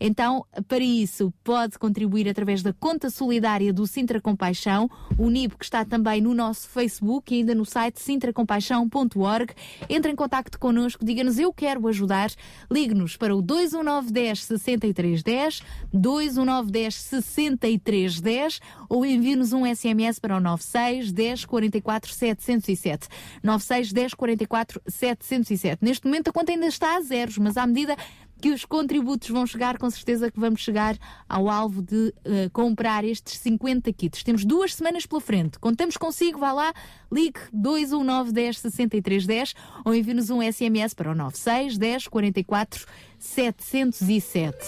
Então, 0.00 0.44
para 0.68 0.84
isso, 0.84 1.32
pode 1.42 1.78
contribuir 1.78 2.28
através 2.28 2.62
da 2.62 2.72
conta 2.72 3.10
solidária 3.10 3.72
do 3.72 3.86
Sintra 3.86 4.20
Compaixão, 4.20 4.90
o 5.18 5.28
NIB 5.28 5.56
que 5.56 5.64
está 5.64 5.84
também 5.84 6.20
no 6.20 6.34
nosso 6.34 6.68
Facebook 6.68 7.34
e 7.34 7.38
ainda 7.38 7.54
no 7.54 7.64
site 7.64 8.00
sintracompaixão.org. 8.00 9.54
Entre 9.88 10.10
em 10.10 10.16
contato 10.16 10.58
connosco, 10.58 11.04
diga-nos 11.04 11.38
eu 11.38 11.52
quero 11.52 11.86
ajudar, 11.88 12.30
ligue-nos 12.70 13.16
para 13.16 13.34
o 13.34 13.42
21910 13.42 14.44
6310, 14.44 15.62
21910 15.92 16.94
6310 16.94 18.60
ou 18.88 19.04
envie-nos 19.04 19.52
um 19.52 19.64
SMS 19.66 20.18
para 20.18 20.36
o 20.36 20.40
96 20.40 21.12
10 21.12 21.44
44 21.44 22.03
707. 22.12 23.08
96 23.42 23.92
10 23.92 24.14
44 24.14 24.82
707. 24.86 25.84
Neste 25.84 26.06
momento 26.06 26.28
a 26.28 26.32
conta 26.32 26.52
ainda 26.52 26.66
está 26.66 26.96
a 26.96 27.00
zeros, 27.00 27.38
mas 27.38 27.56
à 27.56 27.66
medida 27.66 27.96
que 28.44 28.50
os 28.50 28.66
contributos 28.66 29.30
vão 29.30 29.46
chegar, 29.46 29.78
com 29.78 29.88
certeza 29.88 30.30
que 30.30 30.38
vamos 30.38 30.60
chegar 30.60 30.98
ao 31.26 31.48
alvo 31.48 31.80
de 31.80 32.08
uh, 32.26 32.50
comprar 32.52 33.02
estes 33.02 33.38
50 33.38 33.90
kits. 33.92 34.22
Temos 34.22 34.44
duas 34.44 34.74
semanas 34.74 35.06
pela 35.06 35.20
frente. 35.20 35.58
Contamos 35.58 35.96
consigo, 35.96 36.38
vá 36.38 36.52
lá, 36.52 36.74
ligue 37.10 37.40
219 37.52 38.32
10 38.32 38.58
63 38.58 39.26
10 39.26 39.54
ou 39.84 39.94
envie-nos 39.94 40.28
um 40.28 40.42
SMS 40.42 40.92
para 40.92 41.10
o 41.10 41.14
96 41.14 41.78
10 41.78 42.08
44 42.08 42.86
707. 43.18 44.58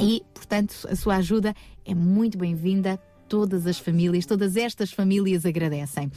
E, 0.00 0.22
portanto, 0.34 0.74
a 0.88 0.96
sua 0.96 1.16
ajuda 1.16 1.54
é 1.84 1.94
muito 1.94 2.36
bem-vinda 2.36 3.00
todas 3.32 3.66
as 3.66 3.78
famílias, 3.78 4.26
todas 4.26 4.58
estas 4.58 4.92
famílias 4.92 5.46
agradecem. 5.46 6.12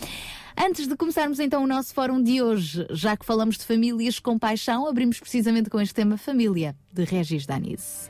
Antes 0.58 0.86
de 0.86 0.98
começarmos 0.98 1.40
então 1.40 1.64
o 1.64 1.68
nosso 1.68 1.94
fórum 1.94 2.22
de 2.22 2.42
hoje, 2.42 2.86
já 2.90 3.16
que 3.16 3.26
falamos 3.26 3.58
de 3.58 3.64
famílias 3.64 4.20
com 4.20 4.38
paixão, 4.38 4.86
abrimos 4.86 5.18
precisamente 5.18 5.70
com 5.70 5.80
este 5.80 5.94
tema 5.94 6.18
Família, 6.18 6.76
de 6.92 7.06
Regis 7.06 7.46
Danise. 7.46 8.10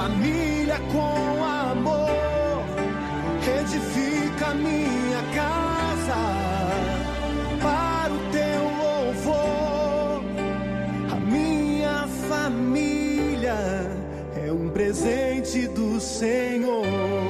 família 0.00 0.80
com 0.90 1.44
amor, 1.44 2.64
edifica 3.60 4.54
minha 4.54 5.22
casa 5.34 6.20
para 7.60 8.10
o 8.10 8.18
teu 8.32 8.62
louvor. 8.84 10.24
A 11.12 11.16
minha 11.16 12.08
família 12.30 13.58
é 14.42 14.50
um 14.50 14.70
presente 14.70 15.68
do 15.68 16.00
Senhor. 16.00 17.29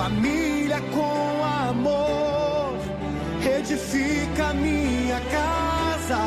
família 0.00 0.80
com 0.94 1.44
amor. 1.44 2.78
Edifica 3.58 4.54
minha 4.54 5.20
casa 5.36 6.22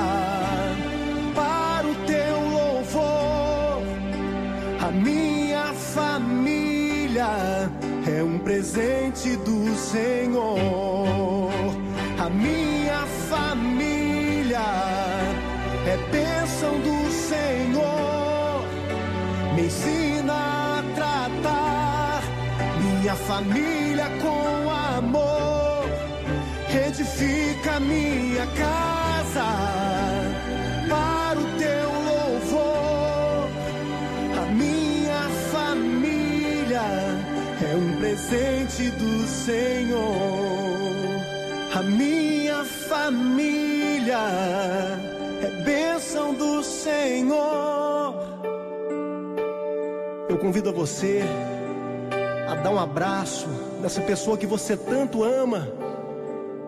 para 1.33 1.87
o 1.87 1.95
teu 2.05 2.39
louvor. 2.57 3.81
A 4.79 4.91
minha 4.91 5.73
família 5.73 7.63
presente 8.43 9.35
do 9.37 9.75
Senhor. 9.75 11.49
A 12.19 12.29
minha 12.29 13.01
família 13.29 14.59
é 15.87 15.97
bênção 16.11 16.79
do 16.79 17.02
minha 23.13 23.15
família 23.15 24.09
com 24.21 24.69
amor. 24.69 25.85
Edifica 26.87 27.79
minha 27.79 28.45
casa 28.47 29.45
para 30.89 31.39
o 31.39 31.45
teu 31.57 31.91
louvor. 32.09 33.49
A 34.41 34.45
minha 34.53 35.29
família 35.51 36.81
é 37.61 37.75
um 37.75 37.97
presente 37.99 38.89
do 38.91 39.27
Senhor. 39.27 40.03
A 41.75 41.83
minha 41.83 42.63
família 42.65 44.17
é 45.41 45.63
bênção 45.63 46.33
do 46.33 46.63
Senhor. 46.63 48.15
Eu 50.29 50.37
convido 50.39 50.69
a 50.69 50.71
você 50.71 51.21
a 52.47 52.55
dar 52.55 52.71
um 52.71 52.79
abraço 52.79 53.47
nessa 53.81 54.01
pessoa 54.01 54.37
que 54.37 54.45
você 54.45 54.75
tanto 54.75 55.23
ama. 55.23 55.69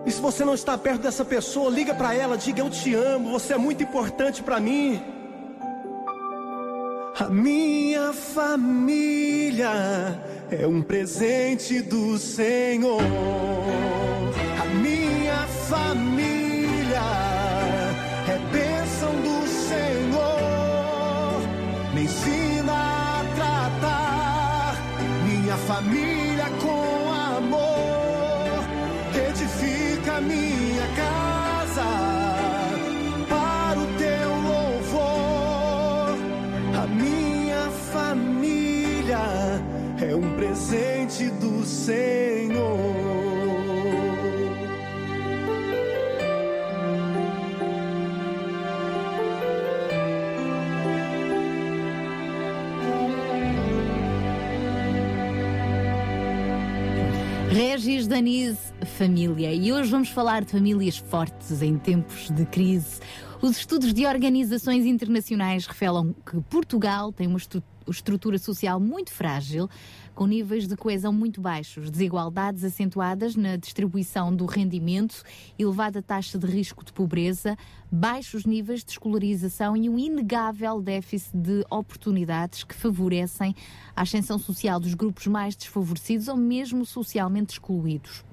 E 0.05 0.11
se 0.11 0.21
você 0.21 0.45
não 0.45 0.53
está 0.53 0.77
perto 0.77 1.01
dessa 1.01 1.25
pessoa, 1.25 1.69
liga 1.69 1.93
para 1.93 2.13
ela, 2.13 2.37
diga 2.37 2.61
eu 2.61 2.69
te 2.69 2.93
amo, 2.93 3.31
você 3.31 3.53
é 3.53 3.57
muito 3.57 3.83
importante 3.83 4.43
para 4.43 4.59
mim. 4.59 5.01
A 7.17 7.29
minha 7.29 8.11
família 8.13 9.71
é 10.51 10.67
um 10.67 10.81
presente 10.81 11.81
do 11.81 12.17
Senhor. 12.17 13.01
A 14.61 14.65
minha 14.75 15.47
família 15.47 17.34
família 25.67 26.45
com 26.61 27.11
amor. 27.37 28.63
Edifica 29.29 30.21
minha 30.21 30.87
casa 30.95 31.87
para 33.27 33.79
o 33.79 33.87
teu 33.97 34.29
louvor. 34.51 36.17
A 36.81 36.87
minha 36.87 37.69
família 37.91 39.25
é 39.99 40.15
um 40.15 40.35
presente 40.35 41.29
do 41.31 41.65
Senhor. 41.65 43.04
Regis 57.67 58.05
Danise, 58.05 58.59
família. 58.85 59.51
E 59.51 59.73
hoje 59.73 59.89
vamos 59.89 60.09
falar 60.09 60.45
de 60.45 60.51
famílias 60.51 60.97
fortes 60.97 61.63
em 61.63 61.79
tempos 61.79 62.29
de 62.29 62.45
crise. 62.45 62.99
Os 63.41 63.57
estudos 63.57 63.91
de 63.91 64.05
organizações 64.05 64.85
internacionais 64.85 65.65
revelam 65.65 66.13
que 66.23 66.39
Portugal 66.41 67.11
tem 67.11 67.25
uma 67.25 67.39
estru- 67.39 67.63
estrutura 67.87 68.37
social 68.37 68.79
muito 68.79 69.11
frágil, 69.11 69.67
com 70.13 70.27
níveis 70.27 70.67
de 70.67 70.75
coesão 70.77 71.11
muito 71.11 71.41
baixos, 71.41 71.89
desigualdades 71.89 72.63
acentuadas 72.63 73.35
na 73.35 73.57
distribuição 73.57 74.33
do 74.33 74.45
rendimento, 74.45 75.23
elevada 75.59 76.01
taxa 76.03 76.37
de 76.37 76.47
risco 76.47 76.85
de 76.85 76.93
pobreza, 76.93 77.57
baixos 77.91 78.45
níveis 78.45 78.83
de 78.83 78.91
escolarização 78.91 79.75
e 79.75 79.89
um 79.89 79.99
inegável 79.99 80.81
déficit 80.81 81.35
de 81.35 81.65
oportunidades 81.69 82.63
que 82.63 82.73
favorecem 82.75 83.53
a 83.95 84.01
ascensão 84.01 84.37
social 84.37 84.79
dos 84.79 84.93
grupos 84.93 85.27
mais 85.27 85.55
desfavorecidos 85.55 86.27
ou 86.27 86.37
mesmo 86.37 86.85
socialmente 86.85 87.53
excluídos. 87.53 88.23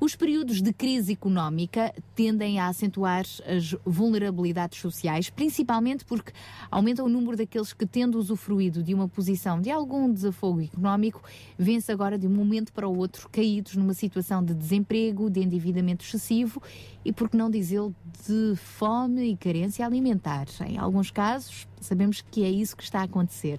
Os 0.00 0.16
períodos 0.16 0.62
de 0.62 0.72
crise 0.72 1.12
económica 1.12 1.92
tendem 2.14 2.58
a 2.58 2.68
acentuar 2.68 3.26
as 3.46 3.76
vulnerabilidades 3.84 4.80
sociais, 4.80 5.28
principalmente 5.28 6.06
porque 6.06 6.32
aumenta 6.70 7.04
o 7.04 7.08
número 7.08 7.36
daqueles 7.36 7.74
que, 7.74 7.84
tendo 7.84 8.18
usufruído 8.18 8.82
de 8.82 8.94
uma 8.94 9.06
posição 9.06 9.60
de 9.60 9.70
algum 9.70 10.10
desafogo 10.10 10.62
económico, 10.62 11.22
vêm-se 11.58 11.92
agora 11.92 12.18
de 12.18 12.26
um 12.26 12.30
momento 12.30 12.72
para 12.72 12.88
o 12.88 12.96
outro 12.96 13.28
caídos 13.28 13.76
numa 13.76 13.92
situação 13.92 14.42
de 14.42 14.54
desemprego, 14.54 15.28
de 15.28 15.40
endividamento 15.40 16.02
excessivo 16.02 16.62
e, 17.04 17.12
por 17.12 17.28
que 17.28 17.36
não 17.36 17.50
dizê-lo, 17.50 17.94
de 18.26 18.56
fome 18.56 19.32
e 19.32 19.36
carência 19.36 19.84
alimentar. 19.84 20.46
Em 20.66 20.78
alguns 20.78 21.10
casos, 21.10 21.68
sabemos 21.80 22.22
que 22.30 22.44
é 22.44 22.50
isso 22.50 22.76
que 22.76 22.82
está 22.82 23.00
a 23.00 23.04
acontecer. 23.04 23.58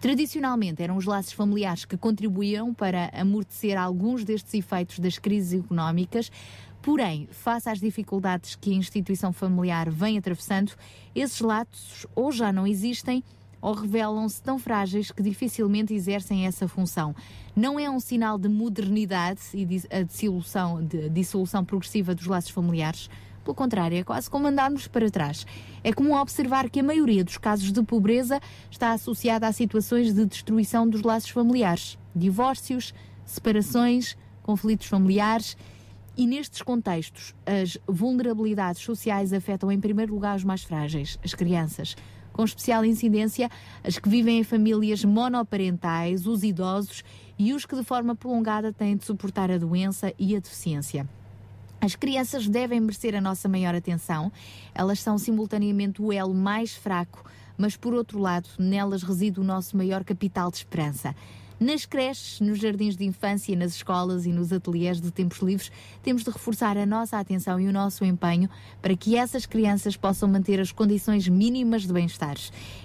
Tradicionalmente, 0.00 0.82
eram 0.82 0.96
os 0.96 1.04
laços 1.04 1.32
familiares 1.32 1.84
que 1.84 1.96
contribuíam 1.96 2.74
para 2.74 3.10
amortecer 3.12 3.78
alguns 3.78 4.24
destes 4.24 4.54
efeitos 4.54 4.98
das 4.98 5.18
crises 5.18 5.60
económicas. 5.64 6.30
Porém, 6.82 7.28
face 7.30 7.68
às 7.68 7.78
dificuldades 7.78 8.56
que 8.56 8.72
a 8.72 8.74
instituição 8.74 9.32
familiar 9.32 9.88
vem 9.88 10.18
atravessando, 10.18 10.72
esses 11.14 11.40
laços 11.40 12.06
ou 12.14 12.32
já 12.32 12.52
não 12.52 12.66
existem 12.66 13.22
ou 13.62 13.72
revelam-se 13.72 14.42
tão 14.42 14.58
frágeis 14.58 15.12
que 15.12 15.22
dificilmente 15.22 15.94
exercem 15.94 16.46
essa 16.46 16.66
função. 16.66 17.14
Não 17.54 17.78
é 17.78 17.88
um 17.88 18.00
sinal 18.00 18.36
de 18.36 18.48
modernidade 18.48 19.40
e 19.54 19.64
a 19.88 20.02
dissolução, 20.02 20.84
de 20.84 21.08
dissolução 21.08 21.64
progressiva 21.64 22.12
dos 22.12 22.26
laços 22.26 22.50
familiares. 22.50 23.08
Pelo 23.44 23.54
contrário, 23.54 23.98
é 23.98 24.04
quase 24.04 24.30
como 24.30 24.46
andarmos 24.46 24.86
para 24.86 25.10
trás. 25.10 25.46
É 25.82 25.92
comum 25.92 26.14
observar 26.14 26.70
que 26.70 26.80
a 26.80 26.82
maioria 26.82 27.24
dos 27.24 27.38
casos 27.38 27.72
de 27.72 27.82
pobreza 27.82 28.40
está 28.70 28.92
associada 28.92 29.46
a 29.46 29.52
situações 29.52 30.14
de 30.14 30.24
destruição 30.24 30.88
dos 30.88 31.02
laços 31.02 31.30
familiares, 31.30 31.98
divórcios, 32.14 32.94
separações, 33.26 34.16
conflitos 34.42 34.86
familiares. 34.86 35.56
E 36.16 36.26
nestes 36.26 36.62
contextos, 36.62 37.34
as 37.46 37.78
vulnerabilidades 37.86 38.82
sociais 38.82 39.32
afetam 39.32 39.72
em 39.72 39.80
primeiro 39.80 40.14
lugar 40.14 40.36
os 40.36 40.44
mais 40.44 40.62
frágeis, 40.62 41.18
as 41.24 41.34
crianças, 41.34 41.96
com 42.32 42.44
especial 42.44 42.84
incidência 42.84 43.50
as 43.82 43.98
que 43.98 44.08
vivem 44.08 44.38
em 44.38 44.44
famílias 44.44 45.04
monoparentais, 45.04 46.26
os 46.26 46.42
idosos 46.42 47.02
e 47.38 47.52
os 47.52 47.66
que 47.66 47.74
de 47.74 47.82
forma 47.82 48.14
prolongada 48.14 48.72
têm 48.72 48.96
de 48.96 49.04
suportar 49.04 49.50
a 49.50 49.58
doença 49.58 50.12
e 50.18 50.36
a 50.36 50.38
deficiência. 50.38 51.08
As 51.82 51.96
crianças 51.96 52.46
devem 52.46 52.78
merecer 52.78 53.12
a 53.12 53.20
nossa 53.20 53.48
maior 53.48 53.74
atenção. 53.74 54.30
Elas 54.72 55.00
são 55.00 55.18
simultaneamente 55.18 56.00
o 56.00 56.12
elo 56.12 56.32
mais 56.32 56.76
fraco, 56.76 57.28
mas 57.58 57.76
por 57.76 57.92
outro 57.92 58.20
lado, 58.20 58.48
nelas 58.56 59.02
reside 59.02 59.40
o 59.40 59.44
nosso 59.44 59.76
maior 59.76 60.04
capital 60.04 60.48
de 60.48 60.58
esperança. 60.58 61.12
Nas 61.58 61.84
creches, 61.84 62.38
nos 62.38 62.60
jardins 62.60 62.96
de 62.96 63.04
infância, 63.04 63.56
nas 63.56 63.74
escolas 63.74 64.26
e 64.26 64.32
nos 64.32 64.52
ateliês 64.52 65.00
de 65.00 65.10
tempos 65.10 65.38
livres, 65.38 65.72
temos 66.04 66.22
de 66.22 66.30
reforçar 66.30 66.78
a 66.78 66.86
nossa 66.86 67.18
atenção 67.18 67.58
e 67.58 67.66
o 67.66 67.72
nosso 67.72 68.04
empenho 68.04 68.48
para 68.80 68.96
que 68.96 69.16
essas 69.16 69.44
crianças 69.44 69.96
possam 69.96 70.28
manter 70.28 70.60
as 70.60 70.70
condições 70.70 71.26
mínimas 71.26 71.82
de 71.82 71.92
bem-estar. 71.92 72.36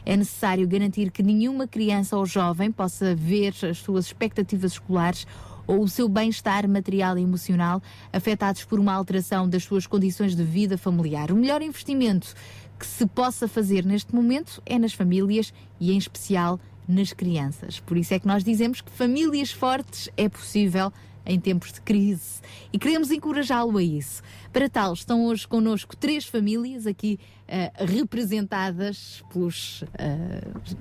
É 0.08 0.18
necessário 0.18 0.68
garantir 0.68 1.12
que 1.12 1.22
nenhuma 1.22 1.68
criança 1.68 2.18
ou 2.18 2.26
jovem 2.26 2.72
possa 2.72 3.14
ver 3.14 3.54
as 3.64 3.78
suas 3.78 4.08
expectativas 4.08 4.72
escolares 4.72 5.28
ou 5.68 5.84
o 5.84 5.88
seu 5.88 6.08
bem-estar 6.08 6.68
material 6.68 7.18
e 7.18 7.22
emocional 7.22 7.82
afetados 8.12 8.64
por 8.64 8.80
uma 8.80 8.94
alteração 8.94 9.48
das 9.48 9.64
suas 9.64 9.86
condições 9.86 10.36
de 10.36 10.44
vida 10.44 10.78
familiar. 10.78 11.32
O 11.32 11.36
melhor 11.36 11.62
investimento 11.62 12.34
que 12.80 12.88
se 12.88 13.06
possa 13.06 13.48
fazer 13.48 13.86
neste 13.86 14.16
momento 14.16 14.62
é 14.66 14.80
nas 14.80 14.94
famílias 14.94 15.54
e, 15.80 15.92
em 15.92 15.98
especial, 15.98 16.60
nas 16.88 17.12
crianças. 17.12 17.80
Por 17.80 17.98
isso 17.98 18.14
é 18.14 18.20
que 18.20 18.28
nós 18.28 18.44
dizemos 18.44 18.82
que 18.82 18.92
famílias 18.92 19.52
fortes 19.52 20.10
é 20.16 20.30
possível 20.30 20.92
em 21.26 21.40
tempos 21.40 21.74
de 21.74 21.82
crise 21.82 22.40
e 22.72 22.80
queremos 22.80 23.12
encorajá-lo 23.12 23.78
a 23.78 23.84
isso. 23.84 24.24
Para 24.54 24.70
tal, 24.70 24.94
estão 24.94 25.26
hoje 25.26 25.46
connosco 25.46 25.96
três 25.96 26.26
famílias 26.26 26.88
aqui 26.88 27.20
uh, 27.48 27.86
representadas 27.86 29.24
pelos 29.32 29.82
uh, 29.82 29.88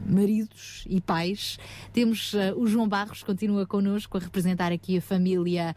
maridos 0.06 0.84
e 0.88 1.00
pais. 1.00 1.58
Temos 1.92 2.34
uh, 2.34 2.54
o 2.56 2.66
João 2.66 2.88
Barros, 2.88 3.22
continua 3.22 3.66
connosco 3.66 4.16
a 4.16 4.20
representar 4.20 4.72
aqui 4.72 4.98
a 4.98 5.02
família 5.02 5.74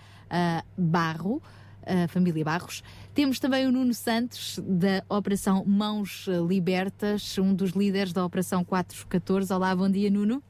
Barro. 0.78 1.42
A 1.86 2.08
família 2.08 2.46
Barros. 2.46 2.84
Temos 3.16 3.40
também 3.40 3.66
o 3.66 3.72
Nuno 3.72 3.96
Santos, 3.96 4.60
da 4.64 5.04
Operação 5.10 5.66
Mãos 5.66 6.28
Libertas, 6.48 7.36
um 7.40 7.52
dos 7.52 7.72
líderes 7.72 8.14
da 8.14 8.24
Operação 8.24 8.64
414. 8.64 9.52
Olá, 9.52 9.76
bom 9.76 9.90
dia, 9.90 10.12
Nuno. 10.12 10.44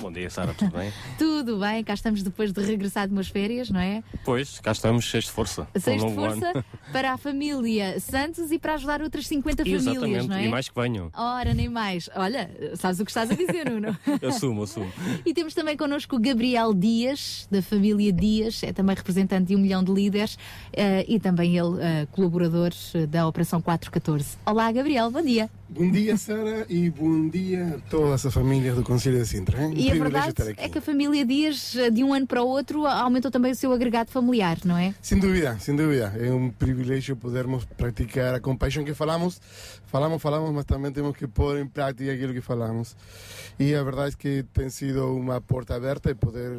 Bom 0.00 0.10
dia, 0.10 0.30
Sara, 0.30 0.54
tudo 0.54 0.70
bem? 0.70 0.90
tudo 1.18 1.58
bem, 1.58 1.84
cá 1.84 1.92
estamos 1.92 2.22
depois 2.22 2.52
de 2.54 2.62
regressar 2.62 3.06
de 3.06 3.12
umas 3.12 3.28
férias, 3.28 3.68
não 3.68 3.78
é? 3.78 4.02
Pois, 4.24 4.58
cá 4.58 4.72
estamos 4.72 5.04
cheios 5.04 5.26
de 5.26 5.30
força. 5.30 5.68
Cheios 5.78 6.02
de 6.02 6.14
força 6.14 6.64
para 6.90 7.12
a 7.12 7.18
família 7.18 8.00
Santos 8.00 8.50
e 8.50 8.58
para 8.58 8.74
ajudar 8.74 9.02
outras 9.02 9.26
50 9.26 9.68
Exatamente, 9.68 10.00
famílias, 10.00 10.26
não 10.26 10.36
é? 10.36 10.46
e 10.46 10.48
mais 10.48 10.70
que 10.70 10.80
venham. 10.80 11.10
Ora, 11.14 11.52
nem 11.52 11.68
mais. 11.68 12.08
Olha, 12.16 12.50
sabes 12.76 12.98
o 12.98 13.04
que 13.04 13.10
estás 13.10 13.30
a 13.30 13.34
dizer, 13.34 13.70
Nuno? 13.70 13.94
assumo, 14.26 14.62
assumo. 14.62 14.90
E 15.26 15.34
temos 15.34 15.52
também 15.52 15.76
connosco 15.76 16.16
o 16.16 16.18
Gabriel 16.18 16.72
Dias, 16.72 17.46
da 17.50 17.60
família 17.60 18.10
Dias, 18.10 18.62
é 18.62 18.72
também 18.72 18.96
representante 18.96 19.48
de 19.48 19.56
um 19.56 19.58
milhão 19.58 19.84
de 19.84 19.92
líderes 19.92 20.34
uh, 20.34 21.04
e 21.06 21.20
também 21.20 21.58
ele 21.58 21.76
uh, 21.76 22.06
colaborador 22.10 22.70
da 23.06 23.26
Operação 23.26 23.60
414. 23.60 24.38
Olá, 24.46 24.72
Gabriel, 24.72 25.10
bom 25.10 25.20
dia. 25.20 25.50
Bom 25.72 25.88
dia, 25.88 26.16
Sara, 26.16 26.66
e 26.68 26.90
bom 26.90 27.28
dia 27.28 27.76
a 27.76 27.88
toda 27.88 28.14
essa 28.14 28.28
família 28.28 28.74
do 28.74 28.82
Conselho 28.82 29.18
de 29.18 29.26
Sintra. 29.26 29.56
Um 29.60 29.72
e 29.72 29.88
a 29.88 29.94
verdade 29.94 30.34
é 30.56 30.68
que 30.68 30.78
a 30.78 30.80
família 30.80 31.24
Dias, 31.24 31.76
de 31.92 32.02
um 32.02 32.12
ano 32.12 32.26
para 32.26 32.42
o 32.42 32.48
outro, 32.48 32.86
aumentou 32.86 33.30
também 33.30 33.52
o 33.52 33.54
seu 33.54 33.72
agregado 33.72 34.10
familiar, 34.10 34.58
não 34.64 34.76
é? 34.76 34.92
Sem 35.00 35.20
dúvida, 35.20 35.56
sem 35.60 35.76
dúvida. 35.76 36.12
É 36.18 36.28
um 36.32 36.50
privilégio 36.50 37.14
podermos 37.14 37.64
praticar 37.64 38.34
a 38.34 38.40
compaixão 38.40 38.84
que 38.84 38.92
falamos. 38.94 39.40
Falamos, 39.86 40.20
falamos, 40.20 40.50
mas 40.52 40.64
também 40.64 40.90
temos 40.90 41.16
que 41.16 41.28
pôr 41.28 41.56
em 41.56 41.68
prática 41.68 42.12
aquilo 42.12 42.34
que 42.34 42.40
falamos. 42.40 42.96
E 43.56 43.72
a 43.72 43.82
verdade 43.84 44.16
é 44.16 44.18
que 44.18 44.44
tem 44.52 44.68
sido 44.70 45.06
uma 45.14 45.40
porta 45.40 45.76
aberta 45.76 46.10
e 46.10 46.16
poder 46.16 46.50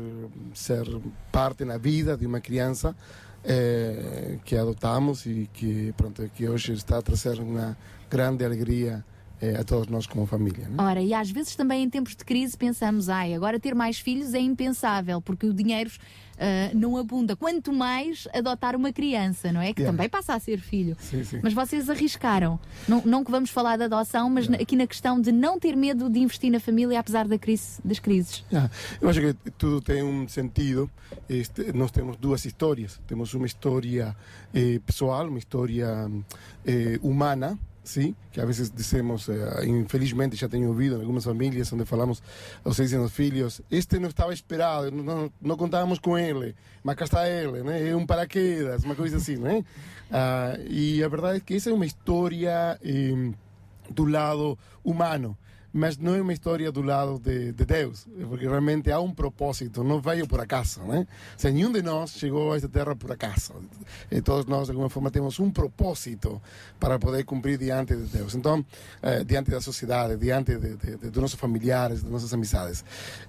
ser 0.54 0.86
parte 1.34 1.66
na 1.66 1.78
vida 1.78 2.16
de 2.16 2.26
uma 2.26 2.40
criança 2.40 2.96
é, 3.44 4.38
que 4.46 4.56
adotamos 4.56 5.26
e 5.26 5.50
que, 5.52 5.94
pronto, 5.98 6.30
que 6.34 6.48
hoje 6.48 6.74
está 6.74 7.00
a 7.00 7.02
trazer 7.02 7.40
uma 7.40 7.76
grande 8.12 8.44
alegria 8.44 9.04
é, 9.42 9.56
a 9.56 9.64
todos 9.64 9.88
nós 9.88 10.06
como 10.06 10.26
família. 10.28 10.68
Né? 10.68 10.76
Ora, 10.78 11.02
e 11.02 11.14
às 11.14 11.32
vezes 11.32 11.56
também 11.56 11.84
em 11.84 11.90
tempos 11.90 12.16
de 12.16 12.24
crise 12.24 12.56
pensamos, 12.56 13.10
ai, 13.10 13.34
agora 13.34 13.60
ter 13.60 13.74
mais 13.74 13.98
filhos 13.98 14.36
é 14.36 14.40
impensável, 14.40 15.20
porque 15.20 15.48
o 15.48 15.54
dinheiro 15.54 15.90
uh, 15.90 16.78
não 16.78 16.96
abunda. 16.96 17.36
Quanto 17.36 17.74
mais 17.74 18.28
adotar 18.36 18.76
uma 18.76 18.94
criança, 18.94 19.52
não 19.52 19.60
é? 19.60 19.74
Que 19.74 19.82
yeah. 19.82 19.98
também 19.98 20.08
passa 20.08 20.36
a 20.36 20.40
ser 20.40 20.60
filho. 20.60 20.96
Sim, 21.00 21.24
sim. 21.24 21.40
Mas 21.42 21.54
vocês 21.54 21.90
arriscaram. 21.90 22.60
Não, 22.88 23.02
não 23.04 23.24
que 23.24 23.32
vamos 23.32 23.50
falar 23.50 23.78
de 23.78 23.86
adoção, 23.86 24.30
mas 24.30 24.46
yeah. 24.46 24.62
aqui 24.62 24.76
na 24.76 24.86
questão 24.86 25.20
de 25.20 25.32
não 25.32 25.60
ter 25.60 25.76
medo 25.76 26.08
de 26.08 26.20
investir 26.20 26.52
na 26.52 26.60
família, 26.60 27.00
apesar 27.00 27.28
da 27.28 27.40
crise, 27.40 27.82
das 27.84 27.98
crises. 27.98 28.46
Yeah. 28.52 28.70
Eu 29.02 29.10
acho 29.10 29.22
que 29.22 29.34
tudo 29.58 29.82
tem 29.82 30.04
um 30.04 30.28
sentido. 30.28 30.88
Este, 31.28 31.74
nós 31.74 31.90
temos 31.90 32.16
duas 32.18 32.46
histórias. 32.46 33.02
Temos 33.08 33.34
uma 33.34 33.48
história 33.48 34.16
eh, 34.54 34.80
pessoal, 34.86 35.28
uma 35.28 35.40
história 35.40 36.08
eh, 36.64 37.00
humana 37.02 37.58
sim, 37.84 38.16
que 38.32 38.40
a 38.40 38.46
vezes 38.46 38.72
dizemos, 38.72 39.28
eh, 39.30 39.66
infelizmente 39.66 40.36
já 40.36 40.48
tenho 40.48 40.68
ouvido 40.68 40.98
em 40.98 41.02
algumas 41.02 41.24
famílias 41.24 41.72
onde 41.74 41.86
falamos 41.86 42.22
aos 42.64 42.76
seis 42.76 42.94
anos 42.94 43.12
filhos, 43.12 43.62
este 43.72 44.00
não 44.00 44.10
estava 44.10 44.34
esperado, 44.34 44.92
não, 44.92 45.32
não, 45.42 45.58
contávamos 45.58 46.00
com 46.00 46.18
ele, 46.18 46.56
mas 46.84 46.96
cá 46.96 47.06
está 47.06 47.30
ele, 47.30 47.64
né? 47.64 47.90
é 47.90 47.96
um 47.96 48.06
paraquedas, 48.06 48.84
uma 48.84 48.96
coisa 48.96 49.18
assim, 49.18 49.38
né? 49.38 49.64
Ah, 50.12 50.58
e 50.68 51.04
a 51.04 51.08
verdade 51.08 51.38
é 51.38 51.40
que 51.40 51.56
essa 51.56 51.70
é 51.70 51.74
uma 51.74 51.86
história 51.86 52.80
eh, 52.84 53.32
do 53.90 54.06
lado 54.06 54.58
humano 54.84 55.38
mas 55.74 55.98
não 55.98 56.16
é 56.16 56.22
uma 56.22 56.34
história 56.34 56.72
do 56.72 56.82
lado 56.82 57.20
de, 57.20 57.52
de, 57.52 57.66
Deus, 57.66 58.08
porque 58.28 58.46
realmente 58.46 58.92
há 58.92 59.00
um 59.00 59.14
propósito, 59.14 59.84
não 59.84 60.02
veio 60.02 60.28
por 60.28 60.40
acaso, 60.40 60.82
né? 60.84 61.08
Se 61.38 61.50
nenhum 61.52 61.72
de 61.72 61.82
nós 61.82 62.12
chegou 62.12 62.52
a 62.52 62.58
esta 62.58 62.68
terra 62.68 62.96
por 62.96 63.12
acaso, 63.12 63.54
e 64.10 64.22
todos 64.22 64.46
nós 64.46 64.66
de 64.66 64.72
alguma 64.72 64.90
forma 64.90 65.10
temos 65.10 65.40
um 65.40 65.50
propósito 65.50 66.42
para 66.80 67.00
poder 67.00 67.24
cumprir 67.24 67.58
diante 67.58 67.96
de 67.96 68.04
Deus, 68.04 68.36
então, 68.36 68.66
eh, 69.02 69.24
diante 69.24 69.52
da 69.52 69.62
sociedade, 69.62 70.18
diante 70.18 70.58
de, 70.58 70.76
de, 70.76 70.98
de, 71.10 71.20
nossos 71.20 71.40
familiares, 71.40 72.04
de 72.04 72.10
nossas 72.10 72.34
amizades. 72.34 72.84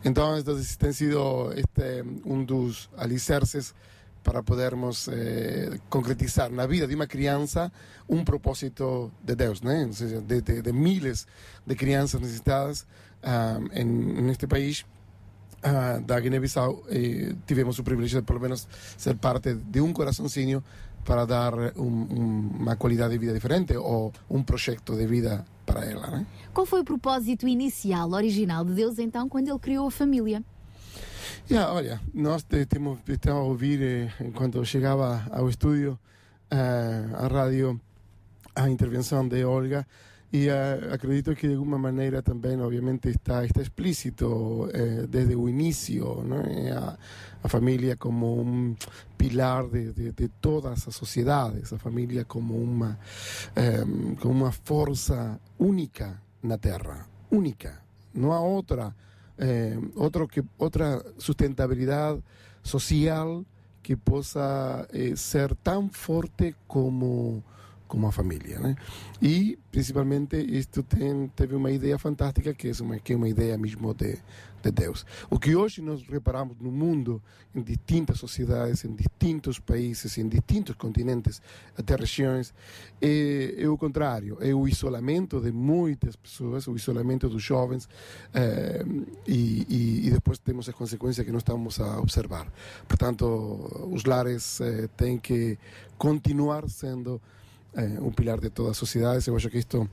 Então, 0.04 0.36
então 0.38 0.56
tem 0.78 0.92
sido 0.92 1.52
este 1.52 2.02
um 2.24 2.44
dos 2.44 2.90
alicerces 2.96 3.74
para 4.22 4.42
podermos 4.42 5.08
eh, 5.08 5.78
concretizar 5.88 6.50
na 6.50 6.66
vida 6.66 6.86
de 6.86 6.94
uma 6.94 7.06
criança 7.06 7.72
um 8.08 8.24
propósito 8.24 9.10
de 9.22 9.34
Deus, 9.34 9.60
né? 9.62 9.84
Ou 9.86 9.92
seja, 9.92 10.20
de, 10.20 10.40
de, 10.40 10.62
de 10.62 10.72
de 11.66 11.74
crianças 11.74 12.20
necessitadas 12.20 12.86
uh, 13.22 13.68
em, 13.72 13.84
neste 13.84 14.46
país 14.46 14.84
uh, 15.62 16.00
da 16.02 16.18
Guiné-Bissau 16.20 16.84
eh, 16.88 17.34
tivemos 17.46 17.78
o 17.78 17.84
privilégio 17.84 18.20
de 18.20 18.26
pelo 18.26 18.40
menos 18.40 18.66
ser 18.96 19.16
parte 19.16 19.54
de 19.54 19.80
um 19.80 19.92
coraçãozinho 19.92 20.62
para 21.04 21.24
dar 21.24 21.54
um, 21.76 21.82
um, 21.82 22.50
uma 22.60 22.76
qualidade 22.76 23.12
de 23.12 23.18
vida 23.18 23.32
diferente 23.32 23.76
ou 23.76 24.12
um 24.30 24.42
projeto 24.42 24.94
de 24.96 25.06
vida 25.06 25.44
para 25.66 25.84
ela. 25.84 26.06
Né? 26.08 26.26
Qual 26.52 26.66
foi 26.66 26.80
o 26.80 26.84
propósito 26.84 27.48
inicial, 27.48 28.10
original 28.12 28.64
de 28.64 28.74
Deus 28.74 28.98
então, 28.98 29.28
quando 29.28 29.48
ele 29.48 29.58
criou 29.58 29.88
a 29.88 29.90
família? 29.90 30.44
Yeah, 31.50 31.72
olha, 31.72 32.00
nós 32.14 32.42
temos 32.44 32.98
estamos 33.06 33.26
a 33.26 33.42
ouvir 33.42 33.82
eh, 33.82 34.30
quando 34.34 34.64
chegava 34.64 35.26
ao 35.30 35.48
estúdio 35.48 35.98
eh, 36.50 37.04
a 37.14 37.26
rádio 37.26 37.80
a 38.54 38.68
intervenção 38.68 39.26
de 39.26 39.44
Olga 39.44 39.86
e 40.32 40.48
uh, 40.48 40.94
acredito 40.94 41.34
que 41.34 41.46
de 41.46 41.54
alguma 41.54 41.78
maneira 41.78 42.22
também 42.22 42.58
obviamente 42.60 43.10
está 43.10 43.44
está 43.44 43.60
explícito 43.60 44.68
eh, 44.72 45.06
desde 45.06 45.36
o 45.36 45.46
início 45.46 46.24
não 46.24 46.38
a, 46.38 46.96
a, 47.42 47.48
família 47.48 47.96
como 47.96 48.40
um 48.40 48.74
pilar 49.18 49.66
de, 49.68 49.92
de, 49.92 50.12
de, 50.12 50.28
todas 50.40 50.88
as 50.88 50.94
sociedades 50.94 51.70
a 51.72 51.78
família 51.78 52.24
como 52.24 52.54
uma 52.54 52.98
eh, 53.54 53.84
como 54.20 54.32
uma 54.32 54.52
força 54.52 55.38
única 55.58 56.18
na 56.42 56.56
Terra 56.56 57.06
única 57.30 57.82
não 58.14 58.32
há 58.32 58.40
outra 58.40 58.94
eh, 59.38 59.78
otro 59.96 60.28
que, 60.28 60.42
otra 60.58 61.02
sustentabilidad 61.18 62.18
social 62.62 63.44
que 63.82 63.96
possa 63.96 64.86
eh, 64.92 65.16
ser 65.16 65.54
tão 65.56 65.88
forte 65.90 66.54
como 66.66 67.42
como 67.92 68.06
a 68.06 68.12
família, 68.12 68.58
né? 68.58 68.74
E 69.20 69.58
principalmente 69.70 70.38
isto 70.38 70.82
tem, 70.82 71.28
teve 71.36 71.54
uma 71.54 71.70
ideia 71.70 71.98
fantástica 71.98 72.54
que 72.54 72.68
é 72.68 72.72
uma 72.80 72.98
que 72.98 73.12
é 73.12 73.16
uma 73.16 73.28
ideia 73.28 73.58
mesmo 73.58 73.92
de 73.92 74.18
de 74.62 74.70
Deus. 74.70 75.04
O 75.28 75.38
que 75.38 75.54
hoje 75.54 75.82
nós 75.82 76.02
reparamos 76.06 76.56
no 76.60 76.70
mundo, 76.70 77.22
em 77.54 77.62
distintas 77.62 78.18
sociedades, 78.18 78.84
em 78.84 78.94
distintos 78.94 79.58
países, 79.58 80.16
em 80.18 80.28
distintos 80.28 80.76
continentes, 80.76 81.42
até 81.76 81.96
regiões, 81.96 82.54
é, 83.00 83.54
é 83.58 83.68
o 83.68 83.76
contrário, 83.76 84.38
é 84.40 84.54
o 84.54 84.66
isolamento 84.68 85.40
de 85.40 85.52
muitas 85.52 86.16
pessoas, 86.16 86.66
o 86.66 86.76
isolamento 86.76 87.28
dos 87.28 87.42
jovens, 87.42 87.88
eh, 88.32 88.84
e, 89.26 89.66
e, 89.68 90.06
e, 90.06 90.10
depois 90.10 90.38
temos 90.38 90.68
as 90.68 90.74
consequências 90.74 91.24
que 91.26 91.32
nós 91.32 91.42
estamos 91.42 91.80
a 91.80 91.98
observar. 91.98 92.50
Portanto, 92.86 93.88
os 93.90 94.04
lares 94.04 94.60
eh, 94.60 94.88
têm 94.96 95.18
que 95.18 95.58
continuar 95.98 96.68
sendo 96.68 97.20
eh, 97.74 97.98
um 98.00 98.12
pilar 98.12 98.40
de 98.40 98.50
toda 98.50 98.70
a 98.70 98.74
sociedade. 98.74 99.26
Eu 99.28 99.36
acho 99.36 99.48
que 99.50 99.58
isto 99.58 99.88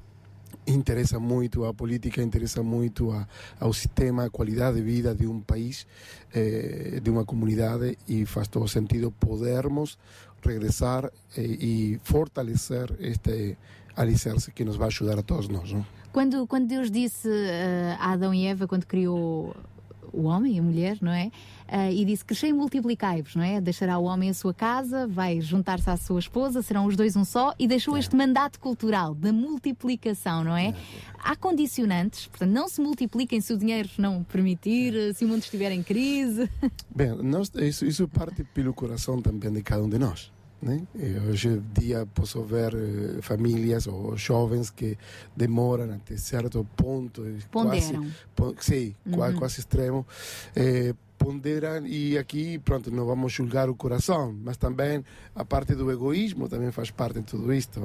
interessa 0.67 1.19
muito 1.19 1.65
a 1.65 1.73
política, 1.73 2.21
interessa 2.21 2.61
muito 2.61 3.11
a, 3.11 3.27
ao 3.59 3.73
sistema, 3.73 4.25
a 4.25 4.29
qualidade 4.29 4.77
de 4.77 4.83
vida 4.83 5.15
de 5.15 5.27
um 5.27 5.39
país, 5.41 5.87
eh, 6.33 6.99
de 7.01 7.09
uma 7.09 7.25
comunidade 7.25 7.97
e 8.07 8.25
faz 8.25 8.47
todo 8.47 8.67
sentido 8.67 9.11
podermos 9.11 9.97
regressar 10.41 11.11
eh, 11.35 11.41
e 11.41 11.99
fortalecer 12.03 12.95
este 12.99 13.57
alicerce 13.95 14.51
que 14.51 14.63
nos 14.63 14.75
vai 14.75 14.87
ajudar 14.87 15.19
a 15.19 15.23
todos 15.23 15.47
nós. 15.47 15.71
Não? 15.71 15.85
Quando, 16.11 16.47
quando 16.47 16.67
Deus 16.67 16.89
disse 16.89 17.27
uh, 17.27 17.97
a 17.99 18.13
Adão 18.13 18.33
e 18.33 18.45
Eva, 18.45 18.67
quando 18.67 18.85
criou 18.85 19.55
o 20.13 20.23
homem 20.23 20.55
e 20.55 20.59
a 20.59 20.61
mulher, 20.63 20.97
não 21.01 21.11
é? 21.11 21.31
Uh, 21.67 21.91
e 21.91 22.05
disse: 22.05 22.25
Crescei 22.25 22.49
e 22.49 22.53
multiplicai-vos, 22.53 23.35
não 23.35 23.43
é? 23.43 23.61
Deixará 23.61 23.97
o 23.97 24.03
homem 24.03 24.29
a 24.29 24.33
sua 24.33 24.53
casa, 24.53 25.07
vai 25.07 25.39
juntar-se 25.39 25.89
à 25.89 25.97
sua 25.97 26.19
esposa, 26.19 26.61
serão 26.61 26.85
os 26.85 26.95
dois 26.95 27.15
um 27.15 27.23
só, 27.23 27.53
e 27.59 27.67
deixou 27.67 27.95
é. 27.95 27.99
este 27.99 28.15
mandato 28.15 28.59
cultural 28.59 29.13
da 29.13 29.31
multiplicação, 29.31 30.43
não 30.43 30.55
é? 30.55 30.69
é? 30.69 30.75
Há 31.19 31.35
condicionantes, 31.35 32.27
portanto, 32.27 32.51
não 32.51 32.67
se 32.67 32.81
multipliquem 32.81 33.39
se 33.41 33.53
o 33.53 33.57
dinheiro 33.57 33.89
não 33.97 34.23
permitir, 34.23 34.95
é. 34.95 35.13
se 35.13 35.25
o 35.25 35.27
mundo 35.27 35.43
estiver 35.43 35.71
em 35.71 35.83
crise. 35.83 36.49
Bem, 36.93 37.15
nós, 37.23 37.51
isso, 37.55 37.85
isso 37.85 38.07
parte 38.07 38.43
pelo 38.43 38.73
coração 38.73 39.21
também 39.21 39.51
de 39.51 39.61
cada 39.61 39.83
um 39.83 39.89
de 39.89 39.99
nós. 39.99 40.31
Né? 40.61 40.81
Hoje 41.29 41.47
em 41.47 41.63
dia 41.79 42.05
posso 42.13 42.43
ver 42.43 42.73
eh, 42.75 43.21
famílias 43.21 43.87
ou 43.87 44.17
jovens 44.17 44.69
que 44.69 44.97
demoram 45.35 45.93
até 45.93 46.17
certo 46.17 46.67
ponto, 46.75 47.23
Ponderam. 47.49 48.05
quase, 48.35 48.63
sim, 48.65 48.95
uhum. 49.05 49.39
quase 49.39 49.59
extremo, 49.61 50.05
eh, 50.53 50.93
ponderam 51.19 51.85
e 51.85 52.17
aqui, 52.17 52.57
pronto, 52.57 52.89
não 52.89 53.05
vamos 53.05 53.33
julgar 53.33 53.69
o 53.69 53.75
coração, 53.75 54.33
mas 54.41 54.55
também 54.55 55.03
a 55.35 55.43
parte 55.43 55.75
do 55.75 55.91
egoísmo 55.91 56.47
também 56.47 56.71
faz 56.71 56.89
parte 56.89 57.19
de 57.19 57.25
tudo 57.25 57.53
isto. 57.53 57.81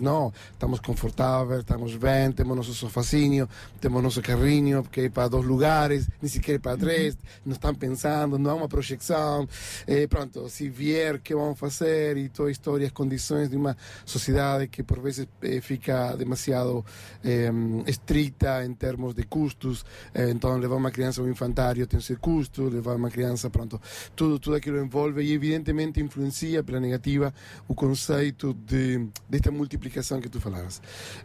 Não, 0.00 0.32
estamos 0.52 0.80
confortáveis, 0.80 1.60
estamos 1.60 1.94
bem, 1.96 2.32
temos 2.32 2.56
nosso 2.56 2.72
sofacinho, 2.72 3.46
temos 3.78 4.02
nosso 4.02 4.22
carrinho, 4.22 4.82
porque 4.82 5.02
ir 5.02 5.10
para 5.10 5.28
dois 5.28 5.44
lugares, 5.44 6.08
nem 6.20 6.28
sequer 6.30 6.58
para 6.58 6.78
três, 6.78 7.16
não 7.44 7.52
estão 7.52 7.74
pensando, 7.74 8.38
não 8.38 8.50
há 8.52 8.54
uma 8.54 8.68
projeção. 8.68 9.46
E 9.86 10.06
pronto, 10.06 10.48
se 10.48 10.68
vier, 10.70 11.16
o 11.16 11.20
que 11.20 11.34
vamos 11.34 11.58
fazer? 11.58 12.16
E 12.16 12.28
toda 12.30 12.48
a 12.48 12.52
história, 12.52 12.86
as 12.86 12.92
condições 12.92 13.50
de 13.50 13.56
uma 13.56 13.76
sociedade 14.06 14.66
que 14.68 14.82
por 14.82 15.00
vezes 15.00 15.28
eh, 15.42 15.60
fica 15.60 16.16
demasiado 16.16 16.84
eh, 17.22 17.50
estrita 17.86 18.64
em 18.64 18.72
termos 18.72 19.14
de 19.14 19.24
custos, 19.24 19.84
eh, 20.14 20.30
então 20.30 20.56
levar 20.56 20.76
uma 20.76 20.90
criança 20.90 21.20
ao 21.20 21.28
infantário 21.28 21.86
tem 21.86 22.00
seu 22.00 22.18
custo, 22.18 22.77
levar 22.78 22.96
uma 22.96 23.10
criança, 23.10 23.50
pronto, 23.50 23.80
tudo, 24.16 24.38
tudo 24.38 24.56
aquilo 24.56 24.78
envolve 24.78 25.22
e 25.22 25.32
evidentemente 25.32 26.00
influencia 26.00 26.62
pela 26.62 26.80
negativa 26.80 27.32
o 27.66 27.74
conceito 27.74 28.54
de, 28.54 29.06
desta 29.28 29.50
multiplicação 29.50 30.20
que 30.20 30.28
tu 30.28 30.40
falavas. 30.40 30.80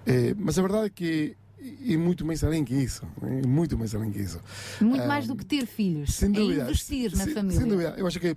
Eh, 0.05 0.35
mas 0.38 0.57
a 0.59 0.61
verdade 0.61 0.85
é 0.88 0.89
que 0.89 1.35
e 1.81 1.95
muito 1.95 2.25
mais 2.25 2.43
além 2.43 2.65
que 2.65 2.73
isso. 2.73 3.07
É 3.21 3.47
muito 3.47 3.77
mais 3.77 3.95
além 3.95 4.11
que 4.11 4.19
isso. 4.19 4.39
Muito 4.81 5.07
mais 5.07 5.27
do 5.27 5.35
que 5.35 5.45
ter 5.45 5.65
filhos. 5.65 6.13
Sem 6.13 6.31
dúvida. 6.31 6.63
É 6.63 6.65
investir 6.65 7.15
na 7.15 7.23
sem, 7.23 7.34
família. 7.34 7.59
Sem 7.59 7.69
dúvida. 7.69 7.95
Eu 7.97 8.05
acho 8.05 8.19
que 8.19 8.35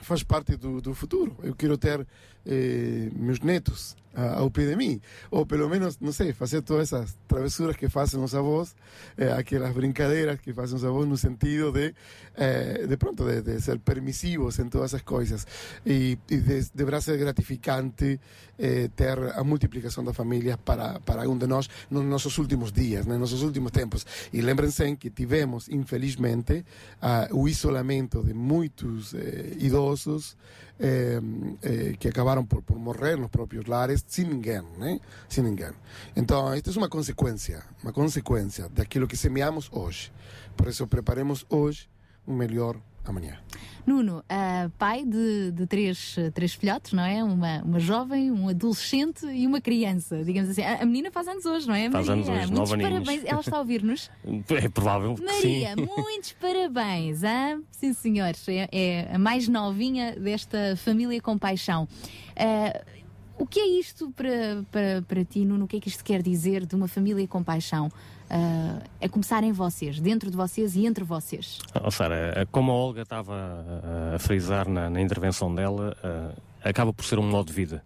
faz 0.00 0.22
parte 0.22 0.56
do, 0.56 0.80
do 0.80 0.94
futuro. 0.94 1.36
Eu 1.42 1.54
quero 1.54 1.76
ter 1.76 2.06
eh, 2.46 3.10
meus 3.16 3.40
netos 3.40 3.96
ao 4.14 4.50
pé 4.50 4.66
de 4.66 4.76
mim. 4.76 5.00
Ou 5.30 5.46
pelo 5.46 5.68
menos, 5.68 5.98
não 6.00 6.12
sei, 6.12 6.32
fazer 6.32 6.62
todas 6.62 6.92
essas 6.92 7.16
travessuras 7.26 7.76
que 7.76 7.88
fazem 7.88 8.22
os 8.22 8.34
avós, 8.34 8.74
eh, 9.16 9.32
aquelas 9.32 9.72
brincadeiras 9.72 10.40
que 10.40 10.52
fazem 10.52 10.76
os 10.76 10.84
avós 10.84 11.08
no 11.08 11.16
sentido 11.16 11.72
de, 11.72 11.94
eh, 12.36 12.86
de 12.86 12.96
pronto, 12.96 13.24
de, 13.24 13.60
ser 13.60 13.78
permissivos 13.78 14.58
em 14.58 14.68
todas 14.68 14.92
essas 14.92 15.02
coisas. 15.02 15.46
E, 15.84 16.18
e 16.30 16.36
de, 16.38 16.62
ser 17.00 17.16
gratificante 17.18 18.20
eh, 18.62 18.88
ter 18.94 19.18
a 19.34 19.42
multiplicação 19.42 20.04
da 20.04 20.12
família 20.12 20.56
para, 20.56 21.00
para 21.00 21.28
um 21.28 21.36
de 21.36 21.46
nós 21.46 21.68
nos 21.90 22.04
nossos 22.04 22.38
últimos 22.38 22.70
dias, 22.70 23.04
nos 23.04 23.18
nossos 23.18 23.42
últimos 23.42 23.72
tempos. 23.72 24.06
E 24.32 24.40
lembrem-se 24.40 24.96
que 24.96 25.10
tivemos, 25.10 25.68
infelizmente, 25.68 26.64
uh, 27.02 27.36
o 27.36 27.48
isolamento 27.48 28.22
de 28.22 28.32
muitos 28.32 29.12
eh, 29.14 29.56
idosos 29.58 30.36
eh, 30.78 31.20
eh, 31.62 31.94
que 31.98 32.08
acabaram 32.08 32.44
por, 32.44 32.62
por 32.62 32.76
morrer 32.76 33.16
nos 33.16 33.30
próprios 33.30 33.66
lares 33.66 34.04
sem 34.06 34.24
ninguém, 34.24 34.62
né? 34.78 34.98
Sem 35.28 35.44
ninguém. 35.44 35.70
Então, 36.16 36.52
esta 36.52 36.70
é 36.70 36.76
uma 36.76 36.88
consequência, 36.88 37.62
uma 37.82 37.92
consequência 37.92 38.68
daquilo 38.68 39.06
que 39.06 39.16
semeamos 39.16 39.68
hoje. 39.70 40.12
Por 40.56 40.68
isso, 40.68 40.86
preparemos 40.86 41.46
hoje 41.48 41.88
um 42.26 42.34
melhor 42.34 42.76
amanhã. 43.10 43.38
Nuno, 43.84 44.18
uh, 44.18 44.70
pai 44.78 45.04
de, 45.04 45.50
de 45.50 45.66
três, 45.66 46.16
três 46.34 46.54
filhotes, 46.54 46.92
não 46.92 47.02
é? 47.04 47.22
Uma, 47.24 47.62
uma 47.62 47.80
jovem, 47.80 48.30
um 48.30 48.48
adolescente 48.48 49.26
e 49.26 49.44
uma 49.44 49.60
criança, 49.60 50.22
digamos 50.22 50.50
assim. 50.50 50.62
A, 50.62 50.82
a 50.82 50.86
menina 50.86 51.10
faz 51.10 51.26
anos 51.26 51.44
hoje, 51.44 51.66
não 51.66 51.74
é? 51.74 51.90
Faz 51.90 52.06
Maria? 52.06 52.22
anos 52.22 52.28
hoje, 52.28 52.52
Muitos 52.52 52.70
parabéns. 52.70 53.08
aninhos. 53.08 53.24
Ela 53.26 53.40
está 53.40 53.56
a 53.56 53.58
ouvir-nos? 53.60 54.10
É 54.62 54.68
provável 54.68 55.14
que 55.14 55.24
Maria, 55.24 55.74
sim. 55.74 55.88
muitos 55.96 56.32
parabéns. 56.32 57.24
Ah? 57.24 57.58
Sim, 57.72 57.92
senhores. 57.92 58.46
É, 58.48 58.68
é 58.70 59.14
a 59.14 59.18
mais 59.18 59.48
novinha 59.48 60.14
desta 60.14 60.76
família 60.76 61.20
com 61.20 61.36
paixão. 61.36 61.88
Uh, 62.36 63.02
o 63.38 63.46
que 63.46 63.58
é 63.58 63.66
isto 63.66 64.12
para, 64.12 64.64
para, 64.70 65.02
para 65.02 65.24
ti, 65.24 65.44
Nuno? 65.44 65.64
O 65.64 65.68
que 65.68 65.76
é 65.76 65.80
que 65.80 65.88
isto 65.88 66.04
quer 66.04 66.22
dizer 66.22 66.64
de 66.64 66.76
uma 66.76 66.86
família 66.86 67.26
com 67.26 67.42
paixão? 67.42 67.90
Uh, 68.32 68.82
é 68.98 69.08
começar 69.08 69.44
em 69.44 69.52
vocês, 69.52 70.00
dentro 70.00 70.30
de 70.30 70.36
vocês 70.38 70.74
e 70.74 70.86
entre 70.86 71.04
vocês. 71.04 71.58
Oh, 71.84 71.90
Sara, 71.90 72.48
como 72.50 72.72
a 72.72 72.74
Olga 72.74 73.02
estava 73.02 73.34
a, 73.34 74.16
a 74.16 74.18
frisar 74.18 74.66
na, 74.66 74.88
na, 74.88 75.02
intervenção 75.02 75.54
dela, 75.54 75.94
uh, 76.02 76.40
acaba 76.64 76.94
por 76.94 77.04
ser 77.04 77.18
um 77.18 77.28
modo 77.28 77.48
de 77.48 77.52
vida. 77.52 77.84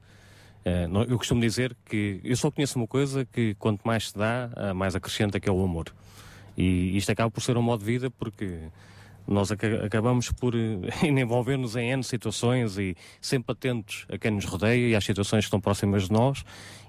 Uh, 0.64 1.02
eu 1.08 1.18
costumo 1.18 1.40
dizer 1.40 1.76
que 1.84 2.20
eu 2.22 2.36
só 2.36 2.48
conheço 2.48 2.78
uma 2.78 2.86
coisa 2.86 3.24
que 3.24 3.56
quanto 3.56 3.82
mais 3.82 4.10
se 4.10 4.16
dá, 4.16 4.72
mais 4.72 4.94
acrescenta 4.94 5.40
que 5.40 5.48
é 5.48 5.52
o 5.52 5.64
amor. 5.64 5.92
E 6.56 6.96
isto 6.96 7.10
acaba 7.10 7.28
por 7.28 7.42
ser 7.42 7.56
um 7.56 7.62
modo 7.62 7.80
de 7.80 7.86
vida 7.86 8.08
porque 8.08 8.60
nós 9.26 9.50
ac 9.50 9.66
acabamos 9.84 10.30
por 10.30 10.54
envolver-nos 11.02 11.74
em 11.74 11.90
N 11.90 12.04
situações 12.04 12.78
e 12.78 12.96
sempre 13.20 13.52
atentos 13.52 14.06
a 14.08 14.16
quem 14.16 14.30
nos 14.30 14.44
rodeia 14.44 14.90
e 14.90 14.94
às 14.94 15.04
situações 15.04 15.40
que 15.40 15.48
estão 15.48 15.60
próximas 15.60 16.04
de 16.04 16.12
nós. 16.12 16.44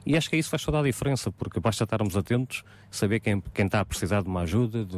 E 0.07 0.15
acho 0.15 0.29
que 0.29 0.38
isso 0.38 0.49
faz 0.49 0.63
toda 0.63 0.79
a 0.79 0.84
diferença, 0.84 1.29
porque 1.34 1.59
basta 1.59 1.84
estarmos 1.84 2.15
atentos, 2.15 2.63
saber 2.89 3.19
quem, 3.19 3.43
quem 3.53 3.65
está 3.65 3.81
a 3.81 3.85
precisar 3.85 4.21
de 4.21 4.29
uma 4.29 4.41
ajuda, 4.41 4.85
de, 4.85 4.97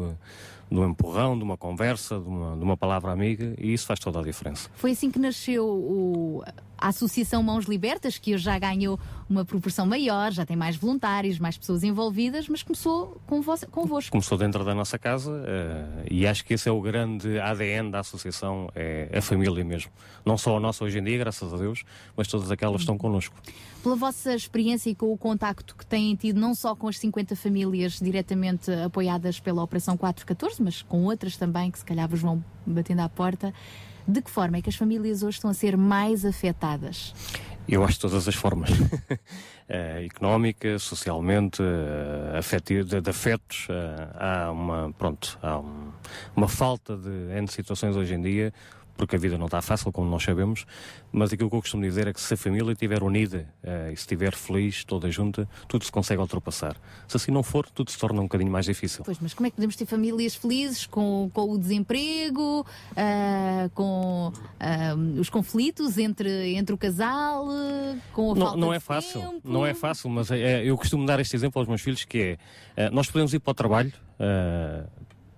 de 0.70 0.80
um 0.80 0.88
empurrão, 0.88 1.36
de 1.36 1.44
uma 1.44 1.58
conversa, 1.58 2.20
de 2.20 2.28
uma, 2.28 2.56
de 2.56 2.64
uma 2.64 2.78
palavra 2.78 3.12
amiga, 3.12 3.56
e 3.58 3.74
isso 3.74 3.88
faz 3.88 4.00
toda 4.00 4.20
a 4.20 4.24
diferença. 4.24 4.70
Foi 4.76 4.92
assim 4.92 5.10
que 5.10 5.18
nasceu 5.18 5.66
o, 5.66 6.44
a 6.80 6.88
Associação 6.88 7.44
Mãos 7.44 7.66
Libertas, 7.66 8.18
que 8.18 8.34
hoje 8.34 8.46
já 8.46 8.58
ganhou 8.58 9.00
uma 9.30 9.46
proporção 9.46 9.86
maior, 9.86 10.32
já 10.32 10.46
tem 10.46 10.56
mais 10.56 10.76
voluntários, 10.76 11.38
mais 11.38 11.58
pessoas 11.58 11.84
envolvidas, 11.84 12.48
mas 12.48 12.64
começou 12.64 13.22
com 13.28 13.42
vos, 13.42 13.64
convosco. 13.66 14.12
Começou 14.12 14.38
dentro 14.38 14.64
da 14.64 14.74
nossa 14.74 14.98
casa 14.98 15.32
uh, 15.32 16.06
e 16.10 16.26
acho 16.26 16.44
que 16.46 16.54
esse 16.54 16.68
é 16.68 16.72
o 16.72 16.82
grande 16.82 17.40
ADN 17.40 17.92
da 17.92 18.00
associação, 18.00 18.70
é 18.74 19.10
a 19.18 19.22
família 19.22 19.64
mesmo. 19.64 19.92
Não 20.26 20.38
só 20.38 20.58
a 20.58 20.60
nossa 20.60 20.84
hoje 20.84 21.00
em 21.00 21.04
dia, 21.04 21.18
graças 21.18 21.54
a 21.54 21.58
Deus, 21.58 21.84
mas 22.16 22.28
todas 22.28 22.50
aquelas 22.50 22.78
que 22.78 22.82
estão 22.82 22.98
connosco. 22.98 23.36
Pela 23.84 23.96
vossa 23.96 24.34
experiência 24.34 24.90
e 24.90 24.96
com 24.96 25.12
o 25.12 25.18
contacto 25.18 25.76
que 25.76 25.86
têm 25.86 26.16
tido, 26.16 26.40
não 26.40 26.56
só 26.56 26.76
com 26.76 26.88
as 26.88 26.98
50 26.98 27.36
famílias 27.36 28.00
diretamente 28.00 28.72
apoiadas 28.72 29.40
pela 29.40 29.64
Operação 29.64 29.96
414, 29.96 30.62
mas 30.62 30.82
com 30.82 31.06
outras 31.06 31.38
também 31.38 31.72
que 31.72 31.80
se 31.80 31.86
calhar 31.86 32.08
vos 32.08 32.22
vão 32.22 32.44
batendo 32.66 33.02
à 33.02 33.10
porta, 33.10 33.54
de 34.10 34.22
que 34.22 34.32
forma 34.32 34.58
é 34.58 34.62
que 34.62 34.70
as 34.70 34.76
famílias 34.76 35.22
hoje 35.22 35.38
estão 35.38 35.52
a 35.52 35.54
ser 35.54 35.78
mais 35.78 36.26
afetadas? 36.26 37.14
Eu 37.68 37.84
acho 37.84 38.00
todas 38.00 38.28
as 38.28 38.34
formas. 38.34 38.72
uh, 38.72 39.06
económica, 40.04 40.80
socialmente, 40.80 41.62
uh, 41.62 42.36
de 43.00 43.10
afetos. 43.10 43.68
Uh, 43.70 44.18
há 44.18 44.52
uma, 44.52 44.92
pronto, 44.98 45.38
há 45.42 45.60
um, 45.60 45.92
uma 46.36 46.48
falta 46.48 46.98
de 46.98 47.10
N 47.38 47.48
situações 47.48 47.96
hoje 47.96 48.16
em 48.16 48.22
dia 48.22 48.54
porque 49.00 49.16
a 49.16 49.20
vida 49.20 49.38
não 49.38 49.46
está 49.46 49.62
fácil, 49.62 49.94
como 49.94 50.10
nós 50.10 50.22
sabemos, 50.22 50.66
mas 51.10 51.32
aquilo 51.32 51.50
que 51.50 51.56
eu 51.56 51.62
costumo 51.62 51.82
dizer 51.82 52.06
é 52.08 52.12
que 52.12 52.20
se 52.20 52.34
a 52.34 52.38
família 52.38 52.74
estiver 52.74 53.02
unida 53.02 53.48
uh, 53.64 53.94
e 53.94 53.96
se 53.96 54.02
estiver 54.02 54.36
feliz, 54.36 54.84
toda 54.84 55.10
junta, 55.10 55.48
tudo 55.70 55.86
se 55.86 55.92
consegue 55.92 56.20
ultrapassar. 56.20 56.76
Se 57.08 57.16
assim 57.16 57.32
não 57.32 57.42
for, 57.42 57.66
tudo 57.70 57.90
se 57.90 57.98
torna 57.98 58.20
um 58.20 58.24
bocadinho 58.24 58.52
mais 58.52 58.66
difícil. 58.66 59.06
Pois, 59.06 59.18
mas 59.22 59.34
como 59.34 59.48
é 59.48 59.52
que 59.52 59.56
podemos 59.56 59.78
ter 59.78 59.86
famílias 59.86 60.36
felizes 60.36 60.86
com, 60.86 61.32
com 61.34 61.50
o 61.50 61.58
desemprego, 61.58 62.66
uh, 62.92 63.70
com 63.74 64.34
uh, 64.34 65.20
os 65.20 65.30
conflitos 65.30 65.98
entre, 65.98 66.56
entre 66.58 66.76
o 66.76 66.78
casal, 66.78 67.48
com 68.12 68.34
a 68.34 68.36
não, 68.36 68.46
falta 68.48 68.58
não 68.58 68.70
de 68.72 68.76
é 68.76 68.80
fácil, 68.82 69.22
tempo? 69.22 69.42
Não 69.46 69.66
é 69.66 69.74
fácil, 69.74 70.10
mas 70.10 70.30
é, 70.30 70.66
eu 70.66 70.78
costumo 70.78 71.06
dar 71.06 71.22
este 71.22 71.38
exemplo 71.38 71.58
aos 71.58 71.70
meus 71.70 71.80
filhos 71.80 72.04
que 72.04 72.38
é, 72.76 72.90
nós 72.90 73.08
podemos 73.10 73.34
ir 73.34 73.40
para 73.40 73.52
o 73.52 73.54
trabalho, 73.54 73.94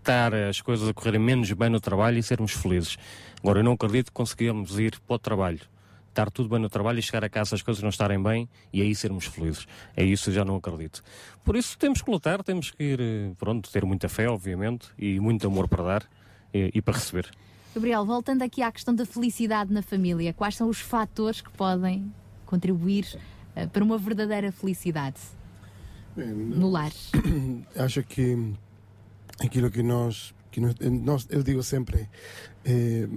estar 0.01 0.33
as 0.33 0.59
coisas 0.59 0.89
a 0.89 0.93
correrem 0.93 1.21
menos 1.21 1.51
bem 1.51 1.69
no 1.69 1.79
trabalho 1.79 2.17
e 2.17 2.23
sermos 2.23 2.51
felizes. 2.51 2.97
Agora, 3.41 3.59
eu 3.59 3.63
não 3.63 3.73
acredito 3.73 4.07
que 4.07 4.13
conseguimos 4.13 4.77
ir 4.77 4.99
para 4.99 5.15
o 5.15 5.19
trabalho, 5.19 5.61
estar 6.09 6.29
tudo 6.29 6.49
bem 6.49 6.59
no 6.59 6.69
trabalho 6.69 6.99
e 6.99 7.01
chegar 7.01 7.23
a 7.23 7.29
casa 7.29 7.55
as 7.55 7.61
coisas 7.61 7.81
não 7.81 7.89
estarem 7.89 8.21
bem 8.21 8.47
e 8.71 8.81
aí 8.81 8.93
sermos 8.93 9.25
felizes. 9.25 9.67
É 9.97 10.03
isso 10.03 10.29
eu 10.29 10.33
já 10.33 10.45
não 10.45 10.55
acredito. 10.55 11.03
Por 11.43 11.55
isso 11.55 11.77
temos 11.77 12.01
que 12.01 12.11
lutar, 12.11 12.43
temos 12.43 12.69
que 12.69 12.83
ir, 12.83 13.35
pronto, 13.37 13.71
ter 13.71 13.83
muita 13.83 14.07
fé, 14.07 14.29
obviamente, 14.29 14.89
e 14.97 15.19
muito 15.19 15.47
amor 15.47 15.67
para 15.67 15.83
dar 15.83 16.09
e, 16.53 16.69
e 16.75 16.81
para 16.81 16.93
receber. 16.93 17.31
Gabriel, 17.73 18.05
voltando 18.05 18.43
aqui 18.43 18.61
à 18.61 18.71
questão 18.71 18.93
da 18.93 19.05
felicidade 19.05 19.73
na 19.73 19.81
família, 19.81 20.33
quais 20.33 20.55
são 20.55 20.69
os 20.69 20.79
fatores 20.79 21.41
que 21.41 21.49
podem 21.51 22.13
contribuir 22.45 23.17
uh, 23.55 23.67
para 23.69 23.83
uma 23.83 23.97
verdadeira 23.97 24.51
felicidade 24.51 25.19
no 26.15 26.69
lar? 26.69 26.91
Acho 27.75 28.03
que 28.03 28.53
aquilo 29.39 29.71
que 29.71 29.81
nós 29.81 30.33
que 30.51 30.59
nós, 30.59 30.75
nós 30.79 31.27
eu 31.29 31.41
digo 31.43 31.63
sempre 31.63 32.09
eh, 32.65 33.07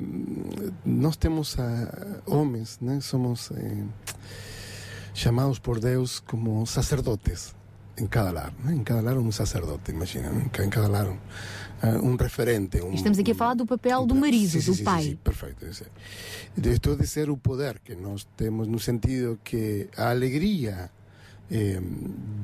nós 0.85 1.17
temos 1.17 1.59
a, 1.59 2.23
homens 2.27 2.79
né 2.81 3.01
somos 3.01 3.51
eh, 3.51 3.85
chamados 5.13 5.59
por 5.59 5.81
Deus 5.81 6.21
como 6.21 6.65
sacerdotes 6.67 7.55
em 7.97 8.07
cada 8.07 8.31
lar 8.31 8.55
né? 8.65 8.75
em 8.75 8.85
cada 8.85 9.01
lar 9.01 9.19
um 9.19 9.31
sacerdote 9.33 9.91
imagina 9.91 10.31
né? 10.31 10.51
em 10.65 10.71
cada 10.71 10.89
lar 10.89 11.09
um, 11.09 11.19
um 12.03 12.17
referente 12.17 12.81
um, 12.81 12.95
estamos 12.95 13.19
aqui 13.19 13.33
a 13.33 13.35
falar 13.35 13.55
do 13.55 13.67
papel 13.67 14.07
do 14.07 14.15
marido 14.15 14.51
sim, 14.51 14.71
do 14.71 14.75
sim, 14.75 14.85
pai 14.85 15.03
sim, 15.03 15.17
perfeito 15.17 15.67
estou 16.57 16.97
de 16.97 17.07
ser 17.07 17.29
o 17.29 17.37
poder 17.37 17.81
que 17.81 17.95
nós 17.95 18.27
temos 18.37 18.69
no 18.69 18.79
sentido 18.79 19.39
que 19.43 19.89
a 19.97 20.11
alegria 20.11 20.91
eh, 21.51 21.81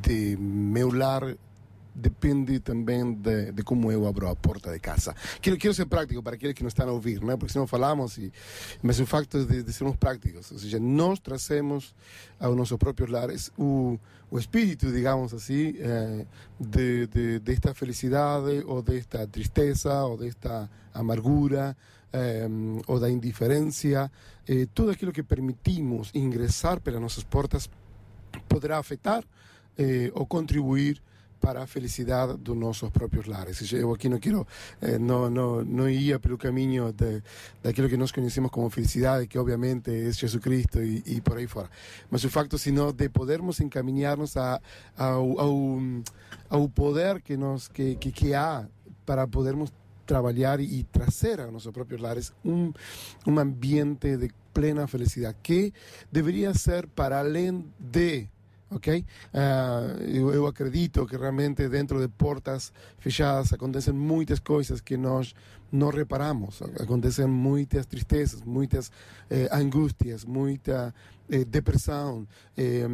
de 0.03 0.37
meu 0.37 0.93
lar 0.93 1.37
depende 1.95 2.61
também 2.61 3.13
de, 3.13 3.53
de, 3.53 3.63
como 3.63 3.91
eu 3.91 4.07
abro 4.07 4.29
a 4.29 4.37
porta 4.37 4.73
de 4.73 4.79
casa. 4.79 5.15
Quero, 5.41 5.57
quero 5.57 5.75
ser 5.75 5.87
prático 5.87 6.23
para 6.23 6.35
aqueles 6.35 6.55
que 6.55 6.63
não 6.63 6.69
estão 6.69 6.89
a 6.89 6.93
ouvir, 6.93 7.23
né? 7.23 7.37
porque 7.37 7.53
senão 7.53 7.67
falamos, 7.67 8.19
e, 8.19 8.33
mas 8.83 9.01
o 9.01 9.07
facto 9.07 9.45
de, 9.45 9.63
de 9.63 9.73
sermos 9.73 9.97
práticos, 9.97 10.51
ou 10.53 10.59
seja, 10.59 10.79
nós 10.79 11.19
trazemos 11.19 11.95
aos 12.39 12.57
nossos 12.57 12.77
próprios 12.79 13.11
lares 13.11 13.53
o, 13.59 13.99
o 14.31 14.39
espírito, 14.39 14.91
digamos 14.91 15.35
assim, 15.35 15.75
eh, 15.79 16.27
de, 16.59 17.07
de, 17.07 17.39
desta 17.41 17.75
felicidade 17.75 18.63
ou 18.67 18.83
desta 18.83 19.27
tristeza 19.27 20.05
ou 20.05 20.17
desta 20.17 20.71
amargura 20.95 21.77
eh, 22.13 22.49
ou 22.87 22.99
da 22.99 23.09
indiferença, 23.09 24.11
eh, 24.49 24.67
tudo 24.75 24.91
aquilo 24.91 25.13
que 25.13 25.23
permitimos 25.23 26.11
ingressar 26.15 26.81
pelas 26.81 27.01
nossas 27.01 27.25
portas 27.25 27.71
poderá 28.49 28.79
afetar 28.79 29.25
eh, 29.79 30.11
ou 30.15 30.27
contribuir 30.27 31.01
para 31.41 31.63
a 31.63 31.67
felicidade 31.67 32.37
dos 32.37 32.57
nossos 32.57 32.91
próprios 32.91 33.27
lares. 33.27 33.73
Eu 33.73 33.93
aqui 33.93 34.09
não 34.09 34.19
quero, 34.19 34.47
eh, 34.81 34.99
não, 34.99 35.31
não, 35.31 35.65
não 35.65 35.89
ia 35.89 36.19
pelo 36.19 36.37
caminho 36.37 36.93
de, 36.93 37.23
daquilo 37.63 37.89
que 37.89 37.97
nós 37.97 38.13
conhecemos 38.13 38.51
como 38.51 38.69
felicidade, 38.71 39.27
que 39.27 39.39
obviamente 39.39 39.91
é 39.91 40.13
Jesus 40.13 40.43
Cristo 40.43 40.83
e, 40.83 41.03
e 41.07 41.21
por 41.21 41.39
aí 41.39 41.47
fora. 41.47 41.71
Mas 42.11 42.23
o 42.25 42.31
facto, 42.31 42.59
sino 42.59 42.93
de 42.93 43.09
podermos 43.09 43.61
encaminhar-nos 43.61 44.37
ao, 44.37 44.61
ao, 44.97 45.79
ao 46.49 46.69
poder 46.69 47.23
que, 47.23 47.37
nos, 47.37 47.69
que, 47.69 47.97
que, 47.97 48.13
que 48.13 48.35
há 48.35 48.67
para 49.07 49.27
podermos 49.27 49.73
trabalhar 50.07 50.61
e 50.61 50.85
trazer 50.85 51.41
a 51.41 51.51
nossos 51.51 51.73
próprios 51.73 52.01
lares 52.01 52.33
um, 52.45 52.73
um 53.27 53.39
ambiente 53.39 54.17
de 54.17 54.31
plena 54.53 54.87
felicidade, 54.89 55.37
que 55.43 55.73
deveria 56.11 56.53
ser 56.55 56.89
para 56.89 57.21
além 57.21 57.65
de 57.79 58.29
ok? 58.71 59.05
Uh, 59.33 60.03
eu, 60.05 60.33
eu, 60.33 60.47
acredito 60.47 61.07
que 61.07 61.17
realmente 61.17 61.69
dentro 61.69 62.01
de 62.01 62.09
portas 62.09 62.73
fechadas 62.99 63.53
acontecem 63.53 63.93
muitas 63.93 64.39
coisas 64.39 64.81
que 64.81 64.97
nós 64.97 65.35
não 65.73 65.91
reparamos. 65.91 66.63
Acontecem 66.81 67.27
muitas 67.27 67.87
tristezas, 67.87 68.43
muitas 68.43 68.91
eh, 69.31 69.49
angústias, 69.53 70.25
muita 70.25 70.93
eh, 71.31 71.45
depressão, 71.45 72.27
eh, 72.57 72.87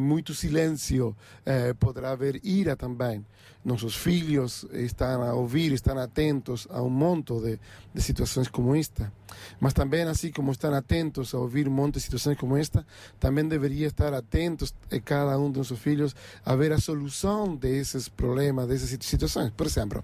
muito 0.00 0.32
silêncio, 0.34 1.16
eh, 1.44 1.74
poderá 1.74 2.12
haver 2.12 2.40
ira 2.44 2.76
também. 2.76 3.24
Nossos 3.64 3.96
filhos 3.96 4.64
estão 4.72 5.22
a 5.22 5.34
ouvir, 5.34 5.72
estão 5.72 5.98
atentos 5.98 6.68
a 6.70 6.80
um 6.80 6.88
monte 6.88 7.34
de, 7.40 7.58
de 7.92 8.00
situações 8.00 8.46
como 8.48 8.76
esta. 8.76 9.12
Mas 9.58 9.72
também, 9.72 10.02
assim 10.04 10.30
como 10.30 10.52
estão 10.52 10.72
atentos 10.72 11.34
a 11.34 11.38
ouvir 11.38 11.66
um 11.66 11.72
monte 11.72 11.94
de 11.94 12.00
situações 12.00 12.38
como 12.38 12.56
esta, 12.56 12.86
também 13.18 13.46
deveria 13.46 13.88
estar 13.88 14.14
atentos 14.14 14.72
eh, 14.90 15.00
cada 15.00 15.36
um 15.38 15.50
de 15.50 15.58
nossos 15.58 15.78
filhos 15.80 16.14
a 16.44 16.54
ver 16.54 16.72
a 16.72 16.78
solução 16.78 17.56
desses 17.56 18.08
problemas, 18.08 18.68
dessas 18.68 18.96
situações. 19.00 19.50
Por 19.56 19.66
exemplo, 19.66 20.02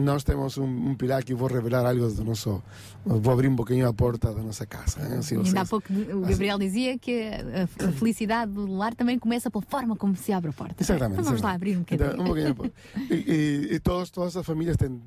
nós 0.00 0.22
temos 0.22 0.56
um, 0.56 0.64
um, 0.64 0.94
pilar 0.94 1.24
que 1.24 1.34
vou 1.34 1.48
revelar 1.48 1.84
algo 1.84 2.08
do 2.12 2.24
nosso. 2.24 2.62
Vou 3.04 3.32
abrir 3.32 3.48
um 3.48 3.56
pouquinho 3.56 3.88
a 3.88 3.92
porta 3.92 4.32
da 4.32 4.40
nossa 4.40 4.64
casa. 4.66 5.00
Eh? 5.00 5.16
Assim, 5.16 5.36
Ainda 5.36 5.62
há 5.62 5.66
pouco 5.66 5.92
o 5.92 6.20
Gabriel 6.20 6.51
assim. 6.56 6.66
dizia 6.66 6.98
que 6.98 7.22
a, 7.22 7.64
a, 7.88 7.92
felicidade 7.92 8.52
do 8.52 8.66
lar 8.66 8.94
também 8.94 9.18
começa 9.18 9.50
pela 9.50 9.62
forma 9.62 9.96
como 9.96 10.16
se 10.16 10.32
abre 10.32 10.50
a 10.50 10.52
porta. 10.52 10.76
Exatamente. 10.78 11.12
Então 11.12 11.24
vamos 11.24 11.40
exatamente. 11.40 11.42
lá 11.42 11.54
abrir 11.54 11.76
um 11.76 11.80
bocadinho. 11.80 12.12
Então, 12.12 12.24
um 12.24 12.28
bocadinho 12.28 12.72
e, 13.10 13.14
e, 13.14 13.74
e 13.74 13.80
todos, 13.80 14.10
todas 14.10 14.36
as 14.36 14.44
famílias 14.44 14.76
têm 14.76 15.00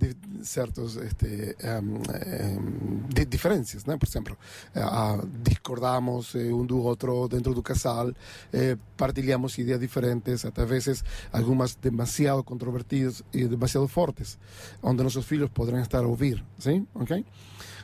certos 0.43 0.97
este, 0.97 1.55
um, 1.81 1.95
um, 2.57 3.25
diferenças, 3.27 3.85
né? 3.85 3.97
Por 3.97 4.07
exemplo, 4.07 4.37
uh, 4.75 5.27
discordamos 5.43 6.33
uh, 6.35 6.37
um 6.37 6.65
do 6.65 6.79
outro 6.81 7.27
dentro 7.27 7.53
do 7.53 7.61
casal, 7.61 8.09
uh, 8.09 8.13
partilhamos 8.97 9.57
ideias 9.57 9.79
diferentes, 9.79 10.45
até 10.45 10.65
vezes 10.65 11.03
algumas 11.31 11.75
demasiado 11.75 12.43
controvertidas 12.43 13.23
e 13.33 13.45
demasiado 13.45 13.87
fortes, 13.87 14.37
onde 14.81 15.03
nossos 15.03 15.25
filhos 15.25 15.49
poderão 15.49 15.79
estar 15.79 16.03
a 16.03 16.07
ouvir, 16.07 16.43
sim? 16.57 16.87
Ok? 16.93 17.25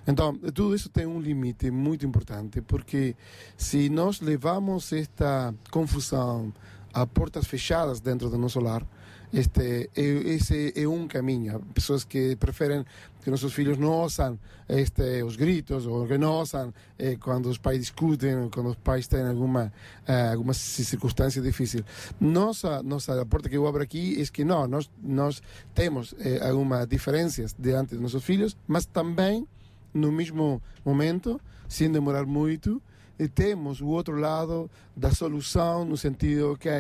Então, 0.08 0.36
tudo 0.36 0.76
isso 0.76 0.90
tem 0.90 1.06
um 1.06 1.20
limite 1.20 1.70
muito 1.70 2.06
importante, 2.06 2.62
porque 2.62 3.16
se 3.56 3.90
nós 3.90 4.20
levamos 4.20 4.92
esta 4.94 5.54
confusão 5.70 6.52
a 6.94 7.06
portas 7.06 7.46
fechadas 7.48 8.00
dentro 8.00 8.30
do 8.30 8.38
nosso 8.38 8.60
lar, 8.60 8.86
este, 9.34 9.90
esse 9.96 10.74
é 10.76 10.86
um 10.88 11.08
caminho. 11.08 11.62
Pessoas 11.74 12.04
que 12.04 12.36
preferem 12.36 12.84
que 13.24 13.30
nossos 13.30 13.54
filhos 13.54 13.78
não 13.78 13.90
ouçam 13.90 14.38
este, 14.68 15.24
os 15.24 15.38
gritos 15.38 15.86
ou 15.86 16.06
que 16.06 16.18
não 16.18 16.34
ouçam 16.34 16.74
eh, 17.00 17.16
quando 17.18 17.48
os 17.48 17.58
pais 17.58 17.80
discutem, 17.80 18.50
quando 18.50 18.70
os 18.70 18.76
pais 18.76 19.08
têm 19.08 19.22
alguma, 19.22 19.72
eh, 20.06 20.32
alguma 20.32 20.54
circunstância 20.54 21.42
difícil. 21.42 21.86
Nossa, 22.20 22.84
nossa, 22.84 23.22
a 23.22 23.26
porta 23.26 23.48
que 23.48 23.56
eu 23.56 23.66
abro 23.68 23.82
aqui 23.82 24.22
é 24.22 24.26
que 24.26 24.44
não, 24.44 24.68
nós, 24.68 24.90
nós 25.02 25.42
temos 25.74 26.14
eh, 26.20 26.46
algumas 26.46 26.86
diferenças 26.88 27.56
diante 27.58 27.96
de 27.96 28.02
nossos 28.02 28.24
filhos, 28.24 28.58
mas 28.68 28.86
também, 28.86 29.48
no 29.94 30.12
mesmo 30.12 30.62
momento, 30.86 31.40
sem 31.68 31.92
demorar 31.92 32.26
muito, 32.26 32.82
e 33.20 33.28
temos 33.28 33.82
o 33.82 33.88
outro 33.88 34.20
lado 34.20 34.70
da 34.96 35.12
solução 35.12 35.86
no 35.86 35.96
sentido 35.96 36.58
que 36.58 36.68
há 36.68 36.78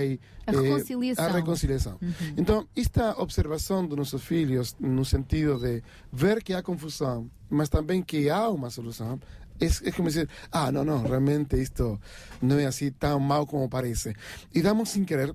a 0.47 0.51
reconciliação. 0.51 1.25
Eh, 1.25 1.27
a 1.27 1.31
reconciliação. 1.31 1.97
Uhum. 2.01 2.33
Então, 2.35 2.67
esta 2.75 3.21
observação 3.21 3.85
dos 3.85 3.97
nossos 3.97 4.23
filhos 4.23 4.75
no 4.79 5.05
sentido 5.05 5.59
de 5.59 5.83
ver 6.11 6.43
que 6.43 6.53
há 6.53 6.63
confusão, 6.63 7.29
mas 7.47 7.69
também 7.69 8.01
que 8.01 8.29
há 8.29 8.49
uma 8.49 8.71
solução, 8.71 9.19
é, 9.59 9.87
é 9.87 9.91
como 9.91 10.07
dizer, 10.07 10.27
ah, 10.51 10.71
não, 10.71 10.83
não, 10.83 11.03
realmente 11.03 11.61
isto 11.61 11.99
não 12.41 12.57
é 12.57 12.65
assim 12.65 12.91
tão 12.91 13.19
mal 13.19 13.45
como 13.45 13.69
parece. 13.69 14.15
E 14.53 14.61
damos 14.63 14.89
sem 14.89 15.05
querer 15.05 15.31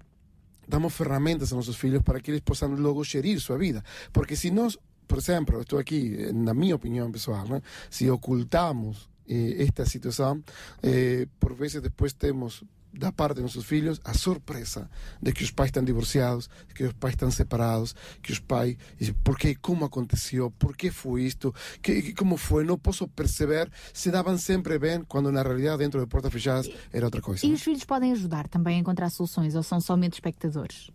damos 0.69 0.95
ferramentas 0.95 1.53
a 1.53 1.57
nossos 1.57 1.77
filhos 1.77 2.03
para 2.03 2.21
que 2.21 2.31
eles 2.31 2.41
possam 2.41 2.75
logo 2.75 3.05
gerir 3.05 3.41
sua 3.41 3.57
vida. 3.57 3.85
Porque 4.13 4.35
se 4.35 4.51
nós, 4.51 4.77
por 5.07 5.19
exemplo, 5.19 5.61
estou 5.61 5.79
aqui, 5.79 6.33
na 6.33 6.55
minha 6.55 6.75
opinião 6.75 7.11
pessoal, 7.11 7.47
né? 7.47 7.63
se 7.91 8.11
ocultamos 8.11 9.09
eh, 9.29 9.63
esta 9.63 9.85
situação, 9.87 10.43
eh, 10.83 11.27
por 11.39 11.55
vezes 11.55 11.83
depois 11.83 12.13
temos 12.13 12.65
da 12.99 13.13
parte 13.13 13.37
de 13.37 13.43
nossos 13.43 13.65
filhos 13.65 14.01
a 14.05 14.15
surpresa 14.15 14.89
de 15.21 15.33
que 15.33 15.45
os 15.45 15.51
pais 15.51 15.69
estão 15.69 15.85
divorciados, 15.85 16.49
que 16.75 16.85
os 16.85 16.93
pais 16.95 17.15
estão 17.15 17.31
separados, 17.31 17.95
que 18.23 18.33
os 18.33 18.39
pais, 18.39 18.77
por 19.23 19.39
que, 19.39 19.55
como 19.55 19.85
aconteceu, 19.85 20.51
por 20.51 20.77
que 20.77 20.91
foi 20.91 21.25
isto, 21.25 21.55
que, 21.83 22.15
como 22.15 22.37
foi, 22.37 22.65
não 22.65 22.79
posso 22.79 23.07
perceber 23.09 23.71
se 23.93 24.11
davam 24.11 24.39
sempre 24.39 24.79
bem, 24.79 25.03
quando 25.07 25.31
na 25.31 25.43
realidade 25.43 25.79
dentro 25.79 26.01
de 26.01 26.07
portas 26.07 26.33
fechadas 26.33 26.71
era 26.93 27.05
outra 27.05 27.21
coisa. 27.21 27.47
E 27.47 27.53
os 27.53 27.63
filhos 27.63 27.85
podem 27.85 28.13
ajudar 28.13 28.49
também 28.49 28.77
a 28.77 28.81
encontrar 28.81 29.11
soluções 29.11 29.55
ou 29.55 29.63
são 29.63 29.81
somente 29.81 30.15
espectadores? 30.15 30.91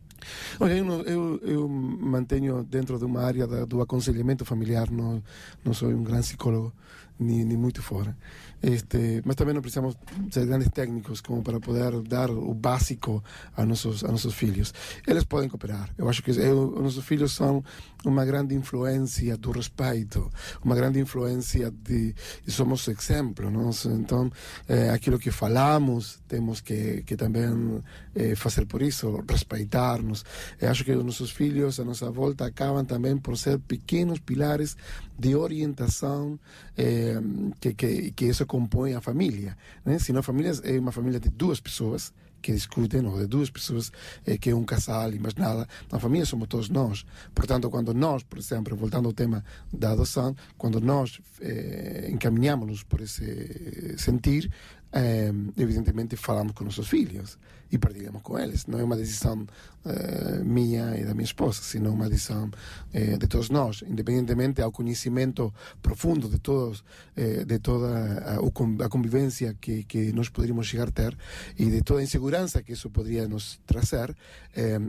Olha, 0.60 0.74
eu, 0.74 1.02
eu, 1.04 1.40
eu, 1.44 1.68
mantenho 1.68 2.64
dentro 2.64 2.98
de 2.98 3.06
uma 3.06 3.22
área 3.22 3.48
da, 3.48 3.66
do 3.66 3.82
aconselhamento 3.82 4.46
familiar, 4.46 4.90
não, 4.90 5.22
não 5.64 5.74
sou 5.74 5.90
um 5.90 6.04
grande 6.04 6.28
psicólogo, 6.28 6.74
nem, 7.20 7.44
nem 7.44 7.58
muito 7.58 7.82
fora. 7.82 8.16
Este, 8.62 9.22
mas 9.26 9.36
também 9.36 9.54
não 9.54 9.62
precisamos 9.62 9.98
ser 10.30 10.46
grandes 10.46 10.70
técnicos 10.70 11.22
como 11.22 11.42
para 11.42 11.60
poder 11.60 12.02
dar 12.04 12.30
o 12.30 12.54
básico 12.54 13.24
a 13.56 13.66
nossos, 13.66 14.04
a 14.04 14.10
nossos 14.10 14.34
filhos. 14.34 14.74
Eles 15.08 15.24
podem 15.24 15.50
cooperar. 15.50 15.90
Eu 15.98 16.08
acho 16.10 16.22
que 16.22 16.32
eu, 16.32 16.72
nossos 16.82 17.04
filhos 17.06 17.32
são 17.32 17.64
uma 18.06 18.26
grande 18.26 18.56
influência 18.56 19.38
do 19.38 19.52
respeito, 19.52 20.32
uma 20.64 20.76
grande 20.76 21.00
influência 21.00 21.72
de. 21.72 22.14
somos 22.48 22.88
exemplo. 22.88 23.50
Não? 23.50 23.72
Então, 23.86 24.32
é, 24.68 24.90
aquilo 24.90 25.20
que 25.20 25.32
falamos, 25.32 26.20
temos 26.28 26.62
que, 26.62 27.04
que 27.04 27.16
também 27.16 27.82
é, 28.16 28.36
fazer 28.36 28.66
por 28.66 28.82
isso, 28.82 29.24
respeitar-nos. 29.28 30.24
Eu 30.60 30.70
acho 30.70 30.84
que 30.84 30.92
os 30.92 31.04
nossos 31.04 31.32
filhos, 31.32 31.80
a 31.80 31.84
nossa 31.84 32.10
volta, 32.10 32.46
acabam 32.46 32.86
também 32.86 33.18
por 33.18 33.38
ser 33.38 33.60
pequenos 33.60 34.20
pilares 34.20 34.76
de 35.18 35.36
orientação 35.36 36.40
é, 36.78 37.16
que, 37.60 37.74
que, 37.74 38.12
que 38.12 38.26
isso 38.26 38.46
compõe 38.52 38.96
a 38.96 39.00
família. 39.00 39.58
Né? 39.86 39.98
Se 39.98 40.12
não, 40.12 40.22
família 40.22 40.52
é 40.66 40.78
uma 40.78 40.92
família 40.92 41.22
de 41.22 41.30
duas 41.30 41.62
pessoas 41.62 42.12
que 42.42 42.52
discutem, 42.52 43.06
ou 43.06 43.18
de 43.18 43.26
duas 43.26 43.50
pessoas 43.50 43.94
eh, 44.26 44.38
que 44.38 44.50
é 44.50 44.56
um 44.56 44.66
casal 44.66 45.14
e 45.14 45.20
mais 45.20 45.36
nada. 45.36 45.66
Na 45.90 46.00
família 46.00 46.26
somos 46.26 46.50
todos 46.50 46.68
nós. 46.68 47.06
Portanto, 47.34 47.70
quando 47.70 47.94
nós, 47.94 48.24
por 48.24 48.38
exemplo, 48.38 48.76
voltando 48.76 49.08
ao 49.08 49.14
tema 49.14 49.42
da 49.72 49.92
adoção, 49.92 50.36
quando 50.58 50.82
nós 50.82 51.22
eh, 51.40 52.10
encaminhamos-nos 52.12 52.84
por 52.84 53.00
esse 53.00 53.96
sentir, 53.98 54.52
eh, 54.92 55.32
evidentemente 55.58 56.16
falamos 56.16 56.54
com 56.54 56.64
nossos 56.64 56.88
filhos 56.88 57.38
e 57.72 57.78
partilhamos 57.78 58.22
com 58.22 58.38
eles. 58.38 58.66
Não 58.68 58.80
é 58.80 58.84
uma 58.84 58.98
decisão 58.98 59.48
eh, 59.86 60.44
minha 60.44 60.98
e 60.98 61.06
da 61.06 61.14
minha 61.14 61.24
esposa, 61.24 61.62
sino 61.62 61.92
uma 61.92 62.10
decisão 62.10 62.52
eh, 62.94 63.18
de 63.18 63.28
todos 63.28 63.50
nós, 63.50 63.82
independentemente 63.88 64.62
ao 64.62 64.72
conhecimento 64.72 65.54
profundo 65.82 66.28
de 66.28 66.38
todos, 66.38 66.84
eh, 67.16 67.46
de 67.46 67.60
toda 67.60 67.88
a, 67.88 68.86
a 68.86 68.90
convivência 68.90 69.56
que, 69.60 69.84
que 69.86 70.12
nós 70.12 70.28
poderíamos 70.28 70.68
chegar 70.68 70.90
a 70.90 70.92
ter 70.92 71.18
e 71.58 71.66
de 71.66 71.82
toda 71.82 72.02
a 72.02 72.04
insegurança 72.04 72.62
que 72.62 72.74
isso 72.74 72.90
poderia 72.90 73.28
nos 73.28 73.60
trazer. 73.66 74.16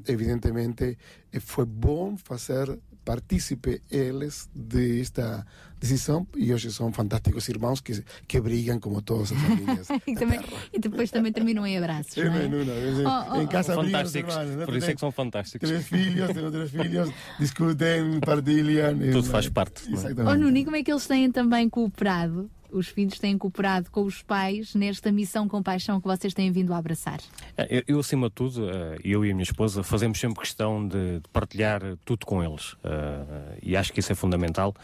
evidentemente, 0.09 0.99
foi 1.41 1.65
bom 1.65 2.17
fazer 2.17 2.79
partícipe 3.05 3.83
eles 3.91 4.49
desta 4.55 5.47
decisão 5.83 6.27
e 6.37 6.55
hoje 6.55 6.73
são 6.73 6.93
fantásticos 6.93 7.49
irmãos 7.49 7.81
que, 7.81 8.03
que 8.27 8.41
brigam 8.41 8.79
como 8.79 9.03
todas 9.03 9.33
as 9.33 9.39
famílias. 9.39 9.89
e, 10.07 10.15
também, 10.15 10.41
e, 10.73 10.79
depois 10.79 11.11
também 11.11 11.33
terminam 11.33 11.67
em 11.67 11.77
abraços. 11.77 12.17
Não 12.17 12.35
é? 12.35 12.49
Não, 12.49 12.65
não, 12.65 13.33
oh, 13.33 13.43
em 13.43 13.47
casa 13.49 13.77
oh, 13.77 13.83
fantásticos. 13.83 14.35
Hermanos, 14.35 14.65
Por 14.65 14.77
isso 14.77 14.91
é 14.91 14.95
que 14.95 15.01
são 15.01 15.11
fantásticos. 15.11 15.69
Três 15.69 15.87
filhos, 15.87 16.33
tenho 16.33 16.51
três 16.51 16.71
filhos, 16.71 17.11
discutem, 17.39 18.21
partilham. 18.21 18.99
Tudo 19.13 19.29
faz 19.29 19.49
parte. 19.49 19.89
É? 19.89 19.93
Exatamente. 19.93 20.31
Oh, 20.31 20.35
Nuni, 20.35 20.65
como 20.65 20.77
é 20.77 20.83
que 20.83 20.91
eles 20.91 21.07
têm 21.07 21.31
também 21.31 21.69
cooperado 21.69 22.49
os 22.73 22.89
filhos 22.89 23.19
têm 23.19 23.37
cooperado 23.37 23.91
com 23.91 24.03
os 24.03 24.23
pais 24.23 24.75
nesta 24.75 25.13
missão 25.13 25.47
com 25.47 25.63
paixão 25.63 26.01
que 26.01 26.07
vocês 26.07 26.33
têm 26.33 26.51
vindo 26.51 26.73
a 26.73 26.79
abraçar? 26.79 27.21
É, 27.57 27.79
eu, 27.79 27.83
eu 27.87 28.01
acima 28.01 28.29
de 28.29 28.35
tudo, 28.35 28.69
eh, 28.69 28.99
eu 29.05 29.25
e 29.25 29.31
a 29.31 29.35
minha 29.35 29.45
esposa 29.45 29.83
fazemos 29.83 30.19
sempre 30.19 30.41
questão 30.41 30.87
de, 30.89 31.21
partilhar 31.33 31.83
tudo 32.05 32.25
com 32.25 32.43
eles. 32.43 32.75
Eh, 32.83 33.59
e 33.63 33.77
acho 33.77 33.93
que 33.93 34.01
isso 34.01 34.11
é 34.11 34.15
fundamental, 34.15 34.75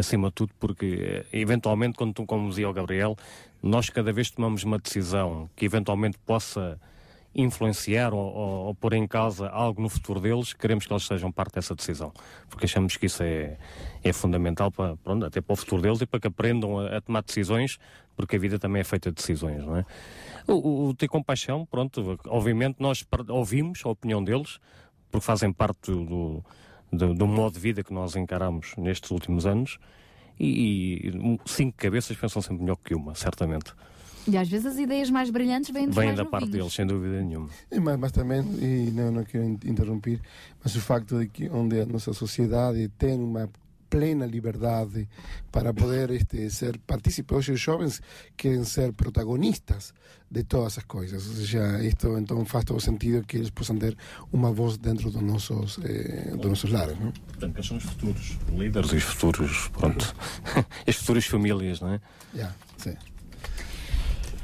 acima 0.00 0.28
de 0.28 0.34
tudo, 0.34 0.52
porque 0.58 1.24
eh, 1.32 1.38
eventualmente, 1.38 1.96
quando, 1.96 2.26
como 2.26 2.48
dizia 2.48 2.68
o 2.68 2.72
Gabriel, 2.72 3.16
nós 3.62 3.88
cada 3.90 4.12
vez 4.12 4.30
tomamos 4.30 4.64
uma 4.64 4.78
decisão 4.78 5.48
que 5.54 5.64
eventualmente 5.64 6.18
possa 6.18 6.78
influenciar 7.34 8.12
ou, 8.12 8.20
ou, 8.20 8.66
ou, 8.66 8.74
pôr 8.74 8.94
em 8.94 9.06
causa 9.06 9.48
algo 9.48 9.80
no 9.80 9.88
futuro 9.88 10.20
deles, 10.20 10.52
queremos 10.52 10.86
que 10.86 10.92
eles 10.92 11.06
sejam 11.06 11.30
parte 11.30 11.54
dessa 11.54 11.74
decisão. 11.74 12.12
Porque 12.48 12.66
achamos 12.66 12.96
que 12.96 13.06
isso 13.06 13.22
é, 13.22 13.56
é 14.02 14.12
fundamental 14.12 14.70
para, 14.70 14.96
pronto, 14.96 15.24
até 15.24 15.40
para 15.40 15.52
o 15.52 15.56
futuro 15.56 15.80
deles 15.80 16.00
e 16.00 16.06
para 16.06 16.18
que 16.18 16.26
aprendam 16.26 16.80
a, 16.80 16.96
a, 16.96 17.00
tomar 17.00 17.22
decisões, 17.22 17.78
porque 18.16 18.36
a 18.36 18.38
vida 18.38 18.58
também 18.58 18.80
é 18.80 18.84
feita 18.84 19.10
de 19.10 19.16
decisões, 19.16 19.64
não 19.64 19.76
é? 19.76 19.84
O, 20.46 20.88
o, 20.88 20.94
ter 20.94 21.06
compaixão, 21.06 21.64
pronto, 21.64 22.18
obviamente 22.26 22.76
nós 22.80 23.06
ouvimos 23.28 23.80
a 23.84 23.90
opinião 23.90 24.24
deles, 24.24 24.58
porque 25.10 25.24
fazem 25.24 25.52
parte 25.52 25.92
do, 25.92 26.04
do, 26.04 26.44
do 26.92 27.26
modo 27.26 27.54
de 27.54 27.60
vida 27.60 27.84
que 27.84 27.92
nós 27.92 28.16
encaramos 28.16 28.74
nestes 28.76 29.10
últimos 29.10 29.46
anos, 29.46 29.78
e, 30.38 31.08
e 31.08 31.40
cinco 31.46 31.76
cabeças 31.76 32.16
pensam 32.16 32.40
sempre 32.40 32.62
melhor 32.62 32.76
que 32.76 32.94
uma, 32.94 33.14
certamente. 33.14 33.72
E 34.26 34.36
às 34.36 34.48
vezes 34.48 34.66
as 34.66 34.78
ideias 34.78 35.10
mais 35.10 35.30
brilhantes 35.30 35.70
vêm, 35.70 35.88
vêm 35.88 36.14
da 36.14 36.24
parte 36.24 36.48
deles, 36.48 36.72
sem 36.72 36.86
dúvida 36.86 37.22
nenhuma. 37.22 37.48
E, 37.70 37.80
mas, 37.80 37.98
mas, 37.98 38.12
também, 38.12 38.40
e 38.60 38.90
não, 38.90 39.10
não 39.10 39.24
quero 39.24 39.44
interromper, 39.44 40.20
mas 40.62 40.74
o 40.76 40.80
facto 40.80 41.18
de 41.18 41.26
que 41.26 41.48
onde 41.48 41.80
a 41.80 41.86
nossa 41.86 42.12
sociedade 42.12 42.88
tem 42.98 43.18
uma 43.18 43.50
plena 43.90 44.24
liberdade 44.24 45.08
para 45.50 45.74
poder 45.74 46.10
este, 46.12 46.48
ser 46.48 46.78
partícipes. 46.78 47.36
Hoje 47.36 47.52
os 47.52 47.60
jovens 47.60 48.00
querem 48.36 48.64
ser 48.64 48.92
protagonistas 48.92 49.92
de 50.30 50.44
todas 50.44 50.78
as 50.78 50.84
coisas. 50.84 51.26
Ou 51.26 51.34
seja, 51.34 51.82
isto 51.82 52.16
então 52.16 52.44
faz 52.44 52.64
todo 52.64 52.80
sentido 52.80 53.26
que 53.26 53.36
eles 53.36 53.50
possam 53.50 53.76
ter 53.76 53.96
uma 54.32 54.52
voz 54.52 54.78
dentro 54.78 55.10
dos 55.10 55.20
nossos, 55.20 55.78
eh, 55.82 56.30
dos 56.36 56.46
nossos 56.46 56.70
lares. 56.70 56.98
Não? 56.98 57.10
Portanto, 57.10 57.56
eles 57.56 57.66
são 57.66 57.76
os 57.76 57.82
futuros 57.82 58.38
líderes 58.56 58.92
e 58.92 58.96
os 58.96 59.02
futuros, 59.02 59.68
pronto, 59.68 60.14
as 60.86 60.94
futuras 60.96 61.26
famílias, 61.26 61.80
não 61.80 61.94
é? 61.94 62.00
Yeah, 62.32 62.54
sim. 62.76 62.96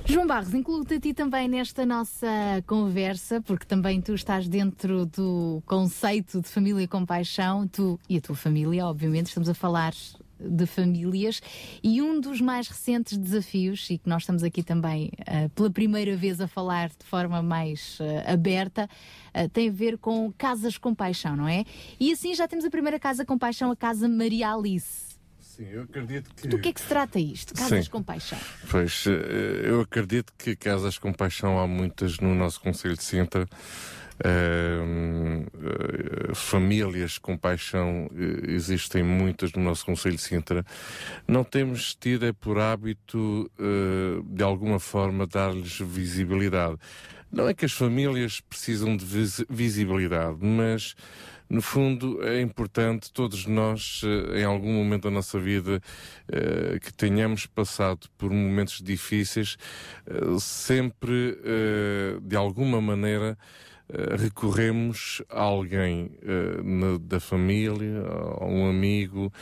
João 0.09 0.25
Barros, 0.25 0.55
incluo-te 0.55 0.95
a 0.95 1.01
ti 1.01 1.13
também 1.13 1.49
nesta 1.49 1.85
nossa 1.85 2.29
conversa, 2.65 3.41
porque 3.41 3.67
também 3.67 4.01
tu 4.01 4.15
estás 4.15 4.47
dentro 4.47 5.05
do 5.07 5.61
conceito 5.67 6.41
de 6.41 6.49
família 6.49 6.87
com 6.87 7.05
paixão, 7.05 7.67
tu 7.67 7.99
e 8.09 8.17
a 8.17 8.21
tua 8.21 8.37
família, 8.37 8.87
obviamente, 8.87 9.27
estamos 9.27 9.49
a 9.49 9.55
falar 9.55 9.93
de 10.39 10.65
famílias 10.65 11.41
e 11.83 12.01
um 12.01 12.21
dos 12.21 12.41
mais 12.41 12.69
recentes 12.69 13.17
desafios 13.17 13.89
e 13.91 13.99
que 13.99 14.09
nós 14.09 14.23
estamos 14.23 14.45
aqui 14.45 14.63
também 14.63 15.11
uh, 15.23 15.49
pela 15.51 15.71
primeira 15.71 16.15
vez 16.15 16.41
a 16.41 16.47
falar 16.47 16.89
de 16.91 17.05
forma 17.05 17.43
mais 17.43 17.99
uh, 18.01 18.33
aberta 18.33 18.89
uh, 19.35 19.49
tem 19.49 19.69
a 19.69 19.73
ver 19.73 19.99
com 19.99 20.33
casas 20.37 20.79
com 20.79 20.95
paixão, 20.95 21.35
não 21.35 21.49
é? 21.49 21.65
E 21.99 22.13
assim 22.13 22.35
já 22.35 22.47
temos 22.47 22.65
a 22.65 22.71
primeira 22.71 22.99
casa 22.99 23.25
com 23.25 23.37
paixão, 23.37 23.71
a 23.71 23.77
casa 23.77 24.09
Maria 24.09 24.53
Alice. 24.53 25.06
Sim, 25.57 25.69
eu 25.71 25.83
acredito 25.83 26.35
que. 26.35 26.49
Do 26.49 26.59
que 26.59 26.69
é 26.69 26.73
que 26.73 26.81
se 26.81 26.87
trata 26.87 27.19
isto? 27.19 27.55
Casas 27.55 27.87
Sim. 27.87 27.91
com 27.91 28.03
paixão? 28.03 28.39
Pois, 28.71 29.07
eh, 29.07 29.63
eu 29.65 29.81
acredito 29.81 30.31
que 30.37 30.55
casas 30.55 30.99
com 30.99 31.15
paixão 31.15 31.59
há 31.59 31.67
muitas 31.67 32.19
no 32.19 32.35
nosso 32.35 32.61
Conselho 32.61 32.95
de 32.95 33.03
Sintra. 33.03 33.49
Uh, 34.19 35.45
uh, 36.31 36.35
famílias 36.35 37.19
com 37.19 37.37
paixão 37.37 38.07
uh, 38.07 38.51
existem 38.51 39.03
muitas 39.03 39.53
no 39.53 39.63
nosso 39.63 39.85
Conselho 39.85 40.17
de 40.17 40.23
Sintra. 40.23 40.65
Não 41.27 41.43
temos 41.43 41.95
tido 41.95 42.27
é 42.27 42.33
por 42.33 42.59
hábito, 42.59 43.51
de 44.27 44.43
alguma 44.43 44.79
forma, 44.79 45.27
dar-lhes 45.27 45.79
visibilidade. 45.81 46.77
Não 47.31 47.49
é 47.49 47.55
que 47.55 47.65
as 47.65 47.73
famílias 47.73 48.41
precisam 48.41 48.97
de 48.97 49.05
vis 49.05 49.45
visibilidade, 49.51 50.39
mas 50.41 50.95
no 51.49 51.63
fundo, 51.63 52.23
é 52.25 52.41
importante 52.41 53.13
todos 53.13 53.47
nós, 53.47 54.03
eh, 54.05 54.41
em 54.41 54.45
algum 54.45 54.73
momento 54.73 55.05
da 55.05 55.11
nossa 55.11 55.39
vida, 55.39 55.81
eh, 56.29 56.79
que 56.81 56.93
tenhamos 56.93 57.47
passado 57.47 58.09
por 58.19 58.31
momentos 58.31 58.83
difíceis, 58.83 59.57
eh, 60.07 60.39
sempre, 60.41 61.39
de 62.23 62.37
alguma 62.37 62.81
maneira, 62.81 63.39
recorremos 64.19 65.23
a 65.31 65.41
alguém 65.41 66.11
da 67.03 67.21
família, 67.21 68.03
a 68.41 68.45
um 68.45 68.69
amigo, 68.69 69.33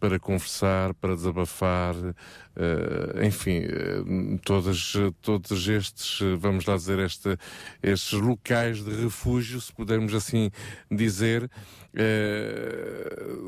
para 0.00 0.18
conversar, 0.18 0.94
para 0.94 1.14
desabafar, 1.14 1.94
uh, 1.94 3.24
enfim, 3.24 3.60
uh, 3.60 4.38
todas, 4.44 4.94
todos 5.20 5.68
estes, 5.68 6.20
vamos 6.38 6.64
lá 6.64 6.76
dizer, 6.76 6.98
esta, 6.98 7.38
estes 7.82 8.18
locais 8.18 8.82
de 8.82 8.90
refúgio, 8.90 9.60
se 9.60 9.72
pudermos 9.72 10.14
assim 10.14 10.50
dizer, 10.90 11.50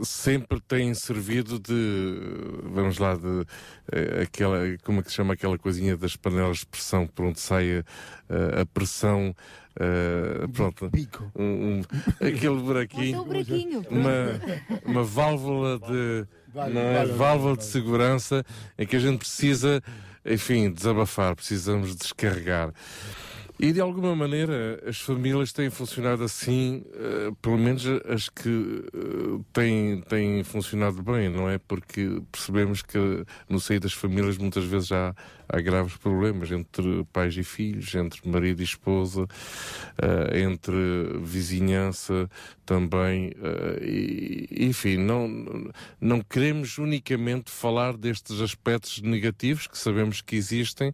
sempre 0.02 0.60
têm 0.60 0.94
servido 0.94 1.58
de, 1.58 2.20
vamos 2.62 2.98
lá, 2.98 3.14
de 3.16 3.44
aquela, 4.22 4.58
como 4.84 5.00
é 5.00 5.02
que 5.02 5.10
se 5.10 5.16
chama 5.16 5.34
aquela 5.34 5.58
coisinha 5.58 5.96
das 5.96 6.16
panelas 6.16 6.58
de 6.58 6.66
pressão, 6.66 7.06
por 7.08 7.24
onde 7.24 7.40
sai 7.40 7.84
a 8.28 8.64
pressão 8.66 9.34
Uh, 9.78 10.48
pronto, 10.48 10.90
um, 11.34 11.44
um, 11.44 11.82
aquele 12.18 12.56
buraquinho, 12.62 13.24
buraquinho 13.24 13.84
uma, 13.90 14.40
uma 14.86 15.05
válvula 15.05 15.78
de 15.78 16.26
é? 16.58 17.05
válvula 17.05 17.58
de 17.58 17.64
segurança 17.64 18.42
em 18.78 18.86
que 18.86 18.96
a 18.96 18.98
gente 18.98 19.18
precisa, 19.18 19.82
enfim, 20.24 20.70
desabafar, 20.70 21.36
precisamos 21.36 21.94
descarregar. 21.94 22.72
E 23.58 23.72
de 23.72 23.80
alguma 23.80 24.14
maneira 24.14 24.82
as 24.86 25.00
famílias 25.00 25.52
têm 25.52 25.70
funcionado 25.70 26.22
assim, 26.24 26.84
uh, 26.94 27.34
pelo 27.36 27.56
menos 27.56 27.84
as 28.06 28.28
que 28.28 28.48
uh, 28.48 29.44
têm, 29.52 30.02
têm 30.02 30.44
funcionado 30.44 31.02
bem, 31.02 31.30
não 31.30 31.48
é? 31.48 31.58
Porque 31.58 32.20
percebemos 32.30 32.82
que 32.82 32.98
no 33.48 33.58
seio 33.58 33.80
das 33.80 33.94
famílias 33.94 34.36
muitas 34.36 34.64
vezes 34.64 34.88
já 34.88 35.14
há 35.49 35.60
graves 35.60 35.97
problemas 35.97 36.50
entre 36.50 37.05
pais 37.12 37.36
e 37.36 37.44
filhos, 37.44 37.94
entre 37.94 38.28
marido 38.28 38.60
e 38.60 38.65
esposa, 38.65 39.23
uh, 39.23 40.36
entre 40.36 41.18
vizinhança 41.23 42.28
também. 42.65 43.33
E, 43.81 44.49
enfim, 44.66 44.97
não, 44.97 45.70
não 46.00 46.20
queremos 46.20 46.78
unicamente 46.78 47.50
falar 47.50 47.97
destes 47.97 48.41
aspectos 48.41 49.00
negativos 49.00 49.66
que 49.66 49.78
sabemos 49.78 50.20
que 50.20 50.36
existem, 50.36 50.92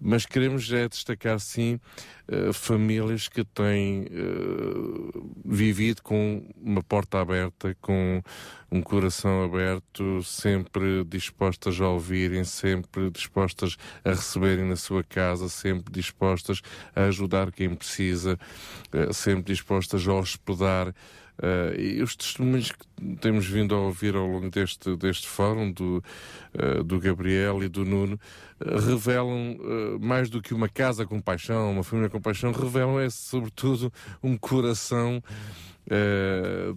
mas 0.00 0.24
queremos 0.26 0.72
é 0.72 0.88
destacar 0.88 1.38
sim 1.38 1.78
uh, 2.28 2.52
famílias 2.52 3.28
que 3.28 3.44
têm 3.44 4.06
uh, 4.06 5.32
vivido 5.44 6.02
com 6.02 6.48
uma 6.60 6.82
porta 6.82 7.20
aberta, 7.20 7.76
com 7.80 8.22
um 8.70 8.80
coração 8.80 9.44
aberto, 9.44 10.22
sempre 10.22 11.04
dispostas 11.04 11.80
a 11.80 11.88
ouvirem, 11.88 12.44
sempre 12.44 13.10
dispostas 13.10 13.76
a 14.04 14.10
receberem 14.10 14.64
na 14.64 14.76
sua 14.76 15.04
casa, 15.04 15.48
sempre 15.48 15.92
dispostas 15.92 16.62
a 16.94 17.04
ajudar 17.04 17.52
quem 17.52 17.74
precisa, 17.74 18.38
uh, 18.92 19.12
sempre 19.12 19.52
dispostas 19.52 20.06
a 20.06 20.14
hospedar 20.14 20.94
Uh, 21.38 21.80
e 21.80 22.02
os 22.02 22.14
testemunhos 22.14 22.70
que 22.70 23.16
temos 23.16 23.46
vindo 23.46 23.74
a 23.74 23.78
ouvir 23.78 24.14
ao 24.14 24.26
longo 24.26 24.50
deste, 24.50 24.94
deste 24.96 25.26
fórum, 25.26 25.72
do, 25.72 26.02
uh, 26.54 26.84
do 26.84 27.00
Gabriel 27.00 27.64
e 27.64 27.68
do 27.68 27.84
Nuno, 27.84 28.20
uh, 28.60 28.78
revelam 28.78 29.56
mais 30.00 30.28
do 30.28 30.42
que 30.42 30.54
uma 30.54 30.68
casa 30.68 31.06
com 31.06 31.20
paixão, 31.20 31.72
uma 31.72 31.82
família 31.82 32.10
com 32.10 32.20
paixão, 32.20 32.52
revelam 32.52 33.00
é 33.00 33.08
sobretudo 33.10 33.92
um 34.22 34.36
coração 34.36 35.22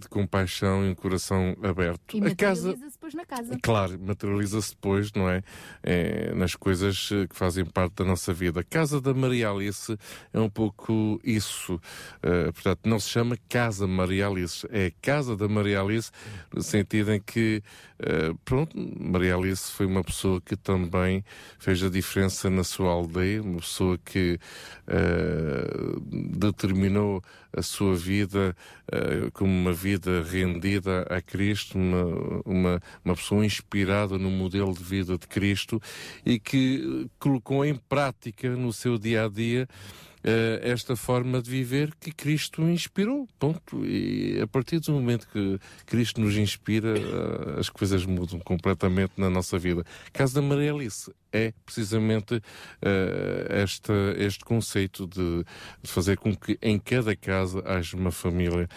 de 0.00 0.08
compaixão 0.08 0.84
e 0.84 0.90
um 0.90 0.94
coração 0.94 1.56
aberto. 1.62 2.16
E 2.16 2.20
materializa-se 2.20 2.95
depois 3.06 3.14
na 3.14 3.24
casa. 3.24 3.58
Claro, 3.62 3.98
materializa-se 4.00 4.70
depois, 4.70 5.12
não 5.12 5.28
é? 5.28 5.42
é? 5.82 6.34
Nas 6.34 6.54
coisas 6.54 7.10
eh, 7.12 7.26
que 7.26 7.36
fazem 7.36 7.64
parte 7.64 7.94
da 7.96 8.04
nossa 8.04 8.32
vida. 8.32 8.60
A 8.60 8.64
casa 8.64 9.00
da 9.00 9.14
Maria 9.14 9.50
Alice 9.50 9.96
é 10.32 10.40
um 10.40 10.48
pouco 10.48 11.20
isso. 11.22 11.74
Uh, 11.74 12.52
portanto, 12.52 12.80
não 12.84 12.98
se 12.98 13.08
chama 13.08 13.36
Casa 13.48 13.86
Maria 13.86 14.26
Alice, 14.26 14.66
é 14.70 14.92
Casa 15.00 15.36
da 15.36 15.48
Maria 15.48 15.80
Alice, 15.80 16.10
no 16.52 16.62
sentido 16.62 17.12
em 17.12 17.20
que, 17.20 17.62
uh, 18.00 18.34
pronto, 18.44 18.76
Maria 18.76 19.36
Alice 19.36 19.70
foi 19.70 19.86
uma 19.86 20.02
pessoa 20.02 20.40
que 20.40 20.56
também 20.56 21.24
fez 21.58 21.82
a 21.82 21.88
diferença 21.88 22.50
na 22.50 22.64
sua 22.64 22.90
aldeia, 22.90 23.42
uma 23.42 23.60
pessoa 23.60 23.98
que 23.98 24.38
uh, 24.88 26.00
determinou 26.38 27.22
a 27.56 27.62
sua 27.62 27.94
vida 27.94 28.54
como 29.32 29.50
uma 29.50 29.72
vida 29.72 30.22
rendida 30.22 31.06
a 31.08 31.22
Cristo, 31.22 31.78
uma, 31.78 32.42
uma, 32.44 32.82
uma 33.04 33.14
pessoa 33.14 33.44
inspirada 33.44 34.18
no 34.18 34.30
modelo 34.30 34.72
de 34.72 34.82
vida 34.82 35.18
de 35.18 35.26
Cristo 35.26 35.80
e 36.24 36.38
que 36.38 37.08
colocou 37.18 37.64
em 37.64 37.74
prática 37.74 38.50
no 38.56 38.72
seu 38.72 38.98
dia 38.98 39.24
a 39.24 39.28
dia 39.28 39.68
esta 40.62 40.96
forma 40.96 41.40
de 41.40 41.50
viver 41.50 41.94
que 42.00 42.10
Cristo 42.10 42.62
inspirou. 42.62 43.28
Ponto. 43.38 43.84
E 43.84 44.40
a 44.40 44.46
partir 44.46 44.80
do 44.80 44.92
momento 44.92 45.28
que 45.32 45.58
Cristo 45.84 46.20
nos 46.20 46.36
inspira, 46.36 46.94
uh, 46.94 47.60
as 47.60 47.68
coisas 47.68 48.04
mudam 48.04 48.40
completamente 48.40 49.12
na 49.16 49.30
nossa 49.30 49.58
vida. 49.58 49.84
Caso 50.12 50.34
da 50.34 50.42
Maria 50.42 50.72
Alice 50.72 51.12
é 51.32 51.52
precisamente 51.64 52.34
uh, 52.34 52.42
esta, 53.48 53.92
este 54.16 54.44
conceito 54.44 55.06
de, 55.06 55.44
de, 55.82 55.90
fazer 55.90 56.16
com 56.16 56.34
que 56.34 56.58
em 56.62 56.78
cada 56.78 57.14
casa 57.14 57.62
haja 57.64 57.96
uma 57.96 58.10
família 58.10 58.68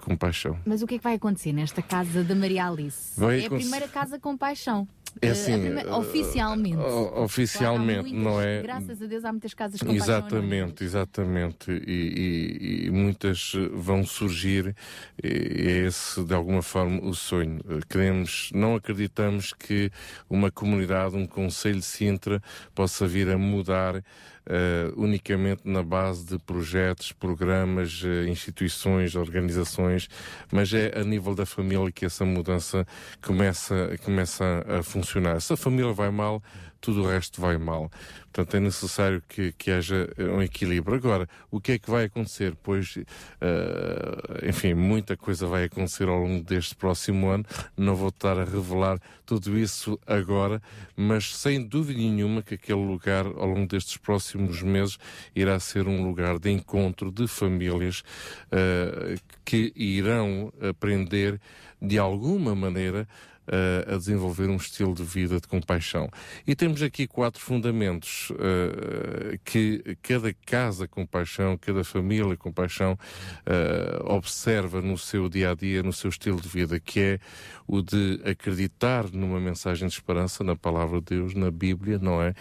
com 0.00 0.16
paixão. 0.16 0.58
Mas 0.66 0.82
o 0.82 0.86
que 0.86 0.96
é 0.96 0.98
que 0.98 1.04
vai 1.04 1.14
acontecer 1.14 1.52
nesta 1.52 1.80
casa 1.80 2.24
da 2.24 2.34
Maria 2.34 2.66
Alice? 2.66 3.18
Vai 3.18 3.42
é 3.42 3.46
a 3.46 3.50
primeira 3.50 3.86
casa 3.86 4.18
com 4.18 4.36
paixão. 4.36 4.88
É 5.20 5.30
assim, 5.30 5.60
primeira, 5.60 5.96
oficialmente. 5.96 6.76
Uh, 6.76 7.22
oficialmente, 7.22 8.12
muitas, 8.12 8.22
não 8.22 8.40
é? 8.40 8.62
Graças 8.62 9.02
a 9.02 9.06
Deus 9.06 9.24
há 9.24 9.32
muitas 9.32 9.54
casas 9.54 9.80
com 9.80 9.92
Exatamente, 9.92 10.84
exatamente. 10.84 11.70
E, 11.70 12.82
e, 12.82 12.86
e, 12.86 12.90
muitas 12.90 13.52
vão 13.72 14.04
surgir, 14.04 14.74
é 15.22 15.86
esse 15.86 16.22
de 16.24 16.34
alguma 16.34 16.62
forma 16.62 17.00
o 17.02 17.14
sonho. 17.14 17.60
Queremos, 17.88 18.50
não 18.54 18.76
acreditamos 18.76 19.52
que 19.52 19.90
uma 20.28 20.50
comunidade, 20.50 21.16
um 21.16 21.26
conselho 21.26 21.78
de 21.78 21.84
Sintra 21.84 22.42
possa 22.74 23.06
vir 23.06 23.28
a 23.28 23.38
mudar 23.38 24.02
uh, 24.48 25.00
unicamente 25.00 25.62
na 25.64 25.82
base 25.82 26.24
de 26.24 26.38
projetos, 26.38 27.12
programas, 27.12 28.02
uh, 28.02 28.26
instituições, 28.28 29.14
organizações, 29.14 30.08
mas 30.50 30.72
é 30.72 30.98
a 30.98 31.04
nível 31.04 31.34
da 31.34 31.46
família 31.46 31.92
que 31.92 32.06
essa 32.06 32.24
mudança 32.24 32.86
começa, 33.22 33.96
começa 34.04 34.64
a 34.66 34.82
funcionar. 34.82 35.40
Se 35.40 35.52
a 35.52 35.56
família 35.56 35.92
vai 35.92 36.10
mal, 36.10 36.42
tudo 36.80 37.02
o 37.02 37.06
resto 37.06 37.40
vai 37.40 37.58
mal. 37.58 37.90
Portanto, 38.32 38.56
é 38.56 38.60
necessário 38.60 39.22
que, 39.28 39.52
que 39.52 39.70
haja 39.70 40.08
um 40.18 40.40
equilíbrio. 40.40 40.96
Agora, 40.96 41.28
o 41.50 41.60
que 41.60 41.72
é 41.72 41.78
que 41.78 41.90
vai 41.90 42.04
acontecer? 42.04 42.54
Pois, 42.62 42.96
uh, 42.96 44.46
enfim, 44.46 44.74
muita 44.74 45.16
coisa 45.16 45.46
vai 45.46 45.64
acontecer 45.64 46.08
ao 46.08 46.18
longo 46.18 46.44
deste 46.44 46.76
próximo 46.76 47.28
ano. 47.28 47.44
Não 47.76 47.96
vou 47.96 48.10
estar 48.10 48.38
a 48.38 48.44
revelar 48.44 49.00
tudo 49.26 49.58
isso 49.58 49.98
agora, 50.06 50.62
mas 50.96 51.36
sem 51.36 51.66
dúvida 51.66 51.98
nenhuma 51.98 52.42
que 52.42 52.54
aquele 52.54 52.84
lugar, 52.84 53.26
ao 53.26 53.46
longo 53.46 53.66
destes 53.66 53.96
próximos 53.96 54.62
meses, 54.62 54.98
irá 55.34 55.58
ser 55.58 55.88
um 55.88 56.04
lugar 56.06 56.38
de 56.38 56.50
encontro 56.50 57.10
de 57.10 57.26
famílias 57.26 58.04
uh, 58.52 59.20
que 59.44 59.72
irão 59.74 60.52
aprender 60.60 61.40
de 61.80 61.98
alguma 61.98 62.54
maneira 62.54 63.08
uh, 63.48 63.94
a 63.94 63.96
desenvolver 63.96 64.48
um 64.48 64.56
estilo 64.56 64.94
de 64.94 65.02
vida 65.02 65.40
de 65.40 65.48
compaixão. 65.48 66.08
E 66.46 66.54
temos 66.54 66.82
aqui 66.82 67.06
quatro 67.06 67.40
fundamentos 67.40 68.30
uh, 68.30 69.38
que 69.44 69.96
cada 70.02 70.32
casa 70.46 70.86
com 70.86 71.06
paixão, 71.06 71.56
cada 71.56 71.82
família 71.82 72.36
com 72.36 72.52
paixão 72.52 72.92
uh, 72.92 74.12
observa 74.12 74.80
no 74.80 74.96
seu 74.98 75.28
dia 75.28 75.52
a 75.52 75.54
dia, 75.54 75.82
no 75.82 75.92
seu 75.92 76.10
estilo 76.10 76.40
de 76.40 76.48
vida, 76.48 76.78
que 76.78 77.00
é 77.00 77.18
o 77.66 77.82
de 77.82 78.20
acreditar 78.24 79.10
numa 79.12 79.40
mensagem 79.40 79.88
de 79.88 79.94
esperança, 79.94 80.44
na 80.44 80.56
palavra 80.56 81.00
de 81.00 81.16
Deus, 81.16 81.34
na 81.34 81.50
Bíblia, 81.50 81.98
não 81.98 82.22
é? 82.22 82.34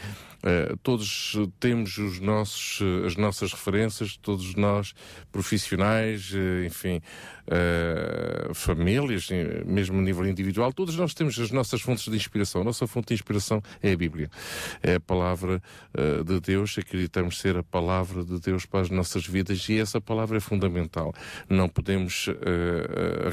Uh, 0.48 0.78
todos 0.78 1.36
temos 1.60 1.98
os 1.98 2.22
nossos, 2.22 2.80
as 3.06 3.18
nossas 3.18 3.52
referências, 3.52 4.16
todos 4.16 4.56
nós 4.56 4.94
profissionais, 5.30 6.32
uh, 6.32 6.66
enfim, 6.66 7.02
uh, 7.48 8.54
famílias, 8.54 9.28
mesmo 9.66 10.00
a 10.00 10.02
nível 10.02 10.26
individual, 10.26 10.72
todos 10.72 10.96
nós 10.96 11.14
temos 11.14 11.38
as 11.38 11.52
nossas 11.52 11.82
fontes 11.82 12.06
de 12.06 12.16
inspiração. 12.16 12.62
A 12.62 12.64
nossa 12.64 12.88
fonte 12.88 13.10
de 13.10 13.16
inspiração 13.16 13.62
é 13.84 13.92
a 13.92 13.98
Bíblia, 13.98 14.30
é 14.82 14.96
a 14.96 15.00
palavra 15.02 15.62
de 16.26 16.40
Deus. 16.40 16.78
Acreditamos 16.78 17.40
ser 17.40 17.58
a 17.58 17.64
palavra 17.64 18.24
de 18.24 18.40
Deus 18.40 18.66
para 18.66 18.82
as 18.82 18.90
nossas 18.90 19.28
vidas 19.28 19.68
e 19.68 19.78
essa 19.78 20.00
palavra 20.00 20.38
é 20.38 20.40
fundamental. 20.40 21.14
Não 21.50 21.68
podemos 21.68 22.30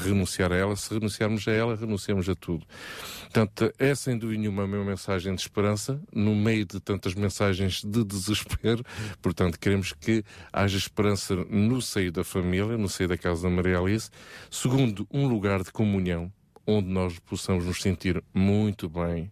renunciar 0.03 0.51
a 0.51 0.55
ela. 0.55 0.75
Se 0.75 0.93
renunciarmos 0.93 1.47
a 1.47 1.51
ela, 1.51 1.75
renunciamos 1.75 2.27
a 2.27 2.35
tudo. 2.35 2.65
Portanto, 3.23 3.71
é 3.77 3.93
sem 3.95 4.17
dúvida 4.17 4.39
nenhuma 4.39 4.63
a 4.63 4.67
minha 4.67 4.83
mensagem 4.83 5.33
de 5.33 5.41
esperança 5.41 6.01
no 6.13 6.35
meio 6.35 6.65
de 6.65 6.79
tantas 7.05 7.13
mensagens 7.13 7.83
de 7.83 8.03
desespero. 8.03 8.83
Portanto, 9.21 9.59
queremos 9.59 9.93
que 9.93 10.23
haja 10.51 10.77
esperança 10.77 11.35
no 11.35 11.81
seio 11.81 12.11
da 12.11 12.23
família, 12.23 12.77
no 12.77 12.89
seio 12.89 13.09
da 13.09 13.17
casa 13.17 13.43
da 13.43 13.49
Maria 13.49 13.79
Alice. 13.79 14.09
Segundo, 14.49 15.07
um 15.11 15.27
lugar 15.27 15.63
de 15.63 15.71
comunhão 15.71 16.31
onde 16.65 16.89
nós 16.89 17.19
possamos 17.19 17.65
nos 17.65 17.81
sentir 17.81 18.23
muito 18.33 18.89
bem. 18.89 19.31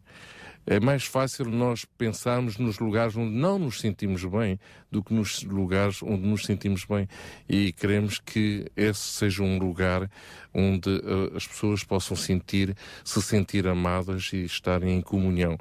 É 0.66 0.80
mais 0.80 1.03
fácil 1.03 1.45
nós 1.45 1.84
pensarmos 1.98 2.58
nos 2.58 2.80
lugares 2.80 3.18
onde 3.18 3.35
não 3.35 3.60
nos 3.60 3.82
sentimos 3.82 4.24
bem 4.24 4.58
do 4.90 5.03
que 5.03 5.14
nos 5.14 5.43
lugares 5.43 6.02
onde 6.02 6.26
nos 6.26 6.45
sentimos 6.45 6.85
bem. 6.85 7.08
E 7.50 7.74
queremos 7.74 8.19
que 8.19 8.72
esse 8.77 9.02
seja 9.02 9.43
um 9.43 9.58
lugar 9.58 10.10
onde 10.53 10.90
uh, 10.90 11.35
as 11.35 11.45
pessoas 11.45 11.84
possam 11.84 12.16
sentir, 12.16 12.77
se 13.03 13.22
sentir 13.22 13.68
amadas 13.68 14.30
e 14.32 14.45
estarem 14.45 14.98
em 14.98 15.02
comunhão. 15.02 15.58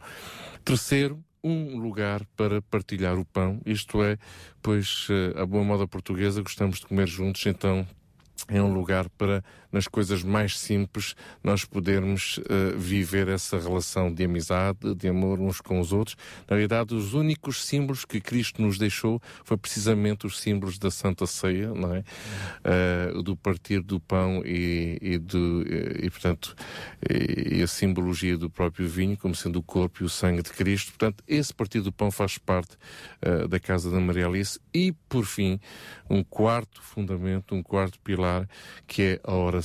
Terceiro, 0.64 1.18
um 1.42 1.78
lugar 1.78 2.24
para 2.36 2.62
partilhar 2.62 3.18
o 3.18 3.24
pão, 3.24 3.60
isto 3.66 4.02
é, 4.02 4.16
pois 4.62 5.08
uh, 5.08 5.38
a 5.40 5.46
boa 5.46 5.64
moda 5.64 5.86
portuguesa 5.86 6.42
gostamos 6.42 6.78
de 6.78 6.86
comer 6.86 7.08
juntos, 7.08 7.44
então 7.46 7.86
é 8.48 8.62
um 8.62 8.72
lugar 8.72 9.08
para, 9.10 9.42
nas 9.72 9.88
coisas 9.88 10.22
mais 10.22 10.58
simples, 10.58 11.16
nós 11.42 11.64
podermos 11.64 12.38
uh, 12.38 12.78
viver 12.78 13.28
essa 13.28 13.58
relação 13.58 14.12
de 14.12 14.24
amizade, 14.24 14.94
de 14.94 15.08
amor 15.08 15.40
uns 15.40 15.60
com 15.60 15.80
os 15.80 15.92
outros. 15.92 16.16
Na 16.48 16.56
realidade, 16.56 16.94
os 16.94 17.14
únicos 17.14 17.64
símbolos 17.64 18.04
que 18.04 18.20
Cristo 18.20 18.60
nos 18.60 18.78
deixou 18.78 19.20
foi 19.44 19.56
precisamente 19.56 20.26
os 20.26 20.38
símbolos 20.38 20.78
da 20.78 20.90
Santa 20.90 21.26
Ceia, 21.26 21.72
não 21.72 21.94
é? 21.94 22.04
Uh, 23.14 23.22
do 23.22 23.36
partir 23.36 23.80
do 23.80 23.98
pão 23.98 24.42
e, 24.44 24.98
e, 25.00 25.18
do, 25.18 25.62
e, 25.66 26.06
e 26.06 26.10
portanto, 26.10 26.54
e, 27.08 27.58
e, 27.58 27.62
a 27.62 27.66
simbologia 27.66 28.36
do 28.36 28.50
próprio 28.50 28.86
vinho, 28.86 29.16
como 29.16 29.34
sendo 29.34 29.58
o 29.58 29.62
corpo 29.62 30.02
e 30.02 30.06
o 30.06 30.08
sangue 30.08 30.42
de 30.42 30.50
Cristo. 30.50 30.92
Portanto, 30.92 31.24
esse 31.26 31.52
partir 31.54 31.80
do 31.80 31.92
pão 31.92 32.10
faz 32.10 32.36
parte 32.36 32.76
uh, 33.24 33.48
da 33.48 33.58
casa 33.58 33.90
da 33.90 34.00
Maria 34.00 34.26
Alice. 34.26 34.60
E, 34.74 34.92
por 35.08 35.24
fim, 35.24 35.58
um 36.08 36.22
quarto 36.22 36.82
fundamento, 36.82 37.54
um 37.54 37.62
quarto 37.62 37.98
pilar, 38.00 38.48
que 38.86 39.02
é 39.02 39.20
a 39.24 39.34
oração. 39.34 39.61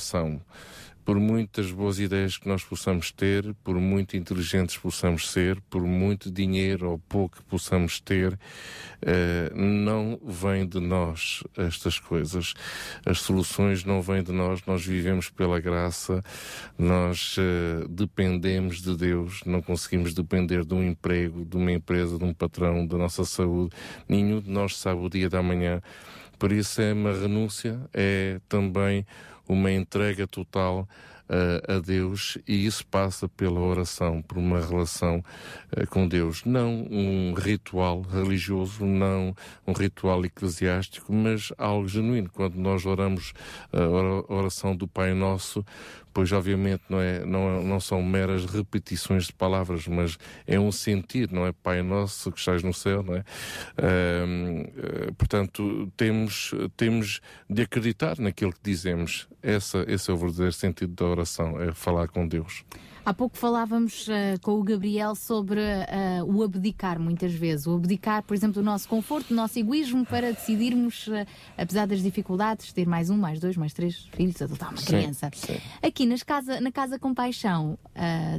Por 1.08 1.18
muitas 1.18 1.72
boas 1.72 1.98
ideias 1.98 2.36
que 2.36 2.46
nós 2.46 2.62
possamos 2.62 3.10
ter, 3.10 3.54
por 3.64 3.80
muito 3.80 4.14
inteligentes 4.14 4.76
possamos 4.76 5.30
ser, 5.30 5.58
por 5.70 5.80
muito 5.80 6.30
dinheiro 6.30 6.90
ou 6.90 6.98
pouco 6.98 7.42
possamos 7.44 7.98
ter, 7.98 8.38
eh, 9.00 9.50
não 9.54 10.20
vem 10.22 10.68
de 10.68 10.78
nós 10.78 11.42
estas 11.56 11.98
coisas. 11.98 12.52
As 13.06 13.20
soluções 13.20 13.86
não 13.86 14.02
vêm 14.02 14.22
de 14.22 14.32
nós, 14.32 14.60
nós 14.66 14.84
vivemos 14.84 15.30
pela 15.30 15.58
graça, 15.58 16.22
nós 16.76 17.36
eh, 17.38 17.86
dependemos 17.88 18.82
de 18.82 18.94
Deus, 18.94 19.40
não 19.46 19.62
conseguimos 19.62 20.12
depender 20.12 20.62
de 20.62 20.74
um 20.74 20.82
emprego, 20.82 21.42
de 21.42 21.56
uma 21.56 21.72
empresa, 21.72 22.18
de 22.18 22.24
um 22.24 22.34
patrão, 22.34 22.86
da 22.86 22.98
nossa 22.98 23.24
saúde. 23.24 23.74
Nenhum 24.06 24.42
de 24.42 24.50
nós 24.50 24.76
sabe 24.76 25.00
o 25.00 25.08
dia 25.08 25.30
da 25.30 25.42
manhã. 25.42 25.80
Por 26.38 26.52
isso 26.52 26.82
é 26.82 26.92
uma 26.92 27.12
renúncia, 27.12 27.80
é 27.94 28.40
também 28.46 29.06
uma 29.48 29.72
entrega 29.72 30.26
total 30.26 30.88
uh, 31.28 31.76
a 31.76 31.78
Deus 31.78 32.38
e 32.46 32.66
isso 32.66 32.86
passa 32.86 33.28
pela 33.28 33.60
oração, 33.60 34.22
por 34.22 34.38
uma 34.38 34.60
relação 34.60 35.22
uh, 35.76 35.86
com 35.88 36.06
Deus. 36.06 36.44
Não 36.44 36.86
um 36.90 37.34
ritual 37.34 38.02
religioso, 38.02 38.84
não 38.84 39.34
um 39.66 39.72
ritual 39.72 40.24
eclesiástico, 40.24 41.12
mas 41.12 41.52
algo 41.56 41.88
genuíno. 41.88 42.30
Quando 42.30 42.56
nós 42.56 42.86
oramos 42.86 43.32
a 43.72 44.32
oração 44.32 44.74
do 44.74 44.86
Pai 44.86 45.14
Nosso, 45.14 45.64
pois 46.18 46.32
obviamente 46.32 46.82
não, 46.88 47.00
é, 47.00 47.24
não, 47.24 47.62
não 47.62 47.78
são 47.78 48.02
meras 48.02 48.44
repetições 48.44 49.26
de 49.26 49.32
palavras, 49.32 49.86
mas 49.86 50.18
é 50.48 50.58
um 50.58 50.72
sentir, 50.72 51.30
não 51.30 51.46
é? 51.46 51.52
Pai 51.52 51.80
nosso 51.80 52.32
que 52.32 52.40
estás 52.40 52.60
no 52.60 52.74
céu, 52.74 53.04
não 53.04 53.14
é? 53.14 53.24
Uh, 53.78 55.14
portanto, 55.14 55.92
temos, 55.96 56.52
temos 56.76 57.20
de 57.48 57.62
acreditar 57.62 58.18
naquilo 58.18 58.52
que 58.52 58.58
dizemos. 58.64 59.28
Essa, 59.40 59.84
esse 59.86 60.10
é 60.10 60.12
o 60.12 60.16
verdadeiro 60.16 60.52
sentido 60.52 60.92
da 60.92 61.04
oração, 61.04 61.62
é 61.62 61.70
falar 61.70 62.08
com 62.08 62.26
Deus. 62.26 62.64
Há 63.08 63.14
pouco 63.14 63.38
falávamos 63.38 64.06
uh, 64.06 64.38
com 64.42 64.60
o 64.60 64.62
Gabriel 64.62 65.14
sobre 65.14 65.60
uh, 65.60 66.24
o 66.26 66.42
abdicar, 66.42 67.00
muitas 67.00 67.32
vezes. 67.32 67.66
O 67.66 67.74
abdicar, 67.74 68.22
por 68.22 68.34
exemplo, 68.34 68.56
do 68.56 68.62
nosso 68.62 68.86
conforto, 68.86 69.28
do 69.28 69.34
nosso 69.34 69.58
egoísmo 69.58 70.04
para 70.04 70.30
decidirmos, 70.30 71.06
uh, 71.06 71.26
apesar 71.56 71.86
das 71.86 72.02
dificuldades, 72.02 72.70
ter 72.70 72.86
mais 72.86 73.08
um, 73.08 73.16
mais 73.16 73.40
dois, 73.40 73.56
mais 73.56 73.72
três 73.72 74.06
filhos, 74.12 74.42
adotar 74.42 74.68
uma 74.68 74.82
criança. 74.82 75.30
Sim, 75.32 75.54
sim. 75.54 75.60
Aqui 75.80 76.04
nas 76.04 76.22
casa, 76.22 76.60
na 76.60 76.70
Casa 76.70 76.98
Compaixão 76.98 77.78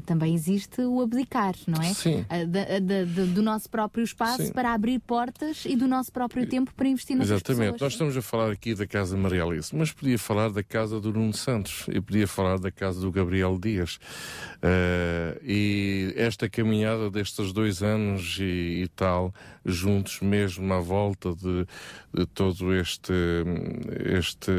também 0.06 0.34
existe 0.36 0.82
o 0.82 1.02
abdicar, 1.02 1.56
não 1.68 1.82
é? 1.82 1.94
Sim. 1.94 2.26
do 3.34 3.42
nosso 3.42 3.70
próprio 3.70 4.04
espaço 4.04 4.46
sim. 4.46 4.54
para 4.54 4.74
abrir 4.74 5.00
portas 5.00 5.66
e 5.66 5.76
do 5.76 5.88
nosso 5.88 6.12
próprio 6.12 6.48
tempo 6.48 6.74
para 6.76 6.88
investir 6.88 7.18
nas 7.18 7.30
Exatamente. 7.30 7.74
pessoas. 7.74 7.82
Nós 7.82 7.94
estamos 7.94 8.16
a 8.16 8.22
falar 8.22 8.52
aqui 8.52 8.76
da 8.76 8.86
Casa 8.86 9.18
Maria 9.18 9.44
Alice, 9.44 9.76
mas 9.76 9.92
podia 9.92 10.18
falar 10.18 10.50
da 10.52 10.64
Casa 10.64 11.02
do 11.02 11.12
Nuno 11.12 11.34
Santos 11.34 11.86
e 11.90 12.00
podia 12.00 12.28
falar 12.28 12.60
da 12.60 12.72
Casa 12.72 13.02
do 13.02 13.12
Gabriel 13.12 13.58
Dias. 13.60 14.00
Uh, 14.62 15.40
e 15.42 16.14
esta 16.18 16.50
caminhada 16.50 17.10
destes 17.10 17.54
dois 17.54 17.82
anos 17.82 18.38
e, 18.42 18.84
e, 18.84 18.88
tal, 18.90 19.34
juntos 19.66 20.20
mesmo 20.20 20.74
à 20.74 20.82
volta 20.82 21.34
de, 21.34 21.66
de, 22.14 22.26
todo 22.26 22.76
este, 22.76 23.14
este, 24.18 24.52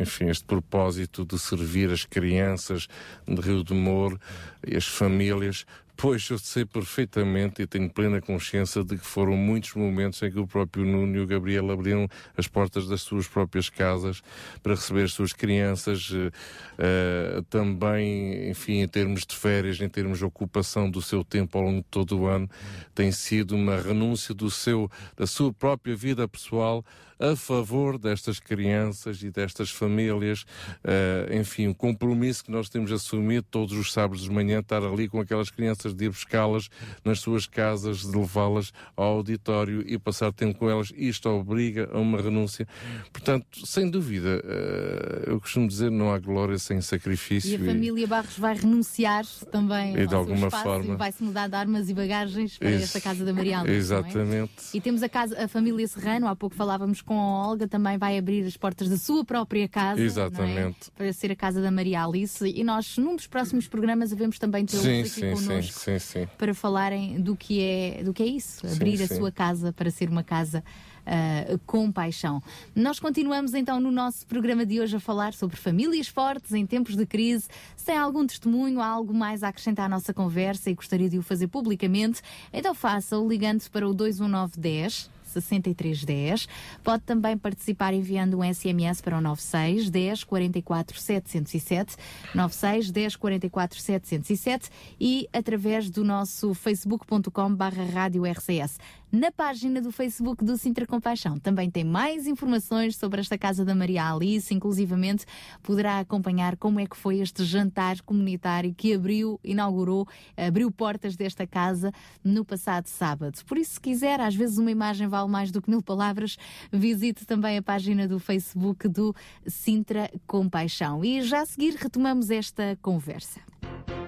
enfim, 0.00 0.30
este 0.30 0.46
propósito 0.46 1.26
de 1.26 1.38
servir 1.38 1.90
as 1.90 2.06
crianças 2.06 2.88
de 3.28 3.42
Rio 3.42 3.62
de 3.62 3.74
Moro 3.74 4.18
e 4.66 4.74
as 4.74 4.86
famílias, 4.86 5.66
Pois, 5.96 6.28
eu 6.30 6.38
sei 6.38 6.64
perfeitamente 6.64 7.62
e 7.62 7.66
tenho 7.66 7.88
plena 7.88 8.20
consciência 8.20 8.82
de 8.82 8.96
que 8.96 9.04
foram 9.04 9.36
muitos 9.36 9.74
momentos 9.74 10.20
em 10.22 10.32
que 10.32 10.38
o 10.38 10.46
próprio 10.46 10.84
Nuno 10.84 11.16
e 11.16 11.20
o 11.20 11.26
Gabriel 11.26 11.70
abriram 11.70 12.08
as 12.36 12.48
portas 12.48 12.88
das 12.88 13.02
suas 13.02 13.28
próprias 13.28 13.68
casas 13.68 14.20
para 14.62 14.74
receber 14.74 15.04
as 15.04 15.12
suas 15.12 15.32
crianças, 15.32 16.10
uh, 16.10 17.42
também, 17.48 18.50
enfim, 18.50 18.80
em 18.80 18.88
termos 18.88 19.24
de 19.24 19.36
férias, 19.36 19.80
em 19.80 19.88
termos 19.88 20.18
de 20.18 20.24
ocupação 20.24 20.90
do 20.90 21.00
seu 21.00 21.22
tempo 21.22 21.56
ao 21.56 21.64
longo 21.64 21.82
de 21.82 21.88
todo 21.88 22.18
o 22.18 22.26
ano, 22.26 22.50
tem 22.94 23.12
sido 23.12 23.54
uma 23.54 23.76
renúncia 23.76 24.34
do 24.34 24.50
seu, 24.50 24.90
da 25.16 25.26
sua 25.26 25.52
própria 25.52 25.94
vida 25.94 26.26
pessoal 26.26 26.84
a 27.18 27.36
favor 27.36 27.98
destas 27.98 28.38
crianças 28.38 29.22
e 29.22 29.30
destas 29.30 29.70
famílias. 29.70 30.42
Uh, 30.84 31.34
enfim, 31.40 31.68
o 31.68 31.74
compromisso 31.74 32.44
que 32.44 32.50
nós 32.50 32.68
temos 32.68 32.92
assumido 32.92 33.46
todos 33.50 33.76
os 33.76 33.92
sábados 33.92 34.24
de 34.24 34.30
manhã, 34.30 34.60
estar 34.60 34.82
ali 34.82 35.08
com 35.08 35.20
aquelas 35.20 35.50
crianças, 35.50 35.94
de 35.94 36.06
ir 36.06 36.08
buscá-las 36.08 36.68
nas 37.04 37.20
suas 37.20 37.46
casas, 37.46 38.00
de 38.00 38.16
levá-las 38.16 38.72
ao 38.96 39.16
auditório 39.16 39.84
e 39.86 39.98
passar 39.98 40.32
tempo 40.32 40.58
com 40.58 40.70
elas. 40.70 40.92
Isto 40.96 41.28
obriga 41.28 41.88
a 41.92 41.98
uma 41.98 42.20
renúncia. 42.20 42.66
Portanto, 43.12 43.66
sem 43.66 43.90
dúvida, 43.90 44.42
uh, 44.44 45.30
eu 45.30 45.40
costumo 45.40 45.68
dizer, 45.68 45.90
não 45.90 46.12
há 46.12 46.18
glória 46.18 46.58
sem 46.58 46.80
sacrifício. 46.80 47.50
E 47.50 47.54
a 47.56 47.72
família 47.72 48.06
Barros 48.06 48.38
vai 48.38 48.54
renunciar 48.54 49.24
também 49.50 49.96
e 49.96 50.06
de 50.06 50.14
alguma 50.14 50.50
forma 50.50 50.96
vai-se 50.96 51.22
mudar 51.22 51.48
de 51.48 51.54
armas 51.54 51.88
e 51.88 51.94
bagagens 51.94 52.58
para 52.58 52.70
esta 52.70 53.00
casa 53.00 53.24
da 53.24 53.32
Maria 53.32 53.58
Alves, 53.58 53.72
é? 53.72 53.76
Exatamente. 53.76 54.52
É? 54.72 54.76
E 54.76 54.80
temos 54.80 55.02
a, 55.02 55.08
casa, 55.08 55.42
a 55.42 55.48
família 55.48 55.86
Serrano, 55.86 56.26
há 56.26 56.36
pouco 56.36 56.54
falávamos 56.54 57.00
com 57.00 57.11
com 57.12 57.20
a 57.20 57.46
Olga 57.46 57.68
também 57.68 57.98
vai 57.98 58.16
abrir 58.16 58.46
as 58.46 58.56
portas 58.56 58.88
da 58.88 58.96
sua 58.96 59.24
própria 59.24 59.68
casa. 59.68 60.00
É? 60.00 60.04
Exatamente. 60.04 60.88
É? 60.88 60.96
Para 60.96 61.12
ser 61.12 61.30
a 61.30 61.36
casa 61.36 61.60
da 61.60 61.70
Maria 61.70 62.02
Alice. 62.02 62.46
E 62.46 62.64
nós, 62.64 62.96
num 62.96 63.14
dos 63.14 63.26
próximos 63.26 63.68
programas, 63.68 64.10
devemos 64.10 64.38
também 64.38 64.64
tê-los 64.64 64.86
aqui 64.86 65.08
sim, 65.08 65.30
connosco 65.32 65.78
sim, 65.78 65.98
sim, 65.98 66.26
para 66.38 66.54
falarem 66.54 67.20
do 67.20 67.36
que 67.36 67.60
é, 67.60 68.02
do 68.02 68.14
que 68.14 68.22
é 68.22 68.26
isso. 68.26 68.66
Abrir 68.66 69.02
a 69.02 69.06
sua 69.06 69.30
casa 69.30 69.72
para 69.72 69.90
ser 69.90 70.08
uma 70.08 70.24
casa. 70.24 70.64
Uh, 71.02 71.58
com 71.66 71.90
paixão. 71.90 72.40
Nós 72.76 73.00
continuamos 73.00 73.54
então 73.54 73.80
no 73.80 73.90
nosso 73.90 74.24
programa 74.24 74.64
de 74.64 74.80
hoje 74.80 74.94
a 74.94 75.00
falar 75.00 75.34
sobre 75.34 75.56
famílias 75.56 76.06
fortes 76.06 76.52
em 76.52 76.64
tempos 76.64 76.94
de 76.94 77.04
crise. 77.04 77.48
Se 77.76 77.86
tem 77.86 77.96
algum 77.96 78.24
testemunho, 78.24 78.80
algo 78.80 79.12
mais 79.12 79.42
a 79.42 79.48
acrescentar 79.48 79.86
à 79.86 79.88
nossa 79.88 80.14
conversa 80.14 80.70
e 80.70 80.74
gostaria 80.74 81.10
de 81.10 81.18
o 81.18 81.22
fazer 81.22 81.48
publicamente, 81.48 82.22
então 82.52 82.72
faça-o 82.72 83.28
ligando 83.28 83.68
para 83.68 83.88
o 83.88 83.92
21910 83.92 85.10
6310. 85.40 86.48
Pode 86.82 87.02
também 87.04 87.36
participar 87.36 87.94
enviando 87.94 88.38
um 88.38 88.54
SMS 88.54 89.00
para 89.00 89.18
o 89.18 89.20
96 89.20 89.90
10 89.90 90.24
44 90.24 90.98
707, 90.98 91.96
96 92.34 92.90
10 92.90 93.16
44 93.16 93.80
707 93.80 94.70
e 95.00 95.28
através 95.32 95.90
do 95.90 96.04
nosso 96.04 96.54
facebook.com 96.54 97.54
barra 97.54 97.84
rádio 97.84 98.24
RCS. 98.24 98.78
Na 99.12 99.30
página 99.30 99.78
do 99.82 99.92
Facebook 99.92 100.42
do 100.42 100.56
Sintra 100.56 100.86
Compaixão 100.86 101.38
também 101.38 101.70
tem 101.70 101.84
mais 101.84 102.26
informações 102.26 102.96
sobre 102.96 103.20
esta 103.20 103.36
Casa 103.36 103.62
da 103.62 103.74
Maria 103.74 104.10
Alice, 104.10 104.54
inclusivamente 104.54 105.26
poderá 105.62 105.98
acompanhar 105.98 106.56
como 106.56 106.80
é 106.80 106.86
que 106.86 106.96
foi 106.96 107.18
este 107.18 107.44
jantar 107.44 108.00
comunitário 108.00 108.74
que 108.74 108.94
abriu, 108.94 109.38
inaugurou, 109.44 110.08
abriu 110.34 110.70
portas 110.70 111.14
desta 111.14 111.46
casa 111.46 111.92
no 112.24 112.42
passado 112.42 112.86
sábado. 112.86 113.38
Por 113.44 113.58
isso, 113.58 113.74
se 113.74 113.80
quiser, 113.82 114.18
às 114.18 114.34
vezes 114.34 114.56
uma 114.56 114.70
imagem 114.70 115.06
vale 115.06 115.28
mais 115.28 115.50
do 115.50 115.60
que 115.60 115.68
mil 115.68 115.82
palavras, 115.82 116.38
visite 116.72 117.26
também 117.26 117.58
a 117.58 117.62
página 117.62 118.08
do 118.08 118.18
Facebook 118.18 118.88
do 118.88 119.14
Sintra 119.46 120.10
Compaixão. 120.26 121.04
E 121.04 121.20
já 121.20 121.42
a 121.42 121.46
seguir 121.46 121.74
retomamos 121.74 122.30
esta 122.30 122.78
conversa. 122.80 123.40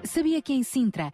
Sabia 0.03 0.41
que 0.41 0.51
em 0.51 0.63
Sintra 0.63 1.13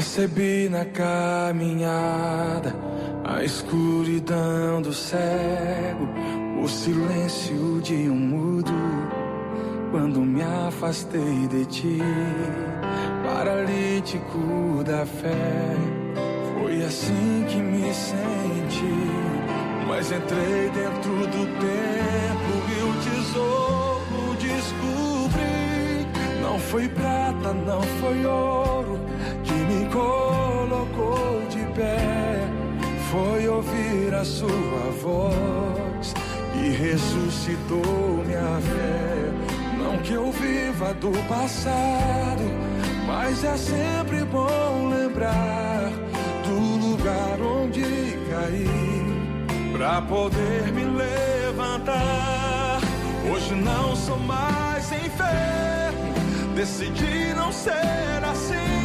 Percebi 0.00 0.66
na 0.70 0.86
caminhada 0.86 2.74
a 3.22 3.44
escuridão 3.44 4.80
do 4.80 4.94
cego, 4.94 6.08
o 6.64 6.66
silêncio 6.66 7.82
de 7.82 8.08
um 8.08 8.16
mudo. 8.16 8.72
Quando 9.90 10.20
me 10.22 10.40
afastei 10.66 11.46
de 11.48 11.66
ti, 11.66 11.98
paralítico 13.26 14.82
da 14.86 15.04
fé, 15.04 15.76
foi 16.54 16.82
assim 16.82 17.44
que 17.46 17.56
me 17.56 17.92
senti. 17.92 18.94
Mas 19.86 20.10
entrei 20.10 20.70
dentro 20.70 21.12
do 21.26 21.44
templo 21.60 22.56
e 22.70 22.82
o 22.88 22.92
tesouro 23.04 24.34
descobri. 24.40 26.06
Não 26.40 26.58
foi 26.58 26.88
prata, 26.88 27.52
não 27.52 27.82
foi 27.82 28.24
ouro 28.24 29.09
me 29.70 29.86
colocou 29.86 31.46
de 31.48 31.64
pé 31.74 32.48
foi 33.10 33.48
ouvir 33.48 34.14
a 34.14 34.24
sua 34.24 34.84
voz 35.02 36.14
e 36.54 36.70
ressuscitou 36.70 38.24
minha 38.26 38.60
fé. 38.60 39.30
Não 39.78 39.98
que 39.98 40.12
eu 40.12 40.30
viva 40.32 40.92
do 40.94 41.10
passado, 41.28 42.44
mas 43.06 43.44
é 43.44 43.56
sempre 43.56 44.24
bom 44.24 44.88
lembrar 44.88 45.90
do 46.44 46.86
lugar 46.86 47.40
onde 47.40 47.82
caí 48.30 49.72
para 49.72 50.02
poder 50.02 50.72
me 50.72 50.84
levantar. 50.84 52.80
Hoje 53.32 53.54
não 53.54 53.96
sou 53.96 54.18
mais 54.18 54.90
enfermo, 54.92 56.54
decidi 56.54 57.34
não 57.36 57.52
ser 57.52 58.24
assim 58.24 58.79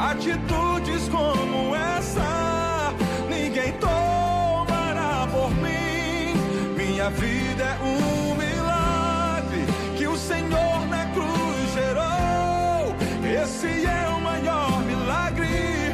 Atitudes 0.00 1.08
como 1.08 1.74
essa, 1.74 2.94
ninguém 3.28 3.72
tomará 3.72 5.26
por 5.26 5.50
mim. 5.56 6.36
Minha 6.76 7.10
vida 7.10 7.64
é 7.64 7.78
um 7.82 8.36
milagre 8.36 9.66
que 9.96 10.06
o 10.06 10.16
Senhor 10.16 10.86
na 10.88 11.04
cruz 11.06 11.72
gerou. 11.74 12.94
Esse 13.42 13.86
é 13.86 14.08
o 14.08 14.20
maior 14.20 14.80
milagre. 14.84 15.92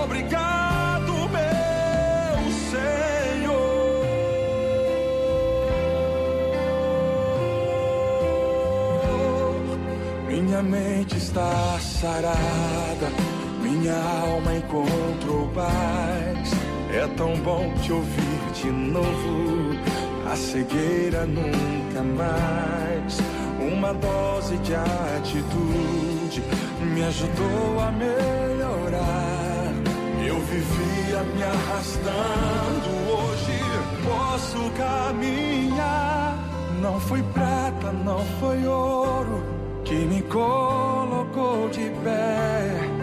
Obrigado, 0.00 1.12
meu 1.28 2.52
Senhor. 2.70 3.50
Minha 10.28 10.62
mente 10.62 11.16
está 11.16 11.80
sarada 11.80 13.29
minha 13.80 13.94
alma 13.94 14.56
encontrou 14.56 15.48
paz. 15.54 16.50
É 16.92 17.06
tão 17.16 17.34
bom 17.36 17.72
te 17.82 17.92
ouvir 17.92 18.52
de 18.54 18.70
novo. 18.70 19.70
a 20.30 20.36
cegueira 20.36 21.26
nunca 21.26 22.02
mais. 22.02 23.18
Uma 23.58 23.92
dose 23.94 24.56
de 24.58 24.74
atitude 24.74 26.42
me 26.94 27.02
ajudou 27.04 27.80
a 27.80 27.90
melhorar. 27.90 29.72
Eu 30.24 30.38
vivia 30.40 31.22
me 31.34 31.42
arrastando, 31.42 32.90
hoje 33.10 33.58
posso 34.04 34.70
caminhar. 34.76 36.38
Não 36.80 37.00
foi 37.00 37.22
prata, 37.34 37.92
não 37.92 38.24
foi 38.38 38.64
ouro 38.66 39.42
que 39.84 39.94
me 39.94 40.22
colocou 40.22 41.68
de 41.70 41.90
pé. 42.04 42.99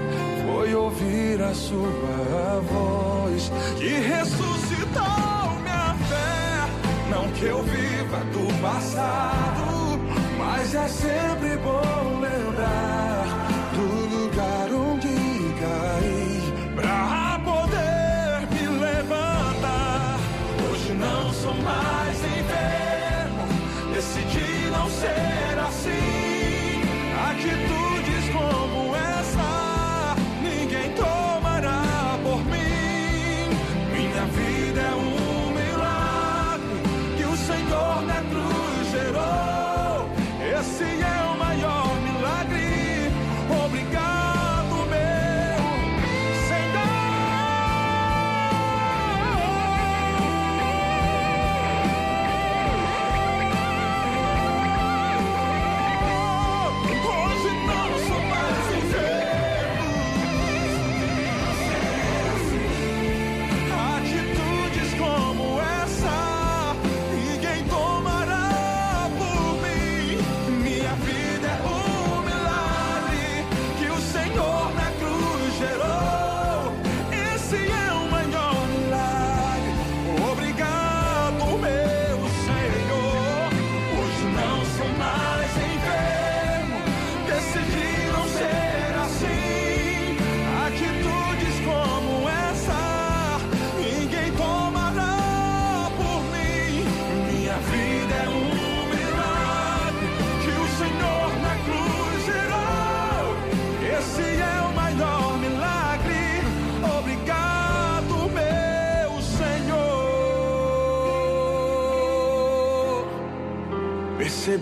Foi 0.58 0.74
ouvir 0.74 1.40
a 1.40 1.54
sua 1.54 2.60
voz 2.72 3.52
que 3.78 3.90
ressuscitou 3.90 5.62
minha 5.62 5.96
fé. 6.10 7.12
Não 7.12 7.30
que 7.34 7.46
eu 7.46 7.62
viva 7.62 8.18
do 8.34 8.60
passado, 8.60 10.00
mas 10.40 10.74
é 10.74 10.88
sempre 10.88 11.58
bom 11.58 12.20
lembrar 12.20 13.48
do 13.76 14.16
lugar 14.16 14.74
onde 14.74 15.10
caí 15.62 16.74
pra 16.76 17.40
poder 17.46 18.48
me 18.52 18.80
levantar. 18.80 20.18
Hoje 20.72 20.92
não 20.94 21.34
sou 21.34 21.54
mais 21.54 22.18
enfermo, 22.18 23.94
decidi 23.94 24.72
não 24.72 24.90
ser 24.90 25.60
assim. 25.68 26.17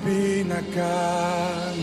Caminhada. 0.06 1.75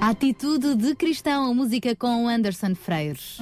Atitude 0.00 0.74
de 0.74 0.96
cristão, 0.96 1.54
música 1.54 1.94
com 1.94 2.26
Anderson 2.26 2.74
Freires. 2.74 3.38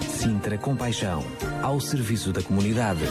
Sintra 0.00 0.58
Compaixão, 0.58 1.24
ao 1.62 1.78
serviço 1.78 2.32
da 2.32 2.42
comunidade. 2.42 3.02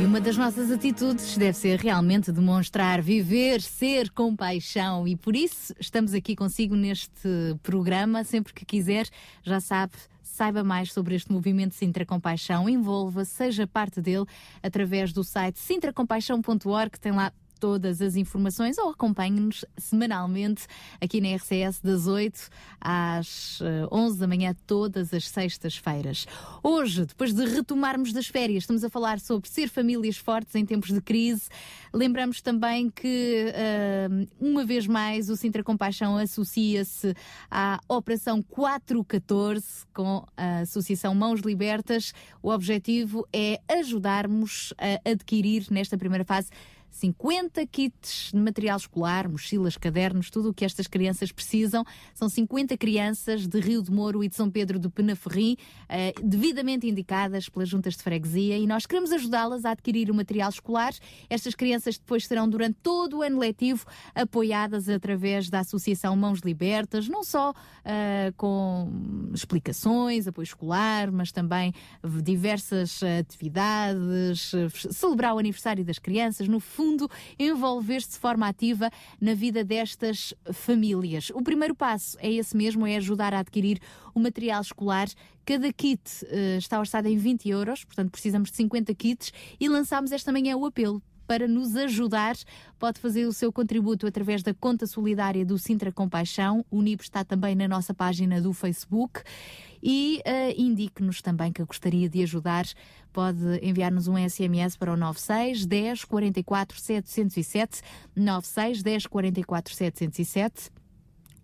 E 0.00 0.04
uma 0.04 0.20
das 0.20 0.36
nossas 0.36 0.70
atitudes 0.70 1.36
deve 1.36 1.58
ser 1.58 1.80
realmente 1.80 2.30
demonstrar, 2.30 3.02
viver, 3.02 3.60
ser 3.60 4.08
compaixão. 4.10 5.08
E 5.08 5.16
por 5.16 5.34
isso 5.34 5.74
estamos 5.80 6.14
aqui 6.14 6.36
consigo 6.36 6.76
neste 6.76 7.28
programa. 7.64 8.22
Sempre 8.22 8.54
que 8.54 8.64
quiser, 8.64 9.08
já 9.42 9.58
sabe. 9.58 9.94
Saiba 10.40 10.64
mais 10.64 10.90
sobre 10.90 11.14
este 11.14 11.30
movimento 11.30 11.74
Sintra 11.74 12.06
Compaixão, 12.06 12.66
envolva, 12.66 13.26
seja 13.26 13.66
parte 13.66 14.00
dele 14.00 14.24
através 14.62 15.12
do 15.12 15.22
site 15.22 15.58
sintracompaixão.org, 15.58 16.92
que 16.92 16.98
tem 16.98 17.12
lá 17.12 17.30
todas 17.60 18.00
as 18.00 18.16
informações 18.16 18.78
ou 18.78 18.90
acompanhe-nos 18.90 19.64
semanalmente 19.76 20.66
aqui 21.00 21.20
na 21.20 21.36
RCS 21.36 21.80
das 21.80 22.06
8 22.06 22.48
às 22.80 23.60
eh, 23.60 23.86
11 23.92 24.18
da 24.18 24.26
manhã, 24.26 24.56
todas 24.66 25.12
as 25.12 25.28
sextas-feiras. 25.28 26.26
Hoje, 26.62 27.04
depois 27.04 27.34
de 27.34 27.44
retomarmos 27.44 28.12
das 28.12 28.26
férias, 28.26 28.62
estamos 28.62 28.82
a 28.82 28.88
falar 28.88 29.20
sobre 29.20 29.48
ser 29.48 29.68
famílias 29.68 30.16
fortes 30.16 30.54
em 30.54 30.64
tempos 30.64 30.90
de 30.90 31.00
crise. 31.02 31.48
Lembramos 31.92 32.40
também 32.40 32.88
que, 32.88 33.52
eh, 33.54 34.08
uma 34.40 34.64
vez 34.64 34.86
mais, 34.86 35.28
o 35.28 35.36
Sintra 35.36 35.62
Compaixão 35.62 36.16
associa-se 36.16 37.14
à 37.50 37.78
Operação 37.86 38.42
414 38.42 39.86
com 39.92 40.24
a 40.36 40.60
Associação 40.60 41.14
Mãos 41.14 41.40
Libertas. 41.40 42.14
O 42.42 42.50
objetivo 42.50 43.28
é 43.32 43.60
ajudarmos 43.68 44.72
a 44.78 45.10
adquirir, 45.10 45.66
nesta 45.70 45.98
primeira 45.98 46.24
fase, 46.24 46.48
50 46.90 47.64
kits 47.66 48.30
de 48.32 48.38
material 48.38 48.76
escolar, 48.76 49.28
mochilas, 49.28 49.76
cadernos, 49.76 50.30
tudo 50.30 50.50
o 50.50 50.54
que 50.54 50.64
estas 50.64 50.86
crianças 50.86 51.32
precisam. 51.32 51.84
São 52.14 52.28
50 52.28 52.76
crianças 52.76 53.46
de 53.46 53.60
Rio 53.60 53.82
de 53.82 53.90
Moro 53.90 54.22
e 54.22 54.28
de 54.28 54.34
São 54.34 54.50
Pedro 54.50 54.78
do 54.78 54.90
Penaferrim, 54.90 55.56
eh, 55.88 56.12
devidamente 56.22 56.88
indicadas 56.88 57.48
pelas 57.48 57.68
juntas 57.68 57.96
de 57.96 58.02
freguesia, 58.02 58.58
e 58.58 58.66
nós 58.66 58.86
queremos 58.86 59.12
ajudá-las 59.12 59.64
a 59.64 59.70
adquirir 59.70 60.10
o 60.10 60.14
material 60.14 60.50
escolar. 60.50 60.92
Estas 61.28 61.54
crianças 61.54 61.98
depois 61.98 62.26
serão, 62.26 62.48
durante 62.48 62.78
todo 62.82 63.18
o 63.18 63.22
ano 63.22 63.38
letivo, 63.38 63.86
apoiadas 64.14 64.88
através 64.88 65.48
da 65.48 65.60
Associação 65.60 66.14
Mãos 66.16 66.40
Libertas, 66.40 67.08
não 67.08 67.22
só 67.22 67.54
eh, 67.84 68.32
com 68.36 69.30
explicações, 69.32 70.26
apoio 70.26 70.44
escolar, 70.44 71.10
mas 71.10 71.32
também 71.32 71.72
diversas 72.22 73.00
atividades, 73.02 74.52
eh, 74.54 74.68
celebrar 74.90 75.34
o 75.34 75.38
aniversário 75.38 75.84
das 75.84 75.98
crianças, 75.98 76.48
no 76.48 76.60
fundo, 76.80 77.10
envolver-se 77.38 78.12
de 78.12 78.16
forma 78.16 78.48
ativa 78.48 78.90
na 79.20 79.34
vida 79.34 79.62
destas 79.62 80.32
famílias. 80.50 81.30
O 81.34 81.42
primeiro 81.42 81.74
passo 81.74 82.16
é 82.20 82.32
esse 82.32 82.56
mesmo, 82.56 82.86
é 82.86 82.96
ajudar 82.96 83.34
a 83.34 83.40
adquirir 83.40 83.78
o 84.14 84.18
material 84.18 84.62
escolar. 84.62 85.06
Cada 85.44 85.70
kit 85.74 86.00
eh, 86.24 86.56
está 86.56 86.80
orçado 86.80 87.06
em 87.06 87.18
20 87.18 87.50
euros, 87.50 87.84
portanto 87.84 88.10
precisamos 88.10 88.50
de 88.50 88.56
50 88.56 88.94
kits 88.94 89.30
e 89.60 89.68
lançámos 89.68 90.10
esta 90.10 90.32
manhã 90.32 90.56
o 90.56 90.64
apelo 90.64 91.02
para 91.30 91.46
nos 91.46 91.76
ajudar. 91.76 92.34
Pode 92.76 92.98
fazer 92.98 93.24
o 93.24 93.32
seu 93.32 93.52
contributo 93.52 94.04
através 94.04 94.42
da 94.42 94.52
conta 94.52 94.84
solidária 94.84 95.46
do 95.46 95.56
Sintra 95.58 95.92
Compaixão. 95.92 96.66
O 96.68 96.82
NIP 96.82 97.04
está 97.04 97.22
também 97.22 97.54
na 97.54 97.68
nossa 97.68 97.94
página 97.94 98.40
do 98.40 98.52
Facebook. 98.52 99.22
E 99.80 100.20
uh, 100.26 100.60
indique-nos 100.60 101.22
também 101.22 101.52
que 101.52 101.64
gostaria 101.64 102.08
de 102.08 102.20
ajudar. 102.24 102.66
Pode 103.12 103.38
enviar-nos 103.62 104.08
um 104.08 104.16
SMS 104.16 104.76
para 104.76 104.92
o 104.92 104.96
96 104.96 105.66
10 105.66 106.04
44 106.04 106.80
707, 106.80 107.80
96 108.16 108.82
10 108.82 109.06
44 109.06 109.72
707 109.72 110.79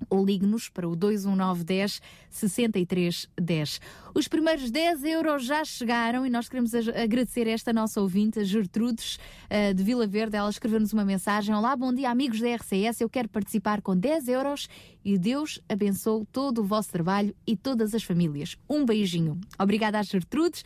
ou 0.08 0.24
ligue-nos 0.24 0.68
para 0.68 0.88
o 0.88 0.94
21910 0.94 2.00
6310. 2.30 3.80
Os 4.14 4.28
primeiros 4.28 4.70
10 4.70 5.04
euros 5.04 5.44
já 5.44 5.64
chegaram 5.64 6.26
e 6.26 6.30
nós 6.30 6.48
queremos 6.48 6.74
agradecer 6.74 7.46
esta 7.46 7.72
nossa 7.72 8.00
ouvinte, 8.00 8.38
a 8.38 8.44
Gertrudes 8.44 9.18
uh, 9.50 9.74
de 9.74 9.82
Vila 9.82 10.06
Verde. 10.06 10.36
Ela 10.36 10.50
escreveu-nos 10.50 10.92
uma 10.92 11.04
mensagem: 11.04 11.54
Olá, 11.54 11.76
bom 11.76 11.92
dia, 11.92 12.10
amigos 12.10 12.40
da 12.40 12.54
RCS. 12.54 13.00
Eu 13.00 13.08
quero 13.08 13.28
participar 13.28 13.82
com 13.82 13.96
10 13.96 14.28
euros 14.28 14.68
e 15.04 15.18
Deus 15.18 15.60
abençoe 15.68 16.24
todo 16.32 16.62
o 16.62 16.64
vosso 16.64 16.90
trabalho 16.90 17.34
e 17.46 17.56
todas 17.56 17.94
as 17.94 18.02
famílias. 18.02 18.56
Um 18.68 18.84
beijinho. 18.84 19.40
Obrigada 19.58 20.02
Gertrudes. 20.02 20.64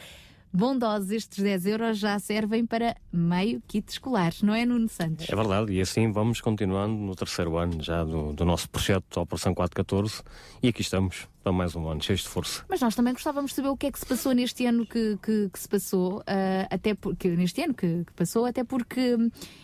Bondosos, 0.53 1.11
estes 1.13 1.43
10 1.43 1.67
euros 1.67 1.99
já 1.99 2.19
servem 2.19 2.67
para 2.67 2.97
meio 3.13 3.63
kit 3.69 3.89
escolar, 3.89 4.33
não 4.43 4.53
é, 4.53 4.67
Nuno 4.67 4.89
Santos? 4.89 5.29
É 5.29 5.37
verdade, 5.37 5.73
e 5.73 5.81
assim 5.81 6.11
vamos 6.11 6.41
continuando 6.41 6.95
no 6.95 7.15
terceiro 7.15 7.57
ano 7.57 7.81
já 7.81 8.03
do, 8.03 8.33
do 8.33 8.45
nosso 8.45 8.69
projeto 8.69 9.21
Operação 9.21 9.55
414 9.55 10.23
e 10.61 10.69
aqui 10.69 10.83
estamos 10.83 11.29
para 11.43 11.53
mais 11.53 11.75
um 11.75 11.89
ano, 11.89 12.03
cheio 12.03 12.19
de 12.19 12.29
força. 12.29 12.65
Mas 12.69 12.81
nós 12.81 12.95
também 12.95 13.13
gostávamos 13.15 13.53
de 13.53 13.57
saber 13.57 13.69
o 13.69 13.77
que 13.77 13.87
é 13.87 13.93
que 13.93 13.99
se 13.99 14.05
passou 14.05 14.33
neste 14.33 14.67
ano 14.67 14.85
que, 14.85 15.19
que, 15.23 15.49
que 15.51 15.59
se 15.59 15.69
passou, 15.69 16.19
uh, 16.19 16.23
até 16.71 16.95
porque 16.95 17.29
neste 17.31 17.63
ano 17.63 17.73
que, 17.73 18.05
que, 18.05 18.13
passou, 18.13 18.45
até 18.45 18.63
porque 18.63 19.17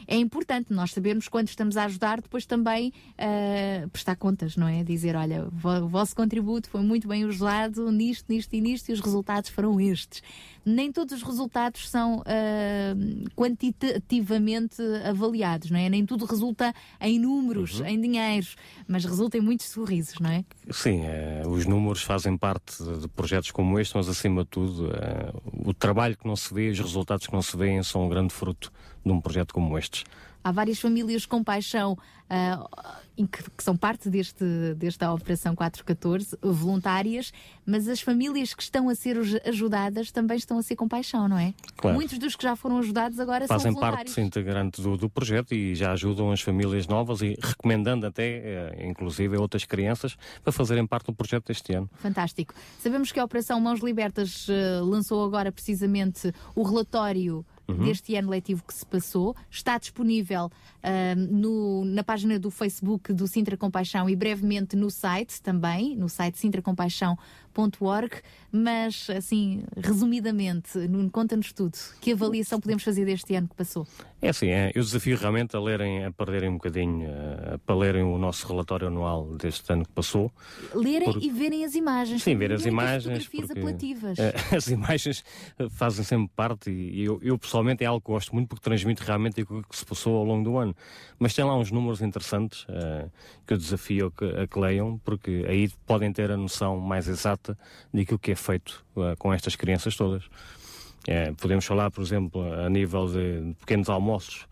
é 0.07 0.17
importante 0.17 0.73
nós 0.73 0.93
sabermos 0.93 1.29
quando 1.29 1.49
estamos 1.49 1.77
a 1.77 1.85
ajudar, 1.85 2.21
depois 2.21 2.47
também 2.47 2.93
uh, 3.13 3.89
prestar 3.91 4.17
contas, 4.17 4.57
não 4.57 4.67
é? 4.67 4.83
Dizer, 4.83 5.15
olha, 5.17 5.49
o 5.83 5.89
vosso 5.89 6.17
contributo 6.17 6.71
foi 6.71 6.81
muito 6.81 7.07
bem 7.07 7.25
usado 7.27 7.91
nisto, 7.93 8.25
nisto 8.29 8.55
e 8.55 8.61
nisto, 8.61 8.89
e 8.89 8.93
os 8.93 9.01
resultados 9.01 9.51
foram 9.51 9.79
estes. 9.79 10.23
Nem 10.65 10.91
todos 10.91 11.15
os 11.15 11.23
resultados 11.23 11.89
são 11.89 12.21
uh, 12.21 13.31
quantitativamente 13.37 14.83
avaliados, 15.05 15.71
não 15.71 15.79
é? 15.79 15.89
Nem 15.89 16.07
tudo 16.07 16.25
resulta 16.25 16.75
em 17.01 17.19
números, 17.21 17.81
uhum. 17.81 17.87
em 17.87 18.01
dinheiros, 18.01 18.57
mas 18.89 19.05
resulta 19.05 19.37
em 19.37 19.41
muitos 19.41 19.67
sorrisos, 19.67 20.19
não 20.19 20.31
é? 20.31 20.45
Sim, 20.71 21.03
os 21.47 21.67
números 21.67 21.76
fazem 22.03 22.37
parte 22.37 22.83
de 22.83 23.09
projetos 23.09 23.51
como 23.51 23.79
este, 23.79 23.97
mas 23.97 24.09
acima 24.09 24.43
de 24.43 24.49
tudo, 24.49 24.89
uh, 24.89 25.69
o 25.69 25.75
trabalho 25.75 26.17
que 26.17 26.27
não 26.27 26.37
se 26.37 26.53
vê, 26.53 26.69
os 26.71 26.79
resultados 26.79 27.27
que 27.27 27.33
não 27.33 27.43
se 27.43 27.57
vêem 27.57 27.83
são 27.83 28.05
um 28.05 28.09
grande 28.09 28.33
fruto 28.33 28.73
de 29.05 29.13
um 29.13 29.21
projeto 29.21 29.55
como 29.55 29.79
estes. 29.79 30.05
Há 30.47 30.52
várias 30.52 30.78
famílias 30.78 31.26
com 31.26 31.42
paixão 31.42 31.94
uh, 31.94 33.26
que, 33.26 33.50
que, 33.50 33.65
são 33.65 33.76
parte 33.76 34.08
deste, 34.08 34.44
desta 34.76 35.12
Operação 35.12 35.57
414, 35.57 36.39
voluntárias, 36.41 37.33
mas 37.66 37.89
as 37.89 38.00
famílias 38.00 38.55
que 38.55 38.62
estão 38.62 38.89
a 38.89 38.94
ser 38.94 39.16
ajudadas 39.44 40.12
também 40.12 40.36
estão 40.36 40.57
a 40.57 40.62
ser 40.62 40.76
com 40.76 40.86
paixão, 40.86 41.26
não 41.26 41.36
é? 41.36 41.52
Claro. 41.76 41.97
Muitos 41.97 42.16
dos 42.18 42.36
que 42.36 42.44
já 42.44 42.55
foram 42.55 42.78
ajudados 42.78 43.18
agora 43.18 43.49
Fazem 43.49 43.73
são 43.73 43.73
voluntários. 43.73 44.12
Fazem 44.12 44.25
parte 44.25 44.39
integrante 44.39 44.81
do, 44.81 44.97
do, 44.97 45.10
projeto 45.10 45.52
e 45.52 45.75
já 45.75 45.91
ajudam 45.91 46.31
as 46.31 46.41
famílias 46.41 46.86
novas 46.86 47.23
e 47.23 47.36
recomendando 47.42 48.07
até, 48.07 48.23
eh, 48.23 48.86
inclusive, 48.89 49.36
outras 49.36 49.65
crianças 49.65 50.16
para 50.44 50.52
fazerem 50.52 50.86
parte 50.86 51.07
do 51.07 51.12
projeto 51.12 51.49
deste 51.49 51.75
ano. 51.75 51.91
Fantástico. 51.97 52.55
Sabemos 52.78 53.10
que 53.10 53.18
a 53.18 53.25
Operação 53.25 53.60
Mãos 53.60 53.81
Libertas 53.81 54.47
uh, 54.47 54.84
lançou 54.84 55.25
agora 55.25 55.50
precisamente 55.50 56.33
o 56.55 56.62
relatório 56.62 57.44
uhum. 57.69 57.85
deste 57.85 58.15
ano 58.17 58.31
letivo 58.31 58.62
que 58.65 58.75
se 58.75 58.85
passou. 58.86 59.35
Está 59.51 59.78
disponível 59.78 60.47
uh, 60.47 61.17
no, 61.17 61.85
na 61.85 62.03
página 62.03 62.39
do 62.39 62.51
Facebook 62.51 63.12
do 63.12 63.27
Sintra 63.27 63.57
Compaixão 63.57 64.09
e 64.09 64.17
brevemente 64.17 64.77
no 64.77 64.91
site 64.91 65.41
também, 65.43 65.97
no 65.97 66.09
site 66.09 66.39
sintracompaixão.org. 66.39 68.23
Mas, 68.53 69.11
assim, 69.11 69.65
resumidamente, 69.77 70.78
conta-nos 71.12 71.53
tudo. 71.53 71.77
Que 72.01 72.12
avaliação 72.12 72.59
podemos 72.61 72.83
fazer 72.83 73.05
deste 73.05 73.35
ano 73.35 73.49
que 73.49 73.55
passou? 73.55 73.86
É 74.23 74.31
assim, 74.31 74.49
é, 74.49 74.73
eu 74.75 74.83
desafio 74.83 75.17
realmente 75.17 75.55
a 75.55 75.61
lerem, 75.61 76.05
a 76.05 76.11
perderem 76.11 76.49
um 76.49 76.55
bocadinho, 76.55 77.09
uh, 77.09 77.59
para 77.59 77.75
lerem 77.75 78.03
o 78.03 78.17
nosso 78.17 78.47
relatório 78.49 78.89
anual 78.89 79.36
deste 79.36 79.70
ano 79.70 79.85
que 79.85 79.93
passou. 79.93 80.33
Lerem 80.75 81.19
e 81.20 81.31
verem 81.31 81.65
as 81.65 81.75
imagens. 81.75 82.23
Sim, 82.23 82.36
ver 82.36 82.53
as 82.53 82.65
imagens. 82.65 83.19
As 83.19 83.25
fotografias 83.25 83.51
apelativas. 83.51 84.19
Uh, 84.19 84.23
as 84.57 84.69
imagens 84.69 85.25
fazem 85.70 86.05
sempre 86.05 86.31
parte 86.35 86.70
e 86.70 87.05
eu, 87.05 87.20
eu 87.23 87.39
pessoalmente 87.39 87.56
pessoalmente 87.57 87.83
é 87.85 87.86
algo 87.86 88.01
que 88.01 88.12
gosto 88.12 88.35
muito 88.35 88.49
porque 88.49 88.62
transmite 88.62 89.02
realmente 89.02 89.41
o 89.43 89.62
que 89.62 89.76
se 89.76 89.85
passou 89.85 90.17
ao 90.18 90.25
longo 90.25 90.44
do 90.44 90.59
ano. 90.59 90.76
Mas 91.18 91.35
tem 91.35 91.44
lá 91.44 91.57
uns 91.57 91.70
números 91.70 92.02
interessantes 92.02 92.65
uh, 92.65 93.10
que 93.47 93.55
eu 93.55 93.57
desafio 93.57 94.07
a 94.09 94.10
que, 94.10 94.41
a 94.43 94.47
que, 94.47 94.59
leiam, 94.59 94.99
porque 95.05 95.44
aí 95.49 95.70
podem 95.86 96.12
ter 96.12 96.31
a 96.31 96.36
noção 96.36 96.78
mais 96.78 97.09
exata 97.09 97.57
daquilo 97.93 98.18
que 98.18 98.33
é 98.33 98.35
feito 98.35 98.85
uh, 98.94 99.17
com 99.18 99.33
estas 99.33 99.57
crianças 99.57 99.97
todas. 99.97 100.25
Uh, 100.25 101.35
podemos 101.41 101.65
falar, 101.65 101.91
por 101.91 102.02
exemplo, 102.02 102.43
a 102.52 102.68
nível 102.68 103.07
de 103.07 103.55
pequenos 103.60 103.89
almoços, 103.89 104.47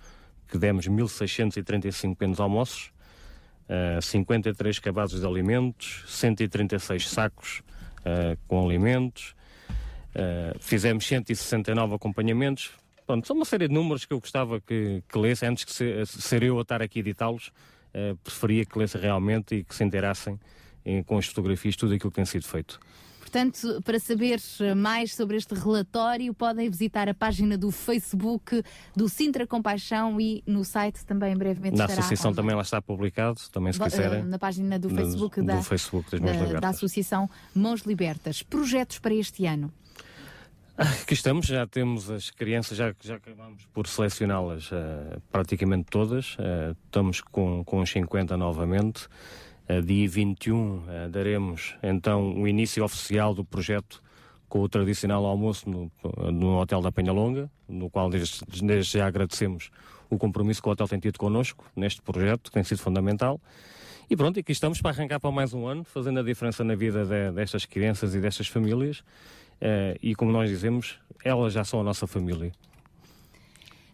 que 0.49 0.57
demos 0.57 0.89
1.635 0.89 2.11
pequenos 2.11 2.41
almoços, 2.41 2.91
uh, 3.69 4.01
53 4.01 4.79
cabazes 4.79 5.21
de 5.21 5.27
alimentos, 5.27 6.05
136 6.07 7.09
sacos 7.09 7.63
com 8.47 8.63
alimentos. 8.63 9.35
Uh, 10.15 10.57
fizemos 10.61 11.07
169 11.07 11.95
acompanhamentos, 11.95 12.71
Pronto, 13.07 13.27
são 13.27 13.37
uma 13.37 13.45
série 13.45 13.69
de 13.69 13.75
números 13.75 14.05
que 14.05 14.13
eu 14.13 14.21
gostava 14.21 14.61
que, 14.61 15.03
que 15.09 15.19
lesse, 15.19 15.45
antes 15.45 15.65
de 15.65 15.73
ser, 15.73 16.07
ser, 16.07 16.43
eu 16.43 16.59
a 16.59 16.63
estar 16.63 16.81
aqui 16.81 16.99
a 16.99 17.01
editá-los, 17.01 17.49
uh, 17.49 18.17
preferia 18.23 18.65
que 18.65 18.79
lessem 18.79 19.01
realmente 19.01 19.57
e 19.57 19.65
que 19.65 19.75
se 19.75 19.85
inteirassem 19.85 20.41
em, 20.85 21.03
com 21.03 21.19
as 21.19 21.27
fotografias, 21.27 21.77
tudo 21.77 21.95
aquilo 21.95 22.11
que 22.11 22.17
tem 22.17 22.25
sido 22.25 22.47
feito. 22.47 22.81
Portanto, 23.35 23.83
para 23.85 23.99
saber 23.99 24.39
mais 24.77 25.13
sobre 25.13 25.37
este 25.37 25.55
relatório, 25.55 26.33
podem 26.33 26.71
visitar 26.71 27.09
a 27.09 27.15
página 27.15 27.59
do 27.59 27.73
Facebook 27.73 28.63
do 28.95 29.09
Sintra 29.09 29.45
Compaixão 29.45 30.21
e 30.21 30.41
no 30.47 30.65
site 30.65 31.05
também 31.05 31.37
brevemente 31.37 31.77
Na 31.77 31.87
associação 31.87 32.31
online. 32.31 32.37
também 32.37 32.55
lá 32.55 32.63
está 32.63 32.81
publicado, 32.81 33.41
também 33.51 33.73
se 33.73 33.81
quiserem. 33.81 34.23
Na 34.23 34.39
página 34.39 34.79
do 34.79 34.89
Facebook, 34.89 35.41
do, 35.41 35.47
da, 35.47 35.57
do 35.57 35.63
Facebook 35.65 36.21
da, 36.21 36.61
da 36.61 36.69
Associação 36.69 37.29
Mãos 37.53 37.81
Libertas. 37.81 38.41
Projetos 38.41 39.01
para 39.01 39.15
este 39.15 39.47
ano? 39.47 39.73
Aqui 41.03 41.15
estamos, 41.15 41.47
já 41.47 41.65
temos 41.69 42.11
as 42.11 42.31
crianças, 42.31 42.77
já, 42.77 42.93
já 43.01 43.15
acabamos 43.15 43.65
por 43.73 43.87
selecioná-las 43.87 44.73
uh, 44.73 45.23
praticamente 45.31 45.85
todas. 45.89 46.35
Uh, 46.35 46.77
estamos 46.87 47.21
com, 47.21 47.63
com 47.65 47.81
os 47.81 47.89
50 47.89 48.37
novamente. 48.37 49.07
Uh, 49.69 49.81
dia 49.81 50.09
21 50.09 50.57
uh, 50.57 51.09
daremos 51.09 51.77
então 51.81 52.35
o 52.35 52.49
início 52.49 52.85
oficial 52.85 53.33
do 53.33 53.45
projeto 53.45 54.03
com 54.49 54.63
o 54.63 54.69
tradicional 54.69 55.25
almoço 55.25 55.71
no, 55.71 55.93
no 56.33 56.59
Hotel 56.59 56.83
da 56.83 56.91
Penhalonga, 56.91 57.49
no 57.69 57.89
qual 57.89 58.11
desde, 58.11 58.41
desde 58.61 58.99
já 58.99 59.07
agradecemos 59.07 59.71
o 60.11 60.19
compromisso 60.19 60.61
que 60.61 60.69
o 60.69 60.73
hotel 60.73 60.89
tem 60.89 60.99
tido 60.99 61.19
connosco 61.19 61.65
neste 61.77 62.03
projeto, 62.03 62.51
que 62.51 62.51
tem 62.51 62.65
sido 62.65 62.79
fundamental. 62.79 63.41
E 64.11 64.17
pronto, 64.17 64.39
aqui 64.39 64.53
estamos 64.53 64.81
para 64.81 64.91
arrancar 64.91 65.19
para 65.19 65.31
mais 65.31 65.55
um 65.55 65.67
ano, 65.67 65.83
fazendo 65.85 66.21
a 66.21 66.23
diferença 66.23 66.63
na 66.63 66.75
vida 66.75 67.05
de, 67.07 67.33
destas 67.33 67.65
crianças 67.65 68.15
e 68.15 68.21
destas 68.21 68.49
famílias. 68.49 69.03
Uh, 69.65 69.97
e 70.03 70.15
como 70.15 70.31
nós 70.31 70.51
dizemos, 70.51 70.99
elas 71.25 71.55
já 71.55 71.65
são 71.65 71.81
a 71.81 71.83
nossa 71.83 72.07
família. 72.07 72.53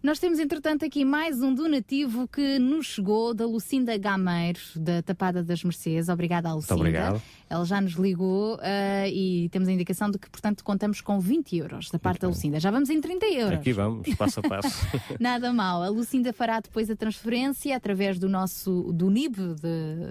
Nós 0.02 0.18
temos, 0.18 0.38
entretanto, 0.38 0.82
aqui 0.82 1.04
mais 1.04 1.42
um 1.42 1.54
donativo 1.54 2.26
que 2.26 2.58
nos 2.58 2.86
chegou 2.86 3.34
da 3.34 3.44
Lucinda 3.44 3.98
Gameiro, 3.98 4.58
da 4.74 5.02
Tapada 5.02 5.44
das 5.44 5.62
Mercês. 5.62 6.08
Obrigada 6.08 6.50
Lucinda. 6.54 6.74
Muito 6.74 6.88
obrigado. 6.88 7.22
Ela 7.50 7.64
já 7.66 7.82
nos 7.82 7.92
ligou 7.92 8.54
uh, 8.54 9.06
e 9.12 9.50
temos 9.50 9.68
a 9.68 9.72
indicação 9.72 10.10
de 10.10 10.18
que, 10.18 10.30
portanto, 10.30 10.64
contamos 10.64 11.02
com 11.02 11.20
20 11.20 11.54
euros 11.54 11.90
da 11.90 11.98
parte 11.98 12.22
Muito 12.22 12.22
da 12.22 12.28
Lucinda. 12.28 12.52
Bem. 12.52 12.60
Já 12.60 12.70
vamos 12.70 12.88
em 12.88 12.98
30 12.98 13.26
euros. 13.26 13.58
Aqui 13.58 13.74
vamos, 13.74 14.14
passo 14.14 14.40
a 14.40 14.42
passo. 14.42 14.86
Nada 15.20 15.52
mal. 15.52 15.82
A 15.82 15.90
Lucinda 15.90 16.32
fará 16.32 16.60
depois 16.60 16.88
a 16.88 16.96
transferência 16.96 17.76
através 17.76 18.18
do 18.18 18.28
nosso, 18.28 18.90
do 18.94 19.10
NIB, 19.10 19.36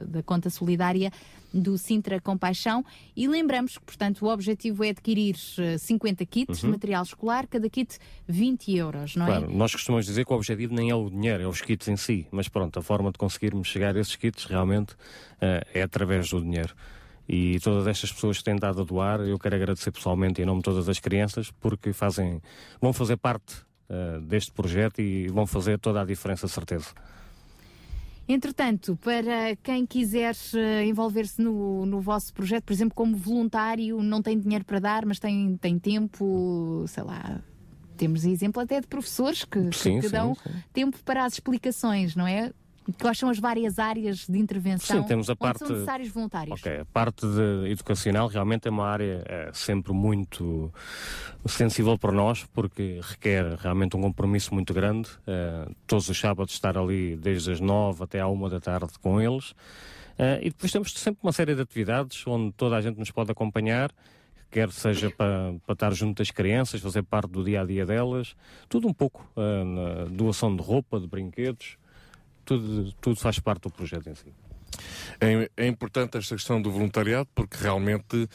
da 0.07 0.21
conta 0.21 0.51
solidária 0.51 1.11
do 1.53 1.77
Sintra 1.77 2.19
Compaixão 2.21 2.85
e 3.15 3.27
lembramos 3.27 3.77
que, 3.77 3.83
portanto, 3.83 4.25
o 4.25 4.29
objetivo 4.31 4.83
é 4.83 4.89
adquirir 4.89 5.35
50 5.35 6.23
eh, 6.23 6.25
kits 6.25 6.61
uhum. 6.61 6.69
de 6.69 6.73
material 6.73 7.03
escolar, 7.03 7.47
cada 7.47 7.69
kit 7.69 7.97
20 8.27 8.75
euros, 8.75 9.15
não 9.15 9.25
claro, 9.25 9.41
é? 9.41 9.45
Claro, 9.45 9.57
nós 9.57 9.73
costumamos 9.79 10.05
dizer 10.05 10.25
que 10.25 10.31
o 10.31 10.35
objetivo 10.35 10.73
nem 10.73 10.89
é 10.89 10.95
o 10.95 11.09
dinheiro, 11.09 11.43
é 11.43 11.47
os 11.47 11.61
kits 11.61 11.87
em 11.87 11.97
si, 11.97 12.27
mas 12.31 12.47
pronto, 12.47 12.77
a 12.79 12.81
forma 12.81 13.11
de 13.11 13.17
conseguirmos 13.17 13.67
chegar 13.67 13.95
a 13.95 13.99
esses 13.99 14.15
kits 14.15 14.45
realmente 14.45 14.93
uh, 14.93 15.65
é 15.73 15.81
através 15.81 16.29
do 16.29 16.41
dinheiro. 16.41 16.73
E 17.27 17.59
todas 17.59 17.85
estas 17.85 18.11
pessoas 18.11 18.39
que 18.39 18.43
têm 18.43 18.55
dado 18.55 18.81
a 18.81 18.83
doar, 18.83 19.21
eu 19.21 19.37
quero 19.37 19.55
agradecer 19.55 19.91
pessoalmente 19.91 20.41
em 20.41 20.45
nome 20.45 20.59
de 20.59 20.65
todas 20.65 20.89
as 20.89 20.99
crianças, 20.99 21.51
porque 21.51 21.93
fazem, 21.93 22.41
vão 22.81 22.91
fazer 22.91 23.17
parte 23.17 23.55
uh, 23.89 24.19
deste 24.21 24.51
projeto 24.51 24.99
e 24.99 25.27
vão 25.27 25.45
fazer 25.45 25.77
toda 25.77 26.01
a 26.01 26.05
diferença, 26.05 26.47
certeza. 26.47 26.89
Entretanto, 28.27 28.95
para 29.03 29.55
quem 29.63 29.85
quiser 29.85 30.35
uh, 30.53 30.83
envolver-se 30.83 31.41
no, 31.41 31.85
no 31.85 31.99
vosso 31.99 32.33
projeto, 32.33 32.63
por 32.63 32.73
exemplo, 32.73 32.95
como 32.95 33.15
voluntário, 33.15 34.01
não 34.01 34.21
tem 34.21 34.39
dinheiro 34.39 34.65
para 34.65 34.79
dar, 34.79 35.05
mas 35.05 35.19
tem, 35.19 35.57
tem 35.57 35.79
tempo, 35.79 36.83
sei 36.87 37.03
lá, 37.03 37.41
temos 37.99 38.23
exemplo 38.23 38.61
até 38.61 38.79
de 38.79 38.87
professores 38.87 39.43
que, 39.43 39.59
sim, 39.73 39.99
que 39.99 40.07
dão 40.07 40.33
sim. 40.33 40.49
tempo 40.71 40.97
para 41.03 41.25
as 41.25 41.33
explicações, 41.33 42.15
não 42.15 42.25
é? 42.25 42.51
Quais 42.99 43.19
são 43.19 43.29
as 43.29 43.37
várias 43.37 43.77
áreas 43.77 44.25
de 44.25 44.39
intervenção 44.39 45.01
Sim, 45.01 45.07
temos 45.07 45.29
a 45.29 45.35
parte, 45.35 45.59
são 45.59 45.69
necessários 45.69 46.09
voluntários? 46.09 46.59
Ok, 46.59 46.79
a 46.79 46.85
parte 46.85 47.23
educacional 47.69 48.27
realmente 48.27 48.67
é 48.67 48.71
uma 48.71 48.87
área 48.87 49.23
é, 49.27 49.51
sempre 49.53 49.93
muito 49.93 50.73
sensível 51.45 51.99
para 51.99 52.11
nós, 52.11 52.45
porque 52.51 52.99
requer 53.03 53.55
realmente 53.57 53.95
um 53.95 54.01
compromisso 54.01 54.55
muito 54.55 54.73
grande. 54.73 55.07
É, 55.27 55.67
todos 55.85 56.09
os 56.09 56.17
sábados 56.17 56.53
estar 56.53 56.77
ali 56.79 57.15
desde 57.15 57.51
as 57.51 57.59
nove 57.59 58.03
até 58.03 58.21
à 58.21 58.27
uma 58.27 58.49
da 58.49 58.59
tarde 58.59 58.93
com 58.99 59.21
eles. 59.21 59.53
É, 60.17 60.39
e 60.41 60.49
depois 60.49 60.71
temos 60.71 60.91
sempre 60.93 61.19
uma 61.21 61.31
série 61.31 61.53
de 61.53 61.61
atividades 61.61 62.25
onde 62.25 62.53
toda 62.53 62.75
a 62.75 62.81
gente 62.81 62.97
nos 62.97 63.11
pode 63.11 63.29
acompanhar 63.29 63.91
quer 64.49 64.71
seja 64.71 65.09
para, 65.09 65.55
para 65.65 65.73
estar 65.73 65.93
junto 65.93 66.17
das 66.17 66.31
crianças, 66.31 66.81
fazer 66.81 67.03
parte 67.03 67.31
do 67.31 67.43
dia 67.43 67.61
a 67.61 67.65
dia 67.65 67.85
delas, 67.85 68.35
tudo 68.67 68.87
um 68.87 68.93
pouco, 68.93 69.29
uh, 69.35 70.09
doação 70.09 70.55
de 70.55 70.61
roupa, 70.61 70.99
de 70.99 71.07
brinquedos, 71.07 71.77
tudo, 72.43 72.91
tudo 72.93 73.15
faz 73.19 73.39
parte 73.39 73.63
do 73.63 73.69
projeto 73.71 74.09
em 74.09 74.15
si. 74.15 74.33
É, 75.19 75.49
é 75.57 75.67
importante 75.67 76.17
esta 76.17 76.35
questão 76.35 76.61
do 76.61 76.71
voluntariado 76.71 77.29
porque 77.35 77.57
realmente 77.57 78.27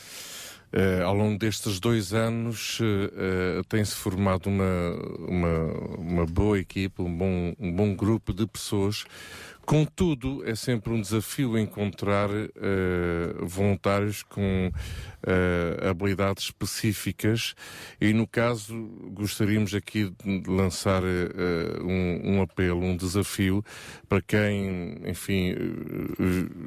Uh, 0.75 1.05
ao 1.05 1.15
longo 1.15 1.39
destes 1.39 1.79
dois 1.79 2.13
anos 2.13 2.81
uh, 2.81 3.61
uh, 3.61 3.65
tem-se 3.69 3.95
formado 3.95 4.49
uma, 4.49 4.91
uma, 5.21 5.73
uma, 5.97 6.27
boa 6.27 6.59
equipe, 6.59 7.01
um 7.01 7.17
bom, 7.17 7.55
um 7.61 7.73
bom 7.73 7.95
grupo 7.95 8.35
de 8.35 8.45
pessoas 8.45 9.05
Contudo, 9.67 10.43
é 10.47 10.55
sempre 10.55 10.93
um 10.93 11.01
desafio 11.01 11.59
encontrar 11.59 12.29
uh, 12.31 13.47
voluntários 13.47 14.23
com 14.23 14.71
uh, 14.71 15.89
habilidades 15.89 16.45
específicas 16.45 17.55
e, 17.99 18.13
no 18.13 18.27
caso, 18.27 18.75
gostaríamos 19.13 19.75
aqui 19.75 20.11
de 20.23 20.51
lançar 20.51 21.03
uh, 21.03 21.83
um, 21.83 22.35
um, 22.35 22.43
apelo, 22.43 22.83
um 22.83 22.97
desafio 22.97 23.65
para 24.07 24.21
quem, 24.21 25.01
enfim, 25.07 25.55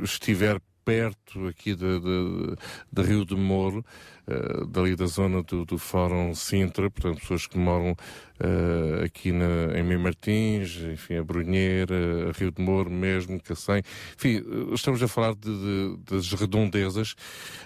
estiver 0.01 0.59
perto 0.83 1.47
aqui 1.47 1.75
de, 1.75 1.99
de, 1.99 2.55
de 2.91 3.01
Rio 3.01 3.25
de 3.25 3.35
Moro, 3.35 3.85
uh, 4.27 4.65
dali 4.67 4.95
da 4.95 5.05
zona 5.05 5.41
do, 5.43 5.65
do 5.65 5.77
Fórum 5.77 6.33
Sintra, 6.35 6.89
portanto, 6.89 7.21
pessoas 7.21 7.47
que 7.47 7.57
moram 7.57 7.91
uh, 7.91 9.03
aqui 9.05 9.31
na, 9.31 9.77
em 9.77 9.83
Mem 9.83 9.97
Martins, 9.97 10.77
enfim, 10.93 11.15
a 11.15 11.23
Brunheira, 11.23 12.29
a 12.29 12.37
Rio 12.37 12.51
de 12.51 12.61
Moro 12.61 12.89
mesmo, 12.89 13.41
Cacém, 13.41 13.81
enfim, 14.15 14.43
estamos 14.73 15.01
a 15.01 15.07
falar 15.07 15.33
de, 15.35 15.49
de 15.49 15.97
das 16.09 16.31
redondezas. 16.33 17.15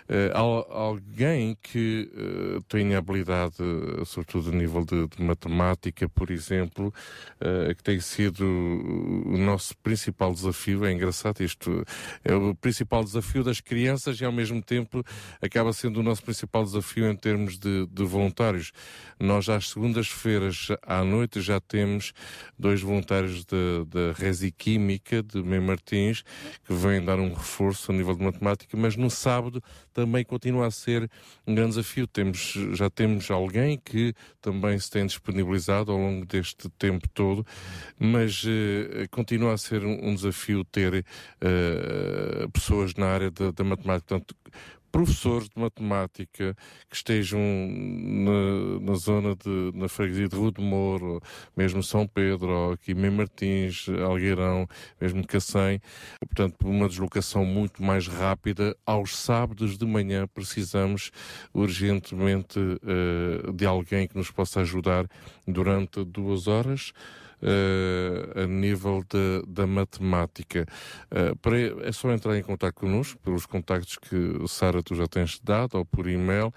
Uh, 0.09 0.71
alguém 0.71 1.57
que 1.61 2.09
tenha 2.67 2.97
habilidade, 2.97 3.55
sobretudo 4.05 4.49
a 4.49 4.53
nível 4.53 4.83
de, 4.83 5.07
de 5.07 5.23
matemática, 5.23 6.07
por 6.09 6.29
exemplo, 6.31 6.93
que 7.75 7.83
tem 7.83 7.99
sido 7.99 8.45
o 8.45 9.37
nosso 9.37 9.75
principal 9.77 10.33
desafio, 10.33 10.85
é 10.85 10.91
engraçado 10.91 11.41
isto, 11.41 11.85
é 12.23 12.33
o 12.33 12.53
principal 12.55 13.03
desafio 13.03 13.43
das 13.43 13.59
crianças 13.61 14.19
e 14.19 14.25
ao 14.25 14.31
mesmo 14.31 14.61
tempo 14.61 15.03
acaba 15.41 15.71
sendo 15.73 15.99
o 15.99 16.03
nosso 16.03 16.23
principal 16.23 16.50
desafio 16.59 17.09
em 17.09 17.15
termos 17.15 17.57
de, 17.57 17.87
de 17.87 18.03
voluntários. 18.03 18.71
Nós 19.19 19.47
às 19.49 19.69
segundas-feiras 19.69 20.67
à 20.81 21.03
noite 21.03 21.41
já 21.41 21.59
temos 21.59 22.13
dois 22.57 22.81
voluntários 22.81 23.45
da 23.45 24.11
Resi 24.15 24.51
Química 24.51 25.21
de 25.23 25.41
Mem 25.43 25.61
Martins 25.61 26.23
que 26.65 26.73
vêm 26.73 27.03
dar 27.03 27.19
um 27.19 27.33
reforço 27.33 27.91
a 27.91 27.95
nível 27.95 28.15
de 28.15 28.23
matemática, 28.23 28.75
mas 28.75 28.95
no 28.95 29.09
sábado 29.09 29.63
também 29.93 30.23
continua 30.23 30.67
a 30.67 30.71
ser 30.71 31.09
um 31.45 31.53
grande 31.53 31.71
desafio. 31.71 32.07
Temos, 32.07 32.53
já 32.73 32.89
temos 32.89 33.29
alguém 33.29 33.77
que 33.77 34.13
também 34.41 34.77
se 34.79 34.89
tem 34.89 35.05
disponibilizado 35.05 35.91
ao 35.91 35.97
longo 35.97 36.25
deste 36.25 36.69
tempo 36.77 37.07
todo, 37.09 37.45
mas 37.99 38.43
uh, 38.43 39.07
continua 39.11 39.53
a 39.53 39.57
ser 39.57 39.85
um, 39.85 40.09
um 40.09 40.15
desafio 40.15 40.63
ter 40.63 41.05
uh, 41.05 42.49
pessoas 42.51 42.95
na 42.95 43.07
área 43.07 43.29
da, 43.29 43.51
da 43.51 43.63
matemática. 43.63 44.07
Portanto, 44.07 44.35
professores 44.91 45.47
de 45.49 45.59
matemática 45.59 46.55
que 46.89 46.95
estejam 46.95 47.39
na, 47.39 48.79
na 48.81 48.95
zona 48.95 49.35
de, 49.35 49.71
na 49.73 49.87
freguesia 49.87 50.27
de 50.27 50.35
Rua 50.35 50.51
de 50.51 50.61
Moro, 50.61 51.21
mesmo 51.55 51.81
São 51.81 52.05
Pedro, 52.05 52.73
aqui 52.73 52.93
Mem 52.93 53.11
Martins, 53.11 53.87
Algueirão, 54.05 54.67
mesmo 54.99 55.25
Cacém, 55.25 55.81
portanto, 56.19 56.55
por 56.57 56.67
uma 56.67 56.87
deslocação 56.87 57.45
muito 57.45 57.81
mais 57.83 58.07
rápida, 58.07 58.75
aos 58.85 59.17
sábados 59.17 59.77
de 59.77 59.85
manhã 59.85 60.27
precisamos 60.27 61.11
urgentemente 61.53 62.59
uh, 62.59 63.53
de 63.53 63.65
alguém 63.65 64.07
que 64.07 64.17
nos 64.17 64.29
possa 64.29 64.61
ajudar 64.61 65.07
durante 65.47 66.03
duas 66.03 66.47
horas 66.47 66.91
uh, 67.41 68.41
a 68.41 68.47
nível 68.47 69.03
de, 69.09 69.43
da 69.47 69.67
matemática. 69.67 70.65
Uh, 71.11 71.35
para, 71.37 71.57
é 71.87 71.91
só 71.91 72.11
entrar 72.11 72.37
em 72.37 72.43
contato 72.43 72.75
connosco, 72.75 73.19
pelos 73.19 73.45
contactos 73.45 73.97
que 73.97 74.47
Sara 74.47 74.81
tu 74.83 74.95
já 74.95 75.07
tens 75.07 75.39
dado, 75.39 75.77
ou 75.77 75.85
por 75.85 76.07
e-mail. 76.07 76.53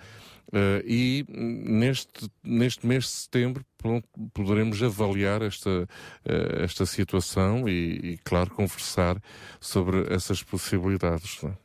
Uh, 0.48 0.78
e 0.86 1.26
neste, 1.28 2.30
neste 2.42 2.86
mês 2.86 3.04
de 3.04 3.10
setembro 3.10 3.64
pronto, 3.76 4.06
poderemos 4.32 4.80
avaliar 4.82 5.42
esta, 5.42 5.70
uh, 5.70 6.62
esta 6.62 6.86
situação 6.86 7.68
e, 7.68 8.12
e, 8.12 8.18
claro, 8.18 8.50
conversar 8.50 9.20
sobre 9.60 10.12
essas 10.14 10.42
possibilidades. 10.42 11.42
Não 11.42 11.50
é? 11.50 11.63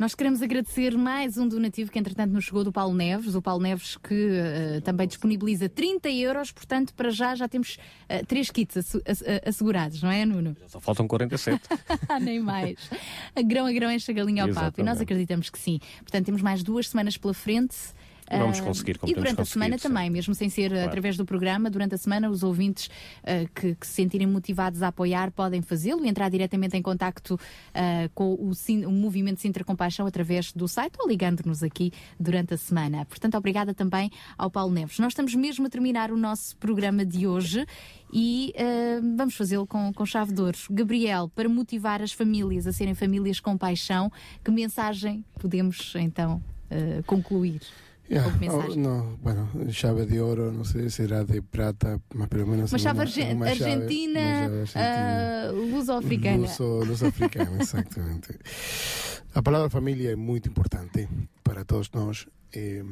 Nós 0.00 0.14
queremos 0.14 0.40
agradecer 0.40 0.96
mais 0.96 1.36
um 1.36 1.46
donativo 1.46 1.92
que, 1.92 1.98
entretanto, 1.98 2.32
nos 2.32 2.46
chegou 2.46 2.64
do 2.64 2.72
Paulo 2.72 2.94
Neves. 2.94 3.34
O 3.34 3.42
Paulo 3.42 3.62
Neves 3.62 3.98
que 3.98 4.14
uh, 4.14 4.80
também 4.80 5.06
disponibiliza 5.06 5.68
30 5.68 6.08
euros, 6.08 6.50
portanto, 6.50 6.94
para 6.94 7.10
já 7.10 7.34
já 7.34 7.46
temos 7.46 7.76
uh, 8.08 8.24
três 8.24 8.50
kits 8.50 8.96
assegurados, 9.44 10.02
não 10.02 10.10
é, 10.10 10.24
Nuno? 10.24 10.56
Só 10.68 10.80
faltam 10.80 11.06
47. 11.06 11.60
Nem 12.22 12.40
mais. 12.40 12.78
A 13.36 13.42
grão 13.42 13.66
a 13.66 13.72
grão 13.74 13.90
enche 13.90 14.10
a 14.10 14.14
galinha 14.14 14.44
ao 14.44 14.48
papo. 14.54 14.80
E 14.80 14.82
nós 14.82 15.02
acreditamos 15.02 15.50
que 15.50 15.58
sim. 15.58 15.78
Portanto, 15.98 16.24
temos 16.24 16.40
mais 16.40 16.62
duas 16.62 16.88
semanas 16.88 17.18
pela 17.18 17.34
frente. 17.34 17.76
Vamos 18.38 18.60
conseguir, 18.60 18.96
como 18.96 19.10
E 19.10 19.14
durante 19.14 19.40
a 19.40 19.44
semana 19.44 19.76
sim. 19.76 19.88
também, 19.88 20.08
mesmo 20.08 20.34
sem 20.34 20.48
ser 20.48 20.70
claro. 20.70 20.86
através 20.86 21.16
do 21.16 21.24
programa, 21.24 21.68
durante 21.68 21.94
a 21.94 21.98
semana 21.98 22.30
os 22.30 22.42
ouvintes 22.42 22.86
uh, 22.86 23.48
que, 23.54 23.74
que, 23.74 23.86
se 23.86 23.94
sentirem 23.94 24.26
motivados 24.26 24.82
a 24.82 24.88
apoiar 24.88 25.32
podem 25.32 25.60
fazê-lo 25.62 26.04
e 26.04 26.08
entrar 26.08 26.28
diretamente 26.28 26.76
em 26.76 26.82
contacto 26.82 27.34
uh, 27.34 28.10
com 28.14 28.34
o, 28.34 28.52
o 28.86 28.92
Movimento 28.92 29.40
Sintra 29.40 29.64
Compaixão 29.64 30.06
através 30.06 30.52
do 30.52 30.68
site 30.68 30.94
ou 31.00 31.08
ligando-nos 31.08 31.62
aqui 31.62 31.92
durante 32.18 32.54
a 32.54 32.56
semana. 32.56 33.04
Portanto, 33.06 33.36
obrigada 33.36 33.74
também 33.74 34.10
ao 34.38 34.50
Paulo 34.50 34.72
Neves. 34.72 34.98
Nós 35.00 35.12
estamos 35.12 35.34
mesmo 35.34 35.66
a 35.66 35.70
terminar 35.70 36.12
o 36.12 36.16
nosso 36.16 36.56
programa 36.56 37.04
de 37.04 37.26
hoje 37.26 37.66
e 38.12 38.54
uh, 38.56 39.16
vamos 39.16 39.34
fazê-lo 39.34 39.66
com, 39.66 39.92
com 39.92 40.06
chave 40.06 40.32
de 40.32 40.40
ouro. 40.40 40.58
Gabriel, 40.70 41.28
para 41.34 41.48
motivar 41.48 42.00
as 42.00 42.12
famílias 42.12 42.66
a 42.66 42.72
serem 42.72 42.94
famílias 42.94 43.40
com 43.40 43.58
paixão, 43.58 44.10
que 44.44 44.50
mensagem 44.50 45.24
podemos 45.40 45.92
então 45.96 46.40
concluir? 47.04 47.60
Yeah. 48.10 48.26
Oh, 48.50 48.74
no, 48.74 49.18
bueno, 49.22 49.48
chave 49.70 50.04
de 50.04 50.20
oro, 50.20 50.50
no 50.50 50.64
sé, 50.64 50.90
será 50.90 51.22
de 51.22 51.42
prata, 51.42 52.00
mas 52.12 52.28
pelo 52.28 52.44
menos. 52.44 52.72
Uma 52.72 52.78
chave 52.80 53.02
argentina, 53.02 53.46
argentina. 53.48 54.50
Uh, 54.74 55.54
luso-africana. 55.70 56.38
Luso, 56.38 56.84
luso-africana, 56.84 57.58
exactamente. 57.62 58.36
A 59.32 59.40
palavra 59.42 59.70
família 59.70 60.10
é 60.10 60.16
muito 60.16 60.48
importante 60.48 61.08
para 61.44 61.64
todos 61.64 61.88
nós. 61.92 62.26
Eh, 62.52 62.82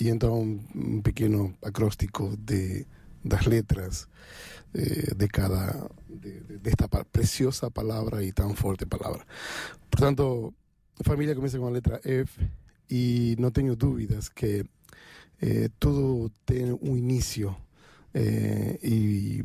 e 0.00 0.08
então, 0.08 0.58
um 0.74 1.02
pequeno 1.02 1.54
acróstico 1.60 2.34
de, 2.38 2.86
das 3.22 3.44
letras 3.44 4.08
eh, 4.72 5.14
de 5.14 5.28
cada. 5.28 5.86
De, 6.08 6.40
de, 6.40 6.70
esta 6.70 6.88
preciosa 7.04 7.70
palavra 7.70 8.24
e 8.24 8.32
tão 8.32 8.54
forte 8.54 8.86
palavra. 8.86 9.22
Portanto, 9.90 10.54
família 11.04 11.34
começa 11.34 11.58
com 11.58 11.66
a 11.66 11.70
letra 11.70 12.00
F 12.04 12.40
y 12.88 13.36
no 13.38 13.52
tengo 13.52 13.76
dudas 13.76 14.30
que 14.30 14.66
eh, 15.40 15.68
todo 15.78 16.30
tiene 16.44 16.72
un 16.72 16.98
inicio 16.98 17.58
eh, 18.14 18.78
y 18.82 19.42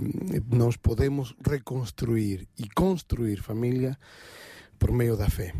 nos 0.55 0.77
podemos 0.77 1.35
reconstruir 1.39 2.47
y 2.57 2.67
construir 2.69 3.41
familia 3.41 3.99
por 4.77 4.91
medio 4.91 5.15
de 5.15 5.23
la 5.23 5.29
fe. 5.29 5.53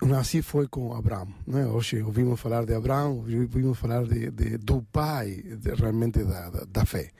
Assim 0.00 0.42
foi 0.42 0.68
com 0.68 0.94
Abraão. 0.94 1.26
Né? 1.44 1.66
Hoje 1.66 2.00
ouvimos 2.02 2.40
falar 2.40 2.64
de 2.64 2.72
Abraão, 2.72 3.16
ouvimos 3.16 3.76
falar 3.76 4.04
de, 4.04 4.30
de 4.30 4.56
do 4.56 4.80
pai, 4.80 5.42
de, 5.42 5.74
realmente 5.74 6.22
da, 6.22 6.50
da, 6.50 6.64
da, 6.64 6.86
fé. 6.86 7.10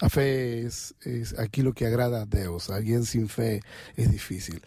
A 0.00 0.08
fé 0.08 0.62
é, 0.62 0.68
é 1.06 1.42
aquilo 1.42 1.74
que 1.74 1.84
agrada 1.84 2.22
a 2.22 2.24
Deus. 2.24 2.70
Alguém 2.70 3.02
sem 3.02 3.26
fé 3.26 3.60
é 3.96 4.02
difícil. 4.04 4.60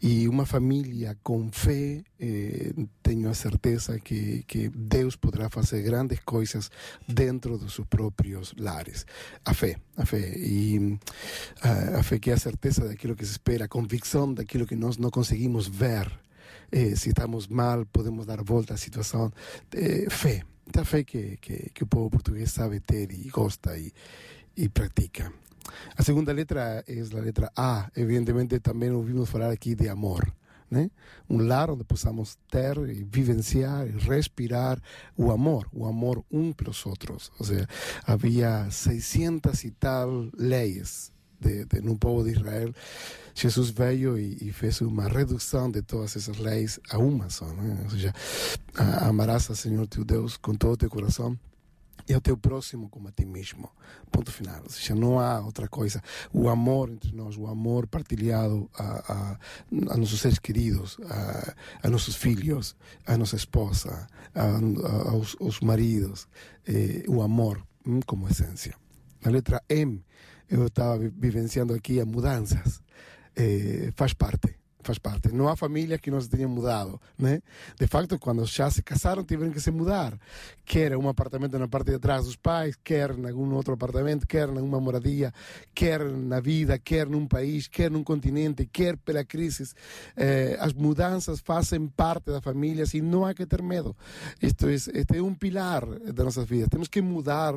E 0.00 0.26
uma 0.26 0.46
família 0.46 1.16
com 1.22 1.52
fé, 1.52 2.02
eh, 2.18 2.72
tenho 3.02 3.28
a 3.28 3.34
certeza 3.34 4.00
que, 4.00 4.42
que 4.44 4.70
Deus 4.70 5.14
poderá 5.14 5.50
fazer 5.50 5.82
grandes 5.82 6.18
coisas 6.20 6.70
dentro 7.06 7.58
dos 7.58 7.74
seus 7.74 7.86
próprios 7.86 8.54
lares. 8.58 9.04
A 9.44 9.52
fé, 9.52 9.76
a 9.98 10.06
fé. 10.06 10.32
E 10.38 10.98
a, 11.60 11.98
a 11.98 12.02
fé 12.02 12.18
que 12.18 12.30
é 12.30 12.34
a 12.34 12.38
certeza 12.38 12.88
daquilo 12.88 13.14
que 13.14 13.26
se 13.26 13.32
espera, 13.32 13.66
a 13.66 13.68
convicção 13.68 14.32
daquilo 14.32 14.66
que 14.66 14.74
nós 14.74 14.96
não 14.96 15.10
conseguimos 15.10 15.68
ver 15.68 16.10
eh, 16.72 16.96
se 16.96 17.10
estamos 17.10 17.48
mal, 17.48 17.84
podemos 17.86 18.24
dar 18.24 18.42
volta 18.42 18.74
à 18.74 18.76
situação. 18.76 19.30
Eh, 19.72 20.08
fé, 20.08 20.42
a 20.74 20.84
fé 20.84 21.04
que, 21.04 21.36
que, 21.36 21.70
que, 21.70 21.82
o 21.84 21.86
povo 21.86 22.10
português 22.10 22.50
sabe 22.50 22.80
ter 22.80 23.12
e 23.12 23.28
gosta 23.28 23.76
e, 23.76 23.92
e 24.56 24.68
pratica. 24.70 25.30
A 25.96 26.02
segunda 26.02 26.32
letra 26.32 26.82
é 26.88 27.00
a 27.00 27.20
letra 27.20 27.52
A. 27.54 27.90
Evidentemente, 27.94 28.58
também 28.58 28.90
ouvimos 28.90 29.28
falar 29.28 29.50
aqui 29.50 29.74
de 29.74 29.88
amor. 29.88 30.32
Né? 30.70 30.90
Um 31.28 31.46
lar 31.46 31.70
onde 31.70 31.84
possamos 31.84 32.38
ter 32.50 32.78
e 32.88 33.04
vivenciar 33.04 33.86
e 33.86 33.90
respirar 33.90 34.80
o 35.14 35.30
amor, 35.30 35.68
o 35.70 35.84
amor 35.86 36.24
um 36.30 36.50
pelos 36.50 36.86
outros. 36.86 37.30
Ou 37.38 37.44
seja, 37.44 37.68
havia 38.06 38.70
600 38.70 39.64
e 39.64 39.70
tal 39.72 40.30
leis 40.34 41.11
de, 41.42 41.64
de, 41.64 41.80
no 41.80 41.98
povo 41.98 42.24
de 42.24 42.30
Israel 42.30 42.72
Jesus 43.34 43.70
veio 43.70 44.18
e, 44.18 44.38
e, 44.42 44.52
fez 44.52 44.80
uma 44.80 45.08
redução 45.08 45.70
de 45.70 45.82
todas 45.82 46.16
essas 46.16 46.36
leis 46.38 46.78
a 46.90 46.98
uma 46.98 47.30
só. 47.30 47.46
Né? 47.46 47.80
Ou 47.84 47.90
seja, 47.90 48.12
amarás 49.00 49.48
ao 49.48 49.56
Senhor 49.56 49.86
teu 49.86 50.04
Deus 50.04 50.36
com 50.36 50.54
todo 50.54 50.72
o 50.72 50.76
teu 50.76 50.90
coração 50.90 51.38
e 52.08 52.14
ao 52.14 52.20
teu 52.20 52.36
próximo 52.36 52.88
como 52.88 53.08
a 53.08 53.12
ti 53.12 53.24
mesmo. 53.24 53.70
Ponto 54.10 54.30
final. 54.30 54.60
Ou 54.62 54.70
seja, 54.70 54.94
não 54.94 55.18
há 55.18 55.40
outra 55.40 55.68
coisa. 55.68 56.02
O 56.32 56.48
amor 56.48 56.90
entre 56.90 57.14
nós, 57.14 57.36
o 57.36 57.46
amor 57.46 57.86
partilhado 57.86 58.68
a, 58.74 59.12
a, 59.12 59.38
a 59.92 59.96
nossos 59.96 60.20
seres 60.20 60.38
queridos, 60.38 60.98
a, 61.08 61.54
a, 61.84 61.90
nossos 61.90 62.16
filhos, 62.16 62.76
a 63.06 63.16
nossa 63.16 63.36
esposa, 63.36 64.06
aos, 65.06 65.36
aos, 65.40 65.60
maridos, 65.60 66.26
eh, 66.66 67.04
o 67.08 67.22
amor 67.22 67.62
como 68.06 68.28
essência. 68.28 68.74
Na 69.24 69.30
letra 69.30 69.62
M, 69.68 70.04
eu 70.52 70.66
estava 70.66 70.98
vivenciando 70.98 71.72
aqui 71.72 71.98
as 71.98 72.06
mudanças 72.06 72.82
eh, 73.34 73.90
faz 73.96 74.12
parte 74.12 74.54
faz 74.82 74.98
parte. 74.98 75.32
Não 75.32 75.48
há 75.48 75.56
família 75.56 75.98
que 75.98 76.10
não 76.10 76.20
se 76.20 76.28
tenha 76.28 76.48
mudado, 76.48 77.00
né? 77.18 77.40
De 77.78 77.86
facto, 77.86 78.18
quando 78.18 78.44
já 78.46 78.70
se 78.70 78.82
casaram, 78.82 79.24
tiveram 79.24 79.52
que 79.52 79.60
se 79.60 79.70
mudar. 79.70 80.18
Quer 80.64 80.96
um 80.96 81.08
apartamento 81.08 81.58
na 81.58 81.68
parte 81.68 81.92
de 81.92 81.98
trás 81.98 82.24
dos 82.24 82.36
pais, 82.36 82.76
quer 82.82 83.16
em 83.16 83.28
algum 83.28 83.52
outro 83.54 83.74
apartamento, 83.74 84.26
quer 84.26 84.48
numa 84.48 84.80
moradia, 84.80 85.32
quer 85.74 86.04
na 86.04 86.40
vida, 86.40 86.78
quer 86.78 87.06
num 87.06 87.26
país, 87.26 87.68
quer 87.68 87.90
num 87.90 88.02
continente, 88.02 88.66
quer 88.66 88.96
pela 88.96 89.24
crise. 89.24 89.72
Eh, 90.16 90.56
as 90.60 90.72
mudanças 90.72 91.40
fazem 91.40 91.86
parte 91.86 92.26
da 92.26 92.40
família 92.40 92.84
e 92.92 93.00
não 93.00 93.24
há 93.24 93.34
que 93.34 93.46
ter 93.46 93.62
medo. 93.62 93.96
Isto 94.40 94.66
é, 94.66 94.74
este 94.74 95.16
é 95.16 95.22
um 95.22 95.34
pilar 95.34 95.86
das 95.86 96.24
nossas 96.24 96.46
vidas. 96.46 96.68
Temos 96.68 96.88
que 96.88 97.00
mudar 97.00 97.54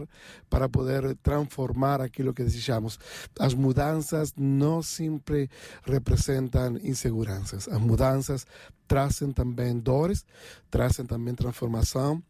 para 0.50 0.70
poder 0.70 1.16
transformar 1.24 2.02
aquilo 2.02 2.34
que 2.34 2.44
desejamos. 2.44 3.00
As 3.40 3.54
mudanças 3.54 4.34
não 4.38 4.84
sempre 4.84 5.50
representam 5.84 6.78
insegurança 6.84 7.15
seguranças. 7.16 7.68
As 7.68 7.80
mudanças 7.80 8.46
trazem 8.88 9.32
também 9.32 9.80
dores, 9.80 10.26
trazem 10.70 11.06
também 11.06 11.34
transformação, 11.34 12.22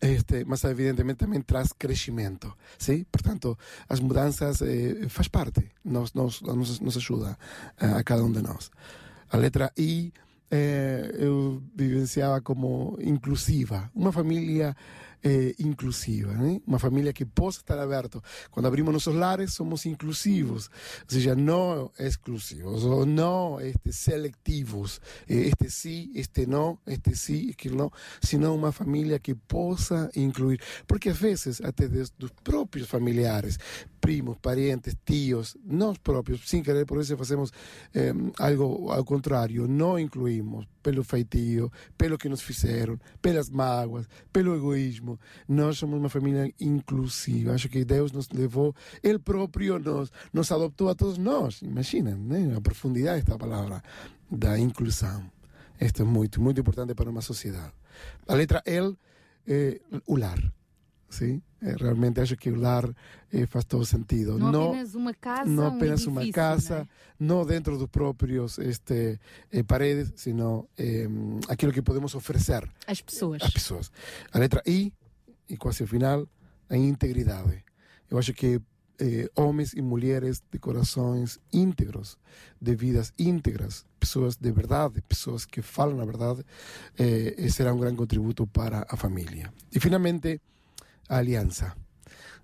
este, 0.00 0.44
mas 0.44 0.64
evidentemente 0.64 1.18
também 1.18 1.40
traz 1.40 1.72
crescimento, 1.72 2.52
sim? 2.78 3.04
Portanto, 3.10 3.58
as 3.88 4.00
mudanças 4.00 4.62
eh, 4.62 5.08
faz 5.08 5.28
parte, 5.28 5.70
nos, 5.84 6.12
nos, 6.14 6.40
nos, 6.40 6.80
nos 6.80 6.96
ajuda 6.96 7.36
eh, 7.80 7.86
a 7.86 8.02
cada 8.02 8.24
um 8.24 8.32
de 8.32 8.42
nós. 8.42 8.70
A 9.30 9.36
letra 9.36 9.72
I 9.76 10.12
eh, 10.50 11.14
eu 11.18 11.62
vivenciava 11.74 12.40
como 12.40 12.98
inclusiva, 13.00 13.90
uma 13.94 14.12
família 14.12 14.76
eh, 15.22 15.54
inclusiva, 15.58 16.32
né? 16.32 16.60
uma 16.66 16.78
família 16.78 17.12
que 17.12 17.24
possa 17.24 17.60
estar 17.60 17.78
aberta. 17.78 18.20
Quando 18.50 18.66
abrimos 18.66 18.92
nossos 18.92 19.14
lares, 19.14 19.54
somos 19.54 19.86
inclusivos, 19.86 20.68
ou 21.02 21.08
seja, 21.08 21.34
não 21.34 21.90
exclusivos, 21.98 22.84
ou 22.84 23.06
não 23.06 23.60
este, 23.60 23.92
seletivos, 23.92 25.00
este 25.28 25.70
sim, 25.70 26.10
este 26.14 26.46
não, 26.46 26.78
este 26.86 27.14
sim, 27.16 27.50
aquilo 27.50 27.76
não, 27.76 27.90
senão 28.20 28.54
uma 28.56 28.72
família 28.72 29.18
que 29.18 29.34
possa 29.34 30.10
incluir. 30.16 30.60
Porque 30.86 31.10
às 31.10 31.18
vezes, 31.18 31.60
até 31.60 31.88
dos 31.88 32.30
próprios 32.42 32.88
familiares, 32.88 33.58
primos, 34.00 34.36
parentes, 34.38 34.96
tios, 35.04 35.56
nós 35.64 35.96
próprios, 35.98 36.48
sem 36.48 36.62
querer, 36.62 36.84
por 36.84 37.00
isso 37.00 37.16
fazemos 37.16 37.52
eh, 37.94 38.12
algo 38.38 38.90
ao 38.90 39.04
contrário, 39.04 39.68
não 39.68 39.96
incluímos 39.98 40.66
pelo 40.82 41.04
feitio, 41.04 41.70
pelo 41.96 42.18
que 42.18 42.28
nos 42.28 42.42
fizeram, 42.42 42.98
pelas 43.22 43.48
mágoas, 43.48 44.08
pelo 44.32 44.56
egoísmo. 44.56 45.11
Nós 45.48 45.78
somos 45.78 45.98
uma 45.98 46.08
família 46.08 46.52
inclusiva. 46.60 47.52
Acho 47.52 47.68
que 47.68 47.84
Deus 47.84 48.12
nos 48.12 48.28
levou, 48.30 48.74
Ele 49.02 49.18
próprio 49.18 49.78
nos, 49.78 50.10
nos 50.32 50.50
adotou 50.50 50.88
a 50.88 50.94
todos 50.94 51.18
nós. 51.18 51.62
Imaginem 51.62 52.14
né? 52.14 52.54
a 52.56 52.60
profundidade 52.60 53.22
desta 53.22 53.38
palavra 53.38 53.82
da 54.30 54.58
inclusão. 54.58 55.30
Isto 55.80 56.02
é 56.02 56.04
muito, 56.04 56.40
muito 56.40 56.60
importante 56.60 56.94
para 56.94 57.10
uma 57.10 57.20
sociedade. 57.22 57.72
A 58.28 58.34
letra 58.34 58.62
L 58.64 58.96
é 59.46 59.80
o 60.06 60.16
lar. 60.16 60.40
Sim? 61.08 61.42
É, 61.60 61.76
realmente 61.76 62.20
acho 62.20 62.36
que 62.36 62.50
o 62.50 62.58
lar 62.58 62.88
é, 63.32 63.46
faz 63.46 63.64
todo 63.66 63.84
sentido. 63.84 64.38
Não, 64.38 64.50
não 64.50 64.68
apenas 64.70 64.94
uma 64.94 65.14
casa, 65.14 65.50
não 65.50 65.66
apenas 65.66 66.06
um 66.06 66.10
uma 66.10 66.32
casa, 66.32 66.88
não, 67.20 67.36
é? 67.36 67.38
não, 67.40 67.46
dentro 67.46 67.78
dos 67.78 67.88
próprios 67.88 68.58
este, 68.58 69.20
eh, 69.52 69.62
paredes, 69.62 70.12
sino 70.16 70.68
eh, 70.76 71.06
aquilo 71.48 71.70
que 71.70 71.82
podemos 71.82 72.14
oferecer 72.14 72.68
às 72.86 73.00
pessoas. 73.00 73.42
Às 73.42 73.52
pessoas. 73.52 73.92
A 74.32 74.38
letra 74.38 74.62
I, 74.66 74.92
e 75.52 75.56
quase 75.58 75.86
final, 75.86 76.26
a 76.70 76.76
integridade. 76.76 77.62
Eu 78.10 78.18
acho 78.18 78.32
que 78.32 78.60
eh, 78.98 79.28
homens 79.36 79.74
e 79.74 79.82
mulheres 79.82 80.42
de 80.50 80.58
corações 80.58 81.38
íntegros, 81.52 82.18
de 82.58 82.74
vidas 82.74 83.12
íntegras, 83.18 83.84
pessoas 84.00 84.36
de 84.36 84.50
verdade, 84.50 85.02
pessoas 85.02 85.44
que 85.44 85.60
falam 85.60 86.00
a 86.00 86.04
verdade, 86.04 86.42
eh, 86.98 87.48
será 87.50 87.74
um 87.74 87.78
grande 87.78 87.98
contributo 87.98 88.46
para 88.46 88.86
a 88.88 88.96
família. 88.96 89.52
E 89.74 89.78
finalmente, 89.78 90.40
a 91.08 91.18
aliança. 91.18 91.76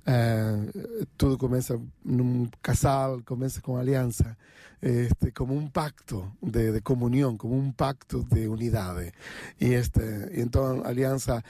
Uh, 0.07 1.07
tudo 1.17 1.37
começa 1.37 1.79
num 2.05 2.49
casal, 2.63 3.21
começa 3.25 3.61
com 3.61 3.77
aliança, 3.77 4.37
este, 4.81 5.33
como 5.33 5.55
um 5.55 5.69
pacto 5.69 6.33
de, 6.43 6.73
de, 6.73 6.81
comunhão, 6.81 7.37
como 7.37 7.59
um 7.59 7.71
pacto 7.73 8.25
de 8.25 8.49
unidade. 8.49 9.13
E 9.61 9.75
este, 9.75 10.01
então, 10.33 10.83
a 10.83 10.89
aliança 10.89 11.43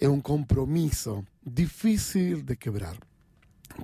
é 0.00 0.08
um 0.08 0.20
compromisso 0.20 1.24
difícil 1.44 2.42
de 2.42 2.56
quebrar 2.56 2.96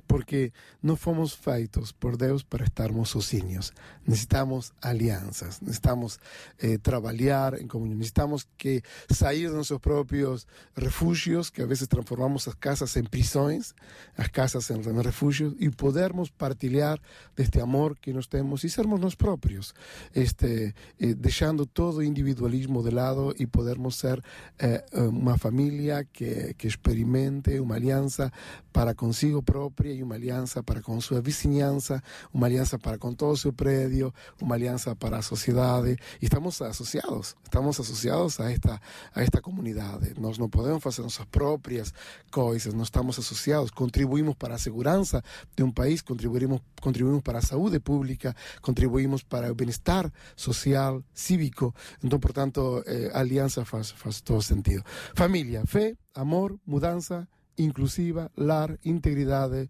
porque 0.07 0.51
não 0.81 0.95
fomos 0.95 1.33
feitos 1.33 1.91
por 1.91 2.17
Deus 2.17 2.43
para 2.43 2.63
estarmos 2.63 3.09
sozinhos. 3.09 3.71
Necesitamos 4.05 4.71
alianças, 4.81 5.59
necesitamos 5.61 6.19
eh, 6.59 6.77
trabalhar 6.77 7.59
em 7.59 7.67
comunhão, 7.67 7.97
necesitamos 7.97 8.47
que 8.57 8.81
sair 9.09 9.49
de 9.49 9.55
nossos 9.55 9.77
próprios 9.79 10.47
refúgios, 10.75 11.49
que 11.49 11.61
a 11.61 11.65
vezes 11.65 11.87
transformamos 11.87 12.47
as 12.47 12.53
casas 12.55 12.95
em 12.97 13.03
prisões, 13.03 13.73
as 14.17 14.27
casas 14.27 14.69
em 14.69 15.01
refúgios, 15.01 15.55
e 15.59 15.69
podermos 15.69 16.29
partilhar 16.29 16.99
deste 17.35 17.59
amor 17.59 17.97
que 17.97 18.13
nós 18.13 18.27
temos 18.27 18.63
e 18.63 18.69
sermos 18.69 18.99
nós 18.99 19.15
próprios, 19.15 19.73
este, 20.13 20.73
eh, 20.99 21.13
deixando 21.13 21.65
todo 21.65 21.97
o 21.97 22.03
individualismo 22.03 22.83
de 22.83 22.89
lado 22.89 23.33
e 23.39 23.47
podermos 23.47 23.95
ser 23.95 24.23
eh, 24.59 24.83
uma 24.93 25.37
família 25.37 26.05
que, 26.11 26.53
que 26.55 26.67
experimente 26.67 27.59
uma 27.59 27.75
aliança 27.75 28.31
para 28.71 28.93
consigo 28.93 29.41
próprio 29.83 29.93
e 29.93 30.03
uma 30.03 30.15
aliança 30.15 30.63
para 30.63 30.81
com 30.81 30.99
sua 31.01 31.21
vizinhança, 31.21 32.01
uma 32.33 32.47
aliança 32.47 32.79
para 32.79 32.97
com 32.97 33.13
todo 33.13 33.33
o 33.33 33.37
seu 33.37 33.51
prédio, 33.51 34.13
uma 34.41 34.55
aliança 34.55 34.95
para 34.95 35.17
a 35.17 35.21
sociedade. 35.21 35.97
E 36.21 36.25
estamos 36.25 36.61
associados, 36.61 37.35
estamos 37.43 37.79
associados 37.79 38.39
a 38.39 38.51
esta, 38.51 38.81
a 39.13 39.21
esta 39.21 39.41
comunidade. 39.41 40.13
Nós 40.17 40.37
não 40.37 40.49
podemos 40.49 40.81
fazer 40.81 41.01
nossas 41.01 41.25
próprias 41.25 41.93
coisas, 42.31 42.73
nós 42.73 42.87
estamos 42.87 43.19
associados, 43.19 43.69
contribuímos 43.71 44.35
para 44.35 44.55
a 44.55 44.57
segurança 44.57 45.21
de 45.55 45.63
um 45.63 45.71
país, 45.71 46.01
contribuímos, 46.01 46.61
contribuímos 46.81 47.21
para 47.21 47.39
a 47.39 47.41
saúde 47.41 47.79
pública, 47.79 48.35
contribuímos 48.61 49.23
para 49.23 49.51
o 49.51 49.55
bem-estar 49.55 50.11
social, 50.35 51.03
cívico. 51.13 51.73
Então, 52.01 52.19
portanto, 52.19 52.83
eh, 52.85 53.11
a 53.13 53.19
aliança 53.19 53.65
faz, 53.65 53.91
faz 53.91 54.21
todo 54.21 54.41
sentido. 54.41 54.83
Família, 55.13 55.63
fé, 55.65 55.95
amor, 56.15 56.57
mudança 56.65 57.27
inclusiva, 57.57 58.31
lar, 58.37 58.77
integridade 58.83 59.69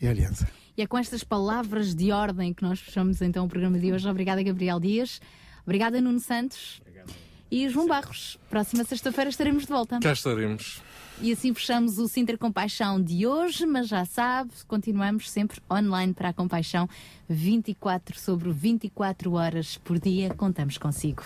e 0.00 0.06
aliança. 0.06 0.48
E 0.76 0.82
é 0.82 0.86
com 0.86 0.98
estas 0.98 1.22
palavras 1.22 1.94
de 1.94 2.10
ordem 2.12 2.52
que 2.52 2.62
nós 2.62 2.80
fechamos 2.80 3.20
então 3.20 3.44
o 3.44 3.48
programa 3.48 3.78
de 3.78 3.92
hoje. 3.92 4.08
Obrigada, 4.08 4.42
Gabriel 4.42 4.80
Dias. 4.80 5.20
Obrigada, 5.64 6.00
Nuno 6.00 6.20
Santos. 6.20 6.80
Obrigado. 6.80 7.12
E 7.50 7.68
João 7.68 7.86
Barros. 7.86 8.38
Próxima 8.48 8.82
sexta-feira 8.82 9.28
estaremos 9.28 9.64
de 9.64 9.68
volta. 9.68 10.00
Cá 10.00 10.12
estaremos. 10.12 10.82
E 11.20 11.30
assim 11.30 11.52
fechamos 11.52 11.98
o 11.98 12.08
Sinter 12.08 12.38
Compaixão 12.38 13.00
de 13.00 13.26
hoje, 13.26 13.66
mas 13.66 13.86
já 13.86 14.04
sabe, 14.04 14.50
continuamos 14.66 15.30
sempre 15.30 15.60
online 15.70 16.14
para 16.14 16.30
a 16.30 16.32
Compaixão, 16.32 16.88
24 17.28 18.18
sobre 18.18 18.50
24 18.50 19.34
horas 19.34 19.76
por 19.76 20.00
dia, 20.00 20.34
contamos 20.34 20.78
consigo. 20.78 21.22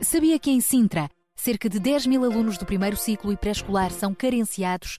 Sabia 0.00 0.38
que 0.38 0.50
em 0.50 0.60
Sintra, 0.60 1.08
cerca 1.34 1.68
de 1.68 1.80
10 1.80 2.06
mil 2.06 2.22
alunos 2.22 2.58
do 2.58 2.66
primeiro 2.66 2.96
ciclo 2.96 3.32
e 3.32 3.36
pré-escolar 3.36 3.90
são 3.90 4.14
carenciados 4.14 4.98